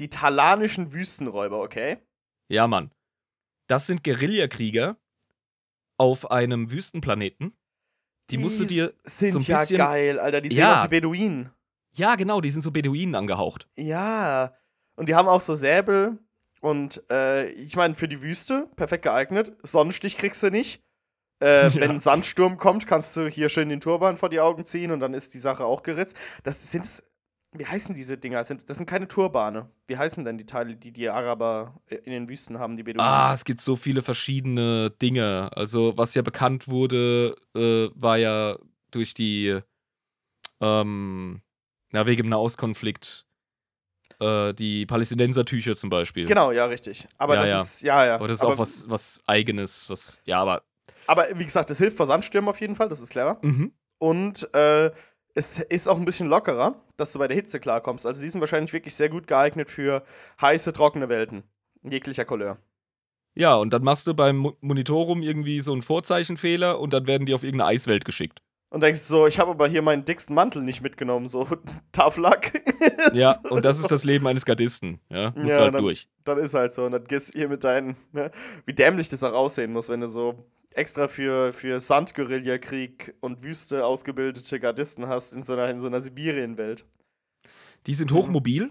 Die 0.00 0.08
talanischen 0.08 0.92
Wüstenräuber, 0.92 1.60
okay? 1.60 1.98
Ja, 2.48 2.66
Mann. 2.66 2.90
Das 3.66 3.86
sind 3.86 4.02
Guerillakrieger, 4.02 4.96
auf 5.98 6.30
einem 6.30 6.70
Wüstenplaneten. 6.70 7.52
Die, 8.30 8.36
die 8.36 8.42
musst 8.42 8.60
du 8.60 8.64
dir 8.64 8.92
sind 9.04 9.32
so 9.32 9.38
ein 9.38 9.44
ja 9.44 9.60
bisschen, 9.60 9.78
geil, 9.78 10.18
Alter. 10.18 10.40
Die 10.40 10.48
sehen 10.48 10.58
ja, 10.58 10.74
aus 10.74 10.84
wie 10.84 10.88
Beduinen. 10.88 11.50
Ja, 11.92 12.14
genau, 12.14 12.40
die 12.40 12.50
sind 12.50 12.62
so 12.62 12.70
Beduinen 12.70 13.14
angehaucht. 13.14 13.68
Ja. 13.76 14.54
Und 14.96 15.08
die 15.08 15.14
haben 15.14 15.28
auch 15.28 15.40
so 15.40 15.54
Säbel. 15.54 16.18
Und 16.60 17.02
äh, 17.10 17.48
ich 17.50 17.76
meine, 17.76 17.94
für 17.94 18.08
die 18.08 18.22
Wüste 18.22 18.68
perfekt 18.76 19.04
geeignet. 19.04 19.52
Sonnenstich 19.62 20.16
kriegst 20.16 20.42
du 20.42 20.50
nicht. 20.50 20.82
Äh, 21.40 21.68
ja. 21.68 21.74
Wenn 21.74 21.90
ein 21.92 22.00
Sandsturm 22.00 22.56
kommt, 22.56 22.86
kannst 22.86 23.16
du 23.16 23.28
hier 23.28 23.48
schön 23.48 23.68
den 23.68 23.80
Turban 23.80 24.16
vor 24.16 24.28
die 24.28 24.40
Augen 24.40 24.64
ziehen 24.64 24.90
und 24.90 25.00
dann 25.00 25.14
ist 25.14 25.34
die 25.34 25.38
Sache 25.38 25.64
auch 25.64 25.82
geritzt. 25.82 26.16
Das 26.42 26.70
sind 26.70 26.84
es 26.84 27.07
wie 27.52 27.66
heißen 27.66 27.94
diese 27.94 28.18
Dinger? 28.18 28.38
Das 28.38 28.48
sind, 28.48 28.68
das 28.68 28.76
sind 28.76 28.86
keine 28.86 29.08
Turbane. 29.08 29.70
Wie 29.86 29.96
heißen 29.96 30.24
denn 30.24 30.36
die 30.36 30.46
Teile, 30.46 30.76
die 30.76 30.92
die 30.92 31.08
Araber 31.08 31.80
in 31.88 32.12
den 32.12 32.28
Wüsten 32.28 32.58
haben, 32.58 32.76
die 32.76 32.82
Beduinen? 32.82 33.10
Ah, 33.10 33.32
es 33.32 33.44
gibt 33.44 33.60
so 33.60 33.74
viele 33.74 34.02
verschiedene 34.02 34.90
Dinge. 34.90 35.50
Also, 35.54 35.96
was 35.96 36.14
ja 36.14 36.22
bekannt 36.22 36.68
wurde, 36.68 37.34
äh, 37.54 37.88
war 37.94 38.18
ja 38.18 38.58
durch 38.90 39.14
die, 39.14 39.58
ähm, 40.60 41.40
na, 41.90 42.06
wegen 42.06 42.24
dem 42.24 42.28
Nahostkonflikt. 42.28 43.24
Äh, 44.20 44.52
die 44.54 44.84
Palästinenser-Tücher 44.84 45.76
zum 45.76 45.90
Beispiel. 45.90 46.26
Genau, 46.26 46.50
ja, 46.50 46.66
richtig. 46.66 47.06
Aber 47.18 47.36
ja, 47.36 47.40
das 47.40 47.50
ja. 47.50 47.60
ist, 47.60 47.82
ja, 47.82 48.04
ja. 48.04 48.14
Aber 48.16 48.28
das 48.28 48.38
ist 48.38 48.42
aber, 48.42 48.54
auch 48.54 48.58
was, 48.58 48.88
was 48.88 49.22
Eigenes, 49.26 49.88
was, 49.88 50.20
ja, 50.24 50.40
aber. 50.40 50.64
Aber 51.06 51.26
wie 51.34 51.44
gesagt, 51.44 51.70
das 51.70 51.78
hilft 51.78 51.96
vor 51.96 52.06
Sandstürmen 52.06 52.48
auf 52.48 52.60
jeden 52.60 52.74
Fall, 52.74 52.88
das 52.88 53.00
ist 53.00 53.10
clever. 53.10 53.38
Mhm. 53.42 53.72
Und 53.98 54.52
äh, 54.54 54.90
es 55.38 55.60
ist 55.60 55.88
auch 55.88 55.96
ein 55.96 56.04
bisschen 56.04 56.26
lockerer, 56.26 56.74
dass 56.96 57.12
du 57.12 57.20
bei 57.20 57.28
der 57.28 57.36
Hitze 57.36 57.60
klarkommst. 57.60 58.06
Also 58.06 58.20
die 58.20 58.28
sind 58.28 58.40
wahrscheinlich 58.40 58.72
wirklich 58.72 58.96
sehr 58.96 59.08
gut 59.08 59.28
geeignet 59.28 59.70
für 59.70 60.02
heiße, 60.40 60.72
trockene 60.72 61.08
Welten. 61.08 61.44
Jeglicher 61.88 62.24
Couleur. 62.24 62.58
Ja, 63.36 63.54
und 63.54 63.72
dann 63.72 63.84
machst 63.84 64.08
du 64.08 64.14
beim 64.14 64.52
Monitorum 64.60 65.22
irgendwie 65.22 65.60
so 65.60 65.72
einen 65.72 65.82
Vorzeichenfehler 65.82 66.80
und 66.80 66.92
dann 66.92 67.06
werden 67.06 67.24
die 67.24 67.34
auf 67.34 67.44
irgendeine 67.44 67.70
Eiswelt 67.70 68.04
geschickt. 68.04 68.42
Und 68.70 68.82
denkst 68.82 69.00
so, 69.00 69.28
ich 69.28 69.38
habe 69.38 69.52
aber 69.52 69.68
hier 69.68 69.80
meinen 69.80 70.04
dicksten 70.04 70.34
Mantel 70.34 70.62
nicht 70.62 70.82
mitgenommen, 70.82 71.28
so 71.28 71.46
tough 71.92 72.16
luck. 72.16 72.40
Ja, 73.14 73.36
und 73.48 73.64
das 73.64 73.78
ist 73.78 73.92
das 73.92 74.02
Leben 74.02 74.26
eines 74.26 74.44
Gardisten. 74.44 74.98
Ja, 75.08 75.30
musst 75.36 75.50
ja, 75.50 75.60
halt 75.60 75.74
dann, 75.74 75.82
durch. 75.82 76.08
Dann 76.24 76.38
ist 76.38 76.54
halt 76.54 76.72
so. 76.72 76.84
Und 76.84 76.92
dann 76.92 77.04
gehst 77.04 77.32
du 77.32 77.38
hier 77.38 77.48
mit 77.48 77.62
deinen, 77.62 77.96
ne, 78.10 78.32
wie 78.66 78.74
dämlich 78.74 79.08
das 79.08 79.22
auch 79.22 79.32
aussehen 79.32 79.72
muss, 79.72 79.88
wenn 79.88 80.00
du 80.00 80.08
so 80.08 80.34
extra 80.74 81.08
für, 81.08 81.52
für 81.52 81.80
Sandguerillakrieg 81.80 83.14
und 83.20 83.42
Wüste 83.42 83.84
ausgebildete 83.84 84.60
Gardisten 84.60 85.08
hast 85.08 85.32
in 85.32 85.42
so 85.42 85.54
einer, 85.54 85.68
in 85.70 85.78
so 85.78 85.86
einer 85.86 86.00
Sibirienwelt. 86.00 86.86
Die 87.86 87.94
sind 87.94 88.12
hochmobil, 88.12 88.70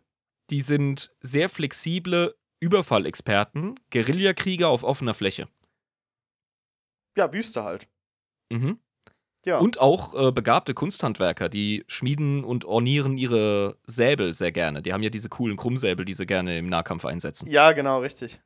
die 0.50 0.62
sind 0.62 1.16
sehr 1.22 1.50
flexible 1.50 2.36
Überfallexperten, 2.60 3.80
Guerillakrieger 3.92 4.70
auf 4.70 4.84
offener 4.84 5.14
Fläche. 5.14 5.48
Ja, 7.18 7.32
Wüste 7.34 7.64
halt. 7.64 7.88
Mhm. 8.52 8.80
Ja. 9.46 9.60
Und 9.60 9.80
auch 9.80 10.14
äh, 10.14 10.32
begabte 10.32 10.74
Kunsthandwerker, 10.74 11.48
die 11.48 11.86
schmieden 11.88 12.44
und 12.44 12.66
ornieren 12.66 13.18
ihre 13.18 13.78
Säbel 13.86 14.34
sehr 14.34 14.52
gerne. 14.52 14.82
Die 14.82 14.92
haben 14.92 15.04
ja 15.04 15.10
diese 15.10 15.30
coolen 15.30 15.56
Krummsäbel, 15.56 16.06
die 16.06 16.14
sie 16.14 16.26
gerne 16.26 16.58
im 16.58 16.68
Nahkampf 16.68 17.06
einsetzen. 17.06 17.50
Ja, 17.50 17.72
genau, 17.72 18.02
richtig. 18.02 18.42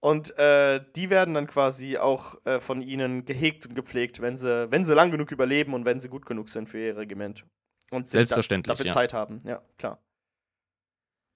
Und 0.00 0.36
äh, 0.38 0.80
die 0.94 1.10
werden 1.10 1.34
dann 1.34 1.48
quasi 1.48 1.98
auch 1.98 2.36
äh, 2.44 2.60
von 2.60 2.82
ihnen 2.82 3.24
gehegt 3.24 3.66
und 3.66 3.74
gepflegt, 3.74 4.20
wenn 4.20 4.36
sie, 4.36 4.70
wenn 4.70 4.84
sie 4.84 4.94
lang 4.94 5.10
genug 5.10 5.32
überleben 5.32 5.74
und 5.74 5.86
wenn 5.86 5.98
sie 5.98 6.08
gut 6.08 6.24
genug 6.24 6.48
sind 6.48 6.68
für 6.68 6.78
ihr 6.78 6.96
Regiment. 6.96 7.44
Und 7.90 8.08
Selbstverständlich, 8.08 8.68
da, 8.68 8.74
dafür 8.74 8.86
ja. 8.86 8.92
Zeit 8.92 9.12
haben, 9.12 9.38
ja, 9.44 9.60
klar. 9.76 9.98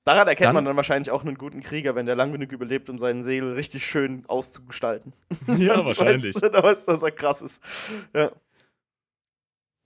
Daran 0.04 0.26
erkennt 0.26 0.48
dann, 0.48 0.54
man 0.56 0.64
dann 0.64 0.76
wahrscheinlich 0.76 1.10
auch 1.10 1.24
einen 1.24 1.38
guten 1.38 1.60
Krieger, 1.60 1.94
wenn 1.94 2.06
der 2.06 2.16
lang 2.16 2.32
genug 2.32 2.50
überlebt, 2.50 2.90
um 2.90 2.98
seinen 2.98 3.22
Segel 3.22 3.52
richtig 3.52 3.86
schön 3.86 4.24
auszugestalten. 4.26 5.12
Ja, 5.56 5.84
wahrscheinlich. 5.84 6.34
Weißt, 6.42 6.54
da 6.54 6.62
weißt 6.62 6.88
du, 6.88 6.92
dass 6.92 7.02
er 7.02 7.12
krass 7.12 7.42
ist. 7.42 7.62
Ja. 8.14 8.32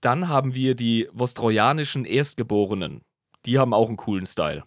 Dann 0.01 0.29
haben 0.29 0.55
wir 0.55 0.75
die 0.75 1.09
Vostrojanischen 1.13 2.05
Erstgeborenen. 2.05 3.03
Die 3.45 3.59
haben 3.59 3.75
auch 3.75 3.89
einen 3.89 3.97
coolen 3.97 4.27
Style. 4.27 4.65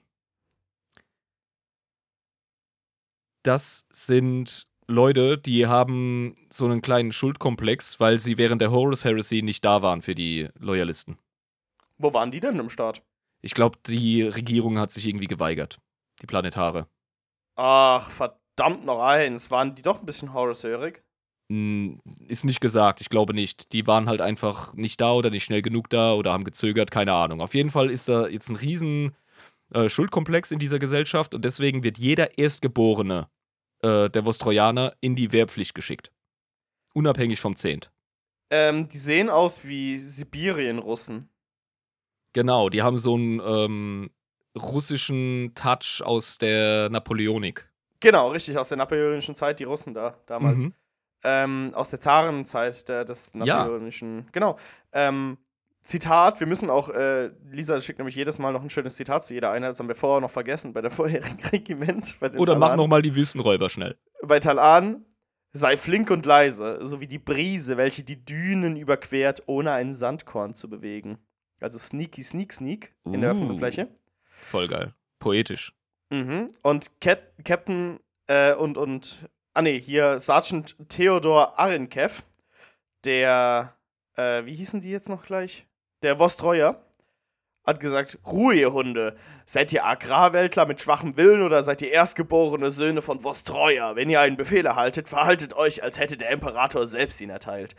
Das 3.44 3.86
sind 3.91 4.68
Leute, 4.88 5.38
die 5.38 5.68
haben 5.68 6.36
so 6.49 6.66
einen 6.66 6.82
kleinen 6.82 7.11
Schuldkomplex, 7.11 7.99
weil 7.99 8.20
sie 8.20 8.38
während 8.38 8.61
der 8.61 8.72
Horus 8.72 9.06
Heresy 9.06 9.41
nicht 9.41 9.64
da 9.64 9.82
waren 9.82 10.02
für 10.02 10.16
die 10.16 10.49
Loyalisten. 10.60 11.18
Wo 11.98 12.14
waren 12.14 12.32
die 12.32 12.40
denn 12.40 12.60
im 12.60 12.70
Start? 12.70 13.03
Ich 13.41 13.53
glaube, 13.53 13.78
die 13.86 14.24
Regierung 14.24 14.80
hat 14.80 14.91
sich 14.91 15.06
irgendwie 15.06 15.28
geweigert. 15.28 15.80
Die 16.22 16.26
Planetare. 16.26 16.88
Ach, 17.56 18.10
verdammt 18.10 18.86
noch 18.86 18.99
eins. 18.99 19.52
Waren 19.52 19.76
die 19.76 19.82
doch 19.82 19.99
ein 19.99 20.06
bisschen 20.06 20.34
horrorsörig? 20.34 21.03
Hm, 21.52 22.02
ist 22.28 22.45
nicht 22.45 22.61
gesagt, 22.61 23.02
ich 23.02 23.10
glaube 23.10 23.34
nicht. 23.34 23.74
Die 23.74 23.88
waren 23.88 24.07
halt 24.07 24.22
einfach 24.22 24.74
nicht 24.74 25.02
da 25.02 25.14
oder 25.14 25.30
nicht 25.30 25.44
schnell 25.44 25.61
genug 25.61 25.90
da 25.90 26.14
oder 26.14 26.32
haben 26.32 26.44
gezögert, 26.44 26.91
keine 26.91 27.14
Ahnung. 27.14 27.41
Auf 27.41 27.53
jeden 27.53 27.70
Fall 27.70 27.90
ist 27.90 28.10
da 28.10 28.28
jetzt 28.28 28.49
ein 28.49 28.56
riesen 28.56 29.16
äh, 29.73 29.89
Schuldkomplex 29.89 30.51
in 30.51 30.59
dieser 30.59 30.79
Gesellschaft 30.79 31.33
und 31.33 31.45
deswegen 31.45 31.83
wird 31.83 31.97
jeder 31.97 32.37
Erstgeborene 32.37 33.29
äh, 33.81 34.09
der 34.09 34.25
Vostrojaner 34.25 34.95
in 35.01 35.15
die 35.15 35.31
Wehrpflicht 35.31 35.73
geschickt. 35.73 36.11
Unabhängig 36.93 37.39
vom 37.39 37.55
Zehnt. 37.55 37.91
Ähm, 38.49 38.89
die 38.89 38.97
sehen 38.97 39.29
aus 39.29 39.63
wie 39.65 39.99
Sibirien-Russen. 39.99 41.29
Genau, 42.33 42.69
die 42.69 42.81
haben 42.81 42.97
so 42.97 43.15
einen 43.15 43.39
ähm, 43.39 44.09
russischen 44.57 45.53
Touch 45.55 46.01
aus 46.03 46.37
der 46.37 46.89
Napoleonik. 46.89 47.69
Genau, 47.99 48.31
richtig, 48.31 48.57
aus 48.57 48.69
der 48.69 48.77
napoleonischen 48.77 49.35
Zeit, 49.35 49.59
die 49.59 49.65
Russen 49.65 49.93
da 49.93 50.17
damals. 50.25 50.63
Mhm. 50.63 50.73
Ähm, 51.23 51.71
aus 51.73 51.89
der 51.89 51.99
Zarenzeit 51.99 52.87
der, 52.87 53.03
des 53.03 53.33
napoleonischen. 53.35 54.19
Ja. 54.19 54.25
Genau. 54.31 54.57
Ähm, 54.93 55.37
Zitat, 55.81 56.39
wir 56.39 56.47
müssen 56.47 56.69
auch, 56.69 56.89
äh, 56.89 57.31
Lisa 57.49 57.81
schickt 57.81 57.99
nämlich 57.99 58.15
jedes 58.15 58.38
Mal 58.38 58.51
noch 58.51 58.61
ein 58.61 58.69
schönes 58.69 58.95
Zitat 58.95 59.23
zu 59.23 59.34
jeder 59.34 59.51
Einheit, 59.51 59.72
das 59.72 59.80
haben 59.80 59.88
wir 59.88 59.95
vorher 59.95 60.22
noch 60.22 60.30
vergessen 60.30 60.73
bei 60.73 60.81
der 60.81 60.91
vorherigen 60.91 61.39
Regiment. 61.51 62.18
Oder 62.22 62.31
Talan. 62.31 62.60
mach 62.60 62.76
nochmal 62.76 63.01
die 63.01 63.15
Wüstenräuber 63.15 63.69
schnell. 63.69 63.97
Bei 64.22 64.39
Talan, 64.39 65.06
sei 65.51 65.77
flink 65.77 66.11
und 66.11 66.26
leise, 66.26 66.80
so 66.81 66.99
wie 66.99 67.07
die 67.07 67.19
Brise, 67.19 67.77
welche 67.77 68.03
die 68.03 68.23
Dünen 68.23 68.76
überquert, 68.76 69.43
ohne 69.47 69.72
ein 69.72 69.93
Sandkorn 69.93 70.53
zu 70.53 70.69
bewegen. 70.69 71.18
Also 71.60 71.80
Sneaky 71.80 72.23
Sneak 72.23 72.53
Sneak 72.53 72.93
in 73.06 73.18
uh, 73.18 73.22
der 73.22 73.31
offenen 73.31 73.57
Fläche. 73.57 73.89
Voll 74.23 74.68
geil. 74.68 74.93
Poetisch. 75.19 75.73
Mhm. 76.10 76.47
Und 76.61 77.01
Cat 77.01 77.34
Captain 77.43 77.99
äh, 78.27 78.53
und, 78.53 78.77
und, 78.77 79.30
ah 79.53 79.61
nee, 79.61 79.80
hier 79.80 80.19
Sergeant 80.19 80.76
Theodor 80.88 81.60
Arenkev, 81.60 82.23
der, 83.06 83.76
äh, 84.15 84.45
wie 84.45 84.56
hießen 84.56 84.81
die 84.81 84.91
jetzt 84.91 85.10
noch 85.10 85.26
gleich? 85.26 85.65
Der 86.01 86.17
Vostreuer 86.17 86.84
hat 87.65 87.80
gesagt: 87.80 88.19
Ruhe, 88.26 88.55
ihr 88.55 88.73
Hunde. 88.73 89.15
Seid 89.45 89.73
ihr 89.73 89.85
Agrarweltler 89.85 90.65
mit 90.65 90.81
schwachem 90.81 91.17
Willen 91.17 91.41
oder 91.41 91.63
seid 91.63 91.81
ihr 91.81 91.91
erstgeborene 91.91 92.71
Söhne 92.71 93.01
von 93.01 93.21
Vostreuer? 93.21 93.95
Wenn 93.95 94.09
ihr 94.09 94.21
einen 94.21 94.38
Befehl 94.38 94.65
erhaltet, 94.65 95.09
verhaltet 95.09 95.55
euch, 95.55 95.84
als 95.84 95.99
hätte 95.99 96.17
der 96.17 96.30
Imperator 96.30 96.85
selbst 96.88 97.19
ihn 97.21 97.30
erteilt. 97.30 97.76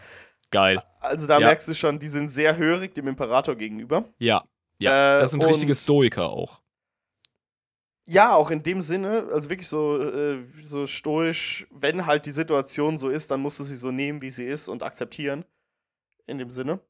Geil. 0.50 0.82
Also 1.00 1.26
da 1.26 1.38
ja. 1.38 1.46
merkst 1.46 1.68
du 1.68 1.74
schon, 1.74 1.98
die 1.98 2.08
sind 2.08 2.28
sehr 2.28 2.56
hörig 2.56 2.94
dem 2.94 3.06
Imperator 3.06 3.54
gegenüber. 3.54 4.04
Ja. 4.18 4.44
Ja, 4.78 5.18
äh, 5.18 5.20
das 5.20 5.32
sind 5.32 5.44
richtige 5.44 5.74
Stoiker 5.74 6.30
auch. 6.30 6.60
Ja, 8.06 8.34
auch 8.34 8.50
in 8.50 8.62
dem 8.62 8.80
Sinne, 8.80 9.28
also 9.30 9.50
wirklich 9.50 9.68
so, 9.68 10.00
äh, 10.00 10.42
so 10.60 10.86
stoisch, 10.86 11.66
wenn 11.70 12.06
halt 12.06 12.26
die 12.26 12.32
Situation 12.32 12.98
so 12.98 13.08
ist, 13.08 13.30
dann 13.30 13.40
musst 13.40 13.60
du 13.60 13.64
sie 13.64 13.76
so 13.76 13.92
nehmen, 13.92 14.20
wie 14.20 14.30
sie 14.30 14.46
ist 14.46 14.68
und 14.68 14.82
akzeptieren. 14.82 15.44
In 16.26 16.38
dem 16.38 16.50
Sinne. 16.50 16.80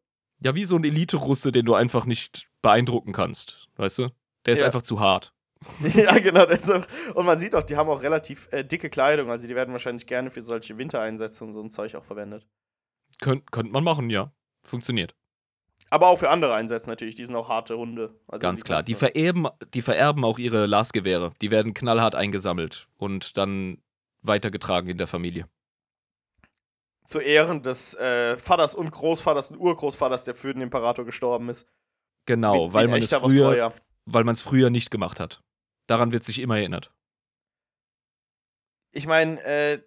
Ja, 0.43 0.55
wie 0.55 0.65
so 0.65 0.77
ein 0.77 0.85
Elite-Russe, 0.85 1.53
den 1.53 1.67
du 1.67 1.75
einfach 1.75 2.07
nicht 2.07 2.49
beeindrucken 2.63 3.13
kannst, 3.13 3.69
weißt 3.77 3.99
du? 3.99 4.09
Der 4.47 4.55
ist 4.55 4.61
ja. 4.61 4.67
einfach 4.67 4.83
zu 4.83 5.01
hart. 5.01 5.35
ja, 5.81 6.19
genau. 6.19 6.45
Auch, 6.45 7.15
und 7.15 7.27
man 7.27 7.39
sieht 7.39 7.55
auch, 7.55 7.63
die 7.63 7.77
haben 7.77 7.91
auch 7.91 8.03
relativ 8.03 8.49
äh, 8.51 8.65
dicke 8.65 8.89
Kleidung, 8.89 9.31
also 9.31 9.47
die 9.47 9.55
werden 9.55 9.73
wahrscheinlich 9.73 10.07
gerne 10.07 10.31
für 10.31 10.41
solche 10.41 10.79
Wintereinsätze 10.79 11.45
und 11.45 11.53
so 11.53 11.61
ein 11.61 11.71
Zeug 11.71 11.95
auch 11.95 12.05
verwendet. 12.05 12.47
Könnt, 13.21 13.53
könnte 13.53 13.73
man 13.73 13.85
machen, 13.85 14.09
ja. 14.09 14.33
Funktioniert. 14.63 15.15
Aber 15.91 16.09
auch 16.09 16.19
für 16.19 16.31
andere 16.31 16.55
Einsätze 16.55 16.89
natürlich, 16.89 17.15
die 17.15 17.25
sind 17.25 17.35
auch 17.35 17.49
harte 17.49 17.77
Hunde. 17.77 18.15
Also 18.29 18.41
Ganz 18.41 18.65
klar. 18.65 18.83
Die 18.83 18.95
vererben, 18.95 19.49
die 19.75 19.83
vererben 19.83 20.25
auch 20.25 20.39
ihre 20.39 20.67
Lasgewehre. 20.67 21.33
Die 21.41 21.51
werden 21.51 21.75
knallhart 21.75 22.15
eingesammelt 22.15 22.87
und 22.97 23.37
dann 23.37 23.79
weitergetragen 24.23 24.89
in 24.89 24.99
der 24.99 25.07
Familie. 25.07 25.47
Zu 27.05 27.21
Ehren 27.21 27.63
des 27.63 27.95
äh, 27.95 28.37
Vaters 28.37 28.75
und 28.75 28.91
Großvaters 28.91 29.53
und 29.53 29.59
Urgroßvaters, 29.59 30.25
der 30.25 30.35
für 30.35 30.53
den 30.53 30.63
Imperator 30.63 31.05
gestorben 31.05 31.49
ist. 31.49 31.67
Genau, 32.27 32.71
wie, 32.71 32.75
weil 32.75 32.89
man 32.89 33.01
es 33.01 33.13
früher, 33.13 33.73
weil 34.05 34.25
man 34.25 34.35
es 34.35 34.43
früher 34.43 34.71
nicht 34.71 34.91
gemacht 34.91 35.19
hat. 35.19 35.43
Daran 35.87 36.13
wird 36.13 36.25
sich 36.25 36.39
immer 36.39 36.59
erinnert. 36.59 36.93
Ich 38.93 39.07
meine, 39.07 39.43
äh, 39.43 39.81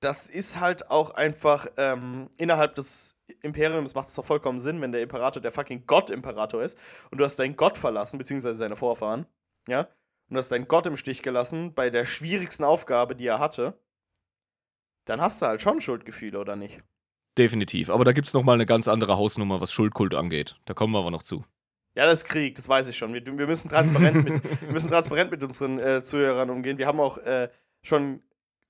das 0.00 0.28
ist 0.28 0.60
halt 0.60 0.90
auch 0.90 1.10
einfach 1.10 1.66
ähm, 1.76 2.30
innerhalb 2.36 2.74
des 2.74 3.16
Imperiums 3.42 3.94
macht 3.94 4.08
es 4.08 4.14
doch 4.14 4.24
vollkommen 4.24 4.58
Sinn, 4.58 4.80
wenn 4.80 4.92
der 4.92 5.02
Imperator 5.02 5.40
der 5.40 5.52
fucking 5.52 5.84
Gott-Imperator 5.86 6.62
ist 6.62 6.78
und 7.10 7.18
du 7.18 7.24
hast 7.24 7.38
deinen 7.38 7.56
Gott 7.56 7.78
verlassen, 7.78 8.18
beziehungsweise 8.18 8.58
seine 8.58 8.76
Vorfahren, 8.76 9.26
ja, 9.68 9.80
und 9.80 10.34
du 10.34 10.38
hast 10.38 10.50
deinen 10.50 10.68
Gott 10.68 10.86
im 10.86 10.96
Stich 10.96 11.22
gelassen 11.22 11.74
bei 11.74 11.90
der 11.90 12.04
schwierigsten 12.06 12.64
Aufgabe, 12.64 13.14
die 13.14 13.26
er 13.26 13.38
hatte, 13.38 13.78
dann 15.04 15.20
hast 15.20 15.42
du 15.42 15.46
halt 15.46 15.62
schon 15.62 15.80
Schuldgefühle, 15.80 16.38
oder 16.38 16.56
nicht? 16.56 16.78
Definitiv, 17.38 17.90
aber 17.90 18.04
da 18.04 18.12
gibt 18.12 18.28
es 18.28 18.34
nochmal 18.34 18.54
eine 18.54 18.66
ganz 18.66 18.88
andere 18.88 19.16
Hausnummer, 19.16 19.60
was 19.60 19.72
Schuldkult 19.72 20.14
angeht. 20.14 20.56
Da 20.66 20.74
kommen 20.74 20.92
wir 20.92 20.98
aber 20.98 21.10
noch 21.10 21.22
zu. 21.22 21.44
Ja, 21.94 22.06
das 22.06 22.22
ist 22.22 22.24
Krieg, 22.24 22.54
das 22.54 22.68
weiß 22.68 22.86
ich 22.88 22.96
schon. 22.96 23.12
Wir, 23.12 23.24
wir 23.26 23.46
müssen, 23.46 23.68
transparent 23.68 24.24
mit, 24.24 24.42
wir 24.62 24.72
müssen 24.72 24.90
transparent 24.90 25.30
mit 25.30 25.42
unseren 25.42 25.78
äh, 25.78 26.02
Zuhörern 26.02 26.50
umgehen. 26.50 26.78
Wir 26.78 26.86
haben 26.86 27.00
auch 27.00 27.18
äh, 27.18 27.48
schon 27.82 28.22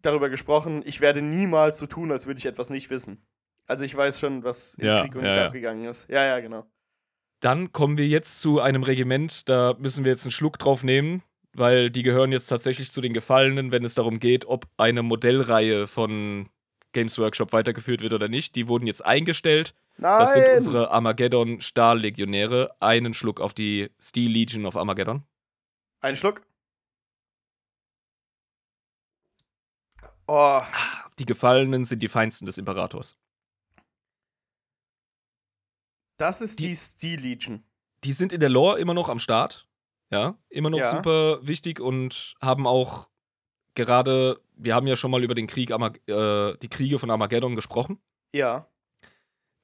darüber 0.02 0.31
gesprochen, 0.31 0.82
ich 0.85 1.01
werde 1.01 1.23
niemals 1.23 1.78
so 1.78 1.86
tun, 1.86 2.11
als 2.12 2.27
würde 2.27 2.39
ich 2.39 2.47
etwas 2.47 2.70
nicht 2.70 2.90
wissen. 2.90 3.27
Also 3.66 3.85
ich 3.85 3.94
weiß 3.94 4.19
schon, 4.19 4.43
was 4.43 4.74
im 4.74 4.86
ja, 4.86 5.02
Krieg 5.02 5.15
und 5.15 5.24
ja, 5.24 5.36
ja. 5.36 5.47
abgegangen 5.47 5.85
ist. 5.85 6.09
Ja, 6.09 6.24
ja, 6.24 6.40
genau. 6.40 6.66
Dann 7.40 7.73
kommen 7.73 7.97
wir 7.98 8.07
jetzt 8.07 8.40
zu 8.40 8.61
einem 8.61 8.82
Regiment, 8.82 9.48
da 9.48 9.74
müssen 9.78 10.05
wir 10.05 10.12
jetzt 10.12 10.24
einen 10.24 10.32
Schluck 10.32 10.59
drauf 10.59 10.82
nehmen, 10.82 11.23
weil 11.52 11.90
die 11.90 12.02
gehören 12.02 12.32
jetzt 12.32 12.47
tatsächlich 12.47 12.90
zu 12.90 13.01
den 13.01 13.12
Gefallenen, 13.12 13.72
wenn 13.72 13.85
es 13.85 13.94
darum 13.94 14.20
geht, 14.20 14.44
ob 14.44 14.66
eine 14.77 15.02
Modellreihe 15.02 15.86
von 15.86 16.48
Games 16.93 17.18
Workshop 17.18 17.52
weitergeführt 17.52 18.01
wird 18.01 18.12
oder 18.12 18.28
nicht. 18.28 18.55
Die 18.56 18.68
wurden 18.68 18.86
jetzt 18.86 19.05
eingestellt. 19.05 19.74
Nein. 19.97 20.20
Das 20.20 20.32
sind 20.32 20.48
unsere 20.56 20.90
Armageddon 20.90 21.60
Stahllegionäre. 21.60 22.74
Einen 22.81 23.14
Schluck 23.14 23.40
auf 23.40 23.55
die 23.55 23.90
Steel 24.01 24.31
Legion 24.31 24.66
of 24.66 24.77
Armageddon. 24.77 25.24
Ein 26.01 26.16
Schluck. 26.16 26.43
Oh. 30.27 30.62
Die 31.18 31.27
Gefallenen 31.27 31.85
sind 31.85 32.02
die 32.02 32.09
Feinsten 32.09 32.47
des 32.47 32.56
Imperators. 32.56 33.16
Das 36.16 36.40
ist 36.40 36.59
die, 36.59 36.68
die 36.68 36.77
Steel 36.77 37.20
Legion. 37.20 37.64
Die 38.05 38.12
sind 38.12 38.32
in 38.32 38.40
der 38.40 38.48
Lore 38.48 38.78
immer 38.78 38.94
noch 38.94 39.09
am 39.09 39.18
Start. 39.18 39.66
Ja, 40.11 40.37
immer 40.49 40.70
noch 40.70 40.78
ja. 40.78 40.97
super 40.97 41.39
wichtig 41.43 41.81
und 41.81 42.35
haben 42.41 42.66
auch 42.66 43.09
gerade, 43.74 44.41
wir 44.57 44.74
haben 44.74 44.87
ja 44.87 44.97
schon 44.97 45.11
mal 45.11 45.23
über 45.23 45.35
den 45.35 45.47
Krieg, 45.47 45.70
äh, 45.70 46.57
die 46.57 46.69
Kriege 46.69 46.99
von 46.99 47.11
Armageddon 47.11 47.55
gesprochen. 47.55 48.01
Ja. 48.35 48.66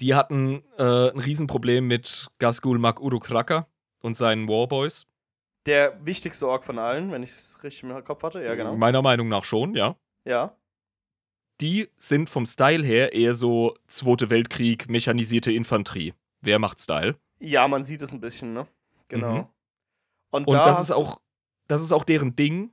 Die 0.00 0.14
hatten 0.14 0.62
äh, 0.78 1.10
ein 1.10 1.18
Riesenproblem 1.18 1.86
mit 1.86 2.28
Gasgul 2.38 2.78
Mak 2.78 3.00
Urukraka 3.00 3.66
und 4.00 4.16
seinen 4.16 4.48
Warboys. 4.48 5.08
Der 5.66 6.04
wichtigste 6.04 6.46
Ork 6.46 6.64
von 6.64 6.78
allen, 6.78 7.10
wenn 7.10 7.22
ich 7.22 7.30
es 7.30 7.62
richtig 7.64 7.82
im 7.82 8.04
Kopf 8.04 8.22
hatte, 8.22 8.42
ja, 8.42 8.54
genau. 8.54 8.76
Meiner 8.76 9.02
Meinung 9.02 9.28
nach 9.28 9.44
schon, 9.44 9.74
ja. 9.74 9.96
Ja. 10.24 10.56
Die 11.60 11.88
sind 11.96 12.28
vom 12.28 12.46
Style 12.46 12.84
her 12.84 13.14
eher 13.14 13.34
so 13.34 13.74
Zweite 13.88 14.30
Weltkrieg, 14.30 14.88
mechanisierte 14.88 15.50
Infanterie. 15.50 16.14
Wer 16.40 16.58
macht 16.58 16.80
Style? 16.80 17.16
Ja, 17.40 17.66
man 17.66 17.82
sieht 17.82 18.02
es 18.02 18.12
ein 18.12 18.20
bisschen, 18.20 18.52
ne? 18.52 18.66
Genau. 19.08 19.32
Mhm. 19.32 19.46
Und, 20.36 20.46
Und 20.46 20.54
da 20.54 20.66
das 20.66 20.80
ist 20.80 20.90
auch, 20.90 21.18
das 21.66 21.82
ist 21.82 21.92
auch 21.92 22.04
deren 22.04 22.36
Ding. 22.36 22.72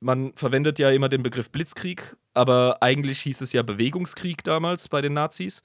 Man 0.00 0.32
verwendet 0.34 0.78
ja 0.78 0.90
immer 0.90 1.08
den 1.08 1.22
Begriff 1.22 1.50
Blitzkrieg, 1.50 2.16
aber 2.34 2.82
eigentlich 2.82 3.20
hieß 3.20 3.40
es 3.40 3.52
ja 3.52 3.62
Bewegungskrieg 3.62 4.42
damals 4.44 4.88
bei 4.88 5.00
den 5.00 5.14
Nazis. 5.14 5.62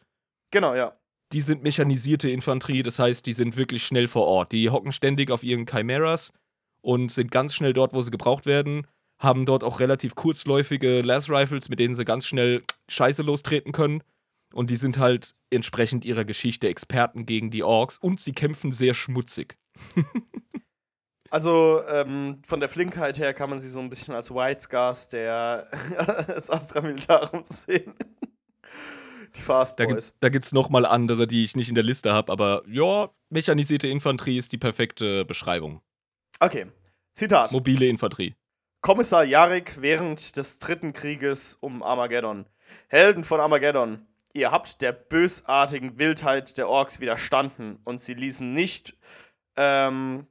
Genau, 0.52 0.76
ja. 0.76 0.96
Die 1.32 1.42
sind 1.42 1.62
mechanisierte 1.64 2.30
Infanterie, 2.30 2.84
das 2.84 3.00
heißt, 3.00 3.26
die 3.26 3.34
sind 3.34 3.56
wirklich 3.56 3.84
schnell 3.84 4.08
vor 4.08 4.26
Ort. 4.26 4.52
Die 4.52 4.70
hocken 4.70 4.92
ständig 4.92 5.30
auf 5.30 5.44
ihren 5.44 5.68
Chimeras 5.68 6.34
und 6.82 7.12
sind 7.12 7.32
ganz 7.32 7.54
schnell 7.54 7.74
dort, 7.74 7.94
wo 7.94 8.02
sie 8.02 8.12
gebraucht 8.12 8.46
werden. 8.46 8.88
Haben 9.20 9.46
dort 9.46 9.64
auch 9.64 9.80
relativ 9.80 10.16
kurzläufige 10.16 11.02
Las 11.02 11.30
Rifles, 11.30 11.70
mit 11.70 11.80
denen 11.80 11.94
sie 11.94 12.06
ganz 12.06 12.26
schnell 12.26 12.64
Scheiße 12.88 13.22
lostreten 13.22 13.74
können. 13.74 14.02
Und 14.54 14.70
die 14.70 14.76
sind 14.76 14.98
halt 14.98 15.36
entsprechend 15.52 16.06
ihrer 16.06 16.26
Geschichte 16.26 16.68
Experten 16.68 17.26
gegen 17.26 17.52
die 17.52 17.64
Orks 17.64 17.98
und 17.98 18.20
sie 18.20 18.34
kämpfen 18.34 18.72
sehr 18.72 18.94
schmutzig. 18.94 19.58
also 21.30 21.84
ähm, 21.88 22.42
von 22.46 22.60
der 22.60 22.70
Flinkheit 22.70 23.20
her 23.20 23.34
kann 23.34 23.50
man 23.50 23.60
sie 23.60 23.70
so 23.70 23.80
ein 23.80 23.90
bisschen 23.90 24.14
als 24.14 24.34
White 24.34 24.62
Scars 24.62 25.10
der 25.10 25.68
des 26.28 26.50
Astra 26.50 26.82
Militarum 26.82 27.44
sehen. 27.46 27.94
Die 29.36 29.42
Fast 29.42 29.78
Boys. 29.78 30.14
Da, 30.22 30.30
gibt 30.30 30.46
es 30.46 30.54
nochmal 30.54 30.86
andere, 30.86 31.28
die 31.28 31.44
ich 31.44 31.56
nicht 31.56 31.70
in 31.70 31.76
der 31.76 31.84
Liste 31.84 32.14
habe, 32.14 32.32
aber 32.32 32.64
ja, 32.68 33.12
mechanisierte 33.30 33.88
Infanterie 33.88 34.40
ist 34.40 34.52
die 34.52 34.58
perfekte 34.58 35.24
Beschreibung. 35.24 35.82
Okay. 36.40 36.66
Zitat. 37.14 37.52
Mobile 37.52 37.86
Infanterie. 37.86 38.36
Kommissar 38.82 39.24
Jarek 39.24 39.82
während 39.82 40.36
des 40.36 40.58
dritten 40.58 40.94
Krieges 40.94 41.56
um 41.60 41.84
Armageddon. 41.84 42.46
Helden 42.88 43.24
von 43.24 43.40
Armageddon. 43.40 44.08
Ihr 44.34 44.52
habt 44.52 44.82
der 44.82 44.94
bösartigen 44.94 46.00
Wildheit 46.00 46.58
der 46.58 46.70
Orks 46.70 47.00
widerstanden 47.00 47.80
und 47.84 48.00
sie 48.00 48.14
ließen 48.14 48.54
nicht 48.54 48.96
ähm, 49.58 50.28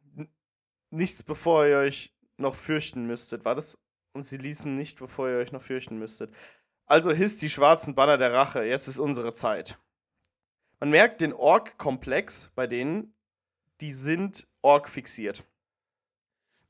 nichts, 0.90 1.22
bevor 1.22 1.66
ihr 1.66 1.78
euch 1.78 2.14
noch 2.36 2.54
fürchten 2.54 3.06
müsstet. 3.06 3.44
War 3.44 3.54
das? 3.54 3.78
Und 4.12 4.22
sie 4.22 4.36
ließen 4.36 4.74
nicht, 4.74 4.98
bevor 4.98 5.28
ihr 5.28 5.38
euch 5.38 5.52
noch 5.52 5.62
fürchten 5.62 5.98
müsstet. 5.98 6.32
Also 6.86 7.12
hisst 7.12 7.42
die 7.42 7.50
schwarzen 7.50 7.94
Banner 7.94 8.16
der 8.16 8.32
Rache, 8.32 8.64
jetzt 8.64 8.88
ist 8.88 8.98
unsere 8.98 9.34
Zeit. 9.34 9.78
Man 10.80 10.90
merkt 10.90 11.20
den 11.20 11.32
Ork-Komplex 11.32 12.50
bei 12.54 12.66
denen, 12.66 13.14
die 13.80 13.92
sind 13.92 14.48
Ork 14.62 14.88
fixiert. 14.88 15.44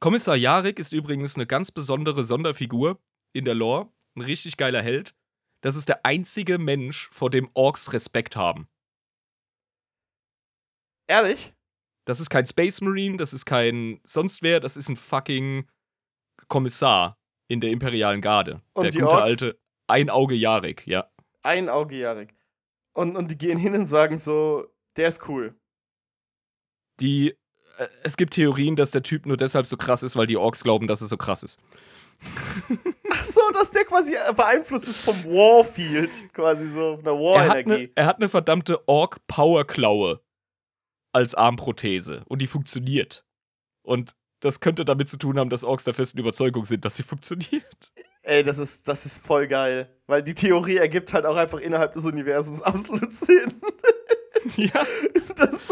Kommissar 0.00 0.36
Jarek 0.36 0.78
ist 0.78 0.92
übrigens 0.92 1.36
eine 1.36 1.46
ganz 1.46 1.70
besondere 1.70 2.24
Sonderfigur 2.24 3.00
in 3.32 3.44
der 3.44 3.54
Lore, 3.54 3.92
ein 4.14 4.22
richtig 4.22 4.56
geiler 4.56 4.82
Held. 4.82 5.14
Das 5.60 5.76
ist 5.76 5.88
der 5.88 6.04
einzige 6.04 6.58
Mensch, 6.58 7.08
vor 7.12 7.30
dem 7.30 7.50
Orks 7.54 7.92
Respekt 7.92 8.36
haben. 8.36 8.68
Ehrlich? 11.08 11.54
Das 12.08 12.20
ist 12.20 12.30
kein 12.30 12.46
Space 12.46 12.80
Marine, 12.80 13.18
das 13.18 13.34
ist 13.34 13.44
kein 13.44 14.00
sonst 14.02 14.40
wer, 14.40 14.60
das 14.60 14.78
ist 14.78 14.88
ein 14.88 14.96
fucking 14.96 15.68
Kommissar 16.48 17.18
in 17.48 17.60
der 17.60 17.70
imperialen 17.70 18.22
Garde. 18.22 18.62
Und 18.72 18.84
der 18.84 18.92
gute 18.92 19.08
Orks? 19.08 19.30
alte 19.30 19.60
ein 19.88 20.08
Auge 20.08 20.34
Jarek, 20.34 20.86
ja. 20.86 21.10
Ein 21.42 21.68
Auge 21.68 21.98
Jarek. 21.98 22.34
Und, 22.94 23.14
und 23.14 23.30
die 23.30 23.36
gehen 23.36 23.58
hin 23.58 23.74
und 23.74 23.84
sagen 23.84 24.16
so, 24.16 24.68
der 24.96 25.08
ist 25.08 25.28
cool. 25.28 25.54
Die, 26.98 27.36
äh, 27.76 27.86
es 28.04 28.16
gibt 28.16 28.32
Theorien, 28.32 28.74
dass 28.74 28.90
der 28.90 29.02
Typ 29.02 29.26
nur 29.26 29.36
deshalb 29.36 29.66
so 29.66 29.76
krass 29.76 30.02
ist, 30.02 30.16
weil 30.16 30.26
die 30.26 30.38
Orks 30.38 30.64
glauben, 30.64 30.86
dass 30.86 31.02
er 31.02 31.08
so 31.08 31.18
krass 31.18 31.42
ist. 31.42 31.60
Ach 33.12 33.22
so, 33.22 33.42
dass 33.52 33.70
der 33.70 33.84
quasi 33.84 34.16
beeinflusst 34.34 34.88
ist 34.88 35.00
vom 35.00 35.22
Warfield, 35.24 36.32
quasi 36.32 36.68
so 36.68 36.96
von 36.96 37.04
der 37.04 37.12
War-Energie. 37.12 37.92
Er, 37.94 38.04
er, 38.04 38.06
hat 38.06 38.16
eine 38.16 38.30
verdammte 38.30 38.88
Ork-Power-Klaue 38.88 40.22
als 41.18 41.34
Armprothese 41.34 42.22
und 42.26 42.40
die 42.40 42.46
funktioniert. 42.46 43.24
Und 43.82 44.14
das 44.40 44.60
könnte 44.60 44.84
damit 44.84 45.10
zu 45.10 45.16
tun 45.16 45.36
haben, 45.36 45.50
dass 45.50 45.64
Orks 45.64 45.82
der 45.82 45.94
festen 45.94 46.18
Überzeugung 46.18 46.64
sind, 46.64 46.84
dass 46.84 46.96
sie 46.96 47.02
funktioniert. 47.02 47.92
Ey, 48.22 48.44
das 48.44 48.58
ist, 48.58 48.86
das 48.86 49.04
ist 49.04 49.26
voll 49.26 49.48
geil. 49.48 49.92
Weil 50.06 50.22
die 50.22 50.34
Theorie 50.34 50.76
ergibt 50.76 51.12
halt 51.12 51.26
auch 51.26 51.34
einfach 51.34 51.58
innerhalb 51.58 51.94
des 51.94 52.06
Universums 52.06 52.62
absolut 52.62 53.12
Sinn. 53.12 53.60
Ja. 54.56 54.86
Das, 55.36 55.68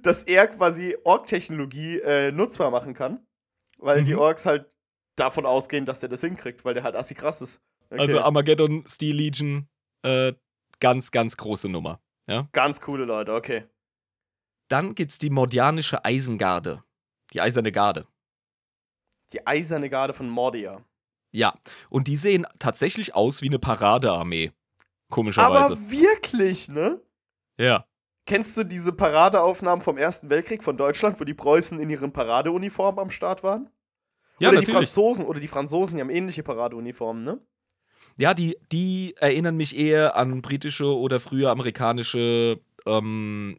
dass 0.00 0.22
er 0.22 0.48
quasi 0.48 0.96
Ork-Technologie 1.04 2.00
äh, 2.00 2.32
nutzbar 2.32 2.70
machen 2.70 2.94
kann. 2.94 3.26
Weil 3.76 4.00
mhm. 4.00 4.04
die 4.06 4.14
Orks 4.14 4.46
halt 4.46 4.64
davon 5.14 5.44
ausgehen, 5.44 5.84
dass 5.84 6.02
er 6.02 6.08
das 6.08 6.22
hinkriegt, 6.22 6.64
weil 6.64 6.72
der 6.72 6.84
halt 6.84 6.96
assi 6.96 7.14
krass 7.14 7.42
ist. 7.42 7.62
Okay. 7.90 8.00
Also 8.00 8.20
Armageddon, 8.20 8.84
Steel 8.88 9.14
Legion, 9.14 9.68
äh, 10.02 10.32
ganz, 10.80 11.10
ganz 11.10 11.36
große 11.36 11.68
Nummer. 11.68 12.00
Ja? 12.26 12.48
Ganz 12.52 12.80
coole 12.80 13.04
Leute, 13.04 13.34
okay. 13.34 13.64
Dann 14.68 14.94
gibt's 14.94 15.18
die 15.18 15.30
Mordianische 15.30 16.04
Eisengarde. 16.04 16.82
Die 17.32 17.40
Eiserne 17.40 17.72
Garde. 17.72 18.06
Die 19.32 19.46
Eiserne 19.46 19.90
Garde 19.90 20.12
von 20.12 20.28
Mordia. 20.28 20.84
Ja, 21.32 21.58
und 21.90 22.06
die 22.06 22.16
sehen 22.16 22.46
tatsächlich 22.58 23.14
aus 23.14 23.42
wie 23.42 23.48
eine 23.48 23.58
Paradearmee. 23.58 24.52
Komischerweise. 25.10 25.72
Aber 25.74 25.90
wirklich, 25.90 26.68
ne? 26.68 27.00
Ja. 27.58 27.86
Kennst 28.26 28.56
du 28.56 28.64
diese 28.64 28.92
Paradeaufnahmen 28.92 29.82
vom 29.82 29.98
Ersten 29.98 30.30
Weltkrieg 30.30 30.64
von 30.64 30.76
Deutschland, 30.76 31.20
wo 31.20 31.24
die 31.24 31.34
Preußen 31.34 31.78
in 31.78 31.90
ihren 31.90 32.12
Paradeuniformen 32.12 32.98
am 32.98 33.10
Start 33.10 33.44
waren? 33.44 33.70
Ja, 34.38 34.48
oder 34.48 34.56
natürlich. 34.56 34.66
die 34.66 34.72
Franzosen 34.72 35.26
oder 35.26 35.40
die 35.40 35.48
Franzosen, 35.48 35.96
die 35.96 36.02
haben 36.02 36.10
ähnliche 36.10 36.42
Paradeuniformen, 36.42 37.24
ne? 37.24 37.40
Ja, 38.16 38.34
die, 38.34 38.56
die 38.72 39.14
erinnern 39.18 39.56
mich 39.56 39.76
eher 39.76 40.16
an 40.16 40.42
britische 40.42 40.96
oder 40.96 41.20
früher 41.20 41.50
amerikanische 41.50 42.60
ähm, 42.86 43.56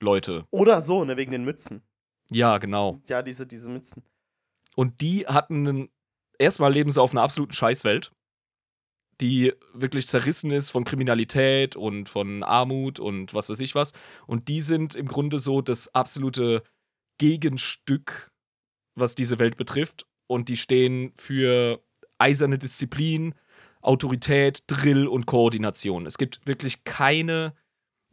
Navy-Leute. 0.00 0.46
Oder 0.50 0.80
so, 0.80 1.04
ne, 1.04 1.16
wegen 1.16 1.32
den 1.32 1.44
Mützen. 1.44 1.82
Ja, 2.30 2.58
genau. 2.58 3.00
Ja, 3.08 3.22
diese, 3.22 3.46
diese 3.46 3.68
Mützen. 3.68 4.02
Und 4.76 5.00
die 5.00 5.26
hatten 5.26 5.66
einen 5.66 5.88
erstmal 6.38 6.72
leben 6.72 6.90
sie 6.90 7.00
auf 7.00 7.12
einer 7.12 7.22
absoluten 7.22 7.52
Scheißwelt, 7.52 8.12
die 9.20 9.52
wirklich 9.74 10.06
zerrissen 10.06 10.50
ist 10.50 10.70
von 10.70 10.84
Kriminalität 10.84 11.76
und 11.76 12.08
von 12.08 12.42
Armut 12.42 12.98
und 12.98 13.34
was 13.34 13.50
weiß 13.50 13.60
ich 13.60 13.74
was. 13.74 13.92
Und 14.26 14.48
die 14.48 14.62
sind 14.62 14.94
im 14.94 15.06
Grunde 15.06 15.38
so 15.38 15.60
das 15.60 15.94
absolute 15.94 16.62
Gegenstück, 17.18 18.30
was 18.94 19.14
diese 19.14 19.38
Welt 19.38 19.56
betrifft. 19.56 20.06
Und 20.26 20.48
die 20.48 20.56
stehen 20.56 21.12
für 21.16 21.84
eiserne 22.18 22.58
Disziplin, 22.58 23.34
Autorität, 23.82 24.64
Drill 24.66 25.06
und 25.06 25.26
Koordination. 25.26 26.06
Es 26.06 26.16
gibt 26.16 26.46
wirklich 26.46 26.84
keine, 26.84 27.54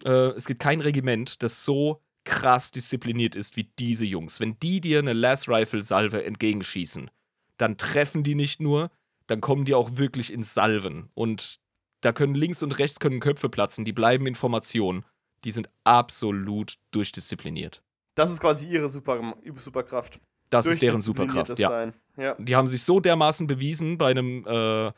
äh, 0.04 0.32
es 0.36 0.46
gibt 0.46 0.62
kein 0.62 0.82
Regiment, 0.82 1.42
das 1.44 1.64
so 1.64 2.02
krass 2.24 2.72
diszipliniert 2.72 3.36
ist 3.36 3.56
wie 3.56 3.72
diese 3.80 4.06
Jungs. 4.06 4.40
Wenn 4.40 4.60
die 4.60 4.82
dir 4.82 5.00
eine 5.00 5.14
Last 5.14 5.48
Rifle 5.48 5.82
Salve 5.82 6.24
entgegenschießen, 6.26 7.10
dann 7.58 7.78
treffen 7.78 8.24
die 8.24 8.36
nicht 8.36 8.60
nur, 8.60 8.92
dann 9.28 9.42
kommen 9.42 9.66
die 9.66 9.74
auch 9.74 9.98
wirklich 9.98 10.32
ins 10.32 10.54
Salven. 10.54 11.10
Und 11.14 11.60
da 12.02 12.12
können 12.12 12.36
links 12.36 12.64
und 12.64 12.78
rechts 12.80 13.00
können 13.00 13.20
Köpfe 13.20 13.50
platzen, 13.50 13.86
die 13.86 13.94
bleiben 13.94 14.28
in 14.28 14.36
Formation. 14.36 15.06
Die 15.44 15.52
sind 15.52 15.70
absolut 15.84 16.78
durchdiszipliniert. 16.92 17.82
Das 18.16 18.32
ist 18.32 18.40
quasi 18.40 18.68
ihre 18.68 18.90
Super 18.90 19.36
Superkraft. 19.56 20.20
Das 20.50 20.66
ist 20.66 20.82
deren 20.82 21.02
Superkraft, 21.02 21.60
ja. 21.60 21.92
ja. 22.18 22.36
Die 22.40 22.56
haben 22.56 22.68
sich 22.68 22.84
so 22.84 23.00
dermaßen 23.00 23.48
bewiesen 23.48 23.98
bei 23.98 24.12
einem 24.12 24.46
äh, 24.48 24.92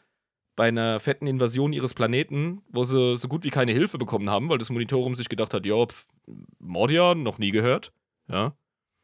bei 0.59 0.67
einer 0.67 0.99
fetten 0.99 1.25
Invasion 1.25 1.71
ihres 1.71 1.93
Planeten, 1.93 2.63
wo 2.67 2.83
sie 2.83 3.15
so 3.15 3.29
gut 3.29 3.45
wie 3.45 3.49
keine 3.49 3.71
Hilfe 3.71 3.97
bekommen 3.97 4.29
haben, 4.29 4.49
weil 4.49 4.57
das 4.57 4.69
Monitorum 4.69 5.15
sich 5.15 5.29
gedacht 5.29 5.53
hat, 5.53 5.65
ja, 5.65 5.85
Mordia, 6.59 7.15
noch 7.15 7.37
nie 7.37 7.51
gehört. 7.51 7.93
Ja. 8.27 8.57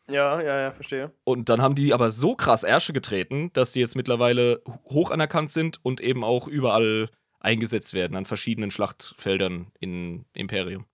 Ja, 0.10 0.42
ja, 0.42 0.60
ja, 0.60 0.72
verstehe. 0.72 1.14
Und 1.24 1.48
dann 1.48 1.62
haben 1.62 1.74
die 1.74 1.94
aber 1.94 2.12
so 2.12 2.36
krass 2.36 2.64
Ärsche 2.64 2.92
getreten, 2.92 3.52
dass 3.54 3.72
die 3.72 3.80
jetzt 3.80 3.96
mittlerweile 3.96 4.64
hoch 4.84 5.12
anerkannt 5.12 5.50
sind 5.50 5.80
und 5.82 6.02
eben 6.02 6.26
auch 6.26 6.50
überall 6.50 7.10
eingesetzt 7.40 7.94
werden 7.94 8.18
an 8.18 8.26
verschiedenen 8.26 8.70
Schlachtfeldern 8.70 9.72
in 9.80 10.26
Imperium. 10.34 10.86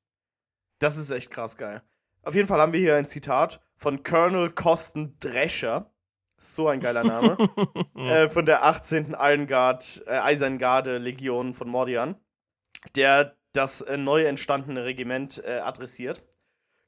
Das 0.77 0.99
ist 0.99 1.09
echt 1.09 1.31
krass 1.31 1.57
geil. 1.57 1.81
Auf 2.21 2.35
jeden 2.35 2.47
Fall 2.47 2.61
haben 2.61 2.73
wir 2.73 2.79
hier 2.79 2.97
ein 2.97 3.07
Zitat 3.07 3.61
von 3.77 4.03
Colonel 4.03 4.51
Kosten 4.51 5.17
Drescher. 5.19 5.90
So 6.43 6.67
ein 6.67 6.79
geiler 6.79 7.03
Name. 7.03 7.37
äh, 7.95 8.27
von 8.27 8.47
der 8.47 8.63
18. 8.63 9.13
Eisengard, 9.13 10.01
äh, 10.07 10.17
Eisengarde 10.17 10.97
Legion 10.97 11.53
von 11.53 11.69
Mordian, 11.69 12.15
der 12.95 13.35
das 13.53 13.81
äh, 13.81 13.95
neu 13.95 14.23
entstandene 14.23 14.83
Regiment 14.83 15.43
äh, 15.45 15.59
adressiert. 15.59 16.23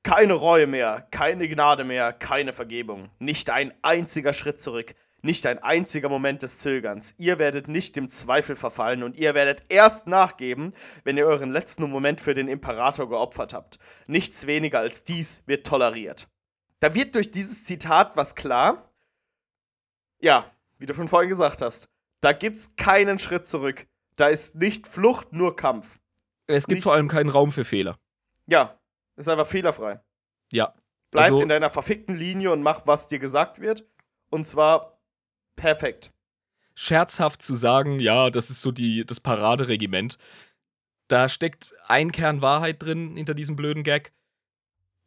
Keine 0.01 0.33
Reue 0.33 0.65
mehr, 0.65 1.07
keine 1.11 1.47
Gnade 1.47 1.83
mehr, 1.83 2.13
keine 2.13 2.51
Vergebung. 2.51 3.11
Nicht 3.19 3.51
ein 3.51 3.73
einziger 3.83 4.33
Schritt 4.33 4.59
zurück, 4.59 4.95
nicht 5.21 5.45
ein 5.45 5.59
einziger 5.59 6.09
Moment 6.09 6.41
des 6.41 6.57
Zögerns. 6.57 7.13
Ihr 7.19 7.37
werdet 7.37 7.67
nicht 7.67 7.95
dem 7.95 8.09
Zweifel 8.09 8.55
verfallen 8.55 9.03
und 9.03 9.15
ihr 9.15 9.35
werdet 9.35 9.65
erst 9.69 10.07
nachgeben, 10.07 10.73
wenn 11.03 11.15
ihr 11.15 11.27
euren 11.27 11.51
letzten 11.51 11.87
Moment 11.89 12.21
für 12.21 12.33
den 12.33 12.47
Imperator 12.47 13.07
geopfert 13.07 13.53
habt. 13.53 13.77
Nichts 14.07 14.47
weniger 14.47 14.79
als 14.79 15.03
dies 15.03 15.43
wird 15.45 15.67
toleriert. 15.67 16.27
Da 16.79 16.95
wird 16.95 17.13
durch 17.13 17.29
dieses 17.29 17.63
Zitat 17.65 18.17
was 18.17 18.33
klar. 18.33 18.89
Ja, 20.23 20.49
wie 20.79 20.85
du 20.85 20.93
von 20.93 21.09
vorhin 21.09 21.29
gesagt 21.29 21.61
hast, 21.61 21.89
da 22.21 22.31
gibt's 22.31 22.77
keinen 22.77 23.19
Schritt 23.19 23.45
zurück. 23.45 23.87
Da 24.15 24.29
ist 24.29 24.55
nicht 24.55 24.87
Flucht, 24.87 25.33
nur 25.33 25.57
Kampf. 25.57 25.99
Es 26.47 26.65
gibt 26.65 26.77
nicht, 26.77 26.83
vor 26.83 26.93
allem 26.93 27.09
keinen 27.09 27.29
Raum 27.29 27.51
für 27.51 27.65
Fehler. 27.65 27.99
Ja, 28.47 28.79
ist 29.17 29.27
einfach 29.27 29.47
fehlerfrei. 29.47 29.99
Ja. 30.49 30.73
Bleib 31.11 31.25
also, 31.25 31.41
in 31.41 31.49
deiner 31.49 31.69
verfickten 31.69 32.15
Linie 32.15 32.53
und 32.53 32.63
mach, 32.63 32.87
was 32.87 33.09
dir 33.09 33.19
gesagt 33.19 33.59
wird. 33.59 33.85
Und 34.29 34.47
zwar 34.47 34.97
perfekt. 35.57 36.13
Scherzhaft 36.73 37.43
zu 37.43 37.53
sagen, 37.53 37.99
ja, 37.99 38.29
das 38.29 38.49
ist 38.49 38.61
so 38.61 38.71
die, 38.71 39.05
das 39.05 39.19
Paraderegiment. 39.19 40.17
Da 41.09 41.27
steckt 41.27 41.73
ein 41.87 42.13
Kern 42.13 42.41
Wahrheit 42.41 42.81
drin 42.81 43.17
hinter 43.17 43.33
diesem 43.33 43.57
blöden 43.57 43.83
Gag. 43.83 44.13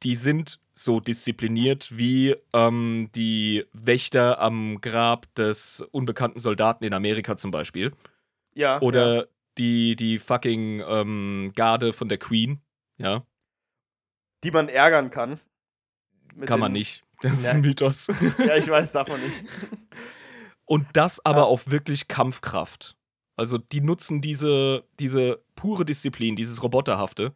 Die 0.02 0.14
sind 0.14 0.60
so 0.74 1.00
diszipliniert 1.00 1.96
wie 1.96 2.36
ähm, 2.52 3.08
die 3.14 3.64
Wächter 3.72 4.40
am 4.40 4.80
Grab 4.80 5.34
des 5.34 5.80
unbekannten 5.90 6.38
Soldaten 6.38 6.84
in 6.84 6.92
Amerika 6.92 7.36
zum 7.36 7.50
Beispiel. 7.50 7.92
Ja. 8.54 8.80
Oder 8.80 9.16
ja. 9.16 9.24
Die, 9.58 9.96
die 9.96 10.18
fucking 10.18 10.82
ähm, 10.86 11.50
Garde 11.54 11.94
von 11.94 12.08
der 12.08 12.18
Queen. 12.18 12.60
Ja 12.98 13.22
die 14.46 14.50
man 14.50 14.68
ärgern 14.68 15.10
kann. 15.10 15.40
Kann 16.44 16.60
man 16.60 16.72
nicht. 16.72 17.02
Das 17.22 17.40
ist 17.40 17.46
ein 17.46 17.62
Mythos. 17.62 18.08
Ja, 18.38 18.56
ich 18.56 18.68
weiß, 18.68 18.92
darf 18.92 19.08
man 19.08 19.20
nicht. 19.20 19.42
Und 20.66 20.86
das 20.92 21.24
aber 21.24 21.40
ja. 21.40 21.44
auf 21.44 21.70
wirklich 21.70 22.08
Kampfkraft. 22.08 22.96
Also 23.36 23.58
die 23.58 23.80
nutzen 23.80 24.20
diese, 24.20 24.84
diese 24.98 25.42
pure 25.54 25.84
Disziplin, 25.84 26.36
dieses 26.36 26.62
Roboterhafte, 26.62 27.34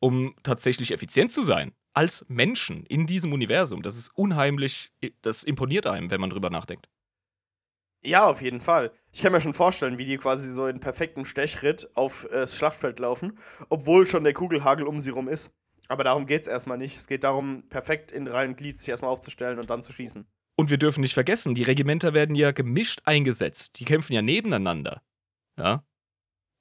um 0.00 0.34
tatsächlich 0.42 0.92
effizient 0.92 1.32
zu 1.32 1.42
sein. 1.42 1.74
Als 1.98 2.24
Menschen 2.28 2.86
in 2.86 3.08
diesem 3.08 3.32
Universum. 3.32 3.82
Das 3.82 3.96
ist 3.96 4.10
unheimlich, 4.10 4.92
das 5.20 5.42
imponiert 5.42 5.84
einem, 5.84 6.12
wenn 6.12 6.20
man 6.20 6.30
drüber 6.30 6.48
nachdenkt. 6.48 6.88
Ja, 8.04 8.28
auf 8.28 8.40
jeden 8.40 8.60
Fall. 8.60 8.92
Ich 9.10 9.20
kann 9.20 9.32
mir 9.32 9.40
schon 9.40 9.52
vorstellen, 9.52 9.98
wie 9.98 10.04
die 10.04 10.16
quasi 10.16 10.48
so 10.52 10.68
in 10.68 10.78
perfektem 10.78 11.24
Stechritt 11.24 11.90
auf 11.94 12.26
äh, 12.26 12.42
das 12.42 12.54
Schlachtfeld 12.54 13.00
laufen, 13.00 13.36
obwohl 13.68 14.06
schon 14.06 14.22
der 14.22 14.32
Kugelhagel 14.32 14.86
um 14.86 15.00
sie 15.00 15.10
rum 15.10 15.26
ist. 15.26 15.50
Aber 15.88 16.04
darum 16.04 16.26
geht 16.26 16.42
es 16.42 16.46
erstmal 16.46 16.78
nicht. 16.78 16.96
Es 16.96 17.08
geht 17.08 17.24
darum, 17.24 17.64
perfekt 17.68 18.12
in 18.12 18.28
Reihen 18.28 18.50
und 18.50 18.58
Glied 18.58 18.78
sich 18.78 18.88
erstmal 18.88 19.10
aufzustellen 19.10 19.58
und 19.58 19.68
dann 19.68 19.82
zu 19.82 19.92
schießen. 19.92 20.24
Und 20.54 20.70
wir 20.70 20.78
dürfen 20.78 21.00
nicht 21.00 21.14
vergessen, 21.14 21.56
die 21.56 21.64
Regimenter 21.64 22.14
werden 22.14 22.36
ja 22.36 22.52
gemischt 22.52 23.00
eingesetzt. 23.06 23.80
Die 23.80 23.84
kämpfen 23.84 24.12
ja 24.12 24.22
nebeneinander. 24.22 25.02
Ja. 25.56 25.82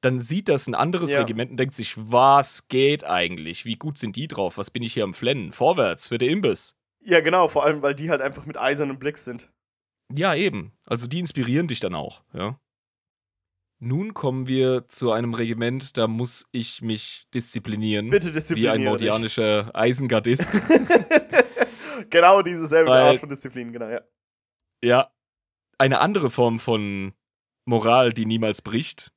Dann 0.02 0.20
sieht 0.20 0.48
das 0.48 0.68
ein 0.68 0.76
anderes 0.76 1.12
ja. 1.12 1.20
Regiment 1.20 1.52
und 1.52 1.58
denkt 1.58 1.74
sich, 1.74 1.96
was 1.98 2.68
geht 2.68 3.04
eigentlich? 3.04 3.66
Wie 3.66 3.76
gut 3.76 3.98
sind 3.98 4.16
die 4.16 4.28
drauf? 4.28 4.58
Was 4.58 4.70
bin 4.70 4.84
ich 4.84 4.94
hier 4.94 5.04
am 5.04 5.14
Flennen? 5.14 5.52
Vorwärts 5.52 6.10
für 6.10 6.18
den 6.18 6.30
Imbiss. 6.30 6.76
Ja, 7.04 7.22
genau, 7.22 7.48
vor 7.48 7.64
allem, 7.64 7.82
weil 7.82 7.96
die 7.96 8.10
halt 8.10 8.22
einfach 8.22 8.46
mit 8.46 8.58
eisernem 8.58 9.00
Blick 9.00 9.18
sind. 9.18 9.52
Ja, 10.14 10.36
eben. 10.36 10.74
Also 10.86 11.08
die 11.08 11.20
inspirieren 11.20 11.68
dich 11.68 11.80
dann 11.80 11.96
auch, 11.96 12.24
ja. 12.34 12.60
Nun 13.80 14.16
kommen 14.16 14.48
wir 14.48 14.90
zu 14.90 15.12
einem 15.12 15.36
Regiment, 15.36 15.98
da 15.98 16.08
muss 16.08 16.48
ich 16.52 16.82
mich 16.82 17.28
disziplinieren. 17.34 18.10
Bitte 18.10 18.32
disziplinieren. 18.32 18.74
Wie 18.74 18.80
ein 18.80 18.90
mordianischer 18.90 19.70
Eisengardist. 19.76 20.52
genau 22.10 22.42
dieselbe 22.42 22.90
Weil, 22.90 23.04
Art 23.04 23.20
von 23.20 23.30
Disziplin, 23.30 23.72
genau, 23.72 23.88
ja. 23.88 24.02
Ja. 24.84 25.12
Eine 25.78 26.00
andere 26.00 26.32
Form 26.32 26.60
von 26.60 27.14
Moral, 27.66 28.14
die 28.14 28.26
niemals 28.26 28.64
bricht. 28.64 29.12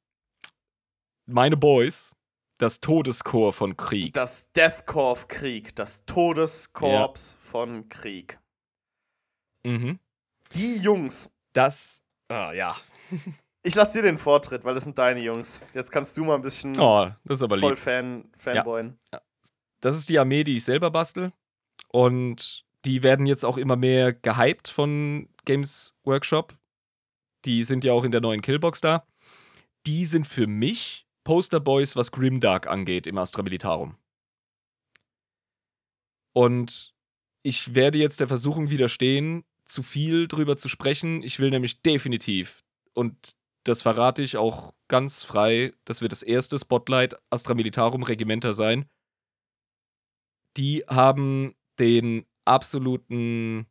Meine 1.33 1.57
Boys, 1.57 2.17
das 2.59 2.81
Todeskorps 2.81 3.57
von 3.57 3.77
Krieg. 3.77 4.13
Das 4.15 4.51
Deathcore 4.53 5.27
Krieg, 5.29 5.77
das 5.77 6.05
Todeskorps 6.05 7.39
ja. 7.39 7.51
von 7.51 7.89
Krieg. 7.89 8.41
Mhm. 9.65 10.01
Die 10.55 10.77
Jungs. 10.77 11.31
Das, 11.53 12.03
ah, 12.29 12.53
ja. 12.53 12.77
Ich 13.63 13.75
lasse 13.75 13.99
dir 13.99 14.05
den 14.05 14.17
Vortritt, 14.17 14.65
weil 14.65 14.73
das 14.73 14.85
sind 14.85 14.97
deine 14.97 15.21
Jungs. 15.21 15.61
Jetzt 15.75 15.93
kannst 15.93 16.17
du 16.17 16.25
mal 16.25 16.35
ein 16.35 16.41
bisschen 16.41 16.81
oh, 16.81 17.11
das 17.25 17.37
ist 17.37 17.43
aber 17.43 17.59
voll 17.59 17.73
lieb. 17.73 17.79
Fan, 17.79 18.31
Fanboyen. 18.39 18.99
Ja. 19.13 19.21
Das 19.83 19.99
ist 19.99 20.09
die 20.09 20.19
Armee, 20.19 20.45
die 20.45 20.57
ich 20.57 20.65
selber 20.65 20.91
bastel. 20.91 21.35
Und 21.89 22.65
die 22.87 23.03
werden 23.03 23.27
jetzt 23.27 23.45
auch 23.45 23.59
immer 23.59 23.77
mehr 23.77 24.15
gehypt 24.15 24.69
von 24.69 25.29
Games 25.45 25.95
Workshop. 26.05 26.57
Die 27.45 27.65
sind 27.65 27.85
ja 27.85 27.93
auch 27.93 28.05
in 28.05 28.13
der 28.13 28.23
neuen 28.23 28.41
Killbox 28.41 28.81
da. 28.81 29.07
Die 29.87 30.07
sind 30.07 30.27
für 30.27 30.47
mich 30.47 31.07
Posterboys, 31.25 31.97
was 31.97 32.13
Grimdark 32.13 32.67
angeht 32.67 33.07
im 33.07 33.19
Astra 33.19 33.43
Militarum. 33.43 33.97
Und 36.33 36.95
ich 37.43 37.75
werde 37.75 37.99
jetzt 37.99 38.21
der 38.21 38.29
Versuchung 38.29 38.71
widerstehen, 38.71 39.45
zu 39.65 39.83
viel 39.83 40.29
drüber 40.29 40.57
zu 40.57 40.69
sprechen. 40.69 41.23
Ich 41.23 41.39
will 41.39 41.51
nämlich 41.51 41.83
definitiv, 41.83 42.65
und 42.95 43.35
das 43.65 43.83
verrate 43.83 44.23
ich 44.23 44.37
auch 44.37 44.75
ganz 44.89 45.23
frei, 45.23 45.73
das 45.85 46.01
wird 46.01 46.13
das 46.13 46.23
erste 46.23 46.59
Spotlight 46.59 47.17
Astra 47.31 47.55
Militarum 47.55 48.03
Regimenter 48.03 48.55
sein. 48.55 48.89
Die 50.57 50.85
haben 50.89 51.55
den 51.79 52.27
absoluten 52.45 53.67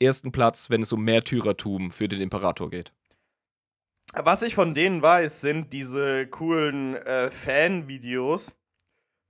ersten 0.00 0.32
Platz, 0.32 0.70
wenn 0.70 0.82
es 0.82 0.92
um 0.92 1.04
Märtyrertum 1.04 1.90
für 1.90 2.08
den 2.08 2.20
Imperator 2.20 2.70
geht. 2.70 2.93
Was 4.12 4.42
ich 4.42 4.54
von 4.54 4.74
denen 4.74 5.02
weiß, 5.02 5.40
sind 5.40 5.72
diese 5.72 6.26
coolen 6.26 6.94
äh, 6.96 7.30
Fan-Videos 7.30 8.52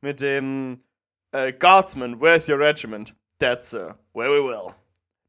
mit 0.01 0.21
dem 0.21 0.83
äh, 1.33 1.53
Guardsman, 1.53 2.21
where's 2.21 2.49
your 2.49 2.59
regiment? 2.59 3.15
That's 3.39 3.71
sir, 3.71 3.99
very 4.13 4.43
well. 4.43 4.75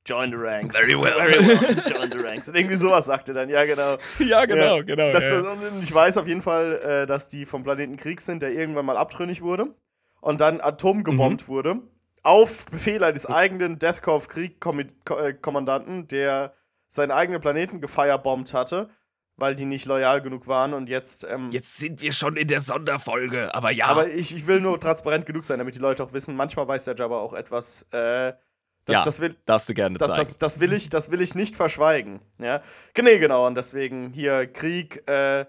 Join 0.05 0.30
the 0.30 0.38
ranks. 0.38 0.77
Very 0.77 0.93
well. 0.93 1.13
Very 1.13 1.39
well. 1.47 1.84
Join 1.88 2.11
the 2.11 2.19
ranks. 2.19 2.47
Und 2.47 2.55
irgendwie 2.55 2.76
sowas 2.76 3.07
sagte 3.07 3.34
dann, 3.34 3.49
ja, 3.49 3.65
genau. 3.65 3.97
Ja, 4.19 4.45
genau, 4.45 4.77
ja, 4.77 4.84
genau. 4.84 5.11
Das, 5.11 5.23
ja. 5.23 5.57
Ich 5.81 5.91
weiß 5.91 6.17
auf 6.17 6.27
jeden 6.27 6.43
Fall, 6.43 6.80
äh, 6.84 7.07
dass 7.07 7.30
die 7.30 7.47
vom 7.47 7.63
Planeten 7.63 7.97
Krieg 7.97 8.22
sind, 8.22 8.43
der 8.43 8.51
irgendwann 8.51 8.85
mal 8.85 8.97
abtrünnig 8.97 9.41
wurde 9.41 9.73
und 10.22 10.41
dann 10.41 10.61
atomgebombt 10.61 11.43
mhm. 11.43 11.47
wurde. 11.47 11.81
Auf 12.22 12.67
Befehl 12.67 13.03
eines 13.03 13.26
eigenen 13.26 13.80
Deathcore 13.80 14.22
Krieg-Kommandanten, 14.27 16.03
äh, 16.03 16.07
der 16.07 16.53
seinen 16.88 17.11
eigenen 17.11 17.41
Planeten 17.41 17.81
gefeierbombt 17.81 18.53
hatte 18.53 18.89
weil 19.37 19.55
die 19.55 19.65
nicht 19.65 19.85
loyal 19.85 20.21
genug 20.21 20.47
waren 20.47 20.73
und 20.73 20.87
jetzt. 20.87 21.25
Ähm, 21.29 21.51
jetzt 21.51 21.77
sind 21.77 22.01
wir 22.01 22.13
schon 22.13 22.37
in 22.37 22.47
der 22.47 22.61
Sonderfolge, 22.61 23.53
aber 23.53 23.71
ja. 23.71 23.87
Aber 23.87 24.09
ich, 24.09 24.35
ich 24.35 24.47
will 24.47 24.61
nur 24.61 24.79
transparent 24.79 25.25
genug 25.25 25.45
sein, 25.45 25.59
damit 25.59 25.75
die 25.75 25.79
Leute 25.79 26.03
auch 26.03 26.13
wissen, 26.13 26.35
manchmal 26.35 26.67
weiß 26.67 26.85
der 26.85 26.95
Jabba 26.95 27.17
auch 27.19 27.33
etwas, 27.33 27.83
äh, 27.91 28.33
das, 28.85 28.93
ja, 28.93 29.03
das 29.03 29.19
will, 29.19 29.35
darfst 29.45 29.67
du 29.67 29.73
gerne 29.73 29.97
das, 29.97 30.07
zeigen. 30.07 30.21
Das, 30.21 30.37
das, 30.37 30.59
will 30.59 30.71
ich, 30.71 30.89
das 30.89 31.09
will 31.09 31.21
ich 31.21 31.33
nicht 31.33 31.55
verschweigen. 31.55 32.21
Ja? 32.37 32.61
Nee, 33.01 33.17
genau. 33.17 33.47
Und 33.47 33.55
deswegen 33.55 34.11
hier 34.13 34.45
Krieg. 34.47 35.07
Äh, 35.09 35.45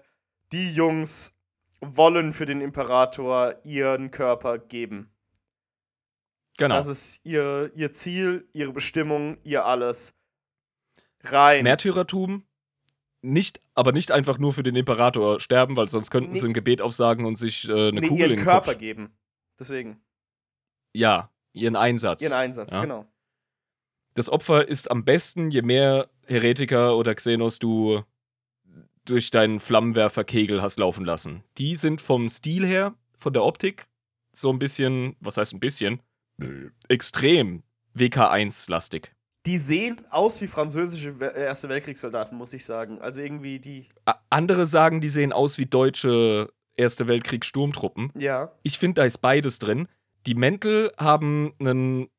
die 0.51 0.73
Jungs 0.73 1.37
wollen 1.81 2.33
für 2.33 2.45
den 2.45 2.61
Imperator 2.61 3.55
ihren 3.63 4.11
Körper 4.11 4.57
geben. 4.57 5.11
Genau. 6.57 6.75
Das 6.75 6.87
ist 6.87 7.19
ihr, 7.23 7.71
ihr 7.75 7.93
Ziel, 7.93 8.47
ihre 8.53 8.73
Bestimmung, 8.73 9.37
ihr 9.43 9.65
alles. 9.65 10.15
Rein. 11.23 11.63
Märtyrertum, 11.63 12.46
nicht, 13.21 13.61
aber 13.73 13.91
nicht 13.91 14.11
einfach 14.11 14.37
nur 14.37 14.53
für 14.53 14.63
den 14.63 14.75
Imperator 14.75 15.39
sterben, 15.39 15.75
weil 15.75 15.89
sonst 15.89 16.11
könnten 16.11 16.31
nee. 16.31 16.39
sie 16.39 16.47
ein 16.47 16.53
Gebet 16.53 16.81
aufsagen 16.81 17.25
und 17.25 17.37
sich 17.37 17.67
äh, 17.67 17.89
eine 17.89 18.01
nee, 18.01 18.07
Kugel 18.07 18.19
ihren 18.19 18.31
in 18.31 18.37
den 18.37 18.45
Körper 18.45 18.71
Kopf 18.71 18.79
geben. 18.79 19.17
Deswegen. 19.59 19.99
Ja, 20.93 21.31
ihren 21.53 21.75
Einsatz. 21.75 22.21
Ihren 22.21 22.33
Einsatz, 22.33 22.73
ja? 22.73 22.81
genau 22.81 23.07
das 24.17 24.29
Opfer 24.29 24.67
ist 24.67 24.89
am 24.89 25.05
besten, 25.05 25.51
je 25.51 25.61
mehr 25.61 26.09
Heretiker 26.25 26.97
oder 26.97 27.13
Xenos 27.13 27.59
du 27.59 28.03
durch 29.05 29.29
deinen 29.29 29.59
Flammenwerferkegel 29.59 30.61
hast 30.61 30.79
laufen 30.79 31.05
lassen. 31.05 31.43
Die 31.59 31.75
sind 31.75 32.01
vom 32.01 32.27
Stil 32.27 32.65
her, 32.65 32.95
von 33.15 33.31
der 33.31 33.43
Optik, 33.43 33.85
so 34.31 34.51
ein 34.51 34.57
bisschen, 34.57 35.15
was 35.19 35.37
heißt 35.37 35.53
ein 35.53 35.59
bisschen, 35.59 36.01
extrem 36.87 37.61
WK1-lastig. 37.95 39.11
Die 39.47 39.57
sehen 39.57 40.01
aus 40.09 40.41
wie 40.41 40.47
französische 40.47 41.15
Erste 41.21 41.69
Weltkriegssoldaten, 41.69 42.37
muss 42.37 42.51
ich 42.51 42.65
sagen. 42.65 42.99
Also 42.99 43.21
irgendwie 43.21 43.59
die. 43.59 43.87
Andere 44.29 44.65
sagen, 44.65 44.99
die 44.99 45.07
sehen 45.07 45.31
aus 45.31 45.57
wie 45.57 45.65
deutsche 45.65 46.51
Erste 46.75 47.07
Weltkriegssturmtruppen. 47.07 48.11
Ja. 48.15 48.51
Ich 48.63 48.77
finde, 48.77 49.01
da 49.01 49.05
ist 49.05 49.19
beides 49.19 49.59
drin. 49.59 49.87
Die 50.25 50.35
Mäntel 50.35 50.91
haben 50.97 51.53
einen 51.59 52.09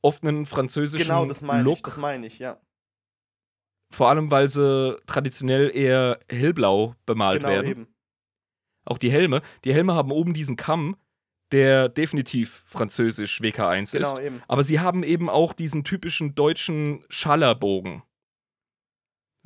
offenen 0.00 0.46
französischen 0.46 1.08
genau, 1.08 1.26
das 1.26 1.42
meine 1.42 1.64
Look. 1.64 1.78
Ich, 1.78 1.82
das 1.82 1.98
meine 1.98 2.26
ich, 2.26 2.38
ja. 2.38 2.60
Vor 3.92 4.08
allem, 4.08 4.30
weil 4.30 4.48
sie 4.48 4.96
traditionell 5.06 5.74
eher 5.74 6.20
hellblau 6.30 6.94
bemalt 7.04 7.40
genau, 7.40 7.52
werden. 7.52 7.70
Eben. 7.70 7.88
Auch 8.84 8.98
die 8.98 9.10
Helme. 9.10 9.42
Die 9.64 9.74
Helme 9.74 9.94
haben 9.94 10.12
oben 10.12 10.34
diesen 10.34 10.54
Kamm, 10.54 10.96
der 11.52 11.88
definitiv 11.88 12.62
französisch 12.66 13.40
WK1 13.40 13.92
genau, 13.92 14.12
ist. 14.12 14.18
Eben. 14.20 14.42
Aber 14.48 14.62
sie 14.62 14.80
haben 14.80 15.02
eben 15.02 15.28
auch 15.28 15.52
diesen 15.52 15.84
typischen 15.84 16.34
deutschen 16.34 17.04
Schallerbogen. 17.08 18.02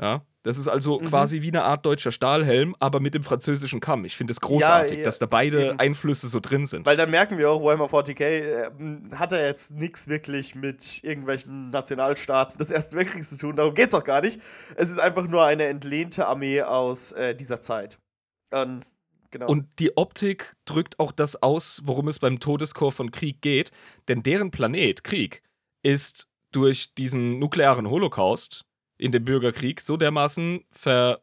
Ja, 0.01 0.26
das 0.44 0.59
ist 0.59 0.68
also 0.68 1.01
mhm. 1.01 1.06
quasi 1.06 1.40
wie 1.40 1.48
eine 1.48 1.62
Art 1.62 1.86
deutscher 1.86 2.12
Stahlhelm, 2.12 2.76
aber 2.78 3.01
mit 3.01 3.14
dem 3.14 3.22
französischen 3.22 3.81
Kamm. 3.81 4.05
Ich 4.05 4.14
finde 4.14 4.32
es 4.32 4.40
großartig, 4.40 4.93
ja, 4.93 4.98
ja, 4.98 5.05
dass 5.05 5.18
da 5.18 5.24
beide 5.24 5.68
eben. 5.68 5.78
Einflüsse 5.78 6.28
so 6.28 6.39
drin 6.39 6.66
sind. 6.66 6.85
Weil 6.85 6.98
dann 6.98 7.10
merken 7.10 7.39
wir 7.39 7.51
auch, 7.51 7.64
Warhammer 7.64 7.86
40k 7.86 8.20
äh, 8.20 8.70
hat 9.16 9.32
er 9.32 9.47
jetzt 9.47 9.70
nichts 9.70 10.06
wirklich 10.06 10.55
mit 10.55 11.02
irgendwelchen 11.02 11.70
Nationalstaaten 11.70 12.59
des 12.59 12.70
Ersten 12.70 12.94
Weltkriegs 12.97 13.31
zu 13.31 13.39
tun. 13.39 13.56
Darum 13.56 13.72
geht 13.72 13.89
es 13.89 13.94
auch 13.94 14.05
gar 14.05 14.20
nicht. 14.20 14.39
Es 14.76 14.90
ist 14.90 14.98
einfach 15.01 15.26
nur 15.26 15.44
eine 15.44 15.64
entlehnte 15.64 16.26
Armee 16.26 16.60
aus 16.60 17.12
äh, 17.12 17.35
dieser 17.35 17.62
Zeit. 17.62 17.98
Ähm, 18.52 18.82
genau. 19.35 19.48
Und 19.48 19.81
die 19.81 19.97
Optik 19.97 20.55
drückt 20.65 20.98
auch 21.01 21.12
das 21.12 21.43
aus, 21.43 21.82
worum 21.85 22.09
es 22.09 22.20
beim 22.20 22.40
Todeschor 22.40 22.93
von 22.93 23.11
Krieg 23.11 23.43
geht. 23.43 23.73
Denn 24.09 24.23
deren 24.23 24.51
Planet, 24.51 25.02
Krieg, 25.02 25.43
ist 25.82 26.28
durch 26.52 26.94
diesen 26.94 27.40
nuklearen 27.40 27.90
Holocaust 27.90 28.65
in 28.97 29.11
dem 29.11 29.24
Bürgerkrieg 29.24 29.81
so 29.81 29.97
dermaßen 29.97 30.65
ver, 30.70 31.20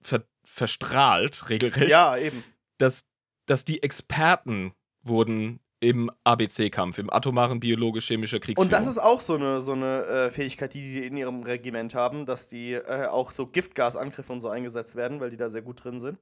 ver, 0.00 0.24
verstrahlt, 0.44 1.50
regelrecht. 1.50 1.90
Ja, 1.90 2.16
eben. 2.16 2.42
Dass, 2.78 3.04
dass 3.44 3.66
die 3.66 3.82
Experten 3.82 4.72
wurden 5.02 5.60
im 5.80 6.10
ABC-Kampf, 6.24 6.96
im 6.98 7.12
atomaren 7.12 7.60
biologisch-chemischer 7.60 8.40
Kriegsführung. 8.40 8.68
Und 8.68 8.72
das 8.72 8.86
ist 8.86 8.98
auch 8.98 9.20
so 9.20 9.34
eine, 9.34 9.60
so 9.60 9.72
eine 9.72 10.06
äh, 10.06 10.30
Fähigkeit, 10.30 10.72
die 10.72 10.80
die 10.80 11.06
in 11.06 11.18
ihrem 11.18 11.42
Regiment 11.42 11.94
haben, 11.94 12.24
dass 12.24 12.48
die 12.48 12.72
äh, 12.72 13.06
auch 13.08 13.30
so 13.30 13.46
Giftgasangriffe 13.46 14.32
und 14.32 14.40
so 14.40 14.48
eingesetzt 14.48 14.96
werden, 14.96 15.20
weil 15.20 15.28
die 15.28 15.36
da 15.36 15.50
sehr 15.50 15.60
gut 15.60 15.84
drin 15.84 15.98
sind. 15.98 16.18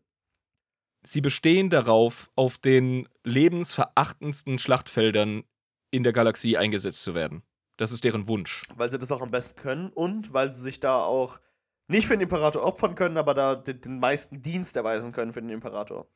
Sie 1.07 1.21
bestehen 1.21 1.71
darauf, 1.71 2.31
auf 2.35 2.59
den 2.59 3.09
lebensverachtendsten 3.25 4.59
Schlachtfeldern 4.59 5.45
in 5.91 6.03
der 6.03 6.13
Galaxie 6.13 6.57
eingesetzt 6.57 7.03
zu 7.03 7.15
werden. 7.15 7.43
Das 7.77 7.93
ist 7.93 8.05
deren 8.05 8.27
Wunsch. 8.27 8.63
Weil 8.75 8.91
sie 8.91 8.99
das 8.99 9.13
auch 9.13 9.21
am 9.21 9.31
besten 9.31 9.61
können 9.61 9.91
und 9.91 10.33
weil 10.33 10.53
sie 10.53 10.63
sich 10.63 10.81
da 10.81 11.03
auch 11.03 11.41
nicht 11.89 12.07
für 12.07 12.15
den 12.15 12.23
Imperator 12.23 12.63
opfern 12.63 12.95
können, 12.95 13.19
aber 13.19 13.35
da 13.35 13.55
den, 13.55 13.81
den 13.81 13.99
meisten 13.99 14.43
Dienst 14.43 14.77
erweisen 14.77 15.13
können 15.13 15.33
für 15.33 15.43
den 15.43 15.51
Imperator. 15.51 16.09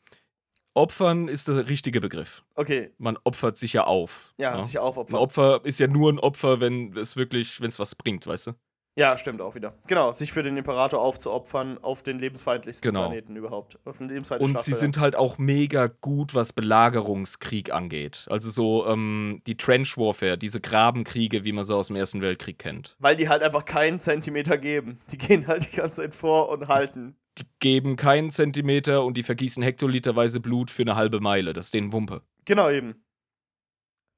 Opfern 0.74 1.28
ist 1.28 1.48
der 1.48 1.69
richtige 1.69 2.01
Begriff. 2.01 2.44
Okay. 2.55 2.93
Man 2.98 3.19
opfert 3.24 3.56
sich 3.56 3.73
ja 3.73 3.85
auf. 3.85 4.32
Ja, 4.39 4.56
ja. 4.56 4.62
sich 4.62 4.78
aufopfern. 4.78 5.16
Ein 5.16 5.23
Opfer 5.23 5.60
ist 5.65 5.81
ja 5.81 5.89
nur 5.89 6.12
ein 6.12 6.20
Opfer, 6.20 6.60
wenn 6.60 6.97
es 6.97 7.16
wirklich, 7.16 7.60
wenn 7.60 7.69
es 7.69 7.78
was 7.78 7.94
bringt, 7.94 8.27
weißt 8.27 8.48
du? 8.48 8.52
Ja, 8.99 9.16
stimmt 9.16 9.41
auch 9.41 9.55
wieder. 9.55 9.75
Genau, 9.87 10.11
sich 10.11 10.33
für 10.33 10.43
den 10.43 10.57
Imperator 10.57 11.01
aufzuopfern 11.01 11.79
auf 11.83 12.03
den 12.03 12.19
lebensfeindlichsten 12.19 12.89
genau. 12.89 13.07
Planeten 13.07 13.37
überhaupt. 13.37 13.79
Auf 13.85 13.99
den 13.99 14.11
Und 14.11 14.62
sie 14.65 14.75
sind 14.75 14.99
halt 14.99 15.15
auch 15.15 15.39
mega 15.39 15.87
gut, 15.87 16.35
was 16.35 16.53
Belagerungskrieg 16.53 17.73
angeht. 17.73 18.27
Also 18.29 18.51
so 18.51 18.89
ähm, 18.89 19.41
die 19.47 19.57
Trench 19.57 19.97
Warfare, 19.97 20.37
diese 20.37 20.61
Grabenkriege, 20.61 21.45
wie 21.45 21.53
man 21.53 21.62
so 21.62 21.77
aus 21.77 21.87
dem 21.87 21.97
Ersten 21.97 22.20
Weltkrieg 22.23 22.59
kennt. 22.59 22.97
Weil 22.99 23.15
die 23.15 23.29
halt 23.29 23.45
einfach 23.45 23.65
keinen 23.65 24.01
Zentimeter 24.01 24.59
geben. 24.59 24.99
Die 25.12 25.19
gehen 25.19 25.47
halt 25.47 25.73
die 25.73 25.77
ganze 25.77 26.03
Zeit 26.03 26.16
vor 26.16 26.49
und 26.49 26.66
halten. 26.66 27.15
Die 27.39 27.45
geben 27.61 27.95
keinen 27.95 28.33
Zentimeter 28.33 29.05
und 29.05 29.16
die 29.16 29.23
vergießen 29.23 29.62
hektoliterweise 29.62 30.41
Blut 30.41 30.73
für 30.73 30.83
eine 30.83 30.97
halbe 30.97 31.20
Meile. 31.20 31.53
Das 31.53 31.66
ist 31.66 31.75
denen 31.75 31.93
Wumpe. 31.93 32.23
Genau 32.47 32.69
eben. 32.69 33.05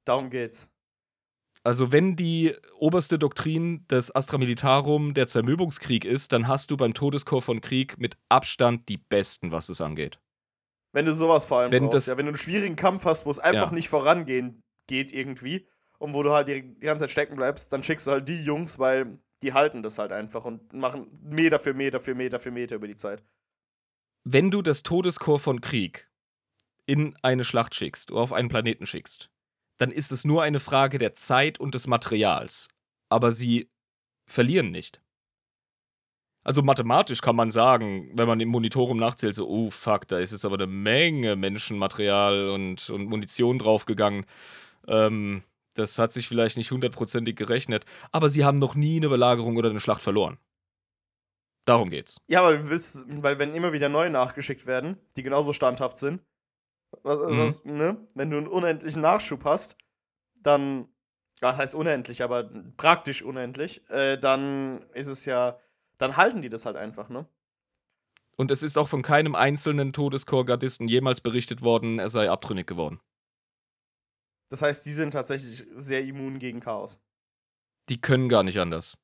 Darum 0.05 0.31
geht's. 0.31 0.70
Also, 1.63 1.91
wenn 1.91 2.15
die 2.15 2.55
oberste 2.75 3.19
Doktrin 3.19 3.85
des 3.87 4.13
Astra 4.13 4.39
Militarum 4.39 5.13
der 5.13 5.27
Zermürbungskrieg 5.27 6.05
ist, 6.05 6.31
dann 6.31 6.47
hast 6.47 6.71
du 6.71 6.77
beim 6.77 6.95
Todeschor 6.95 7.41
von 7.41 7.61
Krieg 7.61 7.99
mit 7.99 8.17
Abstand 8.29 8.89
die 8.89 8.97
Besten, 8.97 9.51
was 9.51 9.69
es 9.69 9.79
angeht. 9.79 10.19
Wenn 10.91 11.05
du 11.05 11.13
sowas 11.13 11.45
vor 11.45 11.59
allem 11.59 11.71
wenn 11.71 11.89
brauchst, 11.89 12.07
ja, 12.07 12.17
wenn 12.17 12.25
du 12.25 12.31
einen 12.31 12.37
schwierigen 12.37 12.75
Kampf 12.75 13.05
hast, 13.05 13.25
wo 13.25 13.29
es 13.29 13.39
einfach 13.39 13.69
ja. 13.69 13.73
nicht 13.73 13.89
vorangehen 13.89 14.63
geht 14.87 15.13
irgendwie 15.13 15.67
und 15.99 16.13
wo 16.13 16.23
du 16.23 16.31
halt 16.31 16.47
die, 16.47 16.73
die 16.73 16.85
ganze 16.85 17.03
Zeit 17.03 17.11
stecken 17.11 17.35
bleibst, 17.35 17.71
dann 17.71 17.83
schickst 17.83 18.07
du 18.07 18.11
halt 18.11 18.27
die 18.27 18.43
Jungs, 18.43 18.79
weil 18.79 19.19
die 19.43 19.53
halten 19.53 19.83
das 19.83 19.97
halt 19.97 20.11
einfach 20.11 20.45
und 20.45 20.73
machen 20.73 21.07
Meter 21.23 21.59
für 21.59 21.73
Meter 21.73 21.99
für 21.99 22.15
Meter 22.15 22.39
für 22.39 22.51
Meter 22.51 22.75
über 22.75 22.87
die 22.87 22.97
Zeit. 22.97 23.23
Wenn 24.23 24.51
du 24.51 24.61
das 24.61 24.83
Todeschor 24.83 25.39
von 25.39 25.61
Krieg 25.61 26.09
in 26.85 27.15
eine 27.21 27.43
Schlacht 27.43 27.73
schickst 27.73 28.11
oder 28.11 28.21
auf 28.21 28.33
einen 28.33 28.49
Planeten 28.49 28.85
schickst, 28.85 29.30
dann 29.81 29.91
ist 29.91 30.11
es 30.11 30.25
nur 30.25 30.43
eine 30.43 30.59
Frage 30.59 30.99
der 30.99 31.15
Zeit 31.15 31.59
und 31.59 31.73
des 31.73 31.87
Materials. 31.87 32.69
Aber 33.09 33.31
sie 33.31 33.71
verlieren 34.27 34.69
nicht. 34.69 35.01
Also 36.43 36.61
mathematisch 36.61 37.21
kann 37.21 37.35
man 37.35 37.49
sagen, 37.49 38.11
wenn 38.13 38.27
man 38.27 38.39
im 38.39 38.49
Monitorum 38.49 38.97
nachzählt, 38.97 39.33
so, 39.33 39.49
oh 39.49 39.71
fuck, 39.71 40.07
da 40.07 40.19
ist 40.19 40.33
jetzt 40.33 40.45
aber 40.45 40.55
eine 40.55 40.67
Menge 40.67 41.35
Menschenmaterial 41.35 42.49
und, 42.49 42.91
und 42.91 43.05
Munition 43.05 43.57
draufgegangen. 43.57 44.27
Ähm, 44.87 45.41
das 45.73 45.97
hat 45.97 46.13
sich 46.13 46.27
vielleicht 46.27 46.57
nicht 46.57 46.69
hundertprozentig 46.69 47.35
gerechnet, 47.35 47.85
aber 48.11 48.29
sie 48.29 48.45
haben 48.45 48.59
noch 48.59 48.75
nie 48.75 48.97
eine 48.97 49.09
Belagerung 49.09 49.57
oder 49.57 49.71
eine 49.71 49.79
Schlacht 49.79 50.03
verloren. 50.03 50.37
Darum 51.65 51.89
geht's. 51.89 52.21
Ja, 52.27 52.43
weil, 52.43 52.69
willst, 52.69 53.03
weil 53.07 53.39
wenn 53.39 53.55
immer 53.55 53.73
wieder 53.73 53.89
neue 53.89 54.11
nachgeschickt 54.11 54.67
werden, 54.67 54.97
die 55.17 55.23
genauso 55.23 55.53
standhaft 55.53 55.97
sind, 55.97 56.21
was, 57.03 57.17
mhm. 57.17 57.37
was, 57.37 57.65
ne? 57.65 58.07
Wenn 58.15 58.29
du 58.29 58.37
einen 58.37 58.47
unendlichen 58.47 59.01
Nachschub 59.01 59.45
hast, 59.45 59.77
dann, 60.41 60.87
was 61.39 61.57
heißt 61.57 61.75
unendlich, 61.75 62.23
aber 62.23 62.49
praktisch 62.77 63.21
unendlich, 63.23 63.87
äh, 63.89 64.17
dann 64.17 64.85
ist 64.93 65.07
es 65.07 65.25
ja, 65.25 65.59
dann 65.97 66.17
halten 66.17 66.41
die 66.41 66.49
das 66.49 66.65
halt 66.65 66.75
einfach, 66.75 67.09
ne? 67.09 67.25
Und 68.37 68.49
es 68.49 68.63
ist 68.63 68.77
auch 68.77 68.89
von 68.89 69.01
keinem 69.01 69.35
einzelnen 69.35 69.93
Todeskorps-Gardisten 69.93 70.87
jemals 70.87 71.21
berichtet 71.21 71.61
worden, 71.61 71.99
er 71.99 72.09
sei 72.09 72.29
abtrünnig 72.29 72.65
geworden. 72.65 72.99
Das 74.49 74.61
heißt, 74.61 74.85
die 74.85 74.93
sind 74.93 75.11
tatsächlich 75.11 75.65
sehr 75.75 76.03
immun 76.03 76.39
gegen 76.39 76.59
Chaos. 76.59 76.99
Die 77.89 78.01
können 78.01 78.29
gar 78.29 78.43
nicht 78.43 78.59
anders. 78.59 78.97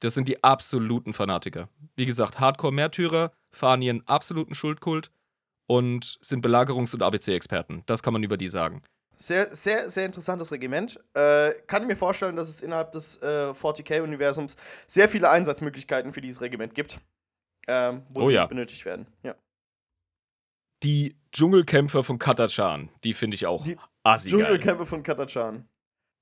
Das 0.00 0.14
sind 0.14 0.28
die 0.28 0.42
absoluten 0.42 1.12
Fanatiker. 1.12 1.68
Wie 1.96 2.06
gesagt, 2.06 2.40
Hardcore-Märtyrer 2.40 3.32
fahren 3.50 3.82
ihren 3.82 4.06
absoluten 4.06 4.54
Schuldkult 4.54 5.10
und 5.68 6.18
sind 6.20 6.44
Belagerungs- 6.44 6.94
und 6.94 7.02
ABC-Experten. 7.02 7.84
Das 7.86 8.02
kann 8.02 8.12
man 8.12 8.24
über 8.24 8.36
die 8.36 8.48
sagen. 8.48 8.82
Sehr, 9.16 9.54
sehr, 9.54 9.90
sehr 9.90 10.06
interessantes 10.06 10.50
Regiment. 10.50 10.98
Äh, 11.14 11.52
kann 11.66 11.86
mir 11.86 11.96
vorstellen, 11.96 12.36
dass 12.36 12.48
es 12.48 12.62
innerhalb 12.62 12.92
des 12.92 13.20
äh, 13.22 13.50
40k-Universums 13.50 14.56
sehr 14.86 15.08
viele 15.08 15.28
Einsatzmöglichkeiten 15.28 16.12
für 16.12 16.20
dieses 16.20 16.40
Regiment 16.40 16.74
gibt, 16.74 17.00
ähm, 17.66 18.02
wo 18.10 18.22
oh, 18.22 18.28
sie 18.28 18.34
ja. 18.34 18.46
benötigt 18.46 18.84
werden. 18.84 19.06
Ja. 19.22 19.34
Die 20.84 21.16
Dschungelkämpfer 21.32 22.04
von 22.04 22.18
Katachan, 22.18 22.90
die 23.02 23.12
finde 23.12 23.34
ich 23.34 23.46
auch 23.46 23.64
die 23.64 23.76
assi 24.04 24.30
Dschungelkämpfer 24.30 24.86
von 24.86 25.02
Katachan. 25.02 25.68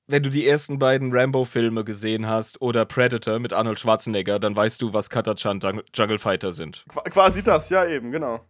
Wenn 0.08 0.22
du 0.22 0.30
die 0.30 0.46
ersten 0.46 0.78
beiden 0.78 1.12
Rambo-Filme 1.12 1.84
gesehen 1.84 2.26
hast 2.26 2.62
oder 2.62 2.84
Predator 2.86 3.38
mit 3.40 3.52
Arnold 3.52 3.78
Schwarzenegger, 3.78 4.38
dann 4.38 4.56
weißt 4.56 4.80
du, 4.80 4.92
was 4.92 5.10
Katachan 5.10 5.60
Jungle 5.92 6.18
Fighter 6.18 6.52
sind. 6.52 6.84
Qu 6.88 7.00
quasi 7.10 7.42
das, 7.42 7.68
ja, 7.70 7.84
eben, 7.86 8.10
genau. 8.10 8.40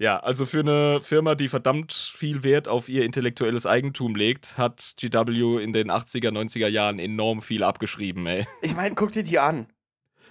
Ja, 0.00 0.20
also 0.20 0.46
für 0.46 0.60
eine 0.60 1.00
Firma, 1.02 1.34
die 1.34 1.48
verdammt 1.48 1.92
viel 1.92 2.44
Wert 2.44 2.68
auf 2.68 2.88
ihr 2.88 3.04
intellektuelles 3.04 3.66
Eigentum 3.66 4.14
legt, 4.14 4.56
hat 4.56 4.94
GW 5.00 5.60
in 5.60 5.72
den 5.72 5.90
80er, 5.90 6.30
90er 6.30 6.68
Jahren 6.68 7.00
enorm 7.00 7.42
viel 7.42 7.64
abgeschrieben, 7.64 8.24
ey. 8.26 8.46
Ich 8.62 8.76
meine, 8.76 8.94
guck 8.94 9.10
dir 9.10 9.24
die 9.24 9.40
an. 9.40 9.66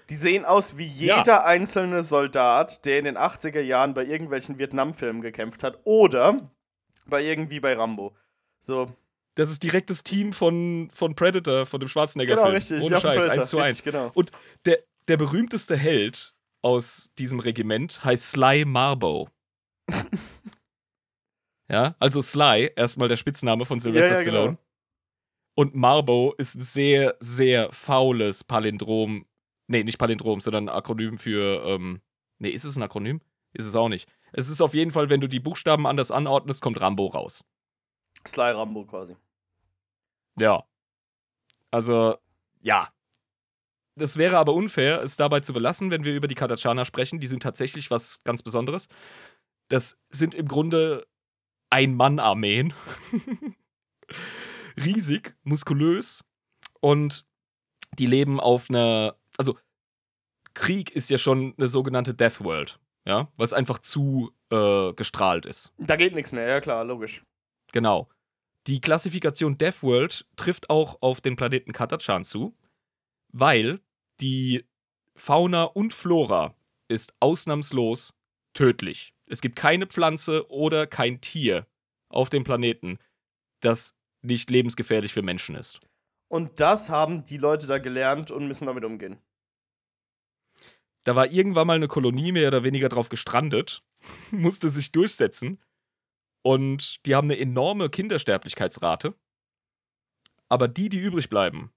Die 0.09 0.15
sehen 0.15 0.45
aus 0.45 0.77
wie 0.77 0.85
jeder 0.85 1.23
ja. 1.25 1.43
einzelne 1.43 2.03
Soldat, 2.03 2.85
der 2.85 2.99
in 2.99 3.05
den 3.05 3.17
80er 3.17 3.59
Jahren 3.59 3.93
bei 3.93 4.05
irgendwelchen 4.05 4.57
Vietnam-Filmen 4.57 5.21
gekämpft 5.21 5.63
hat 5.63 5.81
oder 5.83 6.49
bei 7.05 7.21
irgendwie 7.21 7.59
bei 7.59 7.73
Rambo. 7.73 8.15
So. 8.61 8.89
Das 9.35 9.49
ist 9.49 9.63
direkt 9.63 9.89
das 9.89 10.03
Team 10.03 10.31
von, 10.31 10.89
von 10.93 11.13
Predator, 11.13 11.65
von 11.65 11.81
dem 11.81 11.89
Schwarzenegger-Film. 11.89 12.45
Genau, 12.45 12.55
richtig. 12.55 12.81
Ohne 12.81 12.95
ja, 12.95 13.01
Scheiß, 13.01 13.23
Predator. 13.23 13.41
1 13.41 13.49
zu 13.49 13.57
1. 13.57 13.67
Richtig, 13.67 13.91
genau. 13.91 14.11
Und 14.13 14.31
der, 14.63 14.79
der 15.09 15.17
berühmteste 15.17 15.75
Held 15.75 16.33
aus 16.61 17.11
diesem 17.19 17.41
Regiment 17.41 18.03
heißt 18.03 18.31
Sly 18.31 18.63
Marbo. 18.65 19.27
ja, 21.69 21.95
also 21.99 22.21
Sly, 22.21 22.71
erstmal 22.75 23.07
der 23.07 23.17
Spitzname 23.17 23.65
von 23.65 23.79
Sylvester 23.79 24.13
ja, 24.13 24.17
ja, 24.17 24.21
Stallone. 24.21 24.47
Genau. 24.47 24.61
Und 25.55 25.73
Marbo 25.73 26.35
ist 26.37 26.55
ein 26.55 26.61
sehr, 26.61 27.15
sehr 27.19 27.71
faules 27.71 28.43
Palindrom. 28.43 29.25
Nee, 29.67 29.83
nicht 29.83 29.97
Palindrom, 29.97 30.39
sondern 30.39 30.69
ein 30.69 30.75
Akronym 30.75 31.17
für. 31.17 31.65
Ähm, 31.65 32.01
nee, 32.37 32.49
ist 32.49 32.63
es 32.63 32.77
ein 32.77 32.83
Akronym? 32.83 33.21
Ist 33.53 33.65
es 33.65 33.75
auch 33.75 33.89
nicht. 33.89 34.07
Es 34.33 34.49
ist 34.49 34.61
auf 34.61 34.75
jeden 34.75 34.91
Fall, 34.91 35.09
wenn 35.09 35.19
du 35.19 35.27
die 35.27 35.39
Buchstaben 35.39 35.87
anders 35.87 36.11
anordnest, 36.11 36.61
kommt 36.61 36.79
Rambo 36.79 37.07
raus. 37.07 37.43
Sly 38.25 38.51
Rambo 38.51 38.85
quasi. 38.85 39.15
Ja. 40.37 40.63
Also, 41.71 42.17
ja. 42.61 42.89
Das 43.95 44.17
wäre 44.17 44.37
aber 44.37 44.53
unfair, 44.53 45.01
es 45.01 45.17
dabei 45.17 45.39
zu 45.39 45.53
belassen, 45.53 45.89
wenn 45.89 46.05
wir 46.05 46.15
über 46.15 46.27
die 46.27 46.35
Katachana 46.35 46.85
sprechen. 46.85 47.19
Die 47.19 47.27
sind 47.27 47.41
tatsächlich 47.41 47.89
was 47.89 48.23
ganz 48.23 48.43
Besonderes. 48.43 48.89
Das 49.69 49.99
sind 50.09 50.35
im 50.35 50.47
Grunde 50.47 51.07
Ein-Mann-Armeen. 51.69 52.73
riesig, 54.77 55.35
muskulös 55.43 56.23
und 56.79 57.25
die 57.97 58.05
leben 58.05 58.39
auf 58.39 58.69
einer, 58.69 59.15
also 59.37 59.57
Krieg 60.53 60.91
ist 60.91 61.09
ja 61.09 61.17
schon 61.17 61.53
eine 61.57 61.67
sogenannte 61.67 62.13
Death 62.13 62.43
World, 62.43 62.79
ja, 63.05 63.31
weil 63.35 63.45
es 63.45 63.53
einfach 63.53 63.79
zu 63.79 64.31
äh, 64.51 64.93
gestrahlt 64.93 65.45
ist. 65.45 65.73
Da 65.77 65.95
geht 65.95 66.15
nichts 66.15 66.31
mehr, 66.31 66.47
ja 66.47 66.61
klar, 66.61 66.83
logisch. 66.83 67.23
Genau. 67.71 68.07
Die 68.67 68.81
Klassifikation 68.81 69.57
Death 69.57 69.81
World 69.81 70.25
trifft 70.35 70.69
auch 70.69 71.01
auf 71.01 71.21
den 71.21 71.35
Planeten 71.35 71.71
Katachan 71.71 72.23
zu, 72.23 72.55
weil 73.31 73.79
die 74.19 74.65
Fauna 75.15 75.63
und 75.63 75.93
Flora 75.93 76.53
ist 76.87 77.13
ausnahmslos 77.19 78.13
tödlich. 78.53 79.13
Es 79.27 79.41
gibt 79.41 79.55
keine 79.55 79.87
Pflanze 79.87 80.49
oder 80.49 80.87
kein 80.87 81.21
Tier 81.21 81.67
auf 82.09 82.29
dem 82.29 82.43
Planeten, 82.43 82.99
das 83.59 83.95
nicht 84.21 84.49
lebensgefährlich 84.49 85.13
für 85.13 85.21
Menschen 85.21 85.55
ist. 85.55 85.79
Und 86.29 86.59
das 86.59 86.89
haben 86.89 87.23
die 87.25 87.37
Leute 87.37 87.67
da 87.67 87.77
gelernt 87.77 88.31
und 88.31 88.47
müssen 88.47 88.65
damit 88.65 88.83
umgehen. 88.83 89.17
Da 91.03 91.15
war 91.15 91.31
irgendwann 91.31 91.67
mal 91.67 91.75
eine 91.75 91.87
Kolonie 91.87 92.33
mehr 92.33 92.49
oder 92.49 92.63
weniger 92.63 92.89
drauf 92.89 93.09
gestrandet, 93.09 93.81
musste 94.31 94.69
sich 94.69 94.91
durchsetzen. 94.91 95.61
Und 96.41 97.05
die 97.05 97.15
haben 97.15 97.27
eine 97.27 97.39
enorme 97.39 97.89
Kindersterblichkeitsrate. 97.89 99.13
Aber 100.49 100.67
die, 100.67 100.89
die 100.89 100.99
übrig 100.99 101.29
bleiben 101.29 101.71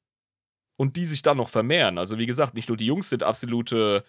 und 0.76 0.96
die 0.96 1.06
sich 1.06 1.22
dann 1.22 1.38
noch 1.38 1.48
vermehren, 1.48 1.98
also 1.98 2.18
wie 2.18 2.26
gesagt, 2.26 2.54
nicht 2.54 2.68
nur 2.68 2.76
die 2.76 2.86
Jungs 2.86 3.08
sind 3.08 3.22
absolute 3.22 4.04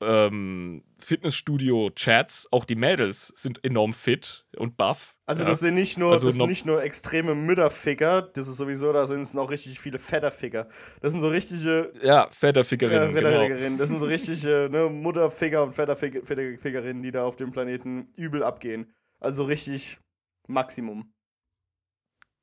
ähm, 0.00 0.82
Fitnessstudio-Chats, 0.98 2.48
auch 2.50 2.64
die 2.64 2.74
Mädels 2.74 3.28
sind 3.34 3.64
enorm 3.64 3.92
fit 3.92 4.44
und 4.56 4.76
buff. 4.76 5.16
Also 5.26 5.42
ja. 5.42 5.48
das 5.48 5.60
sind 5.60 5.74
nicht 5.74 5.98
nur, 5.98 6.12
also 6.12 6.26
das 6.26 6.36
sind 6.36 6.48
nicht 6.48 6.66
nur 6.66 6.82
extreme 6.82 7.34
Mütterficker, 7.34 8.22
das 8.22 8.48
ist 8.48 8.56
sowieso, 8.56 8.92
da 8.92 9.06
sind 9.06 9.22
es 9.22 9.34
noch 9.34 9.50
richtig 9.50 9.80
viele 9.80 9.98
Fetterficker. 9.98 10.68
Das 11.00 11.12
sind 11.12 11.20
so 11.20 11.28
richtige. 11.28 11.92
Ja, 12.02 12.28
Fetterfickerinnen. 12.30 13.10
Ja, 13.10 13.14
Fetterfickerinnen. 13.14 13.58
Genau. 13.58 13.78
Das 13.78 13.88
sind 13.88 13.98
so 13.98 14.06
richtige 14.06 14.68
ne, 14.72 14.88
Mutterficker 14.90 15.62
und 15.62 15.72
Fetterfickerinnen, 15.72 17.02
die 17.02 17.10
da 17.10 17.24
auf 17.24 17.36
dem 17.36 17.50
Planeten 17.50 18.08
übel 18.16 18.42
abgehen. 18.42 18.92
Also 19.18 19.44
richtig 19.44 19.98
Maximum. 20.46 21.12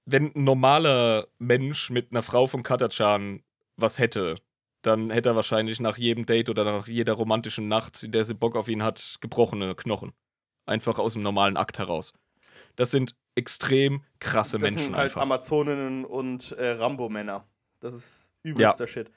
Wenn 0.05 0.35
ein 0.35 0.43
normaler 0.43 1.27
Mensch 1.37 1.89
mit 1.89 2.11
einer 2.11 2.23
Frau 2.23 2.47
von 2.47 2.63
Katachan 2.63 3.43
was 3.77 3.99
hätte, 3.99 4.35
dann 4.83 5.09
hätte 5.09 5.29
er 5.29 5.35
wahrscheinlich 5.35 5.79
nach 5.79 5.97
jedem 5.97 6.25
Date 6.25 6.49
oder 6.49 6.63
nach 6.63 6.87
jeder 6.87 7.13
romantischen 7.13 7.67
Nacht, 7.67 8.03
in 8.03 8.11
der 8.11 8.25
sie 8.25 8.33
Bock 8.33 8.55
auf 8.55 8.67
ihn 8.67 8.83
hat, 8.83 9.15
gebrochene 9.21 9.75
Knochen. 9.75 10.11
Einfach 10.65 10.99
aus 10.99 11.13
dem 11.13 11.23
normalen 11.23 11.57
Akt 11.57 11.79
heraus. 11.79 12.13
Das 12.75 12.91
sind 12.91 13.15
extrem 13.35 14.03
krasse 14.19 14.57
das 14.57 14.63
Menschen. 14.63 14.75
Das 14.75 14.83
sind 14.83 14.95
halt 14.95 15.05
einfach. 15.05 15.21
Amazoninnen 15.21 16.05
und 16.05 16.51
äh, 16.53 16.71
Rambo-Männer. 16.71 17.45
Das 17.79 17.93
ist 17.93 18.31
übelster 18.43 18.85
ja. 18.85 18.87
Shit. 18.87 19.11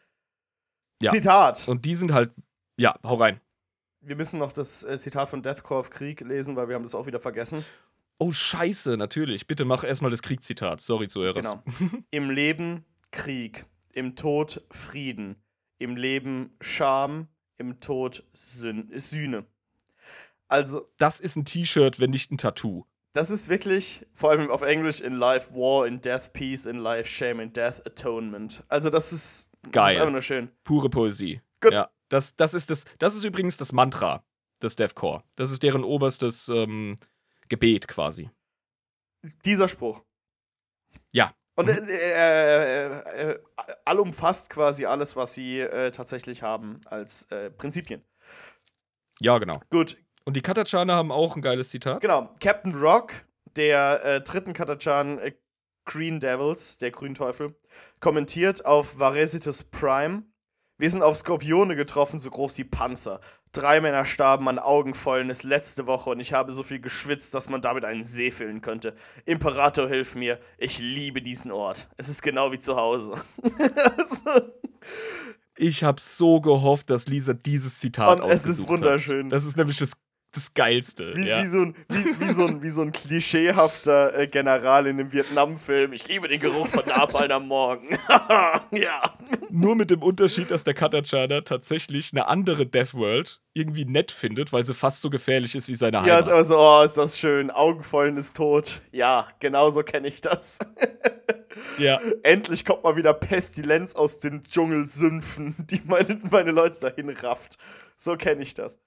Ja. 1.03 1.11
Zitat. 1.11 1.69
Und 1.69 1.85
die 1.85 1.95
sind 1.95 2.13
halt. 2.13 2.33
Ja, 2.77 2.99
hau 3.03 3.15
rein. 3.15 3.41
Wir 4.01 4.17
müssen 4.17 4.39
noch 4.39 4.53
das 4.53 4.85
äh, 4.85 4.99
Zitat 4.99 5.29
von 5.29 5.43
Deathcore 5.43 5.81
of 5.81 5.91
Krieg 5.91 6.21
lesen, 6.21 6.57
weil 6.57 6.69
wir 6.69 6.75
haben 6.75 6.85
das 6.85 6.95
auch 6.95 7.07
wieder 7.07 7.21
vergessen. 7.21 7.65
Oh, 8.19 8.33
scheiße, 8.33 8.97
natürlich. 8.97 9.47
Bitte 9.47 9.65
mach 9.65 9.85
erstmal 9.85 10.11
das 10.11 10.23
Kriegszitat. 10.23 10.81
Sorry, 10.81 11.09
Zuhörers. 11.09 11.45
Genau. 11.45 12.03
Im 12.11 12.31
Leben 12.31 12.85
Krieg, 13.11 13.67
im 13.93 14.17
Tod 14.17 14.63
Frieden, 14.71 15.37
im 15.79 15.97
Leben 15.97 16.57
Scham, 16.61 17.29
im 17.59 17.81
Tod 17.81 18.25
Sün 18.33 18.89
Sühne. 18.93 19.47
Also. 20.49 20.87
Das 20.99 21.21
ist 21.21 21.37
ein 21.37 21.45
T-Shirt, 21.45 21.99
wenn 21.99 22.11
nicht 22.11 22.31
ein 22.31 22.39
Tattoo. 22.39 22.85
Das 23.13 23.31
ist 23.31 23.49
wirklich, 23.49 24.07
vor 24.15 24.31
allem 24.31 24.51
auf 24.51 24.63
Englisch, 24.63 25.01
in 25.01 25.15
Life 25.15 25.55
War, 25.55 25.87
in 25.87 26.01
Death 26.01 26.33
Peace, 26.33 26.67
in 26.67 26.77
Life 26.77 27.09
Shame, 27.09 27.41
in 27.41 27.53
Death 27.53 27.87
Atonement. 27.87 28.63
Also, 28.69 28.91
das 28.91 29.13
ist. 29.13 29.51
Geil. 29.73 29.73
Das 29.73 29.91
ist 29.95 30.01
einfach 30.01 30.13
nur 30.13 30.23
schön. 30.23 30.51
Pure 30.65 30.91
Poesie. 30.91 31.41
Gut. 31.61 31.73
Ja. 31.73 31.91
Das, 32.09 32.37
das, 32.37 32.55
ist 32.55 32.71
das, 32.71 32.85
das 32.99 33.17
ist 33.17 33.25
übrigens 33.25 33.57
das 33.57 33.73
Mantra 33.73 34.23
des 34.63 34.77
Deathcore. 34.77 35.25
Das 35.35 35.51
ist 35.51 35.63
deren 35.63 35.83
oberstes 35.83 36.49
ähm, 36.49 36.97
Gebet 37.49 37.89
quasi. 37.89 38.31
Dieser 39.45 39.69
Spruch. 39.69 40.05
Ja. 41.11 41.35
Und 41.57 41.67
mhm. 41.67 41.89
äh, 41.89 41.93
äh, 41.93 43.31
äh, 43.31 43.39
allumfasst 43.85 44.51
quasi 44.51 44.85
alles, 44.85 45.17
was 45.17 45.35
sie 45.35 45.61
äh, 45.61 45.91
tatsächlich 45.91 46.43
haben 46.43 46.81
als 46.85 47.25
äh, 47.31 47.51
Prinzipien. 47.51 48.05
Ja, 49.21 49.39
genau. 49.39 49.59
Gut. 49.71 49.97
Und 50.25 50.37
die 50.37 50.43
Katachane 50.43 50.93
haben 50.93 51.11
auch 51.11 51.35
ein 51.35 51.43
geiles 51.43 51.71
Zitat. 51.71 52.01
Genau. 52.03 52.31
Captain 52.41 52.75
Rock, 52.75 53.13
der 53.57 54.05
äh, 54.05 54.21
dritten 54.21 54.53
Katachan 54.53 55.19
Green 55.87 56.21
Devils, 56.21 56.79
der 56.79 56.91
Grünteufel, 56.91 57.55
kommentiert 58.01 58.67
auf 58.67 58.99
Varesitus 58.99 59.63
Prime. 59.63 60.25
Wir 60.79 60.91
sind 60.91 61.03
auf 61.03 61.17
Skorpione 61.17 61.75
getroffen, 61.75 62.19
so 62.19 62.29
groß 62.29 62.59
wie 62.59 62.65
Panzer. 62.65 63.21
Drei 63.57 63.81
Männer 63.81 64.05
starben 64.05 64.49
an 64.49 64.59
Augenfäulnis 64.59 65.43
letzte 65.43 65.87
Woche 65.87 66.11
und 66.11 66.21
ich 66.21 66.35
habe 66.35 66.53
so 66.53 66.63
viel 66.63 66.79
geschwitzt, 66.79 67.35
dass 67.35 67.49
man 67.49 67.63
damit 67.63 67.87
einen 67.87 68.05
See 68.05 68.31
füllen 68.31 68.61
könnte. 68.61 68.95
Imperator, 69.25 69.89
hilf 69.89 70.15
mir. 70.15 70.39
Ich 70.59 70.79
liebe 70.79 71.23
diesen 71.23 71.51
Ort. 71.51 71.89
Es 71.97 72.11
ist 72.11 72.21
genau 72.21 72.53
wie 72.53 72.59
zu 72.59 72.77
Hause. 72.77 73.15
also. 73.97 74.25
Ich 75.59 75.83
habe 75.83 75.99
so 75.99 76.43
gehofft, 76.43 76.91
dass 76.91 77.09
Lisa 77.09 77.33
dieses 77.33 77.79
Zitat 77.79 78.21
Und 78.21 78.29
es 78.29 78.45
ist 78.45 78.69
wunderschön. 78.69 79.27
Hat. 79.27 79.33
Das 79.33 79.47
ist 79.47 79.57
nämlich 79.57 79.79
das 79.79 79.93
das 80.37 80.55
Geilste. 80.55 81.15
Wie, 81.17 81.27
ja. 81.27 81.43
wie, 81.43 81.47
so, 81.47 81.61
ein, 81.61 81.75
wie, 81.89 82.21
wie, 82.21 82.33
so, 82.33 82.47
ein, 82.47 82.63
wie 82.63 82.69
so 82.69 82.83
ein 82.83 82.93
klischeehafter 82.93 84.17
äh, 84.17 84.27
General 84.27 84.87
in 84.87 85.01
einem 85.01 85.13
Vietnam-Film. 85.13 85.93
Ich 85.95 86.07
liebe 86.09 86.29
den 86.29 86.41
Geruch 86.41 86.69
von 86.69 86.87
Napalm 86.87 87.31
am 87.31 87.49
Morgen. 87.49 87.99
ja. 88.71 89.17
Nur 89.51 89.75
mit 89.75 89.91
dem 89.91 90.03
Unterschied, 90.03 90.51
dass 90.51 90.65
der 90.65 90.75
Katachana 90.75 91.41
tatsächlich 91.41 92.11
eine 92.13 92.29
andere 92.29 92.67
Deathworld 92.67 93.41
irgendwie 93.55 93.87
nett 93.87 94.13
findet, 94.13 94.53
weil 94.53 94.65
sie 94.65 94.75
fast 94.75 95.01
so 95.01 95.09
gefährlich 95.09 95.55
ist 95.55 95.69
wie 95.69 95.75
seine 95.75 96.03
Heimat. 96.03 96.09
Ja, 96.09 96.19
ist 96.19 96.29
aber 96.29 96.45
so, 96.45 96.59
oh, 96.59 96.83
ist 96.85 96.99
das 96.99 97.19
schön. 97.19 97.51
Augenvollen 97.51 98.19
ist 98.19 98.37
tot. 98.37 98.83
Ja, 98.93 99.27
genau 99.41 99.71
so 99.71 99.83
kenne 99.83 100.09
ich 100.09 100.21
das. 100.21 100.59
Ja. 101.79 102.01
Endlich 102.23 102.65
kommt 102.65 102.85
mal 102.85 102.97
wieder 102.97 103.13
Pestilenz 103.13 103.95
aus 103.95 104.19
den 104.19 104.41
Dschungelsümpfen, 104.41 105.57
die 105.59 105.81
meine, 105.85 106.21
meine 106.31 106.51
Leute 106.51 106.81
dahin 106.81 107.11
rafft. 107.11 107.59
So 107.97 108.17
kenne 108.17 108.43
ich 108.43 108.55
das 108.55 108.79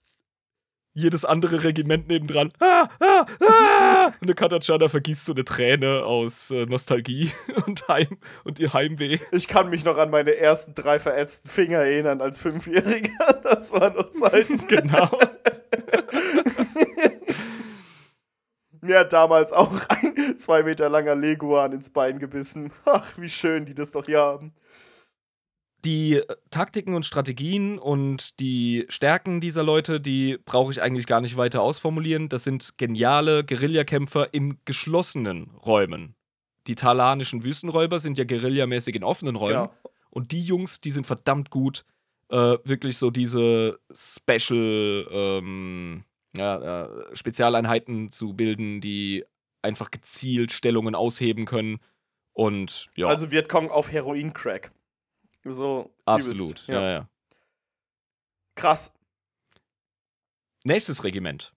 jedes 0.94 1.26
andere 1.26 1.64
Regiment 1.64 2.08
nebendran. 2.08 2.52
Ah, 2.60 2.90
ah, 3.00 3.26
ah! 3.42 4.14
Und 4.20 4.28
der 4.28 4.36
Katachana 4.36 4.90
vergießt 4.90 5.26
so 5.26 5.34
eine 5.34 5.46
Träne 5.46 6.04
aus 6.04 6.52
äh, 6.52 6.66
Nostalgie 6.66 7.32
und 7.66 7.88
Heim 7.88 8.18
und 8.44 8.60
ihr 8.60 8.74
Heimweh. 8.74 9.20
Ich 9.32 9.48
kann 9.48 9.70
mich 9.70 9.86
noch 9.86 9.98
an 9.98 10.10
meine 10.10 10.36
ersten 10.36 10.74
drei 10.74 11.00
verätzten 11.00 11.50
Finger 11.50 11.80
erinnern 11.80 12.22
als 12.22 12.40
Fünfjähriger. 12.40 13.10
Das 13.44 13.72
war 13.72 13.92
noch 13.92 14.12
Zeiten. 14.12 14.64
Genau. 14.68 15.10
Mir 18.82 19.00
hat 19.00 19.14
damals 19.14 19.52
auch 19.52 19.72
ein 19.90 20.38
zwei 20.38 20.62
Meter 20.64 20.88
langer 20.88 21.16
Leguan 21.16 21.72
ins 21.72 21.90
Bein 21.90 22.20
gebissen. 22.20 22.72
Ach, 22.86 23.12
wie 23.18 23.30
schön 23.30 23.66
die 23.66 23.74
das 23.74 23.92
doch 23.92 24.06
hier 24.06 24.20
haben 24.20 24.54
die 25.86 26.22
Taktiken 26.52 26.94
und 26.94 27.06
Strategien 27.06 27.80
und 27.80 28.40
die 28.40 28.86
Stärken 28.90 29.40
dieser 29.40 29.64
Leute, 29.64 30.00
die 30.00 30.38
brauche 30.44 30.72
ich 30.72 30.82
eigentlich 30.82 31.08
gar 31.08 31.22
nicht 31.22 31.38
weiter 31.38 31.62
ausformulieren. 31.62 32.30
Das 32.30 32.44
sind 32.44 32.78
geniale 32.78 33.44
Guerillakämpfer 33.46 34.34
in 34.34 34.58
geschlossenen 34.66 35.52
Räumen. 35.66 36.16
Die 36.68 36.76
talanischen 36.76 37.44
Wüstenräuber 37.44 38.00
sind 38.00 38.18
ja 38.18 38.26
guerillamäßig 38.26 38.96
in 38.96 39.04
offenen 39.04 39.36
Räumen. 39.36 39.70
Genau. 39.70 39.94
Und 40.10 40.32
die 40.32 40.44
Jungs, 40.44 40.82
die 40.82 40.92
sind 40.92 41.08
verdammt 41.08 41.50
gut, 41.50 41.86
äh, 42.30 42.58
wirklich 42.64 42.98
so 42.98 43.10
diese 43.10 43.80
Special, 43.94 45.08
ähm, 45.12 46.04
ja, 46.36 46.84
äh, 46.86 47.16
Spezialeinheiten 47.16 48.12
zu 48.12 48.34
bilden, 48.34 48.82
die 48.82 49.26
einfach 49.62 49.92
gezielt 49.92 50.52
Stellungen 50.52 50.96
ausheben 50.96 51.46
können. 51.46 51.80
Und 52.34 52.88
ja. 52.96 53.08
Also 53.08 53.32
Vietcong 53.32 53.72
auf 53.72 53.92
Heroin-Crack. 53.92 54.72
So. 55.44 55.94
Absolut, 56.06 56.68
ja. 56.68 56.82
ja, 56.82 56.92
ja. 56.92 57.10
Krass. 58.56 58.94
Nächstes 60.64 61.04
Regiment. 61.04 61.54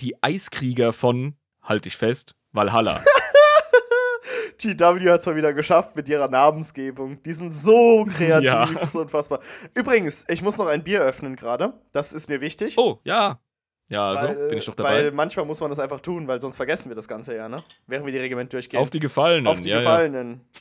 Die 0.00 0.22
Eiskrieger 0.22 0.92
von, 0.92 1.36
halt 1.62 1.84
dich 1.84 1.96
fest, 1.96 2.34
Valhalla. 2.52 3.02
GW 4.58 5.10
hat 5.10 5.20
es 5.20 5.26
mal 5.26 5.36
wieder 5.36 5.54
geschafft 5.54 5.96
mit 5.96 6.08
ihrer 6.08 6.28
Namensgebung. 6.28 7.22
Die 7.22 7.32
sind 7.32 7.50
so 7.50 8.04
kreativ, 8.04 8.46
ja. 8.46 8.86
so 8.86 9.00
unfassbar. 9.00 9.40
Übrigens, 9.74 10.26
ich 10.28 10.42
muss 10.42 10.58
noch 10.58 10.66
ein 10.66 10.84
Bier 10.84 11.00
öffnen 11.00 11.36
gerade. 11.36 11.72
Das 11.92 12.12
ist 12.12 12.28
mir 12.28 12.40
wichtig. 12.40 12.76
Oh, 12.76 13.00
ja. 13.04 13.40
Ja, 13.88 14.10
also 14.10 14.28
weil, 14.28 14.48
bin 14.48 14.58
ich 14.58 14.64
doch 14.64 14.74
dabei. 14.74 14.90
Weil 14.90 15.12
manchmal 15.12 15.46
muss 15.46 15.60
man 15.60 15.70
das 15.70 15.78
einfach 15.78 16.00
tun, 16.00 16.28
weil 16.28 16.40
sonst 16.40 16.56
vergessen 16.56 16.90
wir 16.90 16.94
das 16.94 17.08
Ganze 17.08 17.34
ja, 17.34 17.48
ne? 17.48 17.56
Während 17.86 18.06
wir 18.06 18.12
die 18.12 18.18
Regiment 18.18 18.52
durchgehen. 18.52 18.80
Auf 18.80 18.90
die 18.90 19.00
Gefallenen. 19.00 19.48
Auf 19.48 19.60
die 19.60 19.70
ja, 19.70 19.78
Gefallenen. 19.78 20.42
Ja. 20.54 20.60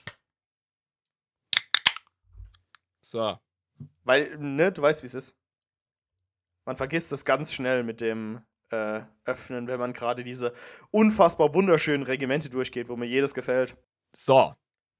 So. 3.10 3.40
Weil, 4.04 4.38
ne, 4.38 4.72
du 4.72 4.84
weißt, 4.84 5.02
wie 5.02 5.08
es 5.08 5.16
ist. 5.16 5.36
Man 6.66 6.78
vergisst 6.78 7.12
es 7.12 7.26
ganz 7.26 7.52
schnell 7.52 7.84
mit 7.84 8.02
dem 8.02 8.42
äh, 8.70 9.02
Öffnen, 9.26 9.68
wenn 9.68 9.80
man 9.80 9.94
gerade 9.94 10.24
diese 10.24 10.54
unfassbar 10.92 11.56
wunderschönen 11.56 12.04
Regimente 12.04 12.50
durchgeht, 12.50 12.88
wo 12.88 12.96
mir 12.96 13.08
jedes 13.08 13.34
gefällt. 13.34 13.76
So. 14.16 14.54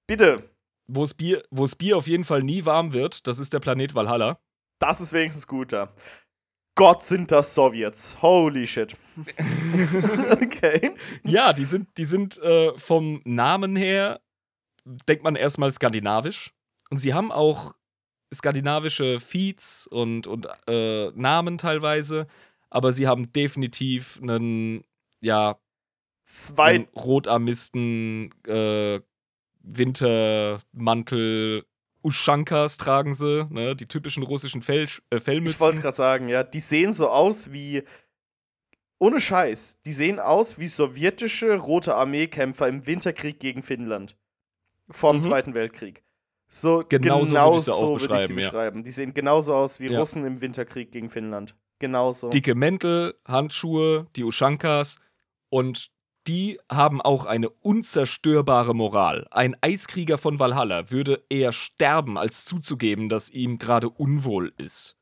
Bitte. 0.08 0.50
Wo 0.88 1.02
das 1.02 1.14
Bier, 1.14 1.44
Bier 1.78 1.98
auf 1.98 2.08
jeden 2.08 2.24
Fall 2.24 2.42
nie 2.42 2.66
warm 2.66 2.94
wird, 2.94 3.28
das 3.28 3.38
ist 3.38 3.54
der 3.54 3.60
Planet 3.60 3.94
Valhalla. 3.94 4.40
Das 4.80 5.02
ist 5.02 5.14
wenigstens 5.14 5.46
gut, 5.46 5.72
ja. 5.72 5.92
Gott 6.74 7.04
sind 7.04 7.32
das 7.32 7.54
Sowjets. 7.54 8.20
Holy 8.24 8.66
shit. 8.66 8.98
okay. 10.32 10.96
Ja, 11.24 11.54
die 11.54 11.66
sind, 11.66 11.96
die 11.98 12.06
sind 12.06 12.40
äh, 12.40 12.76
vom 12.76 13.22
Namen 13.26 13.76
her, 13.76 14.22
denkt 14.86 15.24
man 15.24 15.36
erstmal 15.36 15.70
skandinavisch. 15.70 16.56
Und 16.90 16.98
sie 16.98 17.14
haben 17.14 17.32
auch 17.32 17.76
skandinavische 18.34 19.20
Feeds 19.20 19.88
und, 19.88 20.28
und 20.28 20.48
äh, 20.68 21.12
Namen 21.12 21.58
teilweise, 21.58 22.28
aber 22.70 22.94
sie 22.94 23.08
haben 23.08 23.32
definitiv 23.32 24.20
einen, 24.22 24.84
ja, 25.22 25.58
zwei 26.26 26.76
einen 26.76 26.88
rotarmisten 26.96 28.32
äh, 28.48 29.02
Wintermantel 29.62 31.66
Ushankas 32.02 32.78
tragen 32.78 33.14
sie, 33.14 33.46
ne? 33.50 33.76
die 33.76 33.88
typischen 33.88 34.24
russischen 34.24 34.62
Fell, 34.62 34.88
äh, 35.10 35.20
Fellmützen. 35.20 35.56
Ich 35.56 35.60
wollte 35.60 35.78
es 35.78 35.82
gerade 35.82 35.98
sagen, 35.98 36.30
ja. 36.30 36.44
Die 36.44 36.60
sehen 36.60 36.94
so 36.94 37.10
aus 37.10 37.52
wie. 37.52 37.84
Ohne 39.02 39.22
Scheiß. 39.22 39.80
Die 39.86 39.94
sehen 39.94 40.20
aus 40.20 40.60
wie 40.60 40.68
sowjetische 40.68 41.56
Rote 41.56 41.96
Armeekämpfer 41.96 42.68
im 42.68 42.86
Winterkrieg 42.86 43.40
gegen 43.40 43.64
Finnland. 43.64 44.18
Vom 44.90 45.18
mhm. 45.18 45.22
Zweiten 45.22 45.54
Weltkrieg. 45.54 46.04
So 46.52 46.84
genau, 46.90 47.24
genau 47.24 47.60
so, 47.60 48.02
würde 48.02 48.16
ich 48.16 48.28
sie 48.28 48.34
beschreiben. 48.34 48.84
Die 48.84 48.92
sehen 48.92 49.14
genauso 49.14 49.54
aus 49.54 49.80
wie 49.80 49.88
ja. 49.88 50.00
Russen 50.00 50.26
im 50.26 50.42
Winterkrieg 50.42 50.92
gegen 50.92 51.10
Finnland. 51.10 51.56
Genauso. 51.78 52.30
Dicke 52.30 52.56
Mäntel, 52.56 53.16
Handschuhe, 53.26 54.08
die 54.16 54.24
Ushankas 54.24 55.00
und 55.50 55.92
die 56.28 56.60
haben 56.70 57.02
auch 57.02 57.26
eine 57.26 57.50
unzerstörbare 57.50 58.76
Moral. 58.76 59.28
Ein 59.32 59.56
Eiskrieger 59.62 60.18
von 60.18 60.40
Valhalla 60.40 60.92
würde 60.92 61.24
eher 61.30 61.54
sterben, 61.54 62.18
als 62.18 62.46
zuzugeben, 62.46 63.10
dass 63.10 63.30
ihm 63.30 63.58
gerade 63.58 63.90
unwohl 63.90 64.52
ist. 64.58 64.98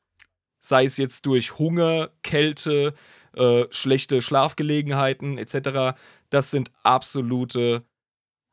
Sei 0.59 0.85
es 0.85 0.97
jetzt 0.97 1.25
durch 1.25 1.57
Hunger, 1.57 2.11
Kälte, 2.23 2.93
äh, 3.35 3.65
schlechte 3.71 4.21
Schlafgelegenheiten 4.21 5.37
etc. 5.37 5.97
Das 6.29 6.51
sind 6.51 6.71
absolute 6.83 7.83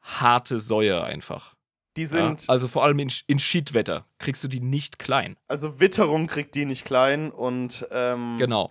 harte 0.01 0.61
Säue 0.61 1.03
einfach. 1.03 1.54
Die 1.97 2.07
sind. 2.07 2.47
Ja? 2.47 2.53
Also 2.53 2.69
vor 2.69 2.85
allem 2.85 2.99
in, 2.99 3.13
in 3.27 3.39
Schiedwetter 3.39 4.07
kriegst 4.19 4.43
du 4.43 4.49
die 4.49 4.61
nicht 4.61 4.99
klein. 4.99 5.37
Also 5.49 5.81
Witterung 5.81 6.27
kriegt 6.27 6.55
die 6.55 6.65
nicht 6.65 6.85
klein 6.85 7.31
und. 7.31 7.87
Ähm, 7.91 8.37
genau 8.39 8.71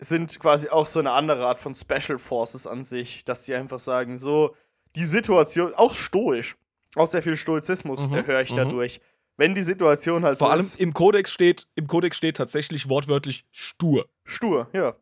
sind 0.00 0.40
quasi 0.40 0.70
auch 0.70 0.86
so 0.86 0.98
eine 0.98 1.12
andere 1.12 1.46
Art 1.46 1.58
von 1.58 1.74
Special 1.74 2.18
Forces 2.18 2.66
an 2.66 2.84
sich, 2.84 3.24
dass 3.24 3.44
sie 3.44 3.54
einfach 3.54 3.78
sagen, 3.78 4.16
so, 4.16 4.54
die 4.96 5.04
Situation, 5.04 5.74
auch 5.74 5.94
stoisch, 5.94 6.56
auch 6.96 7.06
sehr 7.06 7.22
viel 7.22 7.36
Stoizismus 7.36 8.08
mhm, 8.08 8.26
höre 8.26 8.40
ich 8.40 8.52
mhm. 8.52 8.56
dadurch. 8.56 9.00
Wenn 9.36 9.54
die 9.54 9.62
Situation 9.62 10.24
halt 10.24 10.38
Vor 10.38 10.48
so 10.48 10.52
allem 10.52 10.60
ist, 10.60 10.76
im 10.80 10.92
Kodex 10.92 11.30
steht, 11.30 11.66
im 11.74 11.86
Kodex 11.86 12.16
steht 12.16 12.36
tatsächlich 12.36 12.88
wortwörtlich 12.88 13.46
stur. 13.52 14.08
Stur, 14.24 14.68
ja. 14.72 14.96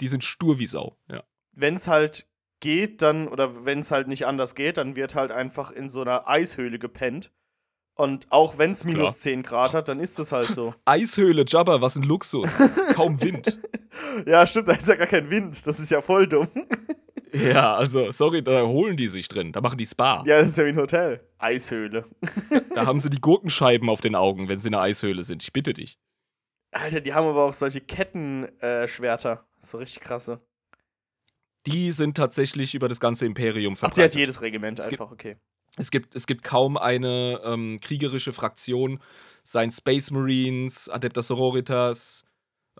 Die 0.00 0.08
sind 0.08 0.24
stur 0.24 0.58
wie 0.58 0.66
Sau, 0.66 0.96
ja. 1.08 1.24
Wenn 1.52 1.74
es 1.74 1.88
halt 1.88 2.26
geht, 2.60 3.02
dann, 3.02 3.28
oder 3.28 3.64
wenn 3.64 3.80
es 3.80 3.90
halt 3.90 4.08
nicht 4.08 4.26
anders 4.26 4.54
geht, 4.54 4.76
dann 4.76 4.96
wird 4.96 5.14
halt 5.14 5.32
einfach 5.32 5.70
in 5.70 5.88
so 5.88 6.02
einer 6.02 6.28
Eishöhle 6.28 6.78
gepennt. 6.78 7.32
Und 7.94 8.26
auch 8.30 8.56
wenn 8.56 8.70
es 8.70 8.84
minus 8.84 9.02
Klar. 9.02 9.34
10 9.34 9.42
Grad 9.42 9.74
hat, 9.74 9.88
dann 9.88 10.00
ist 10.00 10.18
das 10.18 10.32
halt 10.32 10.52
so. 10.52 10.74
Eishöhle, 10.86 11.44
Jabba, 11.46 11.82
was 11.82 11.96
ein 11.96 12.02
Luxus. 12.02 12.58
Kaum 12.94 13.20
Wind. 13.20 13.58
ja, 14.26 14.46
stimmt, 14.46 14.68
da 14.68 14.72
ist 14.72 14.88
ja 14.88 14.94
gar 14.94 15.06
kein 15.06 15.30
Wind. 15.30 15.66
Das 15.66 15.78
ist 15.78 15.90
ja 15.90 16.00
voll 16.00 16.26
dumm. 16.26 16.48
ja, 17.32 17.76
also, 17.76 18.10
sorry, 18.10 18.42
da 18.42 18.62
holen 18.62 18.96
die 18.96 19.08
sich 19.08 19.28
drin. 19.28 19.52
Da 19.52 19.60
machen 19.60 19.76
die 19.76 19.84
Spa. 19.84 20.24
Ja, 20.26 20.38
das 20.38 20.48
ist 20.48 20.58
ja 20.58 20.64
wie 20.64 20.70
ein 20.70 20.78
Hotel. 20.78 21.20
Eishöhle. 21.38 22.06
da 22.74 22.86
haben 22.86 23.00
sie 23.00 23.10
die 23.10 23.20
Gurkenscheiben 23.20 23.90
auf 23.90 24.00
den 24.00 24.14
Augen, 24.14 24.48
wenn 24.48 24.58
sie 24.58 24.68
in 24.68 24.74
einer 24.74 24.84
Eishöhle 24.84 25.22
sind. 25.22 25.42
Ich 25.42 25.52
bitte 25.52 25.74
dich. 25.74 25.98
Alter, 26.72 27.00
die 27.00 27.12
haben 27.12 27.26
aber 27.26 27.44
auch 27.44 27.52
solche 27.52 27.80
Kettenschwerter. 27.80 29.32
Äh, 29.32 29.64
so 29.66 29.76
richtig 29.78 30.00
krasse. 30.00 30.40
Die 31.66 31.92
sind 31.92 32.16
tatsächlich 32.16 32.74
über 32.74 32.88
das 32.88 33.00
ganze 33.00 33.26
Imperium 33.26 33.76
verbreitet. 33.76 33.92
Ach, 33.92 34.12
die 34.12 34.18
hat 34.18 34.20
jedes 34.20 34.42
Regiment 34.42 34.80
einfach, 34.80 35.10
okay. 35.10 35.36
Es 35.76 35.90
gibt, 35.90 36.14
es 36.16 36.26
gibt 36.26 36.42
kaum 36.42 36.76
eine 36.76 37.40
ähm, 37.44 37.78
kriegerische 37.80 38.32
Fraktion, 38.32 39.00
seien 39.44 39.70
Space 39.70 40.10
Marines, 40.10 40.88
Adeptas 40.88 41.28
Sororitas, 41.28 42.24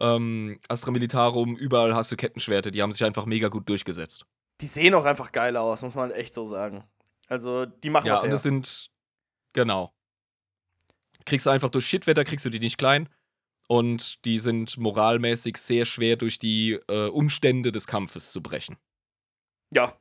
ähm, 0.00 0.58
Astra 0.68 0.90
Militarum, 0.90 1.56
überall 1.56 1.94
hast 1.94 2.10
du 2.10 2.16
Kettenschwerte, 2.16 2.70
die 2.70 2.82
haben 2.82 2.92
sich 2.92 3.04
einfach 3.04 3.26
mega 3.26 3.48
gut 3.48 3.68
durchgesetzt. 3.68 4.24
Die 4.60 4.66
sehen 4.66 4.94
auch 4.94 5.04
einfach 5.04 5.32
geil 5.32 5.56
aus, 5.56 5.82
muss 5.82 5.94
man 5.94 6.10
echt 6.10 6.34
so 6.34 6.44
sagen. 6.44 6.84
Also, 7.28 7.66
die 7.66 7.90
machen 7.90 8.06
ja, 8.06 8.14
was 8.14 8.20
Ja, 8.20 8.24
und 8.24 8.30
das 8.30 8.42
sind, 8.42 8.90
genau. 9.52 9.92
Kriegst 11.26 11.46
du 11.46 11.50
einfach 11.50 11.68
durch 11.68 11.86
Shitwetter, 11.86 12.24
kriegst 12.24 12.44
du 12.44 12.50
die 12.50 12.58
nicht 12.58 12.76
klein. 12.76 13.08
Und 13.70 14.24
die 14.24 14.40
sind 14.40 14.78
moralmäßig 14.78 15.56
sehr 15.56 15.84
schwer 15.84 16.16
durch 16.16 16.40
die 16.40 16.80
äh, 16.88 17.06
Umstände 17.06 17.70
des 17.70 17.86
Kampfes 17.86 18.32
zu 18.32 18.42
brechen. 18.42 18.76
Ja. 19.72 19.92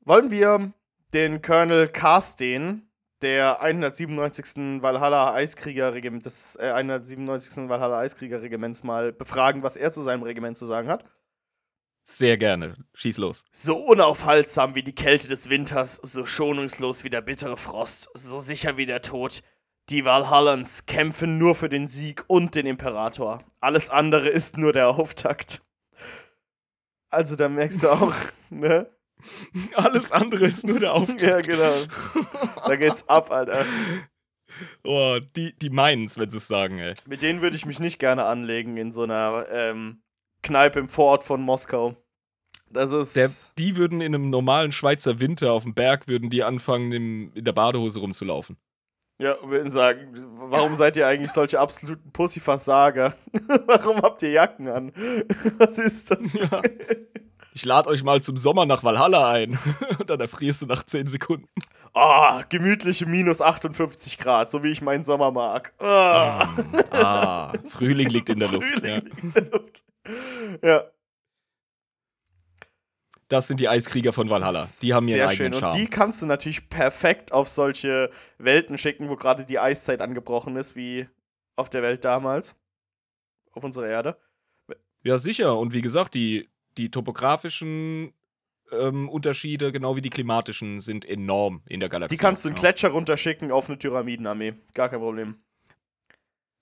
Wollen 0.00 0.32
wir 0.32 0.72
den 1.14 1.42
Colonel 1.42 1.86
Carsten, 1.86 2.90
der 3.22 3.62
197. 3.62 4.82
Valhalla 4.82 5.32
Eiskriegerregiment, 5.32 6.26
des 6.26 6.56
äh, 6.56 6.70
197. 6.70 7.68
Valhalla 7.68 8.00
Eiskriegerregiments 8.00 8.82
mal 8.82 9.12
befragen, 9.12 9.62
was 9.62 9.76
er 9.76 9.92
zu 9.92 10.02
seinem 10.02 10.24
Regiment 10.24 10.58
zu 10.58 10.66
sagen 10.66 10.88
hat. 10.88 11.04
Sehr 12.02 12.36
gerne. 12.36 12.84
Schieß 12.94 13.18
los. 13.18 13.44
So 13.52 13.76
unaufhaltsam 13.76 14.74
wie 14.74 14.82
die 14.82 14.94
Kälte 14.94 15.28
des 15.28 15.50
Winters, 15.50 16.00
so 16.02 16.26
schonungslos 16.26 17.04
wie 17.04 17.10
der 17.10 17.20
bittere 17.20 17.56
Frost, 17.56 18.10
so 18.14 18.40
sicher 18.40 18.76
wie 18.76 18.86
der 18.86 19.02
Tod. 19.02 19.44
Die 19.90 20.04
Valhallans 20.04 20.84
kämpfen 20.84 21.38
nur 21.38 21.54
für 21.54 21.70
den 21.70 21.86
Sieg 21.86 22.24
und 22.26 22.54
den 22.54 22.66
Imperator. 22.66 23.42
Alles 23.60 23.88
andere 23.88 24.28
ist 24.28 24.58
nur 24.58 24.72
der 24.72 24.88
Auftakt. 24.88 25.62
Also 27.10 27.36
da 27.36 27.48
merkst 27.48 27.82
du 27.82 27.88
auch, 27.88 28.14
ne? 28.50 28.90
Alles 29.74 30.12
andere 30.12 30.44
ist 30.44 30.66
nur 30.66 30.78
der 30.78 30.92
Auftrag. 30.92 31.22
ja, 31.22 31.40
genau. 31.40 31.72
Da 32.66 32.76
geht's 32.76 33.08
ab, 33.08 33.30
Alter. 33.30 33.64
Oh, 34.82 35.18
die, 35.36 35.56
die 35.56 35.70
meinen's, 35.70 36.18
wenn 36.18 36.30
sie 36.30 36.38
es 36.38 36.48
sagen, 36.48 36.78
ey. 36.78 36.94
Mit 37.06 37.22
denen 37.22 37.42
würde 37.42 37.54
ich 37.54 37.66
mich 37.66 37.78
nicht 37.78 37.98
gerne 37.98 38.24
anlegen 38.24 38.76
in 38.76 38.90
so 38.90 39.02
einer 39.02 39.46
ähm, 39.50 40.02
Kneipe 40.42 40.80
im 40.80 40.88
Vorort 40.88 41.22
von 41.22 41.42
Moskau. 41.42 41.96
Das 42.70 42.92
ist. 42.92 43.14
Der, 43.14 43.28
die 43.58 43.76
würden 43.76 44.00
in 44.00 44.14
einem 44.14 44.30
normalen 44.30 44.72
Schweizer 44.72 45.20
Winter 45.20 45.52
auf 45.52 45.64
dem 45.64 45.74
Berg, 45.74 46.08
würden 46.08 46.30
die 46.30 46.42
anfangen, 46.42 46.92
im, 46.92 47.32
in 47.34 47.44
der 47.44 47.52
Badehose 47.52 48.00
rumzulaufen. 48.00 48.56
Ja, 49.18 49.34
und 49.34 49.50
würden 49.50 49.70
sagen, 49.70 50.12
warum 50.36 50.76
seid 50.76 50.96
ihr 50.96 51.06
eigentlich 51.06 51.32
solche 51.32 51.58
absoluten 51.58 52.12
Pussyversager? 52.12 53.14
warum 53.66 53.96
habt 53.98 54.22
ihr 54.22 54.30
Jacken 54.30 54.68
an? 54.68 54.92
Was 55.58 55.78
ist 55.78 56.10
das? 56.10 56.34
Ja 56.34 56.62
ich 57.58 57.64
lade 57.64 57.88
euch 57.88 58.04
mal 58.04 58.22
zum 58.22 58.36
Sommer 58.36 58.66
nach 58.66 58.84
Valhalla 58.84 59.30
ein. 59.30 59.58
Und 59.98 60.08
dann 60.08 60.20
erfrierst 60.20 60.62
du 60.62 60.66
nach 60.66 60.84
10 60.84 61.08
Sekunden. 61.08 61.48
Ah, 61.92 62.38
oh, 62.38 62.42
gemütliche 62.48 63.04
minus 63.06 63.42
58 63.42 64.16
Grad, 64.18 64.48
so 64.48 64.62
wie 64.62 64.68
ich 64.68 64.80
meinen 64.80 65.02
Sommer 65.02 65.32
mag. 65.32 65.72
Oh. 65.80 65.84
Ah, 65.84 67.52
Frühling 67.68 68.10
liegt 68.10 68.28
in 68.28 68.38
der 68.38 68.48
Luft. 68.48 68.64
Frühling 68.64 68.90
ja. 68.90 68.96
liegt 68.96 69.24
in 69.24 69.32
der 69.32 69.50
Luft. 69.50 69.84
Ja. 70.62 70.84
Das 73.28 73.46
sind 73.46 73.60
die 73.60 73.68
Eiskriege 73.68 74.12
von 74.12 74.30
Valhalla. 74.30 74.66
Die 74.82 74.94
haben 74.94 75.06
ihren 75.06 75.18
Sehr 75.18 75.28
eigenen 75.28 75.52
schön. 75.52 75.60
Charme. 75.60 75.74
Und 75.74 75.80
die 75.80 75.86
kannst 75.88 76.22
du 76.22 76.26
natürlich 76.26 76.68
perfekt 76.70 77.32
auf 77.32 77.48
solche 77.48 78.10
Welten 78.38 78.78
schicken, 78.78 79.08
wo 79.08 79.16
gerade 79.16 79.44
die 79.44 79.58
Eiszeit 79.58 80.00
angebrochen 80.00 80.56
ist, 80.56 80.76
wie 80.76 81.08
auf 81.54 81.68
der 81.68 81.82
Welt 81.82 82.04
damals. 82.04 82.56
Auf 83.52 83.64
unserer 83.64 83.88
Erde. 83.88 84.16
Ja, 85.02 85.18
sicher. 85.18 85.58
Und 85.58 85.72
wie 85.72 85.82
gesagt, 85.82 86.14
die 86.14 86.48
die 86.78 86.90
topografischen 86.90 88.14
ähm, 88.70 89.08
Unterschiede, 89.08 89.72
genau 89.72 89.96
wie 89.96 90.00
die 90.00 90.10
klimatischen, 90.10 90.80
sind 90.80 91.04
enorm 91.04 91.62
in 91.66 91.80
der 91.80 91.88
Galaxie. 91.88 92.14
Die 92.14 92.20
kannst 92.20 92.44
du 92.44 92.50
einen 92.50 92.56
Gletscher 92.56 92.90
runterschicken 92.90 93.50
auf 93.50 93.68
eine 93.68 93.76
Pyramidenarmee. 93.76 94.54
Gar 94.74 94.88
kein 94.88 95.00
Problem. 95.00 95.36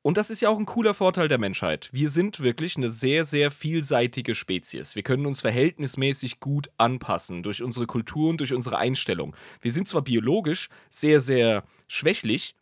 Und 0.06 0.16
das 0.18 0.30
ist 0.30 0.40
ja 0.40 0.50
auch 0.50 0.58
ein 0.60 0.66
cooler 0.66 0.94
Vorteil 0.94 1.26
der 1.26 1.38
Menschheit. 1.38 1.88
Wir 1.90 2.10
sind 2.10 2.38
wirklich 2.38 2.76
eine 2.76 2.92
sehr, 2.92 3.24
sehr 3.24 3.50
vielseitige 3.50 4.36
Spezies. 4.36 4.94
Wir 4.94 5.02
können 5.02 5.26
uns 5.26 5.40
verhältnismäßig 5.40 6.38
gut 6.38 6.70
anpassen 6.76 7.42
durch 7.42 7.60
unsere 7.60 7.88
Kultur 7.88 8.30
und 8.30 8.38
durch 8.38 8.52
unsere 8.52 8.78
Einstellung. 8.78 9.34
Wir 9.60 9.72
sind 9.72 9.88
zwar 9.88 10.02
biologisch 10.02 10.68
sehr, 10.90 11.18
sehr 11.18 11.64
schwächlich 11.88 12.54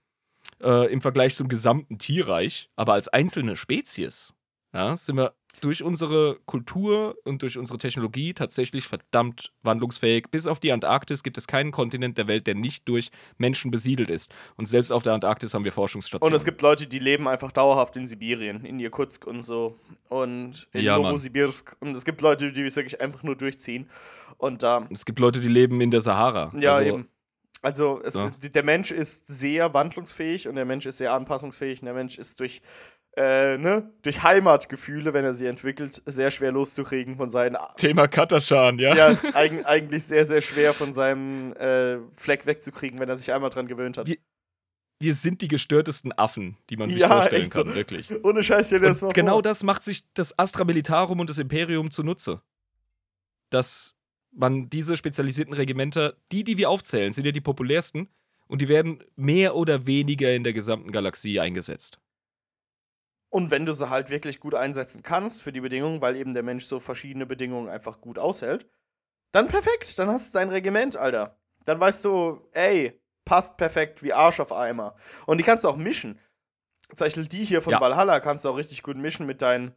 äh, 0.62 0.90
im 0.90 1.02
Vergleich 1.02 1.36
zum 1.36 1.48
gesamten 1.48 1.98
Tierreich, 1.98 2.70
aber 2.76 2.94
als 2.94 3.08
einzelne 3.08 3.56
Spezies 3.56 4.32
ja, 4.72 4.96
sind 4.96 5.16
wir 5.16 5.34
durch 5.60 5.82
unsere 5.82 6.38
Kultur 6.46 7.16
und 7.24 7.42
durch 7.42 7.58
unsere 7.58 7.78
Technologie 7.78 8.34
tatsächlich 8.34 8.86
verdammt 8.86 9.52
wandlungsfähig. 9.62 10.26
Bis 10.30 10.46
auf 10.46 10.60
die 10.60 10.72
Antarktis 10.72 11.22
gibt 11.22 11.38
es 11.38 11.46
keinen 11.46 11.70
Kontinent 11.70 12.18
der 12.18 12.28
Welt, 12.28 12.46
der 12.46 12.54
nicht 12.54 12.88
durch 12.88 13.10
Menschen 13.38 13.70
besiedelt 13.70 14.10
ist. 14.10 14.30
Und 14.56 14.66
selbst 14.66 14.90
auf 14.90 15.02
der 15.02 15.14
Antarktis 15.14 15.54
haben 15.54 15.64
wir 15.64 15.72
Forschungsstationen. 15.72 16.32
Und 16.32 16.36
es 16.36 16.44
gibt 16.44 16.62
Leute, 16.62 16.86
die 16.86 16.98
leben 16.98 17.28
einfach 17.28 17.52
dauerhaft 17.52 17.96
in 17.96 18.06
Sibirien, 18.06 18.64
in 18.64 18.78
Irkutsk 18.78 19.26
und 19.26 19.42
so. 19.42 19.78
Und 20.08 20.68
in 20.72 20.82
ja, 20.82 20.96
Novosibirsk. 20.96 21.76
Und 21.80 21.96
es 21.96 22.04
gibt 22.04 22.20
Leute, 22.20 22.52
die 22.52 22.62
es 22.62 22.76
wirklich 22.76 23.00
einfach 23.00 23.22
nur 23.22 23.36
durchziehen. 23.36 23.88
Und 24.36 24.62
da. 24.62 24.86
es 24.92 25.04
gibt 25.04 25.18
Leute, 25.18 25.40
die 25.40 25.48
leben 25.48 25.80
in 25.80 25.90
der 25.90 26.00
Sahara. 26.00 26.52
Ja, 26.58 26.74
also, 26.74 26.88
eben. 26.88 27.08
Also 27.64 28.02
es, 28.04 28.12
ja. 28.12 28.30
der 28.50 28.62
Mensch 28.62 28.90
ist 28.90 29.26
sehr 29.26 29.72
wandlungsfähig 29.72 30.48
und 30.48 30.56
der 30.56 30.66
Mensch 30.66 30.84
ist 30.84 30.98
sehr 30.98 31.14
anpassungsfähig 31.14 31.80
und 31.80 31.86
der 31.86 31.94
Mensch 31.94 32.18
ist 32.18 32.38
durch, 32.38 32.60
äh, 33.16 33.58
ne, 33.58 33.90
durch 34.02 34.22
Heimatgefühle, 34.22 35.14
wenn 35.14 35.24
er 35.24 35.34
sie 35.34 35.46
entwickelt, 35.46 36.02
sehr 36.06 36.30
schwer 36.30 36.52
loszukriegen 36.52 37.16
von 37.16 37.28
seinen. 37.28 37.56
Thema 37.76 38.08
Kataschan, 38.08 38.78
ja. 38.78 38.94
Ja, 38.94 39.18
eig 39.34 39.64
eigentlich 39.66 40.04
sehr, 40.04 40.24
sehr 40.24 40.40
schwer 40.40 40.74
von 40.74 40.92
seinem 40.92 41.52
äh, 41.54 41.98
Fleck 42.16 42.46
wegzukriegen, 42.46 42.98
wenn 42.98 43.08
er 43.08 43.16
sich 43.16 43.32
einmal 43.32 43.50
dran 43.50 43.66
gewöhnt 43.66 43.98
hat. 43.98 44.06
Wir, 44.06 44.16
wir 45.00 45.14
sind 45.14 45.42
die 45.42 45.48
gestörtesten 45.48 46.12
Affen, 46.12 46.56
die 46.70 46.76
man 46.76 46.88
sich 46.90 47.00
ja, 47.00 47.08
vorstellen 47.08 47.48
kann, 47.50 47.68
so. 47.68 47.74
wirklich. 47.74 48.10
Ohne 48.24 48.42
Scheiß, 48.42 48.70
dir 48.70 48.80
das 48.80 49.02
mal 49.02 49.12
Genau 49.12 49.34
vor. 49.34 49.42
das 49.42 49.62
macht 49.62 49.84
sich 49.84 50.04
das 50.14 50.38
Astra 50.38 50.64
Militarum 50.64 51.20
und 51.20 51.30
das 51.30 51.38
Imperium 51.38 51.90
zunutze. 51.90 52.42
Dass 53.50 53.96
man 54.32 54.68
diese 54.70 54.96
spezialisierten 54.96 55.54
Regimenter, 55.54 56.16
die, 56.32 56.42
die 56.42 56.56
wir 56.56 56.70
aufzählen, 56.70 57.12
sind 57.12 57.24
ja 57.24 57.32
die 57.32 57.40
populärsten 57.40 58.08
und 58.48 58.60
die 58.60 58.68
werden 58.68 59.02
mehr 59.14 59.54
oder 59.54 59.86
weniger 59.86 60.34
in 60.34 60.42
der 60.42 60.52
gesamten 60.52 60.90
Galaxie 60.90 61.38
eingesetzt. 61.38 61.98
Und 63.34 63.50
wenn 63.50 63.66
du 63.66 63.72
sie 63.72 63.90
halt 63.90 64.10
wirklich 64.10 64.38
gut 64.38 64.54
einsetzen 64.54 65.02
kannst 65.02 65.42
für 65.42 65.50
die 65.50 65.60
Bedingungen, 65.60 66.00
weil 66.00 66.14
eben 66.14 66.34
der 66.34 66.44
Mensch 66.44 66.66
so 66.66 66.78
verschiedene 66.78 67.26
Bedingungen 67.26 67.68
einfach 67.68 68.00
gut 68.00 68.16
aushält, 68.16 68.68
dann 69.32 69.48
perfekt, 69.48 69.98
dann 69.98 70.08
hast 70.08 70.32
du 70.32 70.38
dein 70.38 70.50
Regiment, 70.50 70.96
Alter. 70.96 71.36
Dann 71.66 71.80
weißt 71.80 72.04
du, 72.04 72.48
ey, 72.52 73.02
passt 73.24 73.56
perfekt 73.56 74.04
wie 74.04 74.12
Arsch 74.12 74.38
auf 74.38 74.52
Eimer. 74.52 74.94
Und 75.26 75.38
die 75.38 75.42
kannst 75.42 75.64
du 75.64 75.68
auch 75.68 75.76
mischen. 75.76 76.20
Zum 76.94 77.06
Beispiel 77.06 77.26
die 77.26 77.42
hier 77.42 77.60
von 77.60 77.72
ja. 77.72 77.80
Valhalla 77.80 78.20
kannst 78.20 78.44
du 78.44 78.50
auch 78.50 78.56
richtig 78.56 78.84
gut 78.84 78.96
mischen 78.96 79.26
mit 79.26 79.42
deinen 79.42 79.74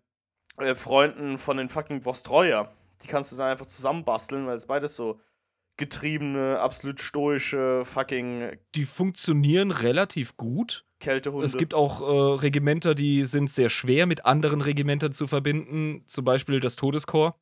äh, 0.57 0.75
Freunden 0.75 1.39
von 1.39 1.57
den 1.57 1.69
fucking 1.69 2.05
Vostroyer. 2.05 2.71
Die 3.01 3.07
kannst 3.07 3.31
du 3.31 3.37
dann 3.37 3.49
einfach 3.49 3.65
zusammenbasteln, 3.65 4.45
weil 4.45 4.57
es 4.57 4.67
beides 4.67 4.95
so 4.95 5.19
getriebene, 5.77 6.59
absolut 6.59 7.01
stoische 7.01 7.83
fucking. 7.85 8.55
Die 8.75 8.85
funktionieren 8.85 9.71
relativ 9.71 10.37
gut. 10.37 10.86
Kältehunde. 10.99 11.45
Es 11.45 11.57
gibt 11.57 11.73
auch 11.73 12.01
äh, 12.01 12.41
Regimenter, 12.41 12.95
die 12.95 13.25
sind 13.25 13.49
sehr 13.49 13.69
schwer 13.69 14.05
mit 14.05 14.25
anderen 14.25 14.61
Regimentern 14.61 15.13
zu 15.13 15.27
verbinden. 15.27 16.03
Zum 16.07 16.25
Beispiel 16.25 16.59
das 16.59 16.75
Todeskorps. 16.75 17.37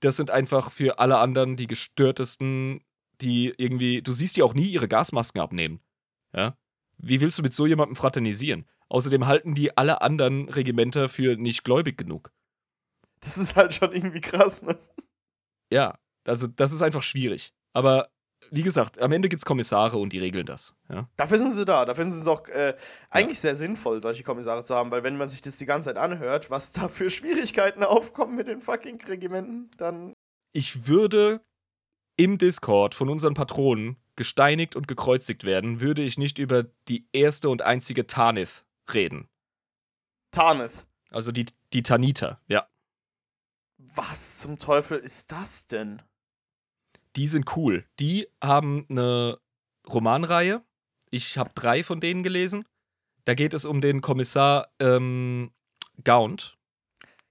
Das 0.00 0.16
sind 0.16 0.30
einfach 0.30 0.70
für 0.70 0.98
alle 0.98 1.18
anderen 1.18 1.56
die 1.56 1.66
gestörtesten, 1.66 2.84
die 3.20 3.52
irgendwie. 3.56 4.00
Du 4.02 4.12
siehst 4.12 4.36
die 4.36 4.42
auch 4.42 4.54
nie 4.54 4.68
ihre 4.68 4.88
Gasmasken 4.88 5.40
abnehmen. 5.40 5.80
Ja? 6.34 6.56
Wie 6.98 7.20
willst 7.20 7.38
du 7.38 7.42
mit 7.42 7.54
so 7.54 7.66
jemandem 7.66 7.96
fraternisieren? 7.96 8.66
Außerdem 8.88 9.26
halten 9.26 9.54
die 9.54 9.76
alle 9.76 10.00
anderen 10.00 10.48
Regimenter 10.48 11.08
für 11.08 11.36
nicht 11.36 11.64
gläubig 11.64 11.98
genug. 11.98 12.32
Das 13.20 13.36
ist 13.36 13.56
halt 13.56 13.74
schon 13.74 13.92
irgendwie 13.92 14.20
krass, 14.20 14.62
ne? 14.62 14.78
Ja, 15.70 15.98
also 16.24 16.46
das 16.46 16.72
ist 16.72 16.82
einfach 16.82 17.02
schwierig. 17.02 17.52
Aber 17.72 18.08
wie 18.50 18.62
gesagt, 18.62 19.00
am 19.00 19.12
Ende 19.12 19.28
gibt 19.28 19.40
es 19.40 19.46
Kommissare 19.46 19.98
und 19.98 20.12
die 20.12 20.18
regeln 20.18 20.46
das. 20.46 20.74
Ja? 20.88 21.08
Dafür 21.16 21.38
sind 21.38 21.54
sie 21.54 21.64
da. 21.64 21.84
Dafür 21.84 22.08
sind 22.08 22.20
es 22.20 22.28
auch 22.28 22.46
äh, 22.48 22.74
eigentlich 23.10 23.38
ja. 23.38 23.42
sehr 23.42 23.54
sinnvoll, 23.54 24.02
solche 24.02 24.22
Kommissare 24.22 24.62
zu 24.64 24.74
haben, 24.74 24.90
weil 24.90 25.02
wenn 25.02 25.16
man 25.16 25.28
sich 25.28 25.40
das 25.40 25.58
die 25.58 25.66
ganze 25.66 25.90
Zeit 25.90 25.96
anhört, 25.96 26.50
was 26.50 26.72
da 26.72 26.88
für 26.88 27.10
Schwierigkeiten 27.10 27.82
aufkommen 27.84 28.36
mit 28.36 28.48
den 28.48 28.60
fucking 28.60 29.00
Regimenten, 29.02 29.70
dann. 29.76 30.12
Ich 30.52 30.86
würde 30.86 31.40
im 32.16 32.38
Discord 32.38 32.94
von 32.94 33.08
unseren 33.08 33.34
Patronen 33.34 33.96
gesteinigt 34.16 34.74
und 34.74 34.88
gekreuzigt 34.88 35.44
werden, 35.44 35.80
würde 35.80 36.02
ich 36.02 36.18
nicht 36.18 36.38
über 36.38 36.64
die 36.88 37.06
erste 37.12 37.48
und 37.48 37.62
einzige 37.62 38.06
Tanith 38.06 38.64
reden. 38.92 39.28
Tanith. 40.32 40.86
Also 41.10 41.32
die, 41.32 41.46
die 41.72 41.82
Taniter, 41.82 42.40
ja. 42.48 42.68
Was 43.78 44.40
zum 44.40 44.58
Teufel 44.58 44.98
ist 44.98 45.30
das 45.32 45.68
denn? 45.68 46.02
Die 47.16 47.26
sind 47.26 47.56
cool. 47.56 47.84
Die 47.98 48.28
haben 48.42 48.86
eine 48.88 49.38
Romanreihe. 49.88 50.62
Ich 51.10 51.38
habe 51.38 51.50
drei 51.54 51.82
von 51.82 52.00
denen 52.00 52.22
gelesen. 52.22 52.64
Da 53.24 53.34
geht 53.34 53.54
es 53.54 53.64
um 53.64 53.80
den 53.80 54.00
Kommissar 54.00 54.68
ähm, 54.80 55.50
Gaunt. 56.04 56.56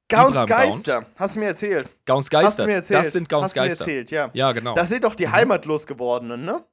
Gauns 0.09 0.45
Geister, 0.45 1.01
Gaunt. 1.01 1.19
hast 1.19 1.35
du 1.35 1.39
mir 1.41 1.47
erzählt. 1.47 1.89
Gauns 2.05 2.29
Geister, 2.29 2.47
hast 2.47 2.59
du 2.59 2.65
mir 2.65 2.73
erzählt. 2.75 2.99
das 2.99 3.11
sind 3.11 3.27
Gauns 3.27 3.45
hast 3.45 3.55
Geister. 3.55 3.83
Du 3.83 3.91
mir 3.91 3.97
erzählt, 3.97 4.11
ja. 4.11 4.29
Ja, 4.33 4.51
genau. 4.53 4.73
Das 4.73 4.89
sind 4.89 5.03
doch 5.03 5.15
die 5.15 5.27
mhm. 5.27 5.31
heimatlos 5.33 5.85
gewordenen, 5.85 6.45
ne? 6.45 6.63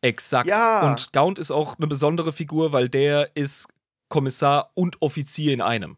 Exakt. 0.00 0.48
Ja. 0.48 0.88
Und 0.88 1.12
Gaunt 1.12 1.38
ist 1.38 1.50
auch 1.50 1.76
eine 1.78 1.86
besondere 1.86 2.32
Figur, 2.32 2.72
weil 2.72 2.88
der 2.88 3.36
ist 3.36 3.66
Kommissar 4.08 4.70
und 4.74 5.00
Offizier 5.02 5.52
in 5.52 5.60
einem. 5.60 5.92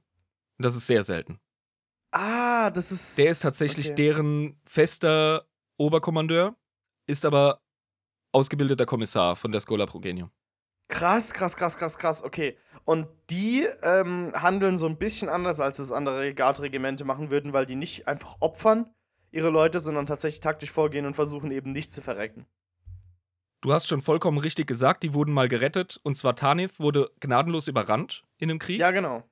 Und 0.58 0.64
das 0.64 0.74
ist 0.74 0.86
sehr 0.86 1.02
selten. 1.02 1.38
Ah, 2.12 2.70
das 2.70 2.92
ist. 2.92 3.18
Der 3.18 3.30
ist 3.30 3.40
tatsächlich 3.40 3.86
okay. 3.88 3.94
deren 3.96 4.60
fester 4.64 5.45
Oberkommandeur, 5.78 6.56
ist 7.06 7.24
aber 7.24 7.60
ausgebildeter 8.32 8.86
Kommissar 8.86 9.36
von 9.36 9.52
der 9.52 9.60
Schola 9.60 9.86
Progenium. 9.86 10.30
Krass, 10.88 11.34
krass, 11.34 11.56
krass, 11.56 11.78
krass, 11.78 11.98
krass, 11.98 12.22
okay. 12.22 12.56
Und 12.84 13.08
die 13.30 13.66
ähm, 13.82 14.32
handeln 14.34 14.78
so 14.78 14.86
ein 14.86 14.98
bisschen 14.98 15.28
anders, 15.28 15.58
als 15.58 15.78
es 15.78 15.90
andere 15.90 16.32
Guard-Regimente 16.32 17.04
machen 17.04 17.30
würden, 17.30 17.52
weil 17.52 17.66
die 17.66 17.74
nicht 17.74 18.06
einfach 18.06 18.36
opfern, 18.40 18.94
ihre 19.32 19.50
Leute, 19.50 19.80
sondern 19.80 20.06
tatsächlich 20.06 20.40
taktisch 20.40 20.70
vorgehen 20.70 21.04
und 21.04 21.14
versuchen 21.14 21.50
eben 21.50 21.72
nicht 21.72 21.90
zu 21.90 22.02
verrecken. 22.02 22.46
Du 23.62 23.72
hast 23.72 23.88
schon 23.88 24.00
vollkommen 24.00 24.38
richtig 24.38 24.68
gesagt, 24.68 25.02
die 25.02 25.12
wurden 25.12 25.32
mal 25.32 25.48
gerettet. 25.48 25.98
Und 26.04 26.16
zwar 26.16 26.36
Tanif 26.36 26.78
wurde 26.78 27.10
gnadenlos 27.18 27.66
überrannt 27.66 28.24
in 28.38 28.50
einem 28.50 28.60
Krieg. 28.60 28.78
Ja, 28.78 28.92
genau. 28.92 29.24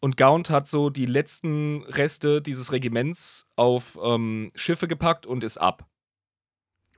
Und 0.00 0.16
Gaunt 0.16 0.48
hat 0.48 0.66
so 0.66 0.88
die 0.88 1.06
letzten 1.06 1.82
Reste 1.84 2.40
dieses 2.40 2.72
Regiments 2.72 3.48
auf 3.56 3.98
ähm, 4.02 4.50
Schiffe 4.54 4.88
gepackt 4.88 5.26
und 5.26 5.44
ist 5.44 5.58
ab. 5.58 5.86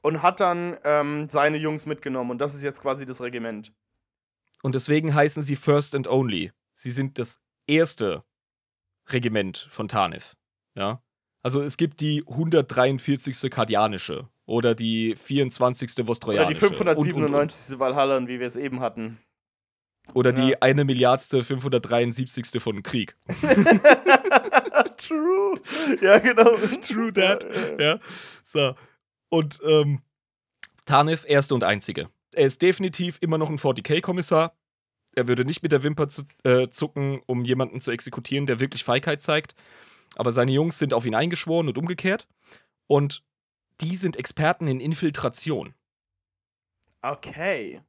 Und 0.03 0.23
hat 0.23 0.41
dann 0.41 0.79
ähm, 0.85 1.29
seine 1.29 1.59
Jungs 1.59 1.85
mitgenommen. 1.87 2.31
Und 2.31 2.39
das 2.39 2.55
ist 2.55 2.63
jetzt 2.63 2.81
quasi 2.81 3.05
das 3.05 3.21
Regiment. 3.21 3.73
Und 4.63 4.77
deswegen 4.77 5.15
heißen 5.15 5.43
sie 5.43 5.57
First 5.57 5.95
and 5.95 6.07
Only. 6.07 6.53
Sie 6.75 6.93
sind 6.93 7.19
das 7.19 7.39
erste 7.67 8.25
Regiment 9.09 9.59
von 9.71 9.89
Tanif. 9.89 10.37
Ja. 10.75 11.03
Also 11.43 11.61
es 11.61 11.77
gibt 11.77 12.01
die 12.01 12.25
143. 12.27 13.51
Kardianische 13.51 14.29
oder 14.47 14.77
die 14.77 15.17
24. 15.17 16.07
Vostrojanische. 16.07 16.67
Oder 16.67 16.71
die 16.71 16.77
597. 16.77 17.79
Valhalla, 17.81 18.27
wie 18.29 18.39
wir 18.39 18.47
es 18.47 18.57
eben 18.57 18.81
hatten. 18.81 19.19
Oder 20.15 20.37
ja. 20.37 20.47
die 20.47 20.63
eine 20.63 20.85
Milliardste 20.85 21.43
573. 21.43 22.63
von 22.63 22.83
Krieg. 22.83 23.17
True. 24.99 25.61
Ja, 26.01 26.19
genau. 26.19 26.57
True 26.83 27.13
that. 27.13 27.47
Ja. 27.79 27.99
So. 28.43 28.75
Und 29.31 29.61
ähm, 29.65 30.03
Tanif, 30.85 31.25
erste 31.27 31.55
und 31.55 31.65
einzige. 31.65 32.09
Er 32.35 32.47
ist 32.47 32.63
definitiv 32.63 33.19
immer 33.21 33.39
noch 33.39 33.49
ein 33.49 33.59
40k-Kommissar. 33.59 34.57
Er 35.15 35.29
würde 35.29 35.45
nicht 35.45 35.63
mit 35.63 35.73
der 35.73 35.83
Wimper 35.83 36.09
zu, 36.09 36.23
äh, 36.45 36.69
zucken, 36.69 37.21
um 37.27 37.45
jemanden 37.45 37.81
zu 37.81 37.91
exekutieren, 37.91 38.47
der 38.47 38.61
wirklich 38.61 38.85
Feigheit 38.85 39.23
zeigt. 39.23 39.55
Aber 40.17 40.31
seine 40.31 40.53
Jungs 40.53 40.79
sind 40.79 40.95
auf 40.95 41.07
ihn 41.07 41.15
eingeschworen 41.15 41.69
und 41.69 41.79
umgekehrt. 41.79 42.27
Und 42.87 43.23
die 43.81 43.97
sind 43.97 44.17
Experten 44.17 44.67
in 44.67 44.81
Infiltration. 44.81 45.75
Okay 47.03 47.83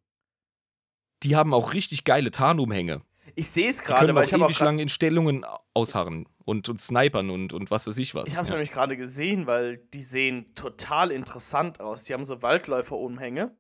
die 1.23 1.35
haben 1.35 1.53
auch 1.53 1.73
richtig 1.73 2.03
geile 2.03 2.31
Tarnumhänge. 2.31 3.01
Ich 3.35 3.49
sehe 3.49 3.69
es 3.69 3.83
gerade, 3.83 4.13
weil 4.13 4.25
ich 4.25 4.33
habe 4.33 4.45
ewig 4.45 4.59
lang 4.59 4.79
in 4.79 4.89
Stellungen 4.89 5.45
ausharren 5.73 6.27
und, 6.45 6.69
und 6.69 6.79
snipern 6.79 7.29
und, 7.29 7.53
und 7.53 7.71
was 7.71 7.87
weiß 7.87 7.97
ich 7.97 8.13
was. 8.13 8.29
Ich 8.29 8.35
habe 8.35 8.43
es 8.43 8.49
ja. 8.49 8.55
nämlich 8.55 8.71
gerade 8.71 8.95
gesehen, 8.95 9.47
weil 9.47 9.77
die 9.77 10.01
sehen 10.01 10.45
total 10.55 11.11
interessant 11.11 11.79
aus. 11.79 12.05
Die 12.05 12.13
haben 12.13 12.25
so 12.25 12.41
Waldläufer-Umhänge 12.41 13.55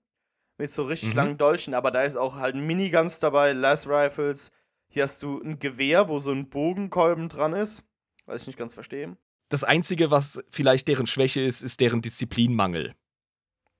mit 0.57 0.71
so 0.71 0.83
richtig 0.83 1.11
mhm. 1.11 1.15
langen 1.15 1.37
Dolchen, 1.37 1.73
aber 1.73 1.89
da 1.91 2.03
ist 2.03 2.17
auch 2.17 2.35
halt 2.35 2.55
ein 2.55 2.65
Miniguns 2.65 3.19
dabei, 3.19 3.53
Last 3.53 3.87
Rifles. 3.87 4.51
Hier 4.89 5.03
hast 5.03 5.23
du 5.23 5.41
ein 5.41 5.57
Gewehr, 5.57 6.07
wo 6.07 6.19
so 6.19 6.31
ein 6.31 6.49
Bogenkolben 6.49 7.29
dran 7.29 7.53
ist. 7.53 7.83
Weiß 8.25 8.41
ich 8.41 8.47
nicht 8.47 8.59
ganz 8.59 8.73
verstehen. 8.73 9.17
Das 9.49 9.63
Einzige, 9.63 10.11
was 10.11 10.43
vielleicht 10.49 10.87
deren 10.87 11.07
Schwäche 11.07 11.41
ist, 11.41 11.61
ist 11.61 11.79
deren 11.79 12.01
Disziplinmangel. 12.01 12.93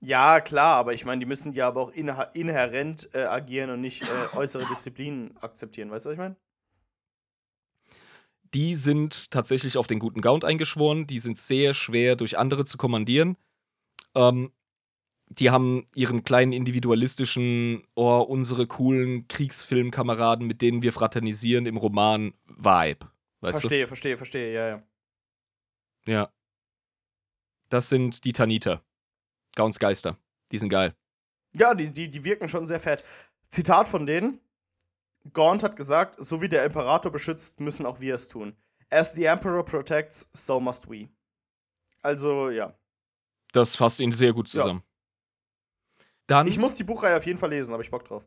Ja, 0.05 0.41
klar, 0.41 0.75
aber 0.75 0.93
ich 0.93 1.05
meine, 1.05 1.19
die 1.19 1.25
müssen 1.25 1.53
ja 1.53 1.65
aber 1.65 1.79
auch 1.79 1.91
inhärent 1.91 3.09
äh, 3.13 3.23
agieren 3.23 3.69
und 3.69 3.79
nicht 3.79 4.03
äh, 4.03 4.35
äußere 4.35 4.65
Disziplinen 4.65 5.37
akzeptieren. 5.37 5.91
Weißt 5.91 6.05
du, 6.05 6.09
was 6.09 6.13
ich 6.13 6.19
meine? 6.19 6.35
Die 8.53 8.75
sind 8.75 9.31
tatsächlich 9.31 9.77
auf 9.77 9.87
den 9.87 9.99
guten 9.99 10.19
Gaunt 10.19 10.43
eingeschworen. 10.43 11.07
Die 11.07 11.19
sind 11.19 11.39
sehr 11.39 11.73
schwer 11.73 12.17
durch 12.17 12.37
andere 12.37 12.65
zu 12.65 12.77
kommandieren. 12.77 13.37
Ähm, 14.13 14.51
die 15.29 15.51
haben 15.51 15.85
ihren 15.95 16.25
kleinen 16.25 16.51
individualistischen, 16.51 17.87
oh, 17.95 18.19
unsere 18.19 18.67
coolen 18.67 19.29
Kriegsfilmkameraden, 19.29 20.45
mit 20.45 20.61
denen 20.61 20.81
wir 20.81 20.91
fraternisieren 20.91 21.65
im 21.65 21.77
Roman 21.77 22.33
Vibe. 22.45 23.07
Weißt 23.39 23.61
verstehe, 23.61 23.83
du? 23.83 23.87
verstehe, 23.87 24.17
verstehe, 24.17 24.53
ja, 24.53 24.67
ja. 24.67 24.83
Ja. 26.05 26.33
Das 27.69 27.87
sind 27.87 28.25
die 28.25 28.33
Taniter. 28.33 28.83
Gauns 29.55 29.79
Geister. 29.79 30.17
Die 30.51 30.59
sind 30.59 30.69
geil. 30.69 30.95
Ja, 31.55 31.73
die, 31.73 31.91
die, 31.91 32.09
die 32.09 32.23
wirken 32.23 32.49
schon 32.49 32.65
sehr 32.65 32.79
fett. 32.79 33.03
Zitat 33.49 33.87
von 33.87 34.05
denen: 34.05 34.39
Gaunt 35.33 35.63
hat 35.63 35.75
gesagt, 35.75 36.23
so 36.23 36.41
wie 36.41 36.49
der 36.49 36.65
Imperator 36.65 37.11
beschützt, 37.11 37.59
müssen 37.59 37.85
auch 37.85 37.99
wir 37.99 38.15
es 38.15 38.27
tun. 38.27 38.55
As 38.89 39.13
the 39.13 39.25
Emperor 39.25 39.63
protects, 39.63 40.29
so 40.33 40.59
must 40.59 40.89
we. 40.89 41.09
Also, 42.01 42.49
ja. 42.49 42.77
Das 43.51 43.75
fasst 43.75 43.99
ihn 43.99 44.11
sehr 44.11 44.33
gut 44.33 44.47
zusammen. 44.49 44.83
Ja. 44.83 46.05
Dann, 46.27 46.47
ich 46.47 46.57
muss 46.57 46.75
die 46.75 46.83
Buchreihe 46.83 47.17
auf 47.17 47.25
jeden 47.25 47.39
Fall 47.39 47.49
lesen, 47.49 47.73
habe 47.73 47.83
ich 47.83 47.91
Bock 47.91 48.05
drauf. 48.05 48.25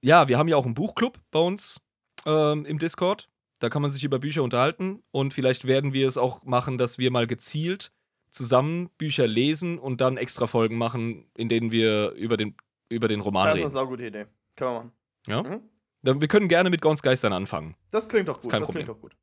Ja, 0.00 0.28
wir 0.28 0.38
haben 0.38 0.48
ja 0.48 0.56
auch 0.56 0.64
einen 0.64 0.74
Buchclub 0.74 1.18
bei 1.30 1.40
uns 1.40 1.80
ähm, 2.24 2.64
im 2.64 2.78
Discord. 2.78 3.28
Da 3.58 3.68
kann 3.68 3.82
man 3.82 3.90
sich 3.90 4.04
über 4.04 4.18
Bücher 4.18 4.42
unterhalten 4.42 5.02
und 5.10 5.34
vielleicht 5.34 5.66
werden 5.66 5.92
wir 5.92 6.06
es 6.06 6.16
auch 6.16 6.44
machen, 6.44 6.78
dass 6.78 6.98
wir 6.98 7.10
mal 7.10 7.26
gezielt 7.26 7.92
zusammen 8.30 8.90
Bücher 8.98 9.26
lesen 9.26 9.78
und 9.78 10.00
dann 10.00 10.16
extra 10.16 10.46
Folgen 10.46 10.76
machen, 10.76 11.30
in 11.36 11.48
denen 11.48 11.72
wir 11.72 12.12
über 12.12 12.36
den, 12.36 12.56
über 12.88 13.08
den 13.08 13.20
Roman 13.20 13.48
reden. 13.48 13.62
Das 13.62 13.72
ist 13.72 13.76
eine 13.76 13.84
saugute 13.86 14.06
Idee. 14.06 14.26
Können 14.56 14.70
wir 14.70 14.74
machen. 14.74 14.92
Ja? 15.26 15.42
Mhm. 15.42 15.62
Dann, 16.02 16.20
wir 16.20 16.28
können 16.28 16.48
gerne 16.48 16.70
mit 16.70 16.80
Gauns 16.80 17.02
Geistern 17.02 17.32
anfangen. 17.32 17.76
Das 17.90 18.08
klingt 18.08 18.28
doch 18.28 18.40
gut. 18.40 18.52
Das 18.52 18.62
Problem. 18.62 18.84
klingt 18.84 18.88
doch 18.88 19.00
gut. 19.00 19.16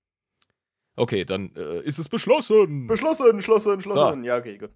Okay, 0.98 1.26
dann 1.26 1.54
äh, 1.56 1.82
ist 1.82 2.00
es 2.00 2.10
beschlossen. 2.10 2.88
Beschlossen, 2.88 3.42
schlossen, 3.42 3.82
schlossen. 3.82 4.22
So. 4.22 4.28
Ja, 4.28 4.38
okay, 4.38 4.58
gut. 4.58 4.72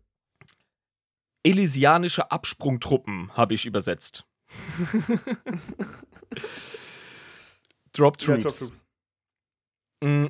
Elysianische 1.43 2.31
Absprungtruppen 2.31 3.35
habe 3.35 3.53
ich 3.53 3.65
übersetzt. 3.65 4.26
Drop 7.93 8.18
Troops. 8.18 8.43
Ja, 8.43 8.49
Drop 8.49 8.57
Troops. 8.57 8.85
Mm, 10.01 10.26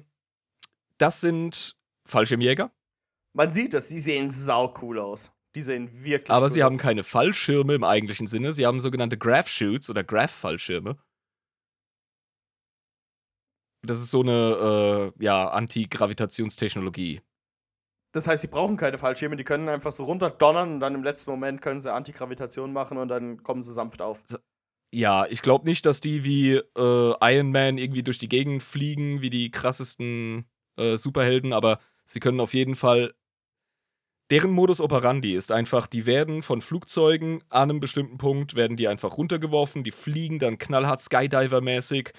das 0.98 1.22
sind 1.22 1.76
Fallschirmjäger. 2.06 2.72
Man 3.34 3.52
sieht 3.54 3.74
das, 3.74 3.88
die 3.88 4.00
sehen 4.00 4.32
sau 4.32 4.74
cool 4.82 5.00
aus. 5.00 5.32
Die 5.56 5.62
sehen 5.62 5.90
wirklich 6.04 6.30
Aber 6.30 6.46
cool 6.46 6.52
sie 6.52 6.64
aus. 6.64 6.66
haben 6.66 6.78
keine 6.78 7.04
Fallschirme 7.04 7.74
im 7.74 7.84
eigentlichen 7.84 8.28
Sinne. 8.28 8.54
Sie 8.54 8.66
haben 8.66 8.80
sogenannte 8.80 9.18
Graph 9.18 9.50
Shoots 9.50 9.90
oder 9.90 10.04
Graph-Fallschirme. 10.04 10.98
Das 13.82 14.00
ist 14.00 14.12
so 14.12 14.22
eine 14.22 15.14
äh, 15.18 15.24
ja, 15.24 15.50
Antigravitationstechnologie. 15.50 17.22
Das 18.12 18.28
heißt, 18.28 18.42
sie 18.42 18.48
brauchen 18.48 18.76
keine 18.76 18.98
Fallschirme, 18.98 19.36
die 19.36 19.44
können 19.44 19.70
einfach 19.70 19.92
so 19.92 20.04
runterdonnern 20.06 20.74
und 20.74 20.80
dann 20.80 20.96
im 20.96 21.04
letzten 21.04 21.30
Moment 21.30 21.62
können 21.62 21.80
sie 21.80 21.94
Antigravitation 21.94 22.74
machen 22.74 22.98
und 22.98 23.08
dann 23.08 23.44
kommen 23.44 23.62
sie 23.62 23.74
sanft 23.74 24.02
auf. 24.02 24.24
Ja, 24.92 25.28
ich 25.28 25.44
glaube 25.44 25.66
nicht, 25.66 25.86
dass 25.86 26.02
die 26.02 26.24
wie 26.24 26.56
äh, 26.56 27.14
Iron 27.22 27.52
Man 27.52 27.78
irgendwie 27.78 28.02
durch 28.02 28.18
die 28.18 28.28
Gegend 28.28 28.64
fliegen, 28.64 29.22
wie 29.22 29.30
die 29.30 29.52
krassesten 29.52 30.50
äh, 30.78 30.98
Superhelden, 30.98 31.54
aber 31.54 31.80
sie 32.06 32.20
können 32.20 32.40
auf 32.40 32.56
jeden 32.56 32.74
Fall. 32.76 33.14
Deren 34.30 34.52
Modus 34.52 34.80
operandi 34.80 35.34
ist 35.34 35.52
einfach, 35.52 35.88
die 35.88 36.06
werden 36.06 36.44
von 36.44 36.62
Flugzeugen 36.62 37.44
an 37.50 37.72
einem 37.72 37.80
bestimmten 37.80 38.20
Punkt, 38.20 38.54
werden 38.54 38.78
die 38.78 38.88
einfach 38.88 39.18
runtergeworfen, 39.18 39.84
die 39.84 39.92
fliegen 39.92 40.38
dann 40.38 40.60
knallhart 40.60 41.02
Skydiver-mäßig 41.02 42.14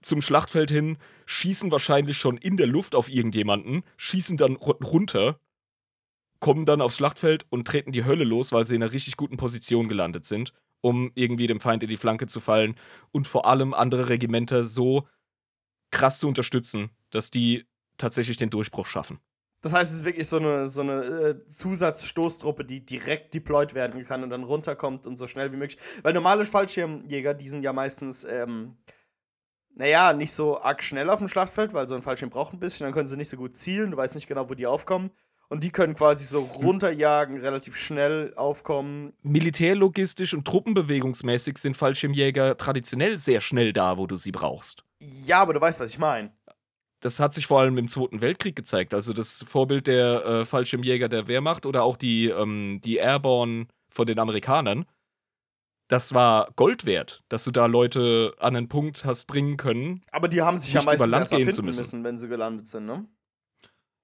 zum 0.00 0.22
Schlachtfeld 0.22 0.70
hin, 0.70 0.96
schießen 1.26 1.72
wahrscheinlich 1.72 2.18
schon 2.18 2.36
in 2.36 2.56
der 2.56 2.68
Luft 2.68 2.94
auf 2.94 3.10
irgendjemanden, 3.10 3.82
schießen 3.96 4.36
dann 4.36 4.54
runter, 4.54 5.40
kommen 6.38 6.66
dann 6.66 6.80
aufs 6.80 6.96
Schlachtfeld 6.96 7.46
und 7.50 7.66
treten 7.66 7.90
die 7.90 8.04
Hölle 8.04 8.22
los, 8.22 8.52
weil 8.52 8.64
sie 8.64 8.76
in 8.76 8.82
einer 8.84 8.92
richtig 8.92 9.16
guten 9.16 9.36
Position 9.36 9.88
gelandet 9.88 10.24
sind, 10.24 10.52
um 10.82 11.10
irgendwie 11.16 11.48
dem 11.48 11.58
Feind 11.58 11.82
in 11.82 11.88
die 11.88 11.96
Flanke 11.96 12.28
zu 12.28 12.38
fallen 12.38 12.76
und 13.10 13.26
vor 13.26 13.46
allem 13.46 13.74
andere 13.74 14.08
Regimenter 14.08 14.62
so 14.62 15.08
krass 15.90 16.20
zu 16.20 16.28
unterstützen, 16.28 16.90
dass 17.10 17.32
die 17.32 17.66
tatsächlich 17.96 18.36
den 18.36 18.50
Durchbruch 18.50 18.86
schaffen. 18.86 19.18
Das 19.60 19.72
heißt, 19.72 19.90
es 19.90 19.98
ist 19.98 20.04
wirklich 20.04 20.28
so 20.28 20.38
eine, 20.38 20.66
so 20.66 20.82
eine 20.82 21.02
äh, 21.02 21.46
Zusatzstoßtruppe, 21.46 22.64
die 22.64 22.84
direkt 22.84 23.34
deployed 23.34 23.74
werden 23.74 24.04
kann 24.04 24.22
und 24.22 24.30
dann 24.30 24.44
runterkommt 24.44 25.06
und 25.06 25.16
so 25.16 25.26
schnell 25.26 25.52
wie 25.52 25.56
möglich. 25.56 25.80
Weil 26.02 26.12
normale 26.12 26.44
Fallschirmjäger, 26.44 27.34
die 27.34 27.48
sind 27.48 27.64
ja 27.64 27.72
meistens 27.72 28.24
ähm, 28.24 28.76
naja, 29.78 30.12
nicht 30.12 30.32
so 30.32 30.60
arg 30.60 30.82
schnell 30.82 31.08
auf 31.08 31.20
dem 31.20 31.28
Schlachtfeld, 31.28 31.72
weil 31.72 31.88
so 31.88 31.94
ein 31.94 32.02
Fallschirm 32.02 32.30
braucht 32.30 32.52
ein 32.52 32.58
bisschen, 32.58 32.84
dann 32.84 32.92
können 32.92 33.08
sie 33.08 33.16
nicht 33.16 33.30
so 33.30 33.36
gut 33.36 33.54
zielen, 33.54 33.92
du 33.92 33.96
weißt 33.96 34.16
nicht 34.16 34.26
genau, 34.26 34.50
wo 34.50 34.54
die 34.54 34.66
aufkommen. 34.66 35.10
Und 35.50 35.64
die 35.64 35.70
können 35.70 35.94
quasi 35.94 36.24
so 36.24 36.40
runterjagen, 36.40 37.38
relativ 37.38 37.74
schnell 37.76 38.34
aufkommen. 38.36 39.14
Militärlogistisch 39.22 40.34
und 40.34 40.46
truppenbewegungsmäßig 40.46 41.56
sind 41.56 41.74
Fallschirmjäger 41.74 42.58
traditionell 42.58 43.16
sehr 43.16 43.40
schnell 43.40 43.72
da, 43.72 43.96
wo 43.96 44.06
du 44.06 44.16
sie 44.16 44.30
brauchst. 44.30 44.84
Ja, 45.00 45.40
aber 45.40 45.54
du 45.54 45.60
weißt, 45.60 45.80
was 45.80 45.88
ich 45.88 45.98
meine. 45.98 46.32
Das 47.00 47.20
hat 47.20 47.34
sich 47.34 47.46
vor 47.46 47.60
allem 47.60 47.78
im 47.78 47.88
Zweiten 47.88 48.20
Weltkrieg 48.20 48.56
gezeigt. 48.56 48.92
Also 48.92 49.12
das 49.12 49.44
Vorbild 49.46 49.86
der 49.86 50.24
äh, 50.24 50.44
Fallschirmjäger 50.44 51.08
der 51.08 51.28
Wehrmacht 51.28 51.64
oder 51.64 51.84
auch 51.84 51.96
die, 51.96 52.26
ähm, 52.28 52.80
die 52.82 52.96
Airborne 52.96 53.66
von 53.88 54.06
den 54.06 54.18
Amerikanern 54.18 54.84
das 55.88 56.12
war 56.12 56.52
Gold 56.54 56.84
wert, 56.84 57.24
dass 57.28 57.44
du 57.44 57.50
da 57.50 57.66
Leute 57.66 58.34
an 58.38 58.54
einen 58.54 58.68
Punkt 58.68 59.04
hast 59.04 59.26
bringen 59.26 59.56
können. 59.56 60.02
Aber 60.12 60.28
die 60.28 60.42
haben 60.42 60.60
sich 60.60 60.72
ja 60.72 60.82
meistens 60.82 61.12
erst 61.12 61.32
mal 61.32 61.38
finden 61.38 61.64
müssen. 61.64 61.78
müssen, 61.78 62.04
wenn 62.04 62.16
sie 62.16 62.28
gelandet 62.28 62.68
sind, 62.68 62.86
ne? 62.86 63.08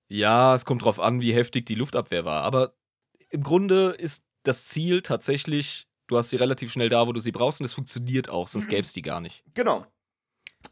Ja, 0.09 0.55
es 0.55 0.65
kommt 0.65 0.85
drauf 0.85 0.99
an, 0.99 1.21
wie 1.21 1.35
heftig 1.35 1.67
die 1.67 1.75
Luftabwehr 1.75 2.25
war. 2.25 2.43
Aber 2.43 2.75
im 3.31 3.43
Grunde 3.43 3.91
ist 3.91 4.25
das 4.43 4.69
Ziel 4.69 5.03
tatsächlich, 5.03 5.87
du 6.07 6.17
hast 6.17 6.31
sie 6.31 6.37
relativ 6.37 6.73
schnell 6.73 6.89
da, 6.89 7.07
wo 7.07 7.13
du 7.13 7.21
sie 7.21 7.33
brauchst 7.33 7.61
und 7.61 7.67
es 7.67 7.75
funktioniert 7.75 8.29
auch, 8.29 8.49
sonst 8.49 8.69
gäbe 8.69 8.83
es 8.83 8.93
die 8.93 9.03
gar 9.03 9.21
nicht. 9.21 9.43
Genau. 9.55 9.87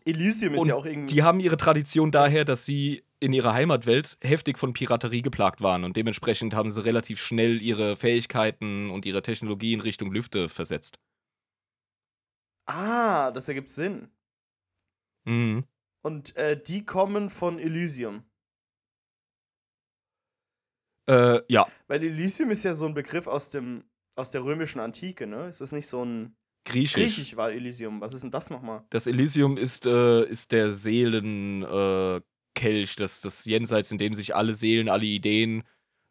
Elysium 0.05 0.55
ist 0.55 0.63
und 0.63 0.69
ja 0.69 0.75
auch 0.75 0.87
irgendwie. 0.87 1.15
Die 1.15 1.23
haben 1.23 1.41
ihre 1.41 1.57
Tradition 1.57 2.11
daher, 2.11 2.45
dass 2.45 2.65
sie 2.65 3.05
in 3.21 3.33
ihrer 3.33 3.55
Heimatwelt 3.55 4.19
heftig 4.21 4.59
von 4.59 4.73
Piraterie 4.73 5.23
geplagt 5.23 5.61
waren 5.61 5.85
und 5.85 5.97
dementsprechend 5.97 6.55
haben 6.55 6.71
sie 6.71 6.85
relativ 6.85 7.21
schnell 7.21 7.63
ihre 7.63 7.97
Fähigkeiten 7.97 8.91
und 8.91 9.07
ihre 9.07 9.23
Technologie 9.23 9.73
in 9.73 9.81
Richtung 9.81 10.13
Lüfte 10.13 10.49
versetzt. 10.49 10.99
Ah, 12.67 13.31
das 13.31 13.49
ergibt 13.49 13.69
Sinn. 13.69 14.09
Mhm. 15.25 15.65
Und 16.03 16.37
äh, 16.37 16.61
die 16.61 16.85
kommen 16.85 17.31
von 17.31 17.59
Elysium. 17.59 18.25
Äh, 21.09 21.41
ja. 21.49 21.67
Weil 21.87 22.03
Elysium 22.03 22.51
ist 22.51 22.65
ja 22.65 22.75
so 22.75 22.87
ein 22.87 22.95
Begriff 22.95 23.27
aus 23.27 23.51
dem 23.51 23.85
aus 24.15 24.31
der 24.31 24.45
römischen 24.45 24.81
Antike, 24.81 25.27
ne? 25.27 25.49
Ist 25.49 25.61
das 25.61 25.73
nicht 25.73 25.89
so 25.89 26.05
ein 26.05 26.37
Griechisch. 26.65 26.95
Griechisch 26.95 27.37
war 27.37 27.51
Elysium. 27.51 28.01
Was 28.01 28.15
ist 28.15 28.23
denn 28.23 28.31
das 28.31 28.51
nochmal? 28.51 28.85
Das 28.91 29.07
Elysium 29.07 29.57
ist, 29.57 29.87
äh, 29.87 30.25
ist 30.25 30.53
der 30.53 30.73
Seelen, 30.73 31.63
äh, 31.63 32.21
das, 32.97 33.21
das 33.21 33.45
Jenseits, 33.45 33.91
in 33.91 33.99
dem 33.99 34.15
sich 34.15 34.37
alle 34.37 34.55
Seelen, 34.55 34.89
alle 34.89 35.07
Ideen 35.07 35.65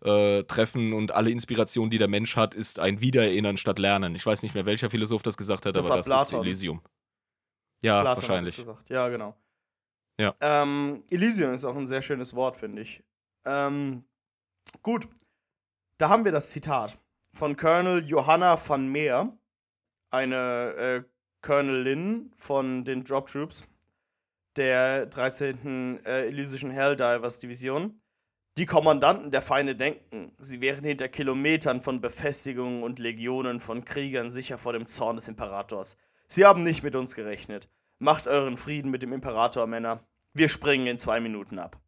äh, 0.03 0.43
treffen 0.43 0.93
und 0.93 1.11
alle 1.11 1.29
Inspirationen, 1.29 1.91
die 1.91 1.97
der 1.97 2.07
Mensch 2.07 2.35
hat, 2.35 2.55
ist 2.55 2.79
ein 2.79 2.99
Wiedererinnern 2.99 3.57
statt 3.57 3.79
Lernen. 3.79 4.15
Ich 4.15 4.25
weiß 4.25 4.43
nicht 4.43 4.55
mehr, 4.55 4.65
welcher 4.65 4.89
Philosoph 4.89 5.21
das 5.21 5.37
gesagt 5.37 5.65
hat, 5.65 5.75
das 5.75 5.85
aber 5.85 5.97
das 5.97 6.07
Platon. 6.07 6.39
ist 6.39 6.45
Elysium. 6.45 6.81
Ja, 7.81 8.01
Platon 8.01 8.21
wahrscheinlich. 8.21 8.55
gesagt. 8.55 8.89
Ja, 8.89 9.07
genau. 9.09 9.35
Ja. 10.19 10.35
Ähm, 10.41 11.03
Elysium 11.09 11.53
ist 11.53 11.65
auch 11.65 11.75
ein 11.75 11.87
sehr 11.87 12.01
schönes 12.01 12.35
Wort, 12.35 12.57
finde 12.57 12.81
ich. 12.81 13.03
Ähm, 13.45 14.03
gut. 14.81 15.07
Da 15.97 16.09
haben 16.09 16.25
wir 16.25 16.31
das 16.31 16.49
Zitat 16.49 16.97
von 17.33 17.55
Colonel 17.55 18.03
Johanna 18.05 18.59
van 18.67 18.87
Meer, 18.87 19.37
eine 20.11 20.73
äh, 20.75 21.03
Colonelin 21.41 22.31
von 22.37 22.85
den 22.85 23.03
Drop 23.03 23.27
Troops, 23.27 23.63
der 24.55 25.07
13. 25.07 26.05
Äh, 26.05 26.27
Elysischen 26.27 26.69
Helldivers 26.71 27.39
Division. 27.39 28.01
Die 28.57 28.65
Kommandanten 28.65 29.31
der 29.31 29.41
Feinde 29.41 29.75
denken, 29.75 30.35
sie 30.37 30.59
wären 30.59 30.83
hinter 30.83 31.07
Kilometern 31.07 31.81
von 31.81 32.01
Befestigungen 32.01 32.83
und 32.83 32.99
Legionen 32.99 33.61
von 33.61 33.85
Kriegern 33.85 34.29
sicher 34.29 34.57
vor 34.57 34.73
dem 34.73 34.85
Zorn 34.85 35.15
des 35.15 35.29
Imperators. 35.29 35.97
Sie 36.27 36.45
haben 36.45 36.63
nicht 36.63 36.83
mit 36.83 36.95
uns 36.95 37.15
gerechnet. 37.15 37.69
Macht 37.99 38.27
euren 38.27 38.57
Frieden 38.57 38.91
mit 38.91 39.03
dem 39.03 39.13
Imperator, 39.13 39.67
Männer. 39.67 40.05
Wir 40.33 40.49
springen 40.49 40.87
in 40.87 40.97
zwei 40.97 41.21
Minuten 41.21 41.59
ab. 41.59 41.79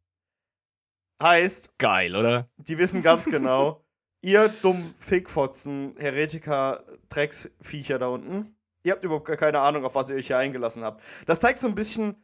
Heißt. 1.22 1.78
Geil, 1.78 2.16
oder? 2.16 2.50
Die 2.58 2.78
wissen 2.78 3.04
ganz 3.04 3.26
genau, 3.26 3.83
ihr 4.24 4.50
dumm 4.62 4.96
Fickfotzen, 5.00 5.96
Heretiker, 6.00 6.84
Drecksviecher 7.10 8.00
da 8.00 8.08
unten, 8.08 8.56
ihr 8.84 8.94
habt 8.94 9.04
überhaupt 9.04 9.28
gar 9.28 9.38
keine 9.38 9.60
Ahnung, 9.60 9.86
auf 9.86 9.94
was 9.94 10.10
ihr 10.10 10.16
euch 10.16 10.28
hier 10.28 10.38
eingelassen 10.38 10.84
habt. 10.84 11.04
Das 11.28 11.40
zeigt 11.40 11.60
so 11.60 11.68
ein 11.68 11.76
bisschen 11.76 12.16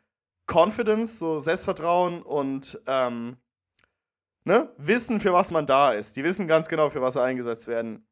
Confidence, 0.47 1.19
so 1.19 1.39
Selbstvertrauen 1.39 2.23
und 2.23 2.81
ähm, 2.87 3.37
ne, 4.45 4.73
wissen, 4.77 5.19
für 5.19 5.33
was 5.33 5.51
man 5.51 5.65
da 5.65 5.93
ist. 5.93 6.15
Die 6.17 6.23
wissen 6.23 6.47
ganz 6.47 6.69
genau, 6.69 6.89
für 6.89 7.01
was 7.01 7.13
sie 7.13 7.21
eingesetzt 7.21 7.67
werden. 7.67 8.07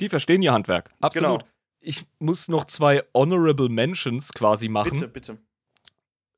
Die 0.00 0.08
verstehen 0.08 0.42
ihr 0.42 0.52
Handwerk. 0.52 0.90
Absolut. 1.00 1.40
Genau. 1.40 1.50
Ich 1.80 2.06
muss 2.18 2.48
noch 2.48 2.64
zwei 2.64 3.04
Honorable 3.12 3.68
Mentions 3.68 4.32
quasi 4.32 4.68
machen. 4.68 4.92
Bitte, 4.92 5.08
bitte. 5.08 5.38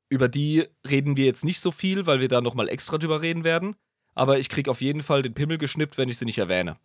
Über 0.09 0.27
die 0.27 0.67
reden 0.87 1.17
wir 1.17 1.25
jetzt 1.25 1.45
nicht 1.45 1.61
so 1.61 1.71
viel, 1.71 2.05
weil 2.05 2.19
wir 2.19 2.27
da 2.27 2.41
nochmal 2.41 2.69
extra 2.69 2.97
drüber 2.97 3.21
reden 3.21 3.45
werden. 3.45 3.75
Aber 4.17 4.39
ich 4.39 4.49
krieg 4.49 4.67
auf 4.67 4.81
jeden 4.81 5.03
Fall 5.03 5.21
den 5.21 5.33
Pimmel 5.33 5.57
geschnippt, 5.57 5.97
wenn 5.97 6.09
ich 6.09 6.17
sie 6.17 6.25
nicht 6.25 6.39
erwähne. 6.39 6.79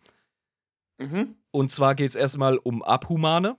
Mhm. 0.97 1.35
Und 1.51 1.71
zwar 1.71 1.95
geht 1.95 2.09
es 2.09 2.15
erstmal 2.15 2.57
um 2.57 2.83
Abhumane. 2.83 3.57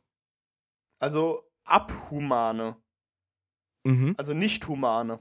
Also 0.98 1.42
Abhumane. 1.64 2.76
Mhm. 3.84 4.14
Also 4.16 4.34
nicht 4.34 4.66
humane. 4.68 5.20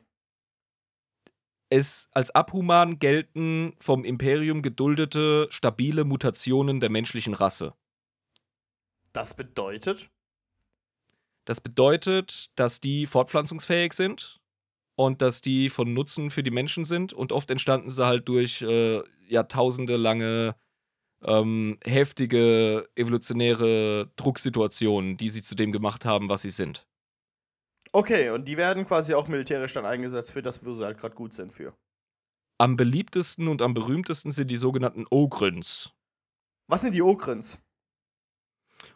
Es 1.69 2.09
als 2.11 2.29
abhuman 2.29 2.99
gelten 2.99 3.73
vom 3.79 4.05
Imperium 4.05 4.61
geduldete, 4.61 5.47
stabile 5.49 6.03
Mutationen 6.03 6.79
der 6.79 6.91
menschlichen 6.91 7.33
Rasse. 7.33 7.73
Das 9.11 9.33
bedeutet? 9.33 10.11
Das 11.45 11.61
bedeutet, 11.61 12.51
dass 12.55 12.79
die 12.79 13.07
fortpflanzungsfähig 13.07 13.93
sind, 13.93 14.39
und 14.95 15.21
dass 15.21 15.41
die 15.41 15.69
von 15.69 15.93
Nutzen 15.93 16.29
für 16.29 16.43
die 16.43 16.51
Menschen 16.51 16.85
sind 16.85 17.13
und 17.13 17.31
oft 17.31 17.49
entstanden 17.51 17.89
sie 17.89 18.05
halt 18.05 18.27
durch 18.27 18.61
äh, 18.61 19.01
jahrtausende 19.27 19.97
lange 19.97 20.55
ähm, 21.23 21.77
heftige 21.83 22.89
evolutionäre 22.95 24.11
Drucksituationen, 24.15 25.17
die 25.17 25.29
sie 25.29 25.41
zu 25.41 25.55
dem 25.55 25.71
gemacht 25.71 26.05
haben, 26.05 26.29
was 26.29 26.41
sie 26.41 26.51
sind. 26.51 26.85
Okay, 27.91 28.31
und 28.31 28.47
die 28.47 28.57
werden 28.57 28.85
quasi 28.85 29.13
auch 29.13 29.27
militärisch 29.27 29.73
dann 29.73 29.85
eingesetzt 29.85 30.31
für 30.31 30.41
das, 30.41 30.65
wo 30.65 30.73
sie 30.73 30.83
halt 30.83 30.97
gerade 30.97 31.15
gut 31.15 31.33
sind 31.33 31.53
für. 31.53 31.73
Am 32.57 32.75
beliebtesten 32.75 33.47
und 33.47 33.61
am 33.61 33.73
berühmtesten 33.73 34.31
sind 34.31 34.49
die 34.49 34.57
sogenannten 34.57 35.05
Ogrins. 35.09 35.93
Was 36.67 36.81
sind 36.81 36.95
die 36.95 37.01
Ogrins? 37.01 37.59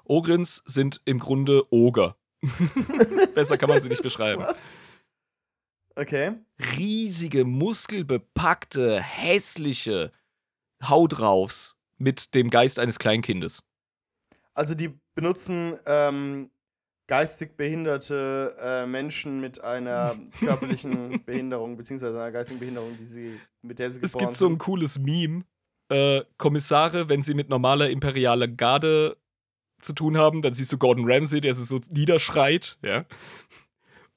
Ogrins 0.05 0.63
sind 0.65 1.01
im 1.05 1.19
Grunde 1.19 1.63
Oger. 1.71 2.17
Besser 3.35 3.57
kann 3.57 3.69
man 3.69 3.81
sie 3.81 3.89
nicht 3.89 4.03
beschreiben. 4.03 4.41
Was? 4.41 4.77
Okay. 5.97 6.33
Riesige, 6.77 7.43
muskelbepackte, 7.43 9.01
hässliche 9.01 10.11
Hautraufs 10.83 11.75
mit 11.97 12.35
dem 12.35 12.51
Geist 12.51 12.77
eines 12.77 12.99
Kleinkindes. 12.99 13.63
Also 14.53 14.75
die 14.75 14.93
benutzen 15.15 15.79
ähm, 15.87 16.51
geistig 17.07 17.57
behinderte 17.57 18.55
äh, 18.59 18.85
Menschen 18.85 19.41
mit 19.41 19.63
einer 19.63 20.15
körperlichen 20.39 21.23
Behinderung, 21.25 21.77
beziehungsweise 21.77 22.19
einer 22.19 22.31
geistigen 22.31 22.59
Behinderung, 22.59 22.95
die 22.99 23.05
sie, 23.05 23.39
mit 23.63 23.79
der 23.79 23.89
sie 23.89 23.99
geboren 23.99 24.13
Es 24.13 24.19
gibt 24.19 24.35
so 24.35 24.47
ein 24.47 24.59
cooles 24.59 24.99
Meme. 24.99 25.45
Äh, 25.89 26.21
Kommissare, 26.37 27.09
wenn 27.09 27.23
sie 27.23 27.33
mit 27.33 27.49
normaler 27.49 27.89
imperialer 27.89 28.47
Garde 28.47 29.17
zu 29.81 29.93
tun 29.93 30.17
haben, 30.17 30.43
dann 30.43 30.53
siehst 30.53 30.71
du 30.73 30.77
Gordon 30.77 31.09
Ramsay, 31.09 31.41
der 31.41 31.55
sie 31.55 31.63
so 31.63 31.79
niederschreit, 31.89 32.77
ja 32.83 33.05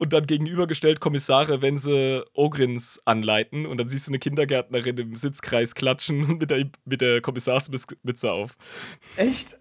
und 0.00 0.14
dann 0.14 0.26
gegenübergestellt 0.26 0.98
Kommissare, 0.98 1.60
wenn 1.60 1.76
sie 1.76 2.24
Ogrins 2.32 3.02
anleiten 3.04 3.66
und 3.66 3.76
dann 3.76 3.90
siehst 3.90 4.06
du 4.06 4.10
eine 4.10 4.18
Kindergärtnerin 4.18 4.96
im 4.96 5.14
Sitzkreis 5.14 5.74
klatschen 5.74 6.38
mit 6.38 6.50
der, 6.50 6.70
mit 6.86 7.02
der 7.02 7.20
Kommissarsmütze 7.20 8.32
auf. 8.32 8.56
Echt? 9.16 9.58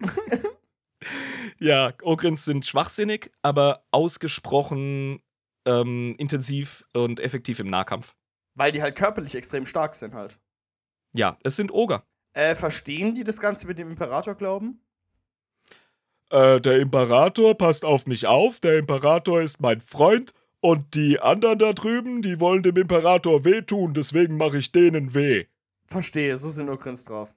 ja, 1.60 1.92
Ogrins 2.02 2.46
sind 2.46 2.64
schwachsinnig, 2.64 3.30
aber 3.42 3.84
ausgesprochen 3.90 5.22
ähm, 5.66 6.14
intensiv 6.16 6.84
und 6.94 7.20
effektiv 7.20 7.60
im 7.60 7.68
Nahkampf. 7.68 8.14
Weil 8.54 8.72
die 8.72 8.80
halt 8.80 8.96
körperlich 8.96 9.34
extrem 9.34 9.66
stark 9.66 9.94
sind 9.94 10.14
halt. 10.14 10.40
Ja, 11.14 11.38
es 11.44 11.56
sind 11.56 11.70
Oger. 11.70 12.02
Äh, 12.32 12.54
verstehen 12.54 13.14
die 13.14 13.24
das 13.24 13.40
Ganze 13.40 13.66
mit 13.66 13.78
dem 13.78 13.90
Imperator-Glauben? 13.90 14.80
Äh, 16.30 16.60
der 16.60 16.78
Imperator 16.78 17.56
passt 17.56 17.84
auf 17.84 18.06
mich 18.06 18.26
auf, 18.26 18.60
der 18.60 18.78
Imperator 18.78 19.42
ist 19.42 19.60
mein 19.60 19.80
Freund 19.80 20.32
und 20.60 20.94
die 20.94 21.18
anderen 21.18 21.58
da 21.58 21.72
drüben, 21.72 22.22
die 22.22 22.40
wollen 22.40 22.62
dem 22.62 22.76
Imperator 22.76 23.44
wehtun, 23.44 23.94
deswegen 23.94 24.36
mache 24.36 24.58
ich 24.58 24.72
denen 24.72 25.14
weh. 25.14 25.46
Verstehe, 25.86 26.36
so 26.36 26.50
sind 26.50 26.70
Ukrins 26.70 27.04
drauf. 27.04 27.34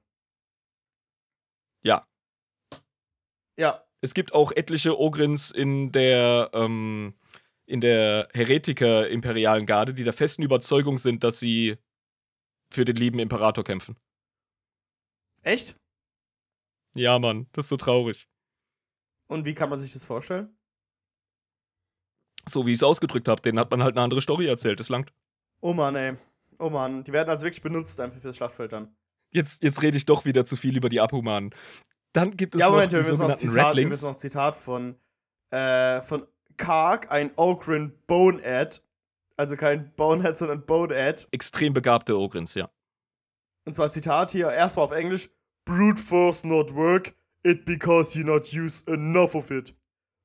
Ja. 1.84 2.06
Ja. 3.58 3.84
Es 4.02 4.14
gibt 4.14 4.34
auch 4.34 4.52
etliche 4.52 5.00
Ogrins 5.00 5.50
in 5.50 5.92
der, 5.92 6.50
ähm, 6.54 7.14
in 7.66 7.80
der 7.80 8.28
Heretiker-imperialen 8.34 9.66
Garde, 9.66 9.94
die 9.94 10.04
der 10.04 10.12
festen 10.12 10.44
Überzeugung 10.44 10.98
sind, 10.98 11.24
dass 11.24 11.40
sie 11.40 11.78
für 12.70 12.84
den 12.84 12.98
lieben 12.98 13.20
Imperator 13.20 13.64
kämpfen. 13.64 13.96
Echt? 15.42 15.78
Ja, 16.96 17.18
Mann, 17.18 17.48
das 17.54 17.66
ist 17.66 17.70
so 17.70 17.78
traurig. 17.78 18.28
Und 19.28 19.46
wie 19.46 19.54
kann 19.54 19.70
man 19.70 19.80
sich 19.80 19.94
das 19.94 20.04
vorstellen? 20.04 20.56
So 22.48 22.66
wie 22.66 22.72
ich 22.72 22.80
es 22.80 22.84
ausgedrückt 22.84 23.28
habe, 23.28 23.42
denen 23.42 23.60
hat 23.60 23.72
man 23.72 23.84
halt 23.84 23.96
eine 23.96 24.04
andere 24.04 24.22
Story 24.22 24.48
erzählt, 24.48 24.80
das 24.80 24.90
langt. 24.90 25.14
Oh 25.62 25.74
Mann, 25.74 25.96
ey. 25.96 26.18
Oh 26.60 26.70
Mann, 26.70 27.04
die 27.04 27.14
werden 27.14 27.30
also 27.30 27.46
wirklich 27.46 27.62
benutzt 27.62 28.00
einfach 28.00 28.20
fürs 28.20 28.36
Schlachtfeld 28.36 28.74
dann. 28.74 28.96
Jetzt, 29.32 29.64
jetzt 29.64 29.82
rede 29.82 29.98
ich 29.98 30.06
doch 30.06 30.26
wieder 30.26 30.46
zu 30.46 30.56
viel 30.56 30.78
über 30.78 30.90
die 30.90 31.00
Abhumanen. 31.00 31.56
Dann 32.12 32.32
gibt 32.38 32.56
es 32.56 32.62
ja, 32.62 32.68
noch 32.68 32.74
Moment, 32.74 32.92
die 32.92 32.98
wir 32.98 33.04
müssen 33.04 33.28
noch 33.28 33.36
Zitat, 33.36 33.76
wir 33.76 33.88
müssen 33.88 34.06
noch 34.06 34.16
Zitat 34.16 34.56
von, 34.56 34.96
äh, 35.50 36.02
von 36.02 36.28
Karg, 36.58 37.12
ein 37.12 37.32
Ogrin 37.38 37.94
Bonead. 38.06 38.82
Also 39.36 39.56
kein 39.56 39.92
Bonehead, 39.96 40.38
sondern 40.38 40.66
Bonead. 40.66 41.28
Extrem 41.32 41.74
begabte 41.74 42.16
Ogrins, 42.16 42.54
ja. 42.54 42.70
Und 43.66 43.74
zwar 43.74 43.90
Zitat 43.90 44.32
hier, 44.32 44.52
erstmal 44.52 44.86
auf 44.86 44.92
Englisch. 44.92 45.30
Brute 45.66 46.02
force 46.02 46.44
not 46.44 46.76
work, 46.76 47.16
It 47.44 47.66
because 47.66 48.18
you 48.18 48.26
not 48.26 48.54
use 48.54 48.84
enough 48.88 49.36
of 49.36 49.52
it. 49.52 49.76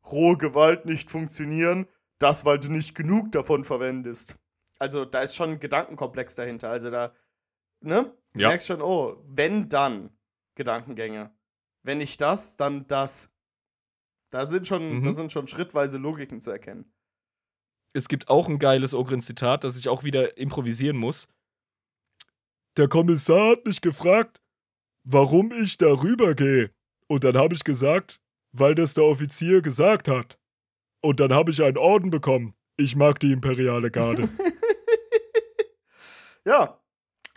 Rohe 0.04 0.36
Gewalt 0.36 0.86
nicht 0.86 1.10
funktionieren, 1.10 1.86
das, 2.18 2.44
weil 2.44 2.58
du 2.58 2.68
nicht 2.68 2.94
genug 2.94 3.32
davon 3.32 3.64
verwendest. 3.64 4.38
Also, 4.78 5.04
da 5.04 5.22
ist 5.22 5.34
schon 5.34 5.50
ein 5.50 5.60
Gedankenkomplex 5.60 6.36
dahinter. 6.36 6.70
Also, 6.70 6.90
da, 6.90 7.12
ne? 7.80 8.14
Du 8.32 8.40
ja. 8.40 8.48
merkst 8.48 8.68
schon, 8.68 8.82
oh, 8.82 9.22
wenn 9.26 9.68
dann 9.68 10.10
Gedankengänge. 10.54 11.32
Wenn 11.82 11.98
nicht 11.98 12.20
das, 12.20 12.56
dann 12.56 12.86
das. 12.86 13.32
Da 14.30 14.46
sind 14.46 14.66
schon, 14.66 14.98
mhm. 14.98 15.02
da 15.04 15.12
sind 15.12 15.32
schon 15.32 15.48
schrittweise 15.48 15.98
Logiken 15.98 16.40
zu 16.40 16.50
erkennen. 16.50 16.92
Es 17.94 18.08
gibt 18.08 18.28
auch 18.28 18.48
ein 18.48 18.58
geiles 18.58 18.92
Ogrin-Zitat, 18.94 19.64
das 19.64 19.78
ich 19.78 19.88
auch 19.88 20.04
wieder 20.04 20.36
improvisieren 20.36 20.98
muss. 20.98 21.28
Der 22.76 22.88
Kommissar 22.88 23.52
hat 23.52 23.64
mich 23.64 23.80
gefragt, 23.80 24.42
warum 25.04 25.52
ich 25.52 25.78
darüber 25.78 26.34
gehe. 26.34 26.70
Und 27.09 27.24
dann 27.24 27.36
habe 27.36 27.55
ich 27.55 27.64
gesagt, 27.64 28.20
weil 28.52 28.74
das 28.74 28.94
der 28.94 29.05
Offizier 29.05 29.62
gesagt 29.62 30.09
hat. 30.09 30.39
Und 31.01 31.20
dann 31.20 31.32
habe 31.32 31.51
ich 31.51 31.62
einen 31.62 31.78
Orden 31.78 32.10
bekommen. 32.10 32.55
Ich 32.76 32.94
mag 32.94 33.18
die 33.18 33.32
imperiale 33.32 33.90
Garde. 33.90 34.28
ja, 36.44 36.80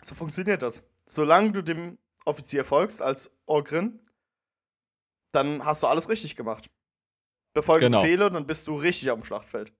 so 0.02 0.14
funktioniert 0.14 0.62
das. 0.62 0.84
Solange 1.06 1.52
du 1.52 1.62
dem 1.62 1.98
Offizier 2.24 2.64
folgst 2.64 3.02
als 3.02 3.30
Orgrin, 3.46 4.00
dann 5.32 5.64
hast 5.64 5.82
du 5.82 5.86
alles 5.86 6.08
richtig 6.08 6.36
gemacht. 6.36 6.70
Befolge 7.54 7.86
genau. 7.86 8.02
Befehle, 8.02 8.30
dann 8.30 8.46
bist 8.46 8.66
du 8.66 8.74
richtig 8.74 9.10
am 9.10 9.24
Schlachtfeld. 9.24 9.72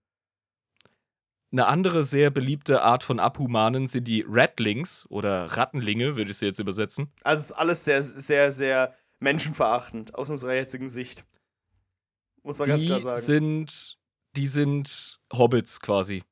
Eine 1.52 1.66
andere 1.66 2.04
sehr 2.04 2.30
beliebte 2.30 2.82
Art 2.82 3.04
von 3.04 3.20
Abhumanen 3.20 3.86
sind 3.86 4.08
die 4.08 4.24
Ratlings 4.26 5.06
oder 5.10 5.56
Rattenlinge, 5.56 6.16
würde 6.16 6.30
ich 6.30 6.38
sie 6.38 6.46
jetzt 6.46 6.58
übersetzen. 6.58 7.12
Also 7.22 7.40
es 7.40 7.50
ist 7.50 7.52
alles 7.52 7.84
sehr, 7.84 8.00
sehr, 8.00 8.52
sehr 8.52 8.94
menschenverachtend 9.22 10.14
aus 10.14 10.28
unserer 10.30 10.54
jetzigen 10.54 10.88
Sicht. 10.88 11.24
Muss 12.42 12.58
man 12.58 12.66
die 12.66 12.70
ganz 12.72 12.84
klar 12.86 13.00
sagen. 13.00 13.20
Sind, 13.20 13.98
die 14.36 14.46
sind 14.46 15.20
Hobbits 15.32 15.80
quasi. 15.80 16.24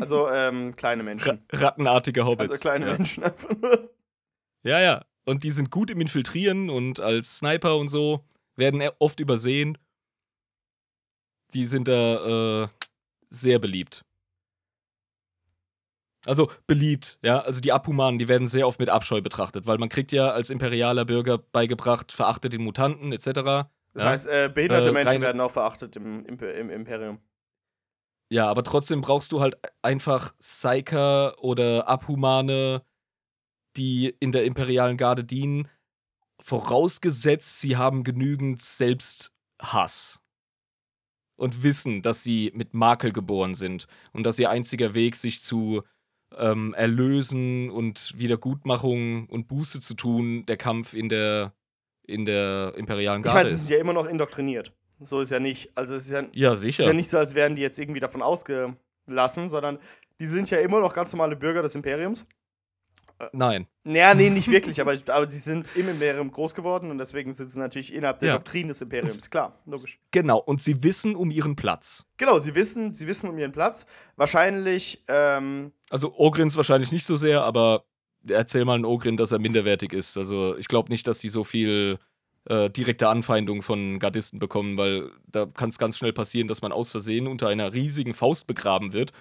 Also 0.00 0.28
ähm, 0.28 0.74
kleine 0.74 1.04
Menschen. 1.04 1.44
Ra 1.52 1.66
rattenartige 1.66 2.24
Hobbits. 2.24 2.50
Also 2.50 2.60
kleine 2.60 2.86
ja. 2.86 2.92
Menschen 2.94 3.22
einfach 3.22 3.50
nur. 3.60 3.94
Ja, 4.64 4.80
ja. 4.80 5.04
Und 5.24 5.44
die 5.44 5.52
sind 5.52 5.70
gut 5.70 5.90
im 5.90 6.00
Infiltrieren 6.00 6.68
und 6.68 6.98
als 6.98 7.38
Sniper 7.38 7.76
und 7.76 7.88
so 7.88 8.24
werden 8.56 8.80
e-, 8.80 8.90
oft 8.98 9.20
übersehen. 9.20 9.78
Die 11.54 11.66
sind 11.66 11.86
da 11.86 12.64
äh, 12.64 12.68
sehr 13.30 13.58
beliebt. 13.58 14.04
Also 16.26 16.50
beliebt, 16.66 17.18
ja. 17.22 17.40
Also 17.40 17.60
die 17.60 17.72
Abhumanen, 17.72 18.18
die 18.18 18.28
werden 18.28 18.46
sehr 18.46 18.66
oft 18.66 18.78
mit 18.78 18.88
Abscheu 18.88 19.20
betrachtet, 19.20 19.66
weil 19.66 19.78
man 19.78 19.88
kriegt 19.88 20.12
ja 20.12 20.30
als 20.30 20.50
imperialer 20.50 21.04
Bürger 21.04 21.38
beigebracht, 21.38 22.12
verachtet 22.12 22.52
den 22.52 22.62
Mutanten 22.62 23.12
etc. 23.12 23.24
Das 23.92 24.02
ja? 24.02 24.04
heißt, 24.04 24.26
äh, 24.28 24.50
behinderte 24.52 24.90
äh, 24.90 24.92
Menschen 24.92 25.20
werden 25.20 25.40
auch 25.40 25.50
verachtet 25.50 25.96
im, 25.96 26.24
im, 26.24 26.38
im, 26.38 26.70
Imperium. 26.70 27.18
Ja, 28.30 28.48
aber 28.48 28.62
trotzdem 28.62 29.00
brauchst 29.00 29.32
du 29.32 29.40
halt 29.40 29.56
einfach 29.82 30.32
Psyker 30.38 31.42
oder 31.42 31.88
Abhumane, 31.88 32.82
die 33.76 34.14
in 34.20 34.32
der 34.32 34.44
imperialen 34.44 34.96
Garde 34.96 35.24
dienen, 35.24 35.68
vorausgesetzt, 36.40 37.60
sie 37.60 37.76
haben 37.76 38.04
genügend 38.04 38.62
Selbsthass 38.62 40.20
und 41.36 41.62
wissen, 41.62 42.02
dass 42.02 42.22
sie 42.22 42.52
mit 42.54 42.74
Makel 42.74 43.12
geboren 43.12 43.54
sind 43.54 43.86
und 44.12 44.24
dass 44.24 44.38
ihr 44.38 44.50
einziger 44.50 44.94
Weg, 44.94 45.16
sich 45.16 45.40
zu 45.40 45.82
ähm, 46.38 46.74
Erlösen 46.74 47.70
und 47.70 48.12
Wiedergutmachung 48.16 49.26
und 49.26 49.48
Buße 49.48 49.80
zu 49.80 49.94
tun, 49.94 50.44
der 50.46 50.56
Kampf 50.56 50.94
in 50.94 51.08
der, 51.08 51.52
in 52.06 52.24
der 52.24 52.74
imperialen 52.76 53.22
Garde. 53.22 53.38
Ich 53.38 53.44
meine, 53.44 53.48
sie 53.50 53.64
sind 53.64 53.70
ja 53.70 53.80
immer 53.80 53.92
noch 53.92 54.06
indoktriniert. 54.06 54.72
So 55.00 55.20
ist 55.20 55.30
ja 55.30 55.40
nicht. 55.40 55.70
Also 55.74 55.94
es 55.94 56.06
ist 56.06 56.12
ja, 56.12 56.24
ja 56.32 56.56
sicher. 56.56 56.82
ist 56.82 56.86
ja 56.86 56.92
nicht 56.92 57.10
so, 57.10 57.18
als 57.18 57.34
wären 57.34 57.56
die 57.56 57.62
jetzt 57.62 57.78
irgendwie 57.78 58.00
davon 58.00 58.22
ausgelassen, 58.22 59.48
sondern 59.48 59.78
die 60.20 60.26
sind 60.26 60.50
ja 60.50 60.58
immer 60.58 60.80
noch 60.80 60.94
ganz 60.94 61.12
normale 61.12 61.36
Bürger 61.36 61.62
des 61.62 61.74
Imperiums. 61.74 62.26
Nein. 63.32 63.66
Naja, 63.84 64.14
nee, 64.14 64.30
nicht 64.30 64.50
wirklich, 64.50 64.80
aber, 64.80 64.96
aber 65.08 65.26
die 65.26 65.36
sind 65.36 65.70
im 65.76 65.88
Imperium 65.88 66.30
groß 66.30 66.54
geworden 66.54 66.90
und 66.90 66.98
deswegen 66.98 67.32
sind 67.32 67.50
sie 67.50 67.58
natürlich 67.58 67.92
innerhalb 67.92 68.18
der 68.18 68.28
ja. 68.28 68.34
Doktrin 68.34 68.68
des 68.68 68.82
Imperiums. 68.82 69.30
Klar, 69.30 69.58
logisch. 69.66 69.98
Genau, 70.10 70.38
und 70.38 70.60
sie 70.60 70.82
wissen 70.82 71.14
um 71.14 71.30
ihren 71.30 71.56
Platz. 71.56 72.04
Genau, 72.16 72.38
sie 72.38 72.54
wissen, 72.54 72.94
sie 72.94 73.06
wissen 73.06 73.28
um 73.28 73.38
ihren 73.38 73.52
Platz. 73.52 73.86
Wahrscheinlich, 74.16 75.02
ähm 75.08 75.72
Also 75.90 76.14
Ogrins 76.16 76.56
wahrscheinlich 76.56 76.92
nicht 76.92 77.06
so 77.06 77.16
sehr, 77.16 77.42
aber 77.42 77.84
erzähl 78.28 78.64
mal 78.64 78.74
einen 78.74 78.84
Ogrin, 78.84 79.16
dass 79.16 79.32
er 79.32 79.38
minderwertig 79.38 79.92
ist. 79.92 80.16
Also 80.16 80.56
ich 80.56 80.68
glaube 80.68 80.90
nicht, 80.90 81.06
dass 81.06 81.20
sie 81.20 81.28
so 81.28 81.44
viel 81.44 81.98
äh, 82.46 82.70
direkte 82.70 83.08
Anfeindung 83.08 83.62
von 83.62 83.98
Gardisten 83.98 84.38
bekommen, 84.38 84.76
weil 84.76 85.10
da 85.26 85.46
kann 85.46 85.68
es 85.68 85.78
ganz 85.78 85.98
schnell 85.98 86.12
passieren, 86.12 86.48
dass 86.48 86.62
man 86.62 86.72
aus 86.72 86.90
Versehen 86.90 87.26
unter 87.26 87.48
einer 87.48 87.72
riesigen 87.72 88.14
Faust 88.14 88.46
begraben 88.46 88.92
wird 88.92 89.12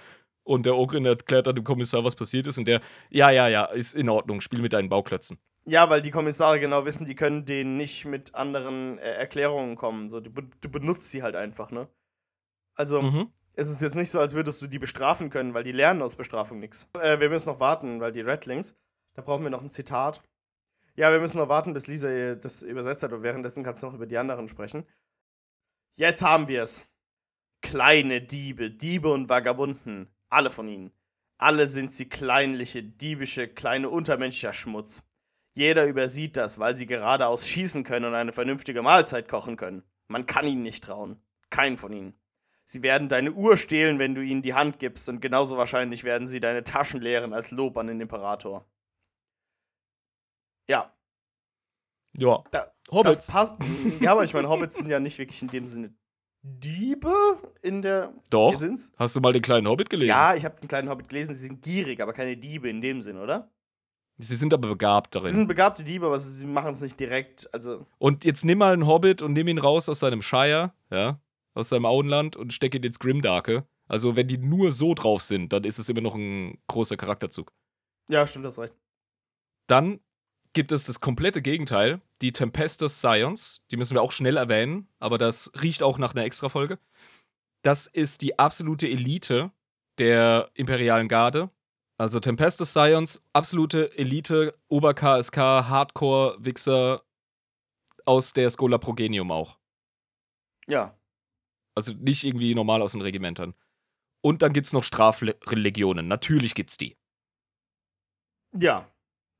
Und 0.43 0.65
der 0.65 0.75
Ogrin 0.75 1.05
erklärt 1.05 1.47
dann 1.47 1.55
dem 1.55 1.63
Kommissar, 1.63 2.03
was 2.03 2.15
passiert 2.15 2.47
ist. 2.47 2.57
Und 2.57 2.65
der, 2.65 2.81
ja, 3.09 3.29
ja, 3.29 3.47
ja, 3.47 3.65
ist 3.65 3.93
in 3.93 4.09
Ordnung, 4.09 4.41
spiel 4.41 4.61
mit 4.61 4.73
deinen 4.73 4.89
Bauklötzen. 4.89 5.37
Ja, 5.65 5.89
weil 5.89 6.01
die 6.01 6.11
Kommissare 6.11 6.59
genau 6.59 6.85
wissen, 6.85 7.05
die 7.05 7.15
können 7.15 7.45
denen 7.45 7.77
nicht 7.77 8.05
mit 8.05 8.33
anderen 8.33 8.97
äh, 8.97 9.11
Erklärungen 9.11 9.75
kommen. 9.75 10.09
So, 10.09 10.19
du, 10.19 10.31
du, 10.31 10.69
benutzt 10.69 11.11
sie 11.11 11.21
halt 11.21 11.35
einfach, 11.35 11.69
ne? 11.69 11.87
Also, 12.73 13.01
mhm. 13.01 13.31
es 13.53 13.69
ist 13.69 13.81
jetzt 13.81 13.95
nicht 13.95 14.09
so, 14.09 14.19
als 14.19 14.33
würdest 14.33 14.61
du 14.61 14.67
die 14.67 14.79
bestrafen 14.79 15.29
können, 15.29 15.53
weil 15.53 15.63
die 15.63 15.71
lernen 15.71 16.01
aus 16.01 16.15
Bestrafung 16.15 16.59
nichts. 16.59 16.87
Äh, 16.99 17.19
wir 17.19 17.29
müssen 17.29 17.49
noch 17.49 17.59
warten, 17.59 17.99
weil 17.99 18.11
die 18.11 18.21
Redlings, 18.21 18.75
da 19.13 19.21
brauchen 19.21 19.43
wir 19.43 19.51
noch 19.51 19.61
ein 19.61 19.69
Zitat. 19.69 20.23
Ja, 20.95 21.11
wir 21.11 21.19
müssen 21.19 21.37
noch 21.37 21.49
warten, 21.49 21.73
bis 21.73 21.87
Lisa 21.87 22.35
das 22.35 22.63
übersetzt 22.63 23.03
hat 23.03 23.13
und 23.13 23.23
währenddessen 23.23 23.63
kannst 23.63 23.83
du 23.83 23.87
noch 23.87 23.93
über 23.93 24.07
die 24.07 24.17
anderen 24.17 24.47
sprechen. 24.47 24.85
Jetzt 25.95 26.23
haben 26.23 26.47
wir 26.47 26.63
es. 26.63 26.87
Kleine 27.61 28.21
Diebe, 28.21 28.71
Diebe 28.71 29.13
und 29.13 29.29
Vagabunden, 29.29 30.07
alle 30.31 30.49
von 30.49 30.67
ihnen. 30.67 30.91
Alle 31.37 31.67
sind 31.67 31.91
sie 31.91 32.07
kleinliche, 32.07 32.83
diebische, 32.83 33.47
kleine 33.47 33.89
untermenschlicher 33.89 34.53
Schmutz. 34.53 35.03
Jeder 35.53 35.85
übersieht 35.85 36.37
das, 36.37 36.59
weil 36.59 36.75
sie 36.75 36.85
geradeaus 36.85 37.47
schießen 37.47 37.83
können 37.83 38.05
und 38.05 38.15
eine 38.15 38.31
vernünftige 38.31 38.81
Mahlzeit 38.81 39.27
kochen 39.27 39.57
können. 39.57 39.83
Man 40.07 40.25
kann 40.25 40.47
ihnen 40.47 40.61
nicht 40.63 40.83
trauen. 40.83 41.21
Kein 41.49 41.77
von 41.77 41.91
ihnen. 41.91 42.13
Sie 42.63 42.83
werden 42.83 43.09
deine 43.09 43.33
Uhr 43.33 43.57
stehlen, 43.57 43.99
wenn 43.99 44.15
du 44.15 44.21
ihnen 44.21 44.41
die 44.41 44.53
Hand 44.53 44.79
gibst, 44.79 45.09
und 45.09 45.19
genauso 45.19 45.57
wahrscheinlich 45.57 46.03
werden 46.05 46.25
sie 46.25 46.39
deine 46.39 46.63
Taschen 46.63 47.01
leeren 47.01 47.33
als 47.33 47.51
Lob 47.51 47.77
an 47.77 47.87
den 47.87 47.99
Imperator. 47.99 48.65
Ja. 50.69 50.93
Ja. 52.13 52.43
Da, 52.51 52.71
Hobbits. 52.89 53.25
Das 53.25 53.27
passt. 53.27 53.55
ja, 53.99 54.11
aber 54.13 54.23
ich 54.23 54.33
meine, 54.33 54.47
Hobbits 54.47 54.77
sind 54.77 54.87
ja 54.87 54.99
nicht 54.99 55.17
wirklich 55.17 55.41
in 55.41 55.49
dem 55.49 55.67
Sinne 55.67 55.93
Diebe 56.43 57.13
in 57.61 57.81
der. 57.81 58.13
Doch. 58.29 58.57
Sind's? 58.57 58.91
Hast 58.97 59.15
du 59.15 59.19
mal 59.19 59.33
den 59.33 59.41
kleinen 59.41 59.67
Hobbit 59.67 59.89
gelesen? 59.89 60.09
Ja, 60.09 60.35
ich 60.35 60.43
habe 60.43 60.59
den 60.59 60.67
kleinen 60.67 60.89
Hobbit 60.89 61.09
gelesen. 61.09 61.35
Sie 61.35 61.45
sind 61.45 61.61
gierig, 61.61 62.01
aber 62.01 62.13
keine 62.13 62.37
Diebe 62.37 62.69
in 62.69 62.81
dem 62.81 63.01
Sinn, 63.01 63.17
oder? 63.17 63.51
Sie 64.17 64.35
sind 64.35 64.53
aber 64.53 64.69
begabt 64.69 65.15
darin. 65.15 65.27
Sie 65.27 65.33
sind 65.33 65.47
begabte 65.47 65.83
Diebe, 65.83 66.05
aber 66.05 66.19
sie 66.19 66.45
machen 66.45 66.73
es 66.73 66.81
nicht 66.81 66.99
direkt. 66.99 67.51
Also. 67.53 67.85
Und 67.97 68.23
jetzt 68.23 68.45
nimm 68.45 68.59
mal 68.59 68.73
einen 68.73 68.87
Hobbit 68.87 69.21
und 69.21 69.33
nimm 69.33 69.47
ihn 69.47 69.57
raus 69.57 69.89
aus 69.89 69.99
seinem 69.99 70.21
Shire, 70.21 70.73
ja, 70.91 71.19
aus 71.53 71.69
seinem 71.69 71.85
Auenland 71.85 72.35
und 72.35 72.53
steck 72.53 72.75
ihn 72.75 72.83
ins 72.83 72.99
Grimdarke. 72.99 73.65
Also, 73.87 74.15
wenn 74.15 74.27
die 74.27 74.37
nur 74.37 74.71
so 74.71 74.93
drauf 74.93 75.21
sind, 75.21 75.51
dann 75.53 75.63
ist 75.63 75.79
es 75.79 75.89
immer 75.89 76.01
noch 76.01 76.15
ein 76.15 76.59
großer 76.67 76.97
Charakterzug. 76.97 77.51
Ja, 78.09 78.25
stimmt, 78.25 78.45
das 78.45 78.59
recht. 78.59 78.75
Dann 79.67 79.99
gibt 80.53 80.71
es 80.71 80.85
das 80.85 80.99
komplette 80.99 81.41
Gegenteil, 81.41 82.01
die 82.21 82.31
Tempestus 82.31 82.97
Science. 82.99 83.63
Die 83.71 83.77
müssen 83.77 83.95
wir 83.95 84.01
auch 84.01 84.11
schnell 84.11 84.37
erwähnen, 84.37 84.87
aber 84.99 85.17
das 85.17 85.51
riecht 85.61 85.83
auch 85.83 85.97
nach 85.97 86.13
einer 86.13 86.23
Extra-Folge. 86.23 86.79
Das 87.63 87.87
ist 87.87 88.21
die 88.21 88.39
absolute 88.39 88.87
Elite 88.87 89.51
der 89.97 90.49
imperialen 90.53 91.07
Garde. 91.07 91.49
Also 91.97 92.19
Tempestus 92.19 92.71
Science, 92.71 93.23
absolute 93.33 93.95
Elite, 93.97 94.57
Ober-KSK, 94.69 95.37
Hardcore-Wichser 95.37 97.03
aus 98.05 98.33
der 98.33 98.49
Schola 98.49 98.79
Progenium 98.79 99.31
auch. 99.31 99.59
Ja. 100.67 100.97
Also 101.75 101.93
nicht 101.93 102.23
irgendwie 102.23 102.55
normal 102.55 102.81
aus 102.81 102.93
den 102.93 103.01
Regimentern. 103.01 103.53
Und 104.21 104.41
dann 104.41 104.53
gibt 104.53 104.67
es 104.67 104.73
noch 104.73 104.83
Strafreligionen. 104.83 106.07
Natürlich 106.07 106.55
gibt's 106.55 106.77
die. 106.77 106.97
Ja, 108.53 108.91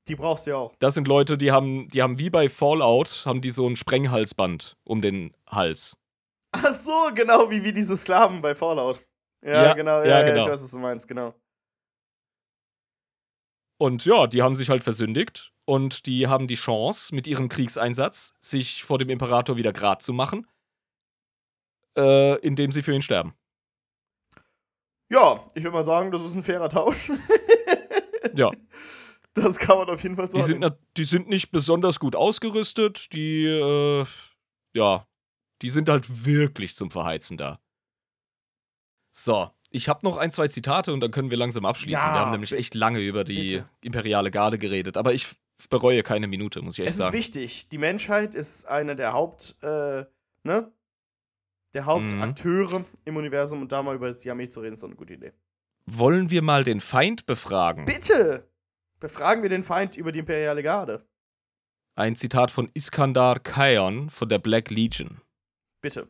die 0.07 0.15
brauchst 0.15 0.47
du 0.47 0.51
ja 0.51 0.57
auch. 0.57 0.75
Das 0.79 0.93
sind 0.93 1.07
Leute, 1.07 1.37
die 1.37 1.51
haben, 1.51 1.87
die 1.89 2.01
haben 2.01 2.19
wie 2.19 2.29
bei 2.29 2.49
Fallout, 2.49 3.23
haben 3.25 3.41
die 3.41 3.51
so 3.51 3.67
ein 3.67 3.75
Sprenghalsband 3.75 4.77
um 4.83 5.01
den 5.01 5.35
Hals. 5.47 5.97
Ach 6.51 6.73
so, 6.73 7.09
genau 7.13 7.49
wie, 7.49 7.63
wie 7.63 7.71
diese 7.71 7.95
Sklaven 7.95 8.41
bei 8.41 8.55
Fallout. 8.55 9.05
Ja, 9.43 9.63
ja 9.63 9.73
genau, 9.73 9.99
ja, 10.01 10.19
ja, 10.19 10.23
genau. 10.23 10.43
ich 10.43 10.51
weiß, 10.51 10.63
was 10.63 10.71
du 10.71 10.79
meinst, 10.79 11.07
genau. 11.07 11.33
Und 13.79 14.05
ja, 14.05 14.27
die 14.27 14.43
haben 14.43 14.53
sich 14.53 14.69
halt 14.69 14.83
versündigt 14.83 15.53
und 15.65 16.05
die 16.05 16.27
haben 16.27 16.47
die 16.47 16.55
Chance, 16.55 17.15
mit 17.15 17.25
ihrem 17.25 17.49
Kriegseinsatz 17.49 18.35
sich 18.39 18.83
vor 18.83 18.99
dem 18.99 19.09
Imperator 19.09 19.57
wieder 19.57 19.73
grad 19.73 20.03
zu 20.03 20.13
machen, 20.13 20.45
äh, 21.97 22.37
indem 22.41 22.71
sie 22.71 22.83
für 22.83 22.93
ihn 22.93 23.01
sterben. 23.01 23.33
Ja, 25.09 25.47
ich 25.55 25.63
würde 25.63 25.73
mal 25.73 25.83
sagen, 25.83 26.11
das 26.11 26.23
ist 26.23 26.35
ein 26.35 26.43
fairer 26.43 26.69
Tausch. 26.69 27.11
ja. 28.35 28.51
Das 29.33 29.59
kann 29.59 29.77
man 29.77 29.89
auf 29.89 30.03
jeden 30.03 30.15
Fall 30.15 30.29
sagen. 30.29 30.43
Die 30.43 30.47
sind, 30.47 30.73
die 30.97 31.03
sind 31.03 31.29
nicht 31.29 31.51
besonders 31.51 31.99
gut 31.99 32.15
ausgerüstet. 32.15 33.13
Die, 33.13 33.45
äh, 33.45 34.05
ja, 34.73 35.07
die 35.61 35.69
sind 35.69 35.89
halt 35.89 36.25
wirklich 36.25 36.75
zum 36.75 36.91
Verheizen 36.91 37.37
da. 37.37 37.59
So, 39.13 39.49
ich 39.69 39.89
habe 39.89 40.05
noch 40.05 40.17
ein, 40.17 40.31
zwei 40.31 40.47
Zitate 40.47 40.93
und 40.93 40.99
dann 40.99 41.11
können 41.11 41.31
wir 41.31 41.37
langsam 41.37 41.65
abschließen. 41.65 42.05
Ja, 42.05 42.13
wir 42.13 42.19
haben 42.19 42.31
nämlich 42.31 42.51
echt 42.51 42.75
lange 42.75 42.99
über 42.99 43.23
die 43.23 43.47
bitte. 43.47 43.69
imperiale 43.81 44.31
Garde 44.31 44.57
geredet, 44.57 44.97
aber 44.97 45.13
ich 45.13 45.27
bereue 45.69 46.03
keine 46.03 46.27
Minute, 46.27 46.61
muss 46.61 46.77
ich 46.77 46.85
echt 46.85 46.95
sagen. 46.95 47.15
Es 47.15 47.27
ist 47.27 47.35
wichtig. 47.35 47.69
Die 47.69 47.77
Menschheit 47.77 48.35
ist 48.35 48.65
einer 48.65 48.95
der 48.95 49.13
Haupt, 49.13 49.55
äh, 49.61 50.05
ne? 50.43 50.71
Der 51.73 51.85
Hauptakteure 51.85 52.79
mhm. 52.79 52.85
im 53.05 53.15
Universum 53.15 53.61
und 53.61 53.71
da 53.71 53.81
mal 53.81 53.95
über 53.95 54.11
die 54.11 54.29
Armee 54.29 54.49
zu 54.49 54.59
reden, 54.59 54.73
ist 54.73 54.83
doch 54.83 54.89
eine 54.89 54.97
gute 54.97 55.13
Idee. 55.13 55.31
Wollen 55.85 56.29
wir 56.29 56.41
mal 56.41 56.65
den 56.65 56.81
Feind 56.81 57.25
befragen? 57.25 57.85
Bitte! 57.85 58.50
Befragen 59.01 59.41
wir 59.41 59.49
den 59.49 59.63
Feind 59.63 59.97
über 59.97 60.11
die 60.11 60.19
imperiale 60.19 60.61
Garde. 60.61 61.03
Ein 61.95 62.15
Zitat 62.15 62.51
von 62.51 62.69
Iskandar 62.75 63.39
Kaion 63.39 64.11
von 64.11 64.29
der 64.29 64.37
Black 64.37 64.69
Legion. 64.69 65.21
Bitte. 65.81 66.07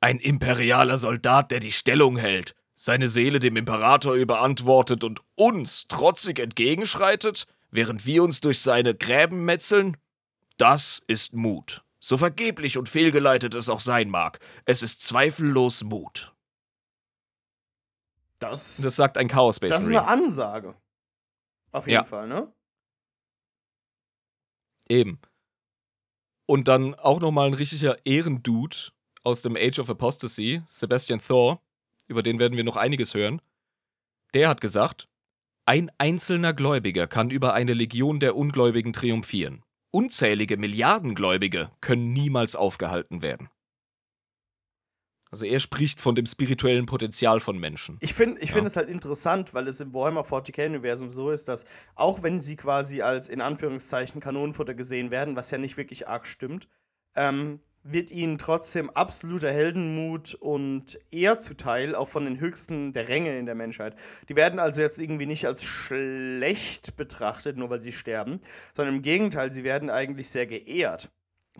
Ein 0.00 0.18
imperialer 0.18 0.98
Soldat, 0.98 1.52
der 1.52 1.60
die 1.60 1.70
Stellung 1.70 2.16
hält, 2.16 2.56
seine 2.74 3.08
Seele 3.08 3.38
dem 3.38 3.56
Imperator 3.56 4.14
überantwortet 4.14 5.04
und 5.04 5.20
uns 5.36 5.86
trotzig 5.86 6.40
entgegenschreitet, 6.40 7.46
während 7.70 8.04
wir 8.04 8.24
uns 8.24 8.40
durch 8.40 8.60
seine 8.60 8.96
Gräben 8.96 9.44
metzeln? 9.44 9.96
Das 10.56 11.00
ist 11.06 11.34
Mut. 11.34 11.84
So 12.00 12.16
vergeblich 12.16 12.78
und 12.78 12.88
fehlgeleitet 12.88 13.54
es 13.54 13.70
auch 13.70 13.80
sein 13.80 14.10
mag, 14.10 14.40
es 14.64 14.82
ist 14.82 15.02
zweifellos 15.02 15.84
Mut. 15.84 16.34
Das, 18.40 18.78
das 18.78 18.96
sagt 18.96 19.18
ein 19.18 19.28
Chaos 19.28 19.56
Space 19.56 19.70
Das 19.70 19.84
ist 19.84 19.90
eine 19.90 20.06
Ansage. 20.06 20.74
Auf 21.72 21.86
jeden 21.86 21.94
ja. 21.94 22.04
Fall, 22.04 22.26
ne? 22.26 22.52
Eben. 24.88 25.20
Und 26.46 26.66
dann 26.66 26.94
auch 26.96 27.20
nochmal 27.20 27.46
ein 27.46 27.54
richtiger 27.54 28.04
Ehrendude 28.04 28.76
aus 29.22 29.42
dem 29.42 29.56
Age 29.56 29.78
of 29.78 29.88
Apostasy, 29.90 30.62
Sebastian 30.66 31.20
Thor, 31.20 31.62
über 32.08 32.22
den 32.22 32.38
werden 32.40 32.56
wir 32.56 32.64
noch 32.64 32.76
einiges 32.76 33.14
hören. 33.14 33.40
Der 34.34 34.48
hat 34.48 34.60
gesagt, 34.60 35.08
ein 35.64 35.90
einzelner 35.98 36.52
Gläubiger 36.52 37.06
kann 37.06 37.30
über 37.30 37.54
eine 37.54 37.74
Legion 37.74 38.18
der 38.18 38.34
Ungläubigen 38.34 38.92
triumphieren. 38.92 39.64
Unzählige 39.92 40.56
Milliarden 40.56 41.14
Gläubige 41.14 41.70
können 41.80 42.12
niemals 42.12 42.56
aufgehalten 42.56 43.22
werden. 43.22 43.48
Also 45.30 45.44
er 45.44 45.60
spricht 45.60 46.00
von 46.00 46.14
dem 46.14 46.26
spirituellen 46.26 46.86
Potenzial 46.86 47.40
von 47.40 47.58
Menschen. 47.58 47.96
Ich 48.00 48.14
finde 48.14 48.40
ich 48.40 48.50
ja. 48.50 48.56
find 48.56 48.66
es 48.66 48.76
halt 48.76 48.88
interessant, 48.88 49.54
weil 49.54 49.68
es 49.68 49.80
im 49.80 49.94
Warhammer 49.94 50.22
40k-Universum 50.22 51.10
so 51.10 51.30
ist, 51.30 51.48
dass 51.48 51.64
auch 51.94 52.22
wenn 52.22 52.40
sie 52.40 52.56
quasi 52.56 53.02
als 53.02 53.28
in 53.28 53.40
Anführungszeichen 53.40 54.20
Kanonenfutter 54.20 54.74
gesehen 54.74 55.10
werden, 55.10 55.36
was 55.36 55.50
ja 55.50 55.58
nicht 55.58 55.76
wirklich 55.76 56.08
arg 56.08 56.26
stimmt, 56.26 56.68
ähm, 57.14 57.60
wird 57.82 58.10
ihnen 58.10 58.38
trotzdem 58.38 58.90
absoluter 58.90 59.50
Heldenmut 59.50 60.34
und 60.34 60.98
Ehr 61.10 61.38
zuteil, 61.38 61.94
auch 61.94 62.08
von 62.08 62.24
den 62.24 62.38
höchsten 62.38 62.92
der 62.92 63.08
Ränge 63.08 63.38
in 63.38 63.46
der 63.46 63.54
Menschheit. 63.54 63.96
Die 64.28 64.36
werden 64.36 64.58
also 64.58 64.82
jetzt 64.82 64.98
irgendwie 64.98 65.26
nicht 65.26 65.46
als 65.46 65.64
schlecht 65.64 66.96
betrachtet, 66.96 67.56
nur 67.56 67.70
weil 67.70 67.80
sie 67.80 67.92
sterben, 67.92 68.40
sondern 68.74 68.96
im 68.96 69.02
Gegenteil, 69.02 69.50
sie 69.50 69.64
werden 69.64 69.88
eigentlich 69.88 70.28
sehr 70.28 70.46
geehrt 70.46 71.10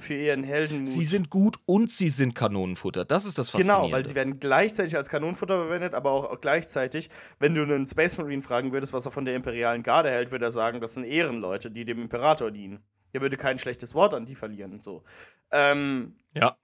für 0.02 0.14
ihren 0.14 0.42
Heldenmut. 0.42 0.88
Sie 0.88 1.04
sind 1.04 1.30
gut 1.30 1.58
und 1.66 1.90
sie 1.90 2.08
sind 2.08 2.34
Kanonenfutter. 2.34 3.04
Das 3.04 3.24
ist 3.24 3.38
das 3.38 3.50
Faszinierende. 3.50 3.86
Genau, 3.86 3.96
weil 3.96 4.06
sie 4.06 4.14
werden 4.14 4.40
gleichzeitig 4.40 4.96
als 4.96 5.08
Kanonenfutter 5.08 5.58
verwendet, 5.58 5.94
aber 5.94 6.12
auch 6.12 6.40
gleichzeitig, 6.40 7.10
wenn 7.38 7.54
du 7.54 7.62
einen 7.62 7.86
Space 7.86 8.18
Marine 8.18 8.42
fragen 8.42 8.72
würdest, 8.72 8.92
was 8.92 9.06
er 9.06 9.12
von 9.12 9.24
der 9.24 9.36
imperialen 9.36 9.82
Garde 9.82 10.10
hält, 10.10 10.30
würde 10.30 10.46
er 10.46 10.50
sagen, 10.50 10.80
das 10.80 10.94
sind 10.94 11.04
Ehrenleute, 11.04 11.70
die 11.70 11.84
dem 11.84 12.00
Imperator 12.00 12.50
dienen. 12.50 12.80
Er 13.12 13.20
würde 13.20 13.36
kein 13.36 13.58
schlechtes 13.58 13.94
Wort 13.94 14.14
an 14.14 14.26
die 14.26 14.34
verlieren. 14.34 14.80
So. 14.80 15.02
Ähm, 15.50 16.16
ja. 16.34 16.56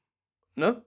Ne? 0.54 0.82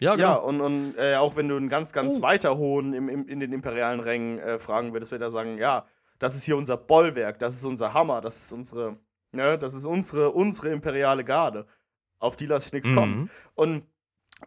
Ja, 0.00 0.16
genau. 0.16 0.28
Ja, 0.28 0.34
und, 0.34 0.60
und 0.60 0.94
äh, 0.98 1.16
auch 1.16 1.36
wenn 1.36 1.48
du 1.48 1.56
einen 1.56 1.68
ganz, 1.68 1.92
ganz 1.92 2.18
uh. 2.18 2.22
weiter 2.22 2.56
hohen 2.56 2.92
im, 2.94 3.08
im, 3.08 3.28
in 3.28 3.40
den 3.40 3.52
imperialen 3.52 4.00
Rängen 4.00 4.38
äh, 4.38 4.58
fragen 4.58 4.92
würdest, 4.92 5.12
würde 5.12 5.24
er 5.24 5.30
sagen, 5.30 5.58
ja, 5.58 5.86
das 6.18 6.34
ist 6.34 6.44
hier 6.44 6.56
unser 6.56 6.76
Bollwerk, 6.76 7.38
das 7.38 7.54
ist 7.54 7.64
unser 7.64 7.94
Hammer, 7.94 8.20
das 8.20 8.36
ist 8.36 8.52
unsere 8.52 8.96
Ne? 9.34 9.58
Das 9.58 9.74
ist 9.74 9.86
unsere, 9.86 10.30
unsere 10.30 10.68
imperiale 10.70 11.24
Garde. 11.24 11.66
Auf 12.18 12.36
die 12.36 12.46
lasse 12.46 12.68
ich 12.68 12.72
nichts 12.72 12.90
mhm. 12.90 12.94
kommen. 12.94 13.30
Und 13.54 13.86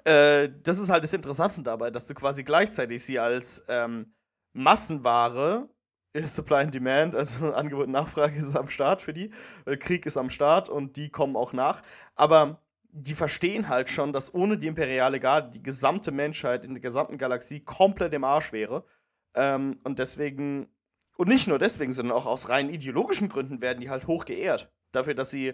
äh, 0.04 0.50
das 0.64 0.80
ist 0.80 0.90
halt 0.90 1.04
das 1.04 1.14
Interessante 1.14 1.62
dabei, 1.62 1.92
dass 1.92 2.08
du 2.08 2.14
quasi 2.14 2.44
gleichzeitig 2.44 3.04
sie 3.04 3.20
als 3.20 3.66
ähm, 3.68 4.14
Massenware, 4.54 5.70
Supply 6.26 6.64
and 6.64 6.74
Demand, 6.74 7.16
also 7.16 7.54
Angebot 7.54 7.86
und 7.86 7.92
Nachfrage 7.92 8.38
ist 8.38 8.56
am 8.56 8.70
Start 8.70 9.02
für 9.02 9.14
die, 9.14 9.32
Krieg 9.80 10.06
ist 10.06 10.18
am 10.18 10.30
Start 10.30 10.70
und 10.70 10.98
die 10.98 11.10
kommen 11.10 11.36
auch 11.36 11.54
nach. 11.54 11.82
Aber 12.16 12.62
die 12.92 13.16
verstehen 13.16 13.70
halt 13.70 13.90
schon, 13.90 14.14
dass 14.14 14.34
ohne 14.34 14.58
die 14.58 14.68
imperiale 14.68 15.20
Garde 15.20 15.52
die 15.52 15.62
gesamte 15.62 16.12
Menschheit 16.12 16.66
in 16.66 16.74
der 16.74 16.82
gesamten 16.82 17.18
Galaxie 17.18 17.60
komplett 17.60 18.14
im 18.14 18.24
Arsch 18.24 18.52
wäre. 18.52 18.84
Ähm, 19.36 19.80
und 19.84 20.00
deswegen, 20.00 20.68
und 21.16 21.28
nicht 21.28 21.48
nur 21.48 21.60
deswegen, 21.60 21.92
sondern 21.92 22.18
auch 22.18 22.26
aus 22.26 22.50
rein 22.50 22.70
ideologischen 22.70 23.30
Gründen 23.30 23.62
werden 23.62 23.82
die 23.82 23.90
halt 23.90 24.08
hoch 24.08 24.26
geehrt. 24.26 24.72
Dafür, 24.92 25.14
dass 25.14 25.32
sie 25.32 25.54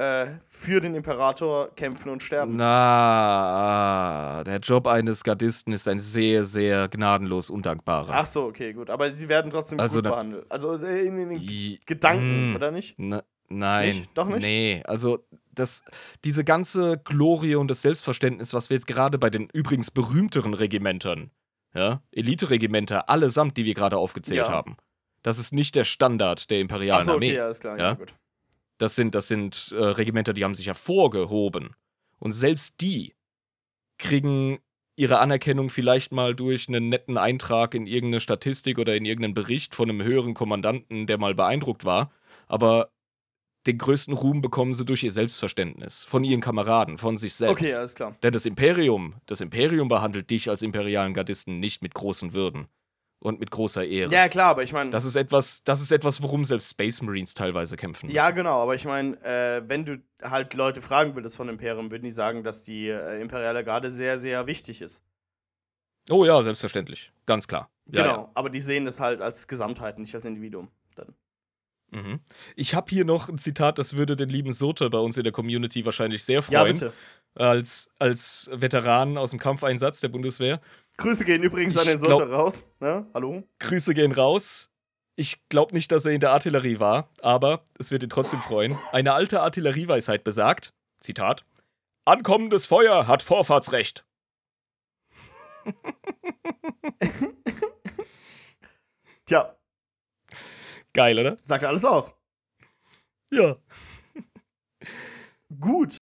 äh, 0.00 0.38
für 0.46 0.80
den 0.80 0.94
Imperator 0.94 1.74
kämpfen 1.74 2.10
und 2.10 2.22
sterben. 2.22 2.56
Na, 2.56 4.42
der 4.44 4.58
Job 4.58 4.86
eines 4.86 5.24
Gardisten 5.24 5.72
ist 5.72 5.88
ein 5.88 5.98
sehr, 5.98 6.44
sehr 6.44 6.88
gnadenlos 6.88 7.50
undankbarer. 7.50 8.14
Ach 8.14 8.26
so, 8.26 8.44
okay, 8.44 8.72
gut. 8.72 8.88
Aber 8.88 9.10
sie 9.10 9.28
werden 9.28 9.50
trotzdem 9.50 9.78
also 9.78 9.98
gut 10.00 10.10
behandelt. 10.10 10.46
Also 10.48 10.74
äh, 10.74 11.06
in 11.06 11.16
den 11.16 11.78
Gedanken, 11.84 12.52
mh, 12.52 12.56
oder 12.56 12.70
nicht? 12.70 12.94
Na, 12.98 13.22
nein. 13.48 13.88
Nicht? 13.88 14.10
Doch 14.14 14.26
nicht? 14.26 14.40
Nee, 14.40 14.82
also 14.86 15.26
das, 15.52 15.84
diese 16.24 16.44
ganze 16.44 16.98
Glorie 17.04 17.56
und 17.56 17.68
das 17.68 17.82
Selbstverständnis, 17.82 18.54
was 18.54 18.70
wir 18.70 18.76
jetzt 18.76 18.86
gerade 18.86 19.18
bei 19.18 19.28
den 19.28 19.48
übrigens 19.52 19.90
berühmteren 19.90 20.54
Regimentern, 20.54 21.30
ja, 21.74 22.02
Elite-Regimenter, 22.12 23.10
allesamt, 23.10 23.56
die 23.56 23.64
wir 23.64 23.74
gerade 23.74 23.98
aufgezählt 23.98 24.46
ja. 24.46 24.50
haben, 24.50 24.76
das 25.22 25.38
ist 25.38 25.52
nicht 25.52 25.74
der 25.74 25.84
Standard 25.84 26.50
der 26.50 26.60
imperialen 26.60 27.00
Ach 27.02 27.04
so, 27.04 27.12
Armee. 27.12 27.32
Okay, 27.32 27.40
alles 27.40 27.60
klar, 27.60 27.76
ja, 27.76 27.88
ja 27.88 27.94
gut. 27.94 28.14
Das 28.80 28.94
sind, 28.96 29.14
das 29.14 29.28
sind 29.28 29.74
äh, 29.76 29.84
Regimenter, 29.84 30.32
die 30.32 30.42
haben 30.42 30.54
sich 30.54 30.66
hervorgehoben. 30.66 31.76
Und 32.18 32.32
selbst 32.32 32.80
die 32.80 33.14
kriegen 33.98 34.58
ihre 34.96 35.18
Anerkennung 35.18 35.68
vielleicht 35.68 36.12
mal 36.12 36.34
durch 36.34 36.66
einen 36.66 36.88
netten 36.88 37.18
Eintrag 37.18 37.74
in 37.74 37.86
irgendeine 37.86 38.20
Statistik 38.20 38.78
oder 38.78 38.96
in 38.96 39.04
irgendeinen 39.04 39.34
Bericht 39.34 39.74
von 39.74 39.90
einem 39.90 40.02
höheren 40.02 40.32
Kommandanten, 40.32 41.06
der 41.06 41.18
mal 41.18 41.34
beeindruckt 41.34 41.84
war. 41.84 42.10
Aber 42.46 42.90
den 43.66 43.76
größten 43.76 44.14
Ruhm 44.14 44.40
bekommen 44.40 44.72
sie 44.72 44.86
durch 44.86 45.02
ihr 45.02 45.12
Selbstverständnis, 45.12 46.04
von 46.04 46.24
ihren 46.24 46.40
Kameraden, 46.40 46.96
von 46.96 47.18
sich 47.18 47.34
selbst. 47.34 47.60
Okay, 47.60 47.74
alles 47.74 47.94
klar. 47.94 48.16
Denn 48.22 48.32
das 48.32 48.46
Imperium, 48.46 49.16
das 49.26 49.42
Imperium 49.42 49.88
behandelt 49.88 50.30
dich 50.30 50.48
als 50.48 50.62
imperialen 50.62 51.12
Gardisten 51.12 51.60
nicht 51.60 51.82
mit 51.82 51.92
großen 51.92 52.32
Würden 52.32 52.68
und 53.20 53.38
mit 53.38 53.50
großer 53.50 53.84
Ehre. 53.84 54.12
Ja, 54.12 54.28
klar, 54.28 54.46
aber 54.46 54.62
ich 54.62 54.72
meine. 54.72 54.90
Das 54.90 55.04
ist 55.04 55.14
etwas, 55.14 55.62
das 55.64 55.80
ist 55.80 55.92
etwas, 55.92 56.22
worum 56.22 56.44
selbst 56.44 56.70
Space 56.70 57.02
Marines 57.02 57.34
teilweise 57.34 57.76
kämpfen. 57.76 58.06
Müssen. 58.06 58.16
Ja, 58.16 58.30
genau, 58.30 58.60
aber 58.60 58.74
ich 58.74 58.84
meine, 58.84 59.16
äh, 59.22 59.62
wenn 59.66 59.84
du 59.84 60.02
halt 60.22 60.54
Leute 60.54 60.80
fragen 60.80 61.14
würdest 61.14 61.36
von 61.36 61.48
Imperium, 61.48 61.90
würden 61.90 62.02
die 62.02 62.10
sagen, 62.10 62.42
dass 62.42 62.64
die 62.64 62.88
äh, 62.88 63.20
imperiale 63.20 63.62
Garde 63.62 63.90
sehr, 63.90 64.18
sehr 64.18 64.46
wichtig 64.46 64.80
ist. 64.82 65.02
Oh 66.08 66.24
ja, 66.24 66.40
selbstverständlich. 66.42 67.12
Ganz 67.26 67.46
klar. 67.46 67.70
Ja, 67.86 68.02
genau, 68.02 68.22
ja. 68.22 68.30
aber 68.34 68.50
die 68.50 68.60
sehen 68.60 68.86
das 68.86 69.00
halt 69.00 69.20
als 69.20 69.46
Gesamtheit, 69.48 69.98
nicht 69.98 70.14
als 70.14 70.24
Individuum. 70.24 70.68
Dann. 70.96 71.14
Mhm. 71.90 72.20
Ich 72.56 72.74
habe 72.74 72.88
hier 72.88 73.04
noch 73.04 73.28
ein 73.28 73.38
Zitat, 73.38 73.78
das 73.78 73.96
würde 73.96 74.16
den 74.16 74.28
lieben 74.28 74.52
Sote 74.52 74.88
bei 74.90 74.98
uns 74.98 75.16
in 75.18 75.24
der 75.24 75.32
Community 75.32 75.84
wahrscheinlich 75.84 76.24
sehr 76.24 76.42
freuen. 76.42 76.66
Ja, 76.66 76.72
bitte. 76.72 76.92
Als, 77.34 77.90
als 77.98 78.50
Veteran 78.52 79.18
aus 79.18 79.30
dem 79.30 79.38
Kampfeinsatz 79.38 80.00
der 80.00 80.08
Bundeswehr. 80.08 80.60
Grüße 81.00 81.24
gehen 81.24 81.42
übrigens 81.42 81.76
ich 81.76 81.80
an 81.80 81.86
den 81.86 81.96
Sote 81.96 82.30
raus. 82.30 82.62
Ja, 82.78 83.06
hallo. 83.14 83.42
Grüße 83.58 83.94
gehen 83.94 84.12
raus. 84.12 84.70
Ich 85.16 85.48
glaube 85.48 85.72
nicht, 85.74 85.90
dass 85.92 86.04
er 86.04 86.12
in 86.12 86.20
der 86.20 86.32
Artillerie 86.32 86.78
war, 86.78 87.08
aber 87.22 87.64
es 87.78 87.90
wird 87.90 88.02
ihn 88.02 88.10
trotzdem 88.10 88.40
freuen. 88.40 88.78
Eine 88.92 89.14
alte 89.14 89.40
Artillerieweisheit 89.40 90.24
besagt, 90.24 90.74
Zitat, 91.00 91.46
Ankommendes 92.04 92.66
Feuer 92.66 93.06
hat 93.06 93.22
Vorfahrtsrecht. 93.22 94.04
Tja. 99.24 99.56
Geil, 100.92 101.18
oder? 101.18 101.38
Sagt 101.40 101.64
alles 101.64 101.86
aus. 101.86 102.12
Ja. 103.32 103.56
Gut. 105.58 105.96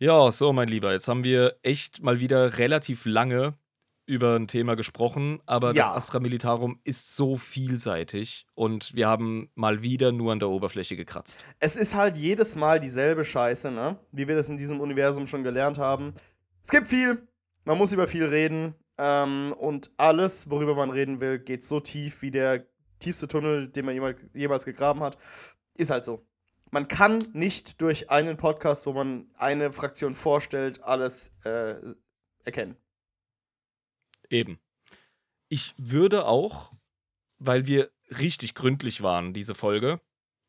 Ja, 0.00 0.32
so, 0.32 0.52
mein 0.52 0.66
Lieber, 0.66 0.90
jetzt 0.92 1.06
haben 1.06 1.22
wir 1.22 1.60
echt 1.62 2.02
mal 2.02 2.18
wieder 2.18 2.58
relativ 2.58 3.04
lange 3.04 3.54
über 4.10 4.34
ein 4.34 4.48
Thema 4.48 4.74
gesprochen, 4.74 5.40
aber 5.46 5.68
ja. 5.68 5.74
das 5.74 5.90
Astra 5.92 6.18
Militarum 6.18 6.80
ist 6.82 7.14
so 7.14 7.36
vielseitig 7.36 8.44
und 8.54 8.92
wir 8.96 9.06
haben 9.06 9.50
mal 9.54 9.84
wieder 9.84 10.10
nur 10.10 10.32
an 10.32 10.40
der 10.40 10.48
Oberfläche 10.48 10.96
gekratzt. 10.96 11.38
Es 11.60 11.76
ist 11.76 11.94
halt 11.94 12.16
jedes 12.16 12.56
Mal 12.56 12.80
dieselbe 12.80 13.24
Scheiße, 13.24 13.70
ne? 13.70 14.00
Wie 14.10 14.26
wir 14.26 14.34
das 14.34 14.48
in 14.48 14.58
diesem 14.58 14.80
Universum 14.80 15.28
schon 15.28 15.44
gelernt 15.44 15.78
haben. 15.78 16.12
Es 16.64 16.70
gibt 16.70 16.88
viel, 16.88 17.28
man 17.64 17.78
muss 17.78 17.92
über 17.92 18.08
viel 18.08 18.24
reden 18.24 18.74
ähm, 18.98 19.54
und 19.56 19.92
alles, 19.96 20.50
worüber 20.50 20.74
man 20.74 20.90
reden 20.90 21.20
will, 21.20 21.38
geht 21.38 21.64
so 21.64 21.78
tief 21.78 22.20
wie 22.20 22.32
der 22.32 22.66
tiefste 22.98 23.28
Tunnel, 23.28 23.68
den 23.68 23.86
man 23.86 24.16
jemals 24.34 24.64
gegraben 24.64 25.04
hat. 25.04 25.18
Ist 25.74 25.92
halt 25.92 26.02
so. 26.02 26.26
Man 26.72 26.88
kann 26.88 27.24
nicht 27.32 27.80
durch 27.80 28.10
einen 28.10 28.36
Podcast, 28.36 28.86
wo 28.86 28.92
man 28.92 29.30
eine 29.36 29.70
Fraktion 29.70 30.16
vorstellt, 30.16 30.82
alles 30.82 31.32
äh, 31.44 31.74
erkennen. 32.44 32.76
Eben. 34.30 34.58
Ich 35.48 35.74
würde 35.76 36.26
auch, 36.26 36.72
weil 37.38 37.66
wir 37.66 37.90
richtig 38.18 38.54
gründlich 38.54 39.02
waren, 39.02 39.34
diese 39.34 39.54
Folge, 39.54 40.00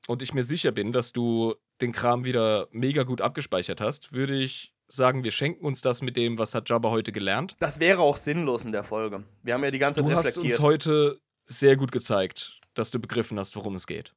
und 0.08 0.22
ich 0.22 0.34
mir 0.34 0.44
sicher 0.44 0.72
bin, 0.72 0.92
dass 0.92 1.14
du 1.14 1.56
den 1.80 1.92
Kram 1.92 2.26
wieder 2.26 2.68
mega 2.72 3.04
gut 3.04 3.22
abgespeichert 3.22 3.82
hast, 3.82 4.14
würde 4.14 4.36
ich 4.36 4.74
sagen, 4.88 5.24
wir 5.24 5.32
schenken 5.32 5.66
uns 5.66 5.82
das 5.82 6.02
mit 6.02 6.18
dem, 6.18 6.38
was 6.38 6.54
hat 6.54 6.70
Jabba 6.70 6.90
heute 6.90 7.12
gelernt. 7.12 7.56
Das 7.60 7.80
wäre 7.80 8.02
auch 8.02 8.18
sinnlos 8.18 8.66
in 8.66 8.72
der 8.72 8.84
Folge. 8.84 9.24
Wir 9.42 9.54
haben 9.54 9.64
ja 9.64 9.72
die 9.72 9.80
ganze 9.80 10.02
Zeit 10.02 10.10
du 10.10 10.16
reflektiert. 10.16 10.44
Du 10.44 10.50
hast 10.50 10.56
uns 10.56 10.64
heute 10.64 11.22
sehr 11.46 11.78
gut 11.78 11.92
gezeigt, 11.92 12.60
dass 12.74 12.92
du 12.92 13.00
begriffen 13.00 13.40
hast, 13.40 13.56
worum 13.56 13.76
es 13.76 13.88
geht. 13.88 14.14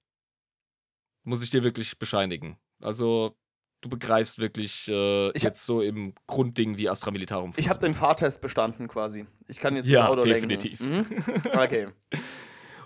Muss 1.23 1.43
ich 1.43 1.51
dir 1.51 1.63
wirklich 1.63 1.99
bescheinigen. 1.99 2.59
Also, 2.81 3.37
du 3.85 3.91
begreifst 3.91 4.39
wirklich 4.39 4.89
äh, 4.89 5.37
jetzt 5.39 5.67
so 5.67 5.83
im 5.83 6.15
Grundding, 6.27 6.79
wie 6.79 6.89
Astra 6.89 7.11
Militarum. 7.11 7.53
Ich 7.57 7.69
habe 7.69 7.81
den 7.81 7.95
Fahrtest 7.95 8.41
bestanden 8.41 8.89
quasi. 8.89 9.27
Ich 9.47 9.61
kann 9.61 9.77
jetzt 9.77 9.91
ja, 9.91 10.01
das 10.01 10.09
Auto 10.09 10.23
definitiv. 10.23 10.81
lenken. 10.81 11.23
Mhm. 11.27 11.43
Okay. 11.65 11.89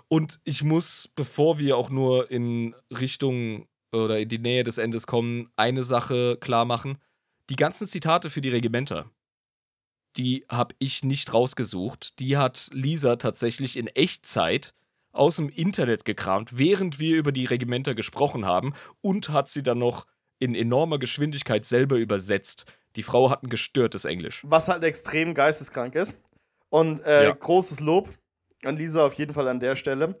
Und 0.07 0.39
ich 0.43 0.63
muss, 0.63 1.07
bevor 1.15 1.59
wir 1.59 1.77
auch 1.77 1.89
nur 1.89 2.31
in 2.31 2.75
Richtung 2.91 3.67
oder 3.91 4.19
in 4.19 4.27
die 4.27 4.39
Nähe 4.39 4.63
des 4.63 4.77
Endes 4.77 5.07
kommen, 5.07 5.49
eine 5.55 5.83
Sache 5.83 6.37
klar 6.39 6.65
machen. 6.65 6.97
Die 7.49 7.55
ganzen 7.55 7.87
Zitate 7.87 8.29
für 8.29 8.41
die 8.41 8.49
Regimenter, 8.49 9.09
die 10.17 10.45
habe 10.49 10.75
ich 10.79 11.03
nicht 11.03 11.33
rausgesucht. 11.33 12.19
Die 12.19 12.37
hat 12.37 12.69
Lisa 12.73 13.15
tatsächlich 13.15 13.77
in 13.77 13.87
Echtzeit 13.87 14.73
aus 15.11 15.37
dem 15.37 15.49
Internet 15.49 16.05
gekramt, 16.05 16.57
während 16.57 16.99
wir 16.99 17.17
über 17.17 17.31
die 17.31 17.45
Regimenter 17.45 17.95
gesprochen 17.95 18.45
haben 18.45 18.73
und 19.01 19.29
hat 19.29 19.49
sie 19.49 19.63
dann 19.63 19.79
noch 19.79 20.05
in 20.39 20.55
enormer 20.55 20.99
Geschwindigkeit 20.99 21.65
selber 21.65 21.97
übersetzt. 21.97 22.65
Die 22.95 23.03
Frau 23.03 23.29
hat 23.29 23.43
ein 23.43 23.49
gestörtes 23.49 24.05
Englisch. 24.05 24.41
Was 24.45 24.67
halt 24.67 24.83
extrem 24.83 25.33
geisteskrank 25.33 25.95
ist. 25.95 26.17
Und 26.69 27.01
äh, 27.01 27.25
ja. 27.25 27.31
großes 27.31 27.79
Lob 27.81 28.09
an 28.63 28.77
Lisa 28.77 29.05
auf 29.05 29.13
jeden 29.13 29.33
Fall 29.33 29.47
an 29.47 29.59
der 29.59 29.75
Stelle. 29.75 30.15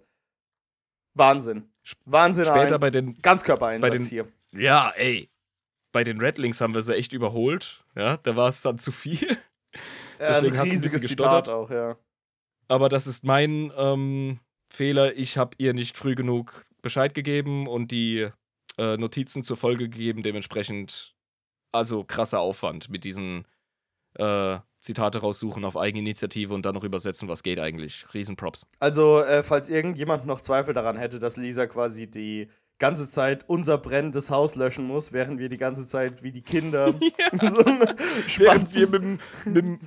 Wahnsinn. 1.13 1.69
Wahnsinn. 2.05 2.45
Später 2.45 2.75
ein 2.75 2.79
bei 2.79 2.91
den 2.91 3.21
Ganzkörpereinsatz 3.21 3.89
bei 3.89 3.97
den, 3.97 4.05
hier. 4.05 4.27
Ja, 4.51 4.91
ey. 4.95 5.29
Bei 5.91 6.03
den 6.03 6.19
Redlings 6.19 6.61
haben 6.61 6.75
wir 6.75 6.83
sie 6.83 6.95
echt 6.95 7.13
überholt. 7.13 7.83
Ja, 7.95 8.17
da 8.17 8.35
war 8.35 8.49
es 8.49 8.61
dann 8.61 8.77
zu 8.77 8.91
viel. 8.91 9.37
Ja, 10.19 10.33
Deswegen 10.33 10.57
ein 10.57 10.67
riesiges 10.67 11.03
Zitat 11.03 11.47
auch, 11.47 11.69
ja. 11.71 11.95
Aber 12.67 12.89
das 12.89 13.07
ist 13.07 13.23
mein 13.23 13.71
ähm, 13.77 14.41
Fehler. 14.69 15.15
Ich 15.15 15.37
habe 15.37 15.55
ihr 15.59 15.73
nicht 15.73 15.95
früh 15.95 16.13
genug 16.13 16.65
Bescheid 16.81 17.13
gegeben 17.13 17.67
und 17.67 17.91
die 17.91 18.29
äh, 18.79 18.97
Notizen 18.97 19.43
zur 19.43 19.57
Folge 19.57 19.89
gegeben. 19.89 20.23
Dementsprechend, 20.23 21.13
also 21.71 22.03
krasser 22.03 22.39
Aufwand 22.39 22.89
mit 22.89 23.03
diesen 23.03 23.45
äh, 24.15 24.57
Zitate 24.79 25.19
raussuchen 25.19 25.65
auf 25.65 25.75
Eigeninitiative 25.75 26.53
und 26.53 26.65
dann 26.65 26.73
noch 26.73 26.85
übersetzen, 26.85 27.27
was 27.27 27.43
geht 27.43 27.59
eigentlich. 27.59 28.05
Riesenprops. 28.13 28.65
Also, 28.79 29.21
äh, 29.21 29.43
falls 29.43 29.69
irgendjemand 29.69 30.25
noch 30.25 30.39
Zweifel 30.39 30.73
daran 30.73 30.97
hätte, 30.97 31.19
dass 31.19 31.35
Lisa 31.35 31.67
quasi 31.67 32.09
die 32.09 32.49
ganze 32.79 33.09
Zeit 33.09 33.43
unser 33.47 33.77
brennendes 33.77 34.31
Haus 34.31 34.55
löschen 34.55 34.85
muss, 34.85 35.11
während 35.11 35.39
wir 35.39 35.49
die 35.49 35.57
ganze 35.57 35.85
Zeit 35.85 36.23
wie 36.23 36.31
die 36.31 36.41
Kinder 36.41 36.95
ja. 37.01 37.49
so 37.49 37.65
während 37.65 38.73
wir 38.73 38.87
mit, 38.87 39.19
mit 39.45 39.65
dem 39.65 39.79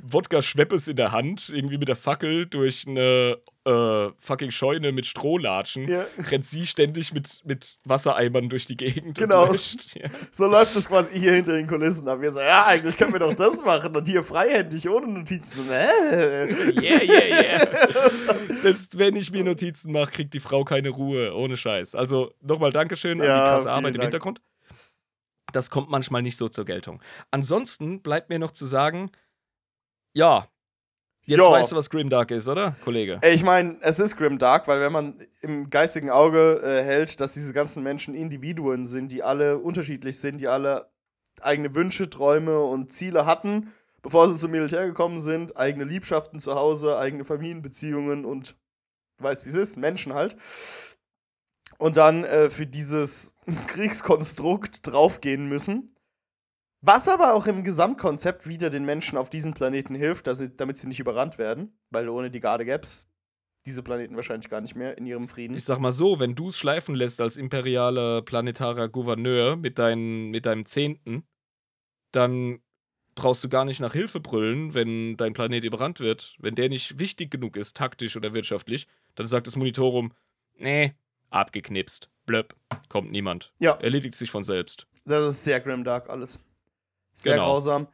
Wodka 0.00 0.40
Schweppes 0.40 0.86
in 0.86 0.96
der 0.96 1.10
Hand 1.10 1.50
irgendwie 1.52 1.78
mit 1.78 1.88
der 1.88 1.96
Fackel 1.96 2.46
durch 2.46 2.86
eine 2.86 3.38
äh, 3.68 4.12
fucking 4.18 4.50
Scheune 4.50 4.92
mit 4.92 5.04
Strohlatschen, 5.04 5.86
ja. 5.86 6.06
rennt 6.30 6.46
sie 6.46 6.66
ständig 6.66 7.12
mit, 7.12 7.42
mit 7.44 7.78
Wassereimern 7.84 8.48
durch 8.48 8.66
die 8.66 8.76
Gegend. 8.76 9.18
Genau. 9.18 9.52
Ja. 9.52 10.08
So 10.30 10.46
läuft 10.46 10.74
es 10.76 10.88
quasi 10.88 11.18
hier 11.18 11.32
hinter 11.34 11.52
den 11.52 11.66
Kulissen 11.66 12.08
ab. 12.08 12.20
Wir 12.20 12.32
sagen, 12.32 12.48
ja, 12.48 12.66
eigentlich 12.66 12.96
können 12.96 13.12
wir 13.12 13.20
doch 13.20 13.34
das 13.34 13.62
machen 13.64 13.94
und 13.94 14.08
hier 14.08 14.22
freihändig 14.22 14.88
ohne 14.88 15.06
Notizen. 15.08 15.70
Äh. 15.70 16.48
Yeah, 16.80 17.02
yeah, 17.02 17.42
yeah. 17.42 18.54
Selbst 18.54 18.98
wenn 18.98 19.16
ich 19.16 19.30
mir 19.30 19.44
Notizen 19.44 19.92
mache, 19.92 20.12
kriegt 20.12 20.34
die 20.34 20.40
Frau 20.40 20.64
keine 20.64 20.88
Ruhe, 20.88 21.34
ohne 21.34 21.56
Scheiß. 21.56 21.94
Also 21.94 22.32
nochmal 22.40 22.72
Dankeschön 22.72 23.20
ja, 23.20 23.24
an 23.24 23.44
die 23.44 23.50
krasse 23.50 23.70
Arbeit 23.70 23.94
im 23.96 24.02
Hintergrund. 24.02 24.40
Das 25.52 25.70
kommt 25.70 25.90
manchmal 25.90 26.22
nicht 26.22 26.36
so 26.36 26.48
zur 26.48 26.64
Geltung. 26.64 27.02
Ansonsten 27.30 28.02
bleibt 28.02 28.28
mir 28.28 28.38
noch 28.38 28.52
zu 28.52 28.66
sagen, 28.66 29.10
ja, 30.14 30.48
Jetzt 31.28 31.40
jo. 31.40 31.50
weißt 31.50 31.72
du, 31.72 31.76
was 31.76 31.90
Grimdark 31.90 32.30
ist, 32.30 32.48
oder, 32.48 32.74
Kollege? 32.82 33.20
Ich 33.22 33.44
meine, 33.44 33.76
es 33.82 33.98
ist 33.98 34.16
Grimdark, 34.16 34.66
weil 34.66 34.80
wenn 34.80 34.92
man 34.92 35.14
im 35.42 35.68
geistigen 35.68 36.08
Auge 36.08 36.62
äh, 36.64 36.82
hält, 36.82 37.20
dass 37.20 37.34
diese 37.34 37.52
ganzen 37.52 37.82
Menschen 37.82 38.14
Individuen 38.14 38.86
sind, 38.86 39.12
die 39.12 39.22
alle 39.22 39.58
unterschiedlich 39.58 40.18
sind, 40.18 40.40
die 40.40 40.48
alle 40.48 40.88
eigene 41.42 41.74
Wünsche, 41.74 42.08
Träume 42.08 42.60
und 42.60 42.90
Ziele 42.90 43.26
hatten, 43.26 43.70
bevor 44.00 44.30
sie 44.30 44.38
zum 44.38 44.52
Militär 44.52 44.86
gekommen 44.86 45.18
sind, 45.18 45.54
eigene 45.58 45.84
Liebschaften 45.84 46.38
zu 46.38 46.54
Hause, 46.54 46.98
eigene 46.98 47.26
Familienbeziehungen 47.26 48.24
und 48.24 48.56
weiß 49.18 49.44
wie 49.44 49.50
es 49.50 49.54
ist, 49.54 49.76
Menschen 49.76 50.14
halt. 50.14 50.34
Und 51.76 51.98
dann 51.98 52.24
äh, 52.24 52.48
für 52.48 52.66
dieses 52.66 53.34
Kriegskonstrukt 53.66 54.86
draufgehen 54.86 55.46
müssen. 55.46 55.92
Was 56.80 57.08
aber 57.08 57.34
auch 57.34 57.46
im 57.46 57.64
Gesamtkonzept 57.64 58.48
wieder 58.48 58.70
den 58.70 58.84
Menschen 58.84 59.18
auf 59.18 59.30
diesem 59.30 59.52
Planeten 59.52 59.94
hilft, 59.94 60.32
sie, 60.32 60.56
damit 60.56 60.78
sie 60.78 60.86
nicht 60.86 61.00
überrannt 61.00 61.38
werden, 61.38 61.76
weil 61.90 62.08
ohne 62.08 62.30
die 62.30 62.40
Garde 62.40 62.64
Gaps 62.64 63.10
diese 63.66 63.82
Planeten 63.82 64.16
wahrscheinlich 64.16 64.48
gar 64.48 64.60
nicht 64.60 64.76
mehr 64.76 64.96
in 64.96 65.04
ihrem 65.04 65.28
Frieden. 65.28 65.56
Ich 65.56 65.64
sag 65.64 65.80
mal 65.80 65.92
so, 65.92 66.20
wenn 66.20 66.34
du 66.34 66.48
es 66.48 66.56
schleifen 66.56 66.94
lässt 66.94 67.20
als 67.20 67.36
imperialer 67.36 68.22
planetarer 68.22 68.88
Gouverneur 68.88 69.56
mit, 69.56 69.78
dein, 69.78 70.30
mit 70.30 70.46
deinem 70.46 70.64
Zehnten, 70.66 71.24
dann 72.12 72.60
brauchst 73.14 73.42
du 73.42 73.48
gar 73.48 73.64
nicht 73.64 73.80
nach 73.80 73.92
Hilfe 73.92 74.20
brüllen, 74.20 74.74
wenn 74.74 75.16
dein 75.16 75.32
Planet 75.32 75.64
überrannt 75.64 75.98
wird. 75.98 76.36
Wenn 76.38 76.54
der 76.54 76.68
nicht 76.68 77.00
wichtig 77.00 77.30
genug 77.32 77.56
ist, 77.56 77.76
taktisch 77.76 78.16
oder 78.16 78.32
wirtschaftlich, 78.32 78.86
dann 79.16 79.26
sagt 79.26 79.48
das 79.48 79.56
Monitorum, 79.56 80.12
nee, 80.56 80.94
abgeknipst, 81.30 82.08
blöpp, 82.24 82.54
kommt 82.88 83.10
niemand. 83.10 83.52
Ja. 83.58 83.72
Erledigt 83.72 84.14
sich 84.14 84.30
von 84.30 84.44
selbst. 84.44 84.86
Das 85.04 85.26
ist 85.26 85.44
sehr 85.44 85.60
grimdark 85.60 86.08
alles. 86.08 86.38
Sehr 87.18 87.34
genau. 87.34 87.46
grausam. 87.46 87.88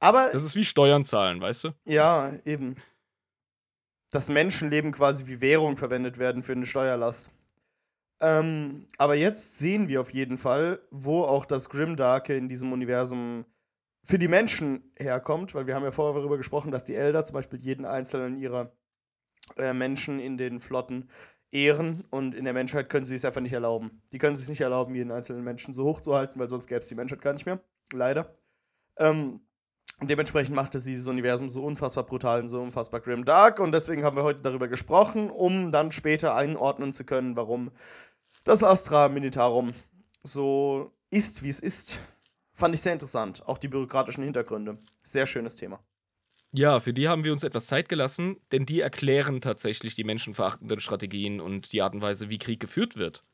Aber. 0.00 0.30
Das 0.32 0.44
ist 0.44 0.56
wie 0.56 0.64
Steuern 0.64 1.04
zahlen, 1.04 1.40
weißt 1.40 1.64
du? 1.64 1.70
Ja, 1.84 2.32
eben 2.44 2.76
dass 4.14 4.28
Menschenleben 4.28 4.92
quasi 4.92 5.26
wie 5.26 5.40
Währung 5.40 5.76
verwendet 5.76 6.18
werden 6.18 6.42
für 6.42 6.52
eine 6.52 6.66
Steuerlast. 6.66 7.30
Ähm, 8.20 8.86
aber 8.96 9.16
jetzt 9.16 9.58
sehen 9.58 9.88
wir 9.88 10.00
auf 10.00 10.10
jeden 10.10 10.38
Fall, 10.38 10.80
wo 10.90 11.22
auch 11.22 11.44
das 11.44 11.68
Grimdarke 11.68 12.36
in 12.36 12.48
diesem 12.48 12.72
Universum 12.72 13.44
für 14.04 14.18
die 14.18 14.28
Menschen 14.28 14.92
herkommt, 14.96 15.54
weil 15.54 15.66
wir 15.66 15.74
haben 15.74 15.82
ja 15.82 15.90
vorher 15.90 16.14
darüber 16.14 16.36
gesprochen, 16.36 16.70
dass 16.70 16.84
die 16.84 16.94
Elder 16.94 17.24
zum 17.24 17.34
Beispiel 17.34 17.60
jeden 17.60 17.84
einzelnen 17.84 18.36
ihrer 18.36 18.72
äh, 19.56 19.72
Menschen 19.72 20.20
in 20.20 20.38
den 20.38 20.60
Flotten 20.60 21.08
ehren 21.50 22.04
und 22.10 22.34
in 22.34 22.44
der 22.44 22.54
Menschheit 22.54 22.88
können 22.88 23.06
sie 23.06 23.16
es 23.16 23.24
einfach 23.24 23.40
nicht 23.40 23.52
erlauben. 23.52 24.02
Die 24.12 24.18
können 24.18 24.36
sich 24.36 24.48
nicht 24.48 24.60
erlauben, 24.60 24.94
jeden 24.94 25.10
einzelnen 25.10 25.42
Menschen 25.42 25.74
so 25.74 25.84
hoch 25.84 26.00
zu 26.00 26.14
halten, 26.14 26.38
weil 26.38 26.48
sonst 26.48 26.68
gäbe 26.68 26.80
es 26.80 26.88
die 26.88 26.94
Menschheit 26.94 27.20
gar 27.20 27.32
nicht 27.32 27.46
mehr. 27.46 27.60
Leider. 27.92 28.32
Ähm, 28.98 29.40
dementsprechend 30.02 30.54
macht 30.54 30.74
es 30.74 30.84
dieses 30.84 31.06
Universum 31.06 31.48
so 31.48 31.64
unfassbar 31.64 32.04
brutal 32.04 32.42
und 32.42 32.48
so 32.48 32.60
unfassbar 32.60 33.00
grim 33.00 33.24
dark. 33.24 33.60
Und 33.60 33.72
deswegen 33.72 34.04
haben 34.04 34.16
wir 34.16 34.22
heute 34.22 34.40
darüber 34.40 34.68
gesprochen, 34.68 35.30
um 35.30 35.72
dann 35.72 35.92
später 35.92 36.34
einordnen 36.34 36.92
zu 36.92 37.04
können, 37.04 37.36
warum 37.36 37.70
das 38.44 38.62
Astra 38.62 39.08
Militarum 39.08 39.74
so 40.22 40.92
ist, 41.10 41.42
wie 41.42 41.48
es 41.48 41.60
ist. 41.60 42.00
Fand 42.52 42.74
ich 42.74 42.80
sehr 42.80 42.92
interessant. 42.92 43.42
Auch 43.46 43.58
die 43.58 43.68
bürokratischen 43.68 44.22
Hintergründe. 44.22 44.78
Sehr 45.02 45.26
schönes 45.26 45.56
Thema. 45.56 45.80
Ja, 46.52 46.78
für 46.78 46.92
die 46.92 47.08
haben 47.08 47.24
wir 47.24 47.32
uns 47.32 47.42
etwas 47.42 47.66
Zeit 47.66 47.88
gelassen, 47.88 48.36
denn 48.52 48.64
die 48.64 48.80
erklären 48.80 49.40
tatsächlich 49.40 49.96
die 49.96 50.04
menschenverachtenden 50.04 50.78
Strategien 50.78 51.40
und 51.40 51.72
die 51.72 51.82
Art 51.82 51.94
und 51.94 52.00
Weise, 52.00 52.28
wie 52.28 52.38
Krieg 52.38 52.60
geführt 52.60 52.94
wird. 52.94 53.24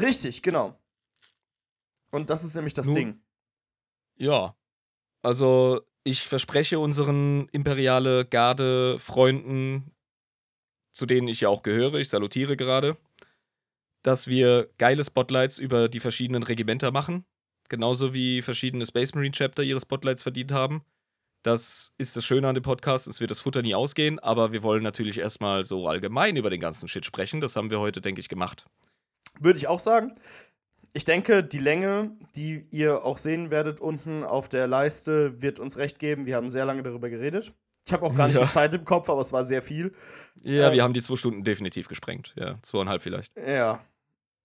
Richtig, 0.00 0.42
genau. 0.42 0.78
Und 2.12 2.30
das 2.30 2.44
ist 2.44 2.54
nämlich 2.54 2.72
das 2.72 2.86
Nun, 2.86 2.94
Ding. 2.94 3.20
Ja. 4.16 4.54
Also, 5.22 5.82
ich 6.04 6.22
verspreche 6.26 6.78
unseren 6.78 7.48
imperiale 7.52 8.24
Garde-Freunden, 8.26 9.92
zu 10.92 11.06
denen 11.06 11.28
ich 11.28 11.40
ja 11.40 11.48
auch 11.48 11.62
gehöre, 11.62 11.94
ich 11.94 12.08
salutiere 12.08 12.56
gerade, 12.56 12.96
dass 14.02 14.26
wir 14.26 14.68
geile 14.78 15.04
Spotlights 15.04 15.58
über 15.58 15.88
die 15.88 16.00
verschiedenen 16.00 16.42
Regimenter 16.42 16.90
machen. 16.90 17.24
Genauso 17.68 18.12
wie 18.12 18.42
verschiedene 18.42 18.84
Space 18.84 19.14
Marine 19.14 19.32
Chapter 19.32 19.62
ihre 19.62 19.80
Spotlights 19.80 20.24
verdient 20.24 20.52
haben. 20.52 20.84
Das 21.42 21.94
ist 21.98 22.16
das 22.16 22.24
Schöne 22.24 22.48
an 22.48 22.54
dem 22.54 22.62
Podcast, 22.62 23.08
es 23.08 23.20
wird 23.20 23.30
das 23.30 23.40
Futter 23.40 23.62
nie 23.62 23.74
ausgehen, 23.74 24.18
aber 24.18 24.52
wir 24.52 24.62
wollen 24.62 24.82
natürlich 24.82 25.18
erstmal 25.18 25.64
so 25.64 25.88
allgemein 25.88 26.36
über 26.36 26.50
den 26.50 26.60
ganzen 26.60 26.88
Shit 26.88 27.04
sprechen. 27.06 27.40
Das 27.40 27.56
haben 27.56 27.70
wir 27.70 27.80
heute, 27.80 28.00
denke 28.00 28.20
ich, 28.20 28.28
gemacht. 28.28 28.64
Würde 29.40 29.56
ich 29.56 29.66
auch 29.66 29.80
sagen 29.80 30.14
ich 30.94 31.04
denke, 31.04 31.42
die 31.42 31.58
Länge, 31.58 32.12
die 32.36 32.66
ihr 32.70 33.04
auch 33.04 33.18
sehen 33.18 33.50
werdet 33.50 33.80
unten 33.80 34.24
auf 34.24 34.48
der 34.48 34.66
Leiste, 34.66 35.40
wird 35.40 35.58
uns 35.58 35.78
recht 35.78 35.98
geben. 35.98 36.26
Wir 36.26 36.36
haben 36.36 36.50
sehr 36.50 36.64
lange 36.64 36.82
darüber 36.82 37.08
geredet. 37.08 37.52
Ich 37.86 37.92
habe 37.92 38.06
auch 38.06 38.14
gar 38.14 38.28
nicht 38.28 38.38
ja. 38.38 38.44
die 38.44 38.50
Zeit 38.50 38.74
im 38.74 38.84
Kopf, 38.84 39.08
aber 39.08 39.22
es 39.22 39.32
war 39.32 39.44
sehr 39.44 39.62
viel. 39.62 39.92
Ja, 40.42 40.68
ähm, 40.68 40.74
wir 40.74 40.82
haben 40.82 40.94
die 40.94 41.02
zwei 41.02 41.16
Stunden 41.16 41.42
definitiv 41.42 41.88
gesprengt. 41.88 42.32
Ja, 42.36 42.58
zweieinhalb 42.62 43.02
vielleicht. 43.02 43.32
Ja, 43.36 43.80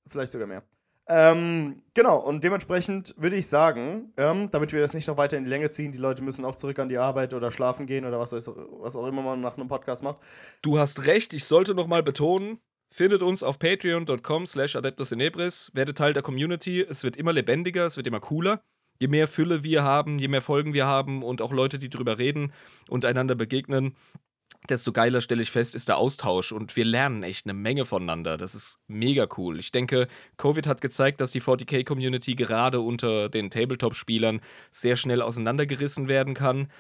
vielleicht 0.08 0.32
sogar 0.32 0.48
mehr. 0.48 0.64
Ähm, 1.10 1.84
genau, 1.94 2.18
und 2.18 2.44
dementsprechend 2.44 3.16
würde 3.18 3.38
ich 3.38 3.48
sagen, 3.48 4.12
ähm, 4.18 4.50
damit 4.52 4.74
wir 4.74 4.82
das 4.82 4.94
nicht 4.94 5.08
noch 5.08 5.16
weiter 5.16 5.38
in 5.38 5.46
die 5.46 5.50
Länge 5.50 5.70
ziehen, 5.70 5.94
die 5.94 5.98
Leute 5.98 6.22
müssen 6.22 6.44
auch 6.44 6.56
zurück 6.56 6.80
an 6.80 6.90
die 6.90 6.98
Arbeit 6.98 7.34
oder 7.34 7.50
schlafen 7.50 7.86
gehen 7.86 8.04
oder 8.06 8.20
was, 8.20 8.34
was 8.34 8.96
auch 8.96 9.08
immer 9.08 9.22
man 9.22 9.40
nach 9.40 9.56
einem 9.56 9.70
Podcast 9.70 10.04
macht. 10.04 10.18
Du 10.62 10.80
hast 10.80 11.06
recht, 11.06 11.32
ich 11.34 11.46
sollte 11.46 11.76
noch 11.76 11.88
mal 11.88 12.04
betonen, 12.04 12.60
Findet 12.90 13.22
uns 13.22 13.44
auf 13.44 13.60
patreon.com 13.60 14.46
slash 14.46 14.76
adeptusinebris, 14.76 15.72
werdet 15.74 15.98
Teil 15.98 16.14
der 16.14 16.24
Community, 16.24 16.82
es 16.82 17.04
wird 17.04 17.18
immer 17.18 17.34
lebendiger, 17.34 17.86
es 17.86 17.98
wird 17.98 18.08
immer 18.08 18.20
cooler. 18.20 18.62
Je 19.00 19.08
mehr 19.08 19.28
Fülle 19.28 19.64
wir 19.64 19.84
haben, 19.84 20.18
je 20.18 20.28
mehr 20.28 20.42
Folgen 20.42 20.74
wir 20.74 20.88
haben 20.88 21.22
und 21.22 21.42
auch 21.42 21.52
Leute, 21.52 21.78
die 21.78 21.90
drüber 21.90 22.18
reden 22.18 22.52
und 22.90 23.06
einander 23.06 23.36
begegnen, 23.36 23.96
desto 24.70 24.92
geiler 24.92 25.22
stelle 25.22 25.44
ich 25.44 25.52
fest, 25.52 25.76
ist 25.76 25.88
der 25.88 25.98
Austausch 25.98 26.52
und 26.52 26.76
wir 26.76 26.86
lernen 26.86 27.24
echt 27.24 27.46
eine 27.46 27.54
Menge 27.54 27.86
voneinander. 27.86 28.38
Das 28.38 28.56
ist 28.56 28.80
mega 28.88 29.28
cool. 29.38 29.60
Ich 29.60 29.72
denke, 29.72 30.08
Covid 30.38 30.68
hat 30.68 30.82
gezeigt, 30.82 31.22
dass 31.22 31.32
die 31.32 31.42
40k-Community 31.42 32.36
gerade 32.36 32.80
unter 32.80 33.30
den 33.30 33.50
Tabletop-Spielern 33.50 34.42
sehr 34.72 34.96
schnell 34.96 35.22
auseinandergerissen 35.22 36.08
werden 36.08 36.34
kann. 36.34 36.72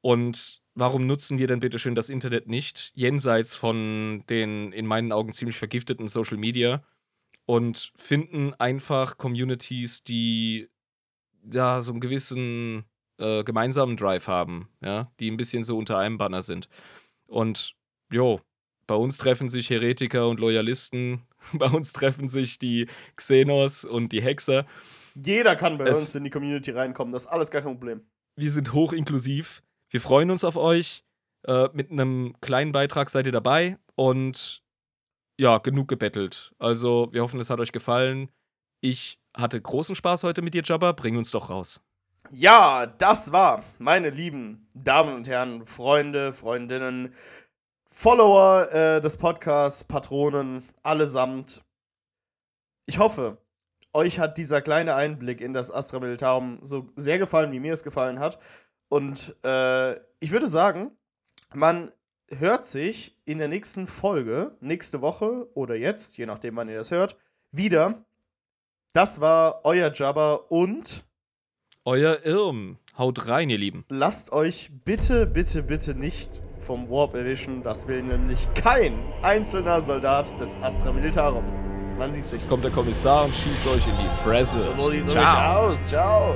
Und 0.00 0.61
warum 0.74 1.06
nutzen 1.06 1.38
wir 1.38 1.46
denn 1.46 1.60
bitte 1.60 1.78
schön 1.78 1.94
das 1.94 2.10
Internet 2.10 2.48
nicht, 2.48 2.92
jenseits 2.94 3.54
von 3.54 4.24
den 4.28 4.72
in 4.72 4.86
meinen 4.86 5.12
Augen 5.12 5.32
ziemlich 5.32 5.58
vergifteten 5.58 6.08
Social 6.08 6.36
Media 6.36 6.82
und 7.44 7.92
finden 7.96 8.54
einfach 8.54 9.18
Communities, 9.18 10.04
die 10.04 10.68
ja 11.52 11.80
so 11.82 11.92
einen 11.92 12.00
gewissen 12.00 12.84
äh, 13.18 13.44
gemeinsamen 13.44 13.96
Drive 13.96 14.28
haben, 14.28 14.68
ja, 14.80 15.12
die 15.20 15.30
ein 15.30 15.36
bisschen 15.36 15.64
so 15.64 15.76
unter 15.76 15.98
einem 15.98 16.18
Banner 16.18 16.42
sind. 16.42 16.68
Und 17.26 17.74
jo, 18.10 18.40
bei 18.86 18.94
uns 18.94 19.18
treffen 19.18 19.48
sich 19.48 19.70
Heretiker 19.70 20.28
und 20.28 20.40
Loyalisten, 20.40 21.22
bei 21.52 21.66
uns 21.66 21.92
treffen 21.92 22.28
sich 22.28 22.58
die 22.58 22.88
Xenos 23.16 23.84
und 23.84 24.12
die 24.12 24.22
Hexer. 24.22 24.66
Jeder 25.14 25.56
kann 25.56 25.76
bei 25.78 25.84
es, 25.84 25.98
uns 25.98 26.14
in 26.14 26.24
die 26.24 26.30
Community 26.30 26.70
reinkommen, 26.70 27.12
das 27.12 27.24
ist 27.24 27.28
alles 27.28 27.50
gar 27.50 27.62
kein 27.62 27.74
Problem. 27.74 28.02
Wir 28.36 28.50
sind 28.50 28.72
hoch 28.72 28.92
inklusiv 28.94 29.62
wir 29.92 30.00
freuen 30.00 30.30
uns 30.30 30.42
auf 30.42 30.56
euch. 30.56 31.04
Äh, 31.46 31.68
mit 31.72 31.90
einem 31.90 32.34
kleinen 32.40 32.72
Beitrag 32.72 33.10
seid 33.10 33.26
ihr 33.26 33.32
dabei 33.32 33.78
und 33.94 34.62
ja, 35.38 35.58
genug 35.58 35.88
gebettelt. 35.88 36.54
Also, 36.58 37.08
wir 37.12 37.22
hoffen, 37.22 37.40
es 37.40 37.50
hat 37.50 37.60
euch 37.60 37.72
gefallen. 37.72 38.30
Ich 38.80 39.20
hatte 39.36 39.60
großen 39.60 39.94
Spaß 39.94 40.24
heute 40.24 40.40
mit 40.40 40.54
dir, 40.54 40.62
Jabba. 40.64 40.92
Bring 40.92 41.16
uns 41.16 41.30
doch 41.30 41.50
raus. 41.50 41.80
Ja, 42.30 42.86
das 42.86 43.32
war, 43.32 43.62
meine 43.78 44.10
lieben 44.10 44.66
Damen 44.74 45.14
und 45.14 45.28
Herren, 45.28 45.66
Freunde, 45.66 46.32
Freundinnen, 46.32 47.14
Follower 47.84 48.72
äh, 48.72 49.00
des 49.00 49.18
Podcasts, 49.18 49.84
Patronen, 49.84 50.66
allesamt. 50.82 51.62
Ich 52.86 52.98
hoffe, 52.98 53.38
euch 53.92 54.18
hat 54.18 54.38
dieser 54.38 54.62
kleine 54.62 54.94
Einblick 54.94 55.40
in 55.40 55.52
das 55.52 55.70
Astra 55.70 56.00
Militarum 56.00 56.58
so 56.62 56.90
sehr 56.96 57.18
gefallen, 57.18 57.52
wie 57.52 57.60
mir 57.60 57.74
es 57.74 57.84
gefallen 57.84 58.20
hat. 58.20 58.38
Und 58.92 59.34
äh, 59.42 59.92
ich 60.20 60.32
würde 60.32 60.50
sagen, 60.50 60.90
man 61.54 61.92
hört 62.28 62.66
sich 62.66 63.16
in 63.24 63.38
der 63.38 63.48
nächsten 63.48 63.86
Folge, 63.86 64.54
nächste 64.60 65.00
Woche 65.00 65.48
oder 65.54 65.76
jetzt, 65.76 66.18
je 66.18 66.26
nachdem, 66.26 66.56
wann 66.56 66.68
ihr 66.68 66.76
das 66.76 66.90
hört, 66.90 67.16
wieder. 67.52 68.04
Das 68.92 69.18
war 69.22 69.62
euer 69.64 69.90
Jabba 69.94 70.34
und 70.34 71.06
euer 71.86 72.22
Irm. 72.26 72.76
Haut 72.98 73.28
rein, 73.28 73.48
ihr 73.48 73.56
Lieben. 73.56 73.86
Lasst 73.88 74.30
euch 74.30 74.70
bitte, 74.84 75.26
bitte, 75.26 75.62
bitte 75.62 75.94
nicht 75.94 76.42
vom 76.58 76.90
Warp 76.90 77.14
erwischen. 77.14 77.62
Das 77.62 77.88
will 77.88 78.02
nämlich 78.02 78.46
kein 78.52 78.92
einzelner 79.22 79.80
Soldat 79.80 80.38
des 80.38 80.54
Astra 80.56 80.92
Militarum. 80.92 81.44
Man 81.96 82.12
sieht 82.12 82.26
sich. 82.26 82.42
Jetzt 82.42 82.48
kommt 82.50 82.62
der 82.62 82.70
Kommissar 82.70 83.24
und 83.24 83.34
schießt 83.34 83.66
euch 83.68 83.88
in 83.88 83.96
die 83.96 84.22
Fresse. 84.22 84.70
So 84.76 84.90
sieht's 84.90 85.08
Ciao. 85.08 85.68
aus. 85.68 85.88
Ciao. 85.88 86.34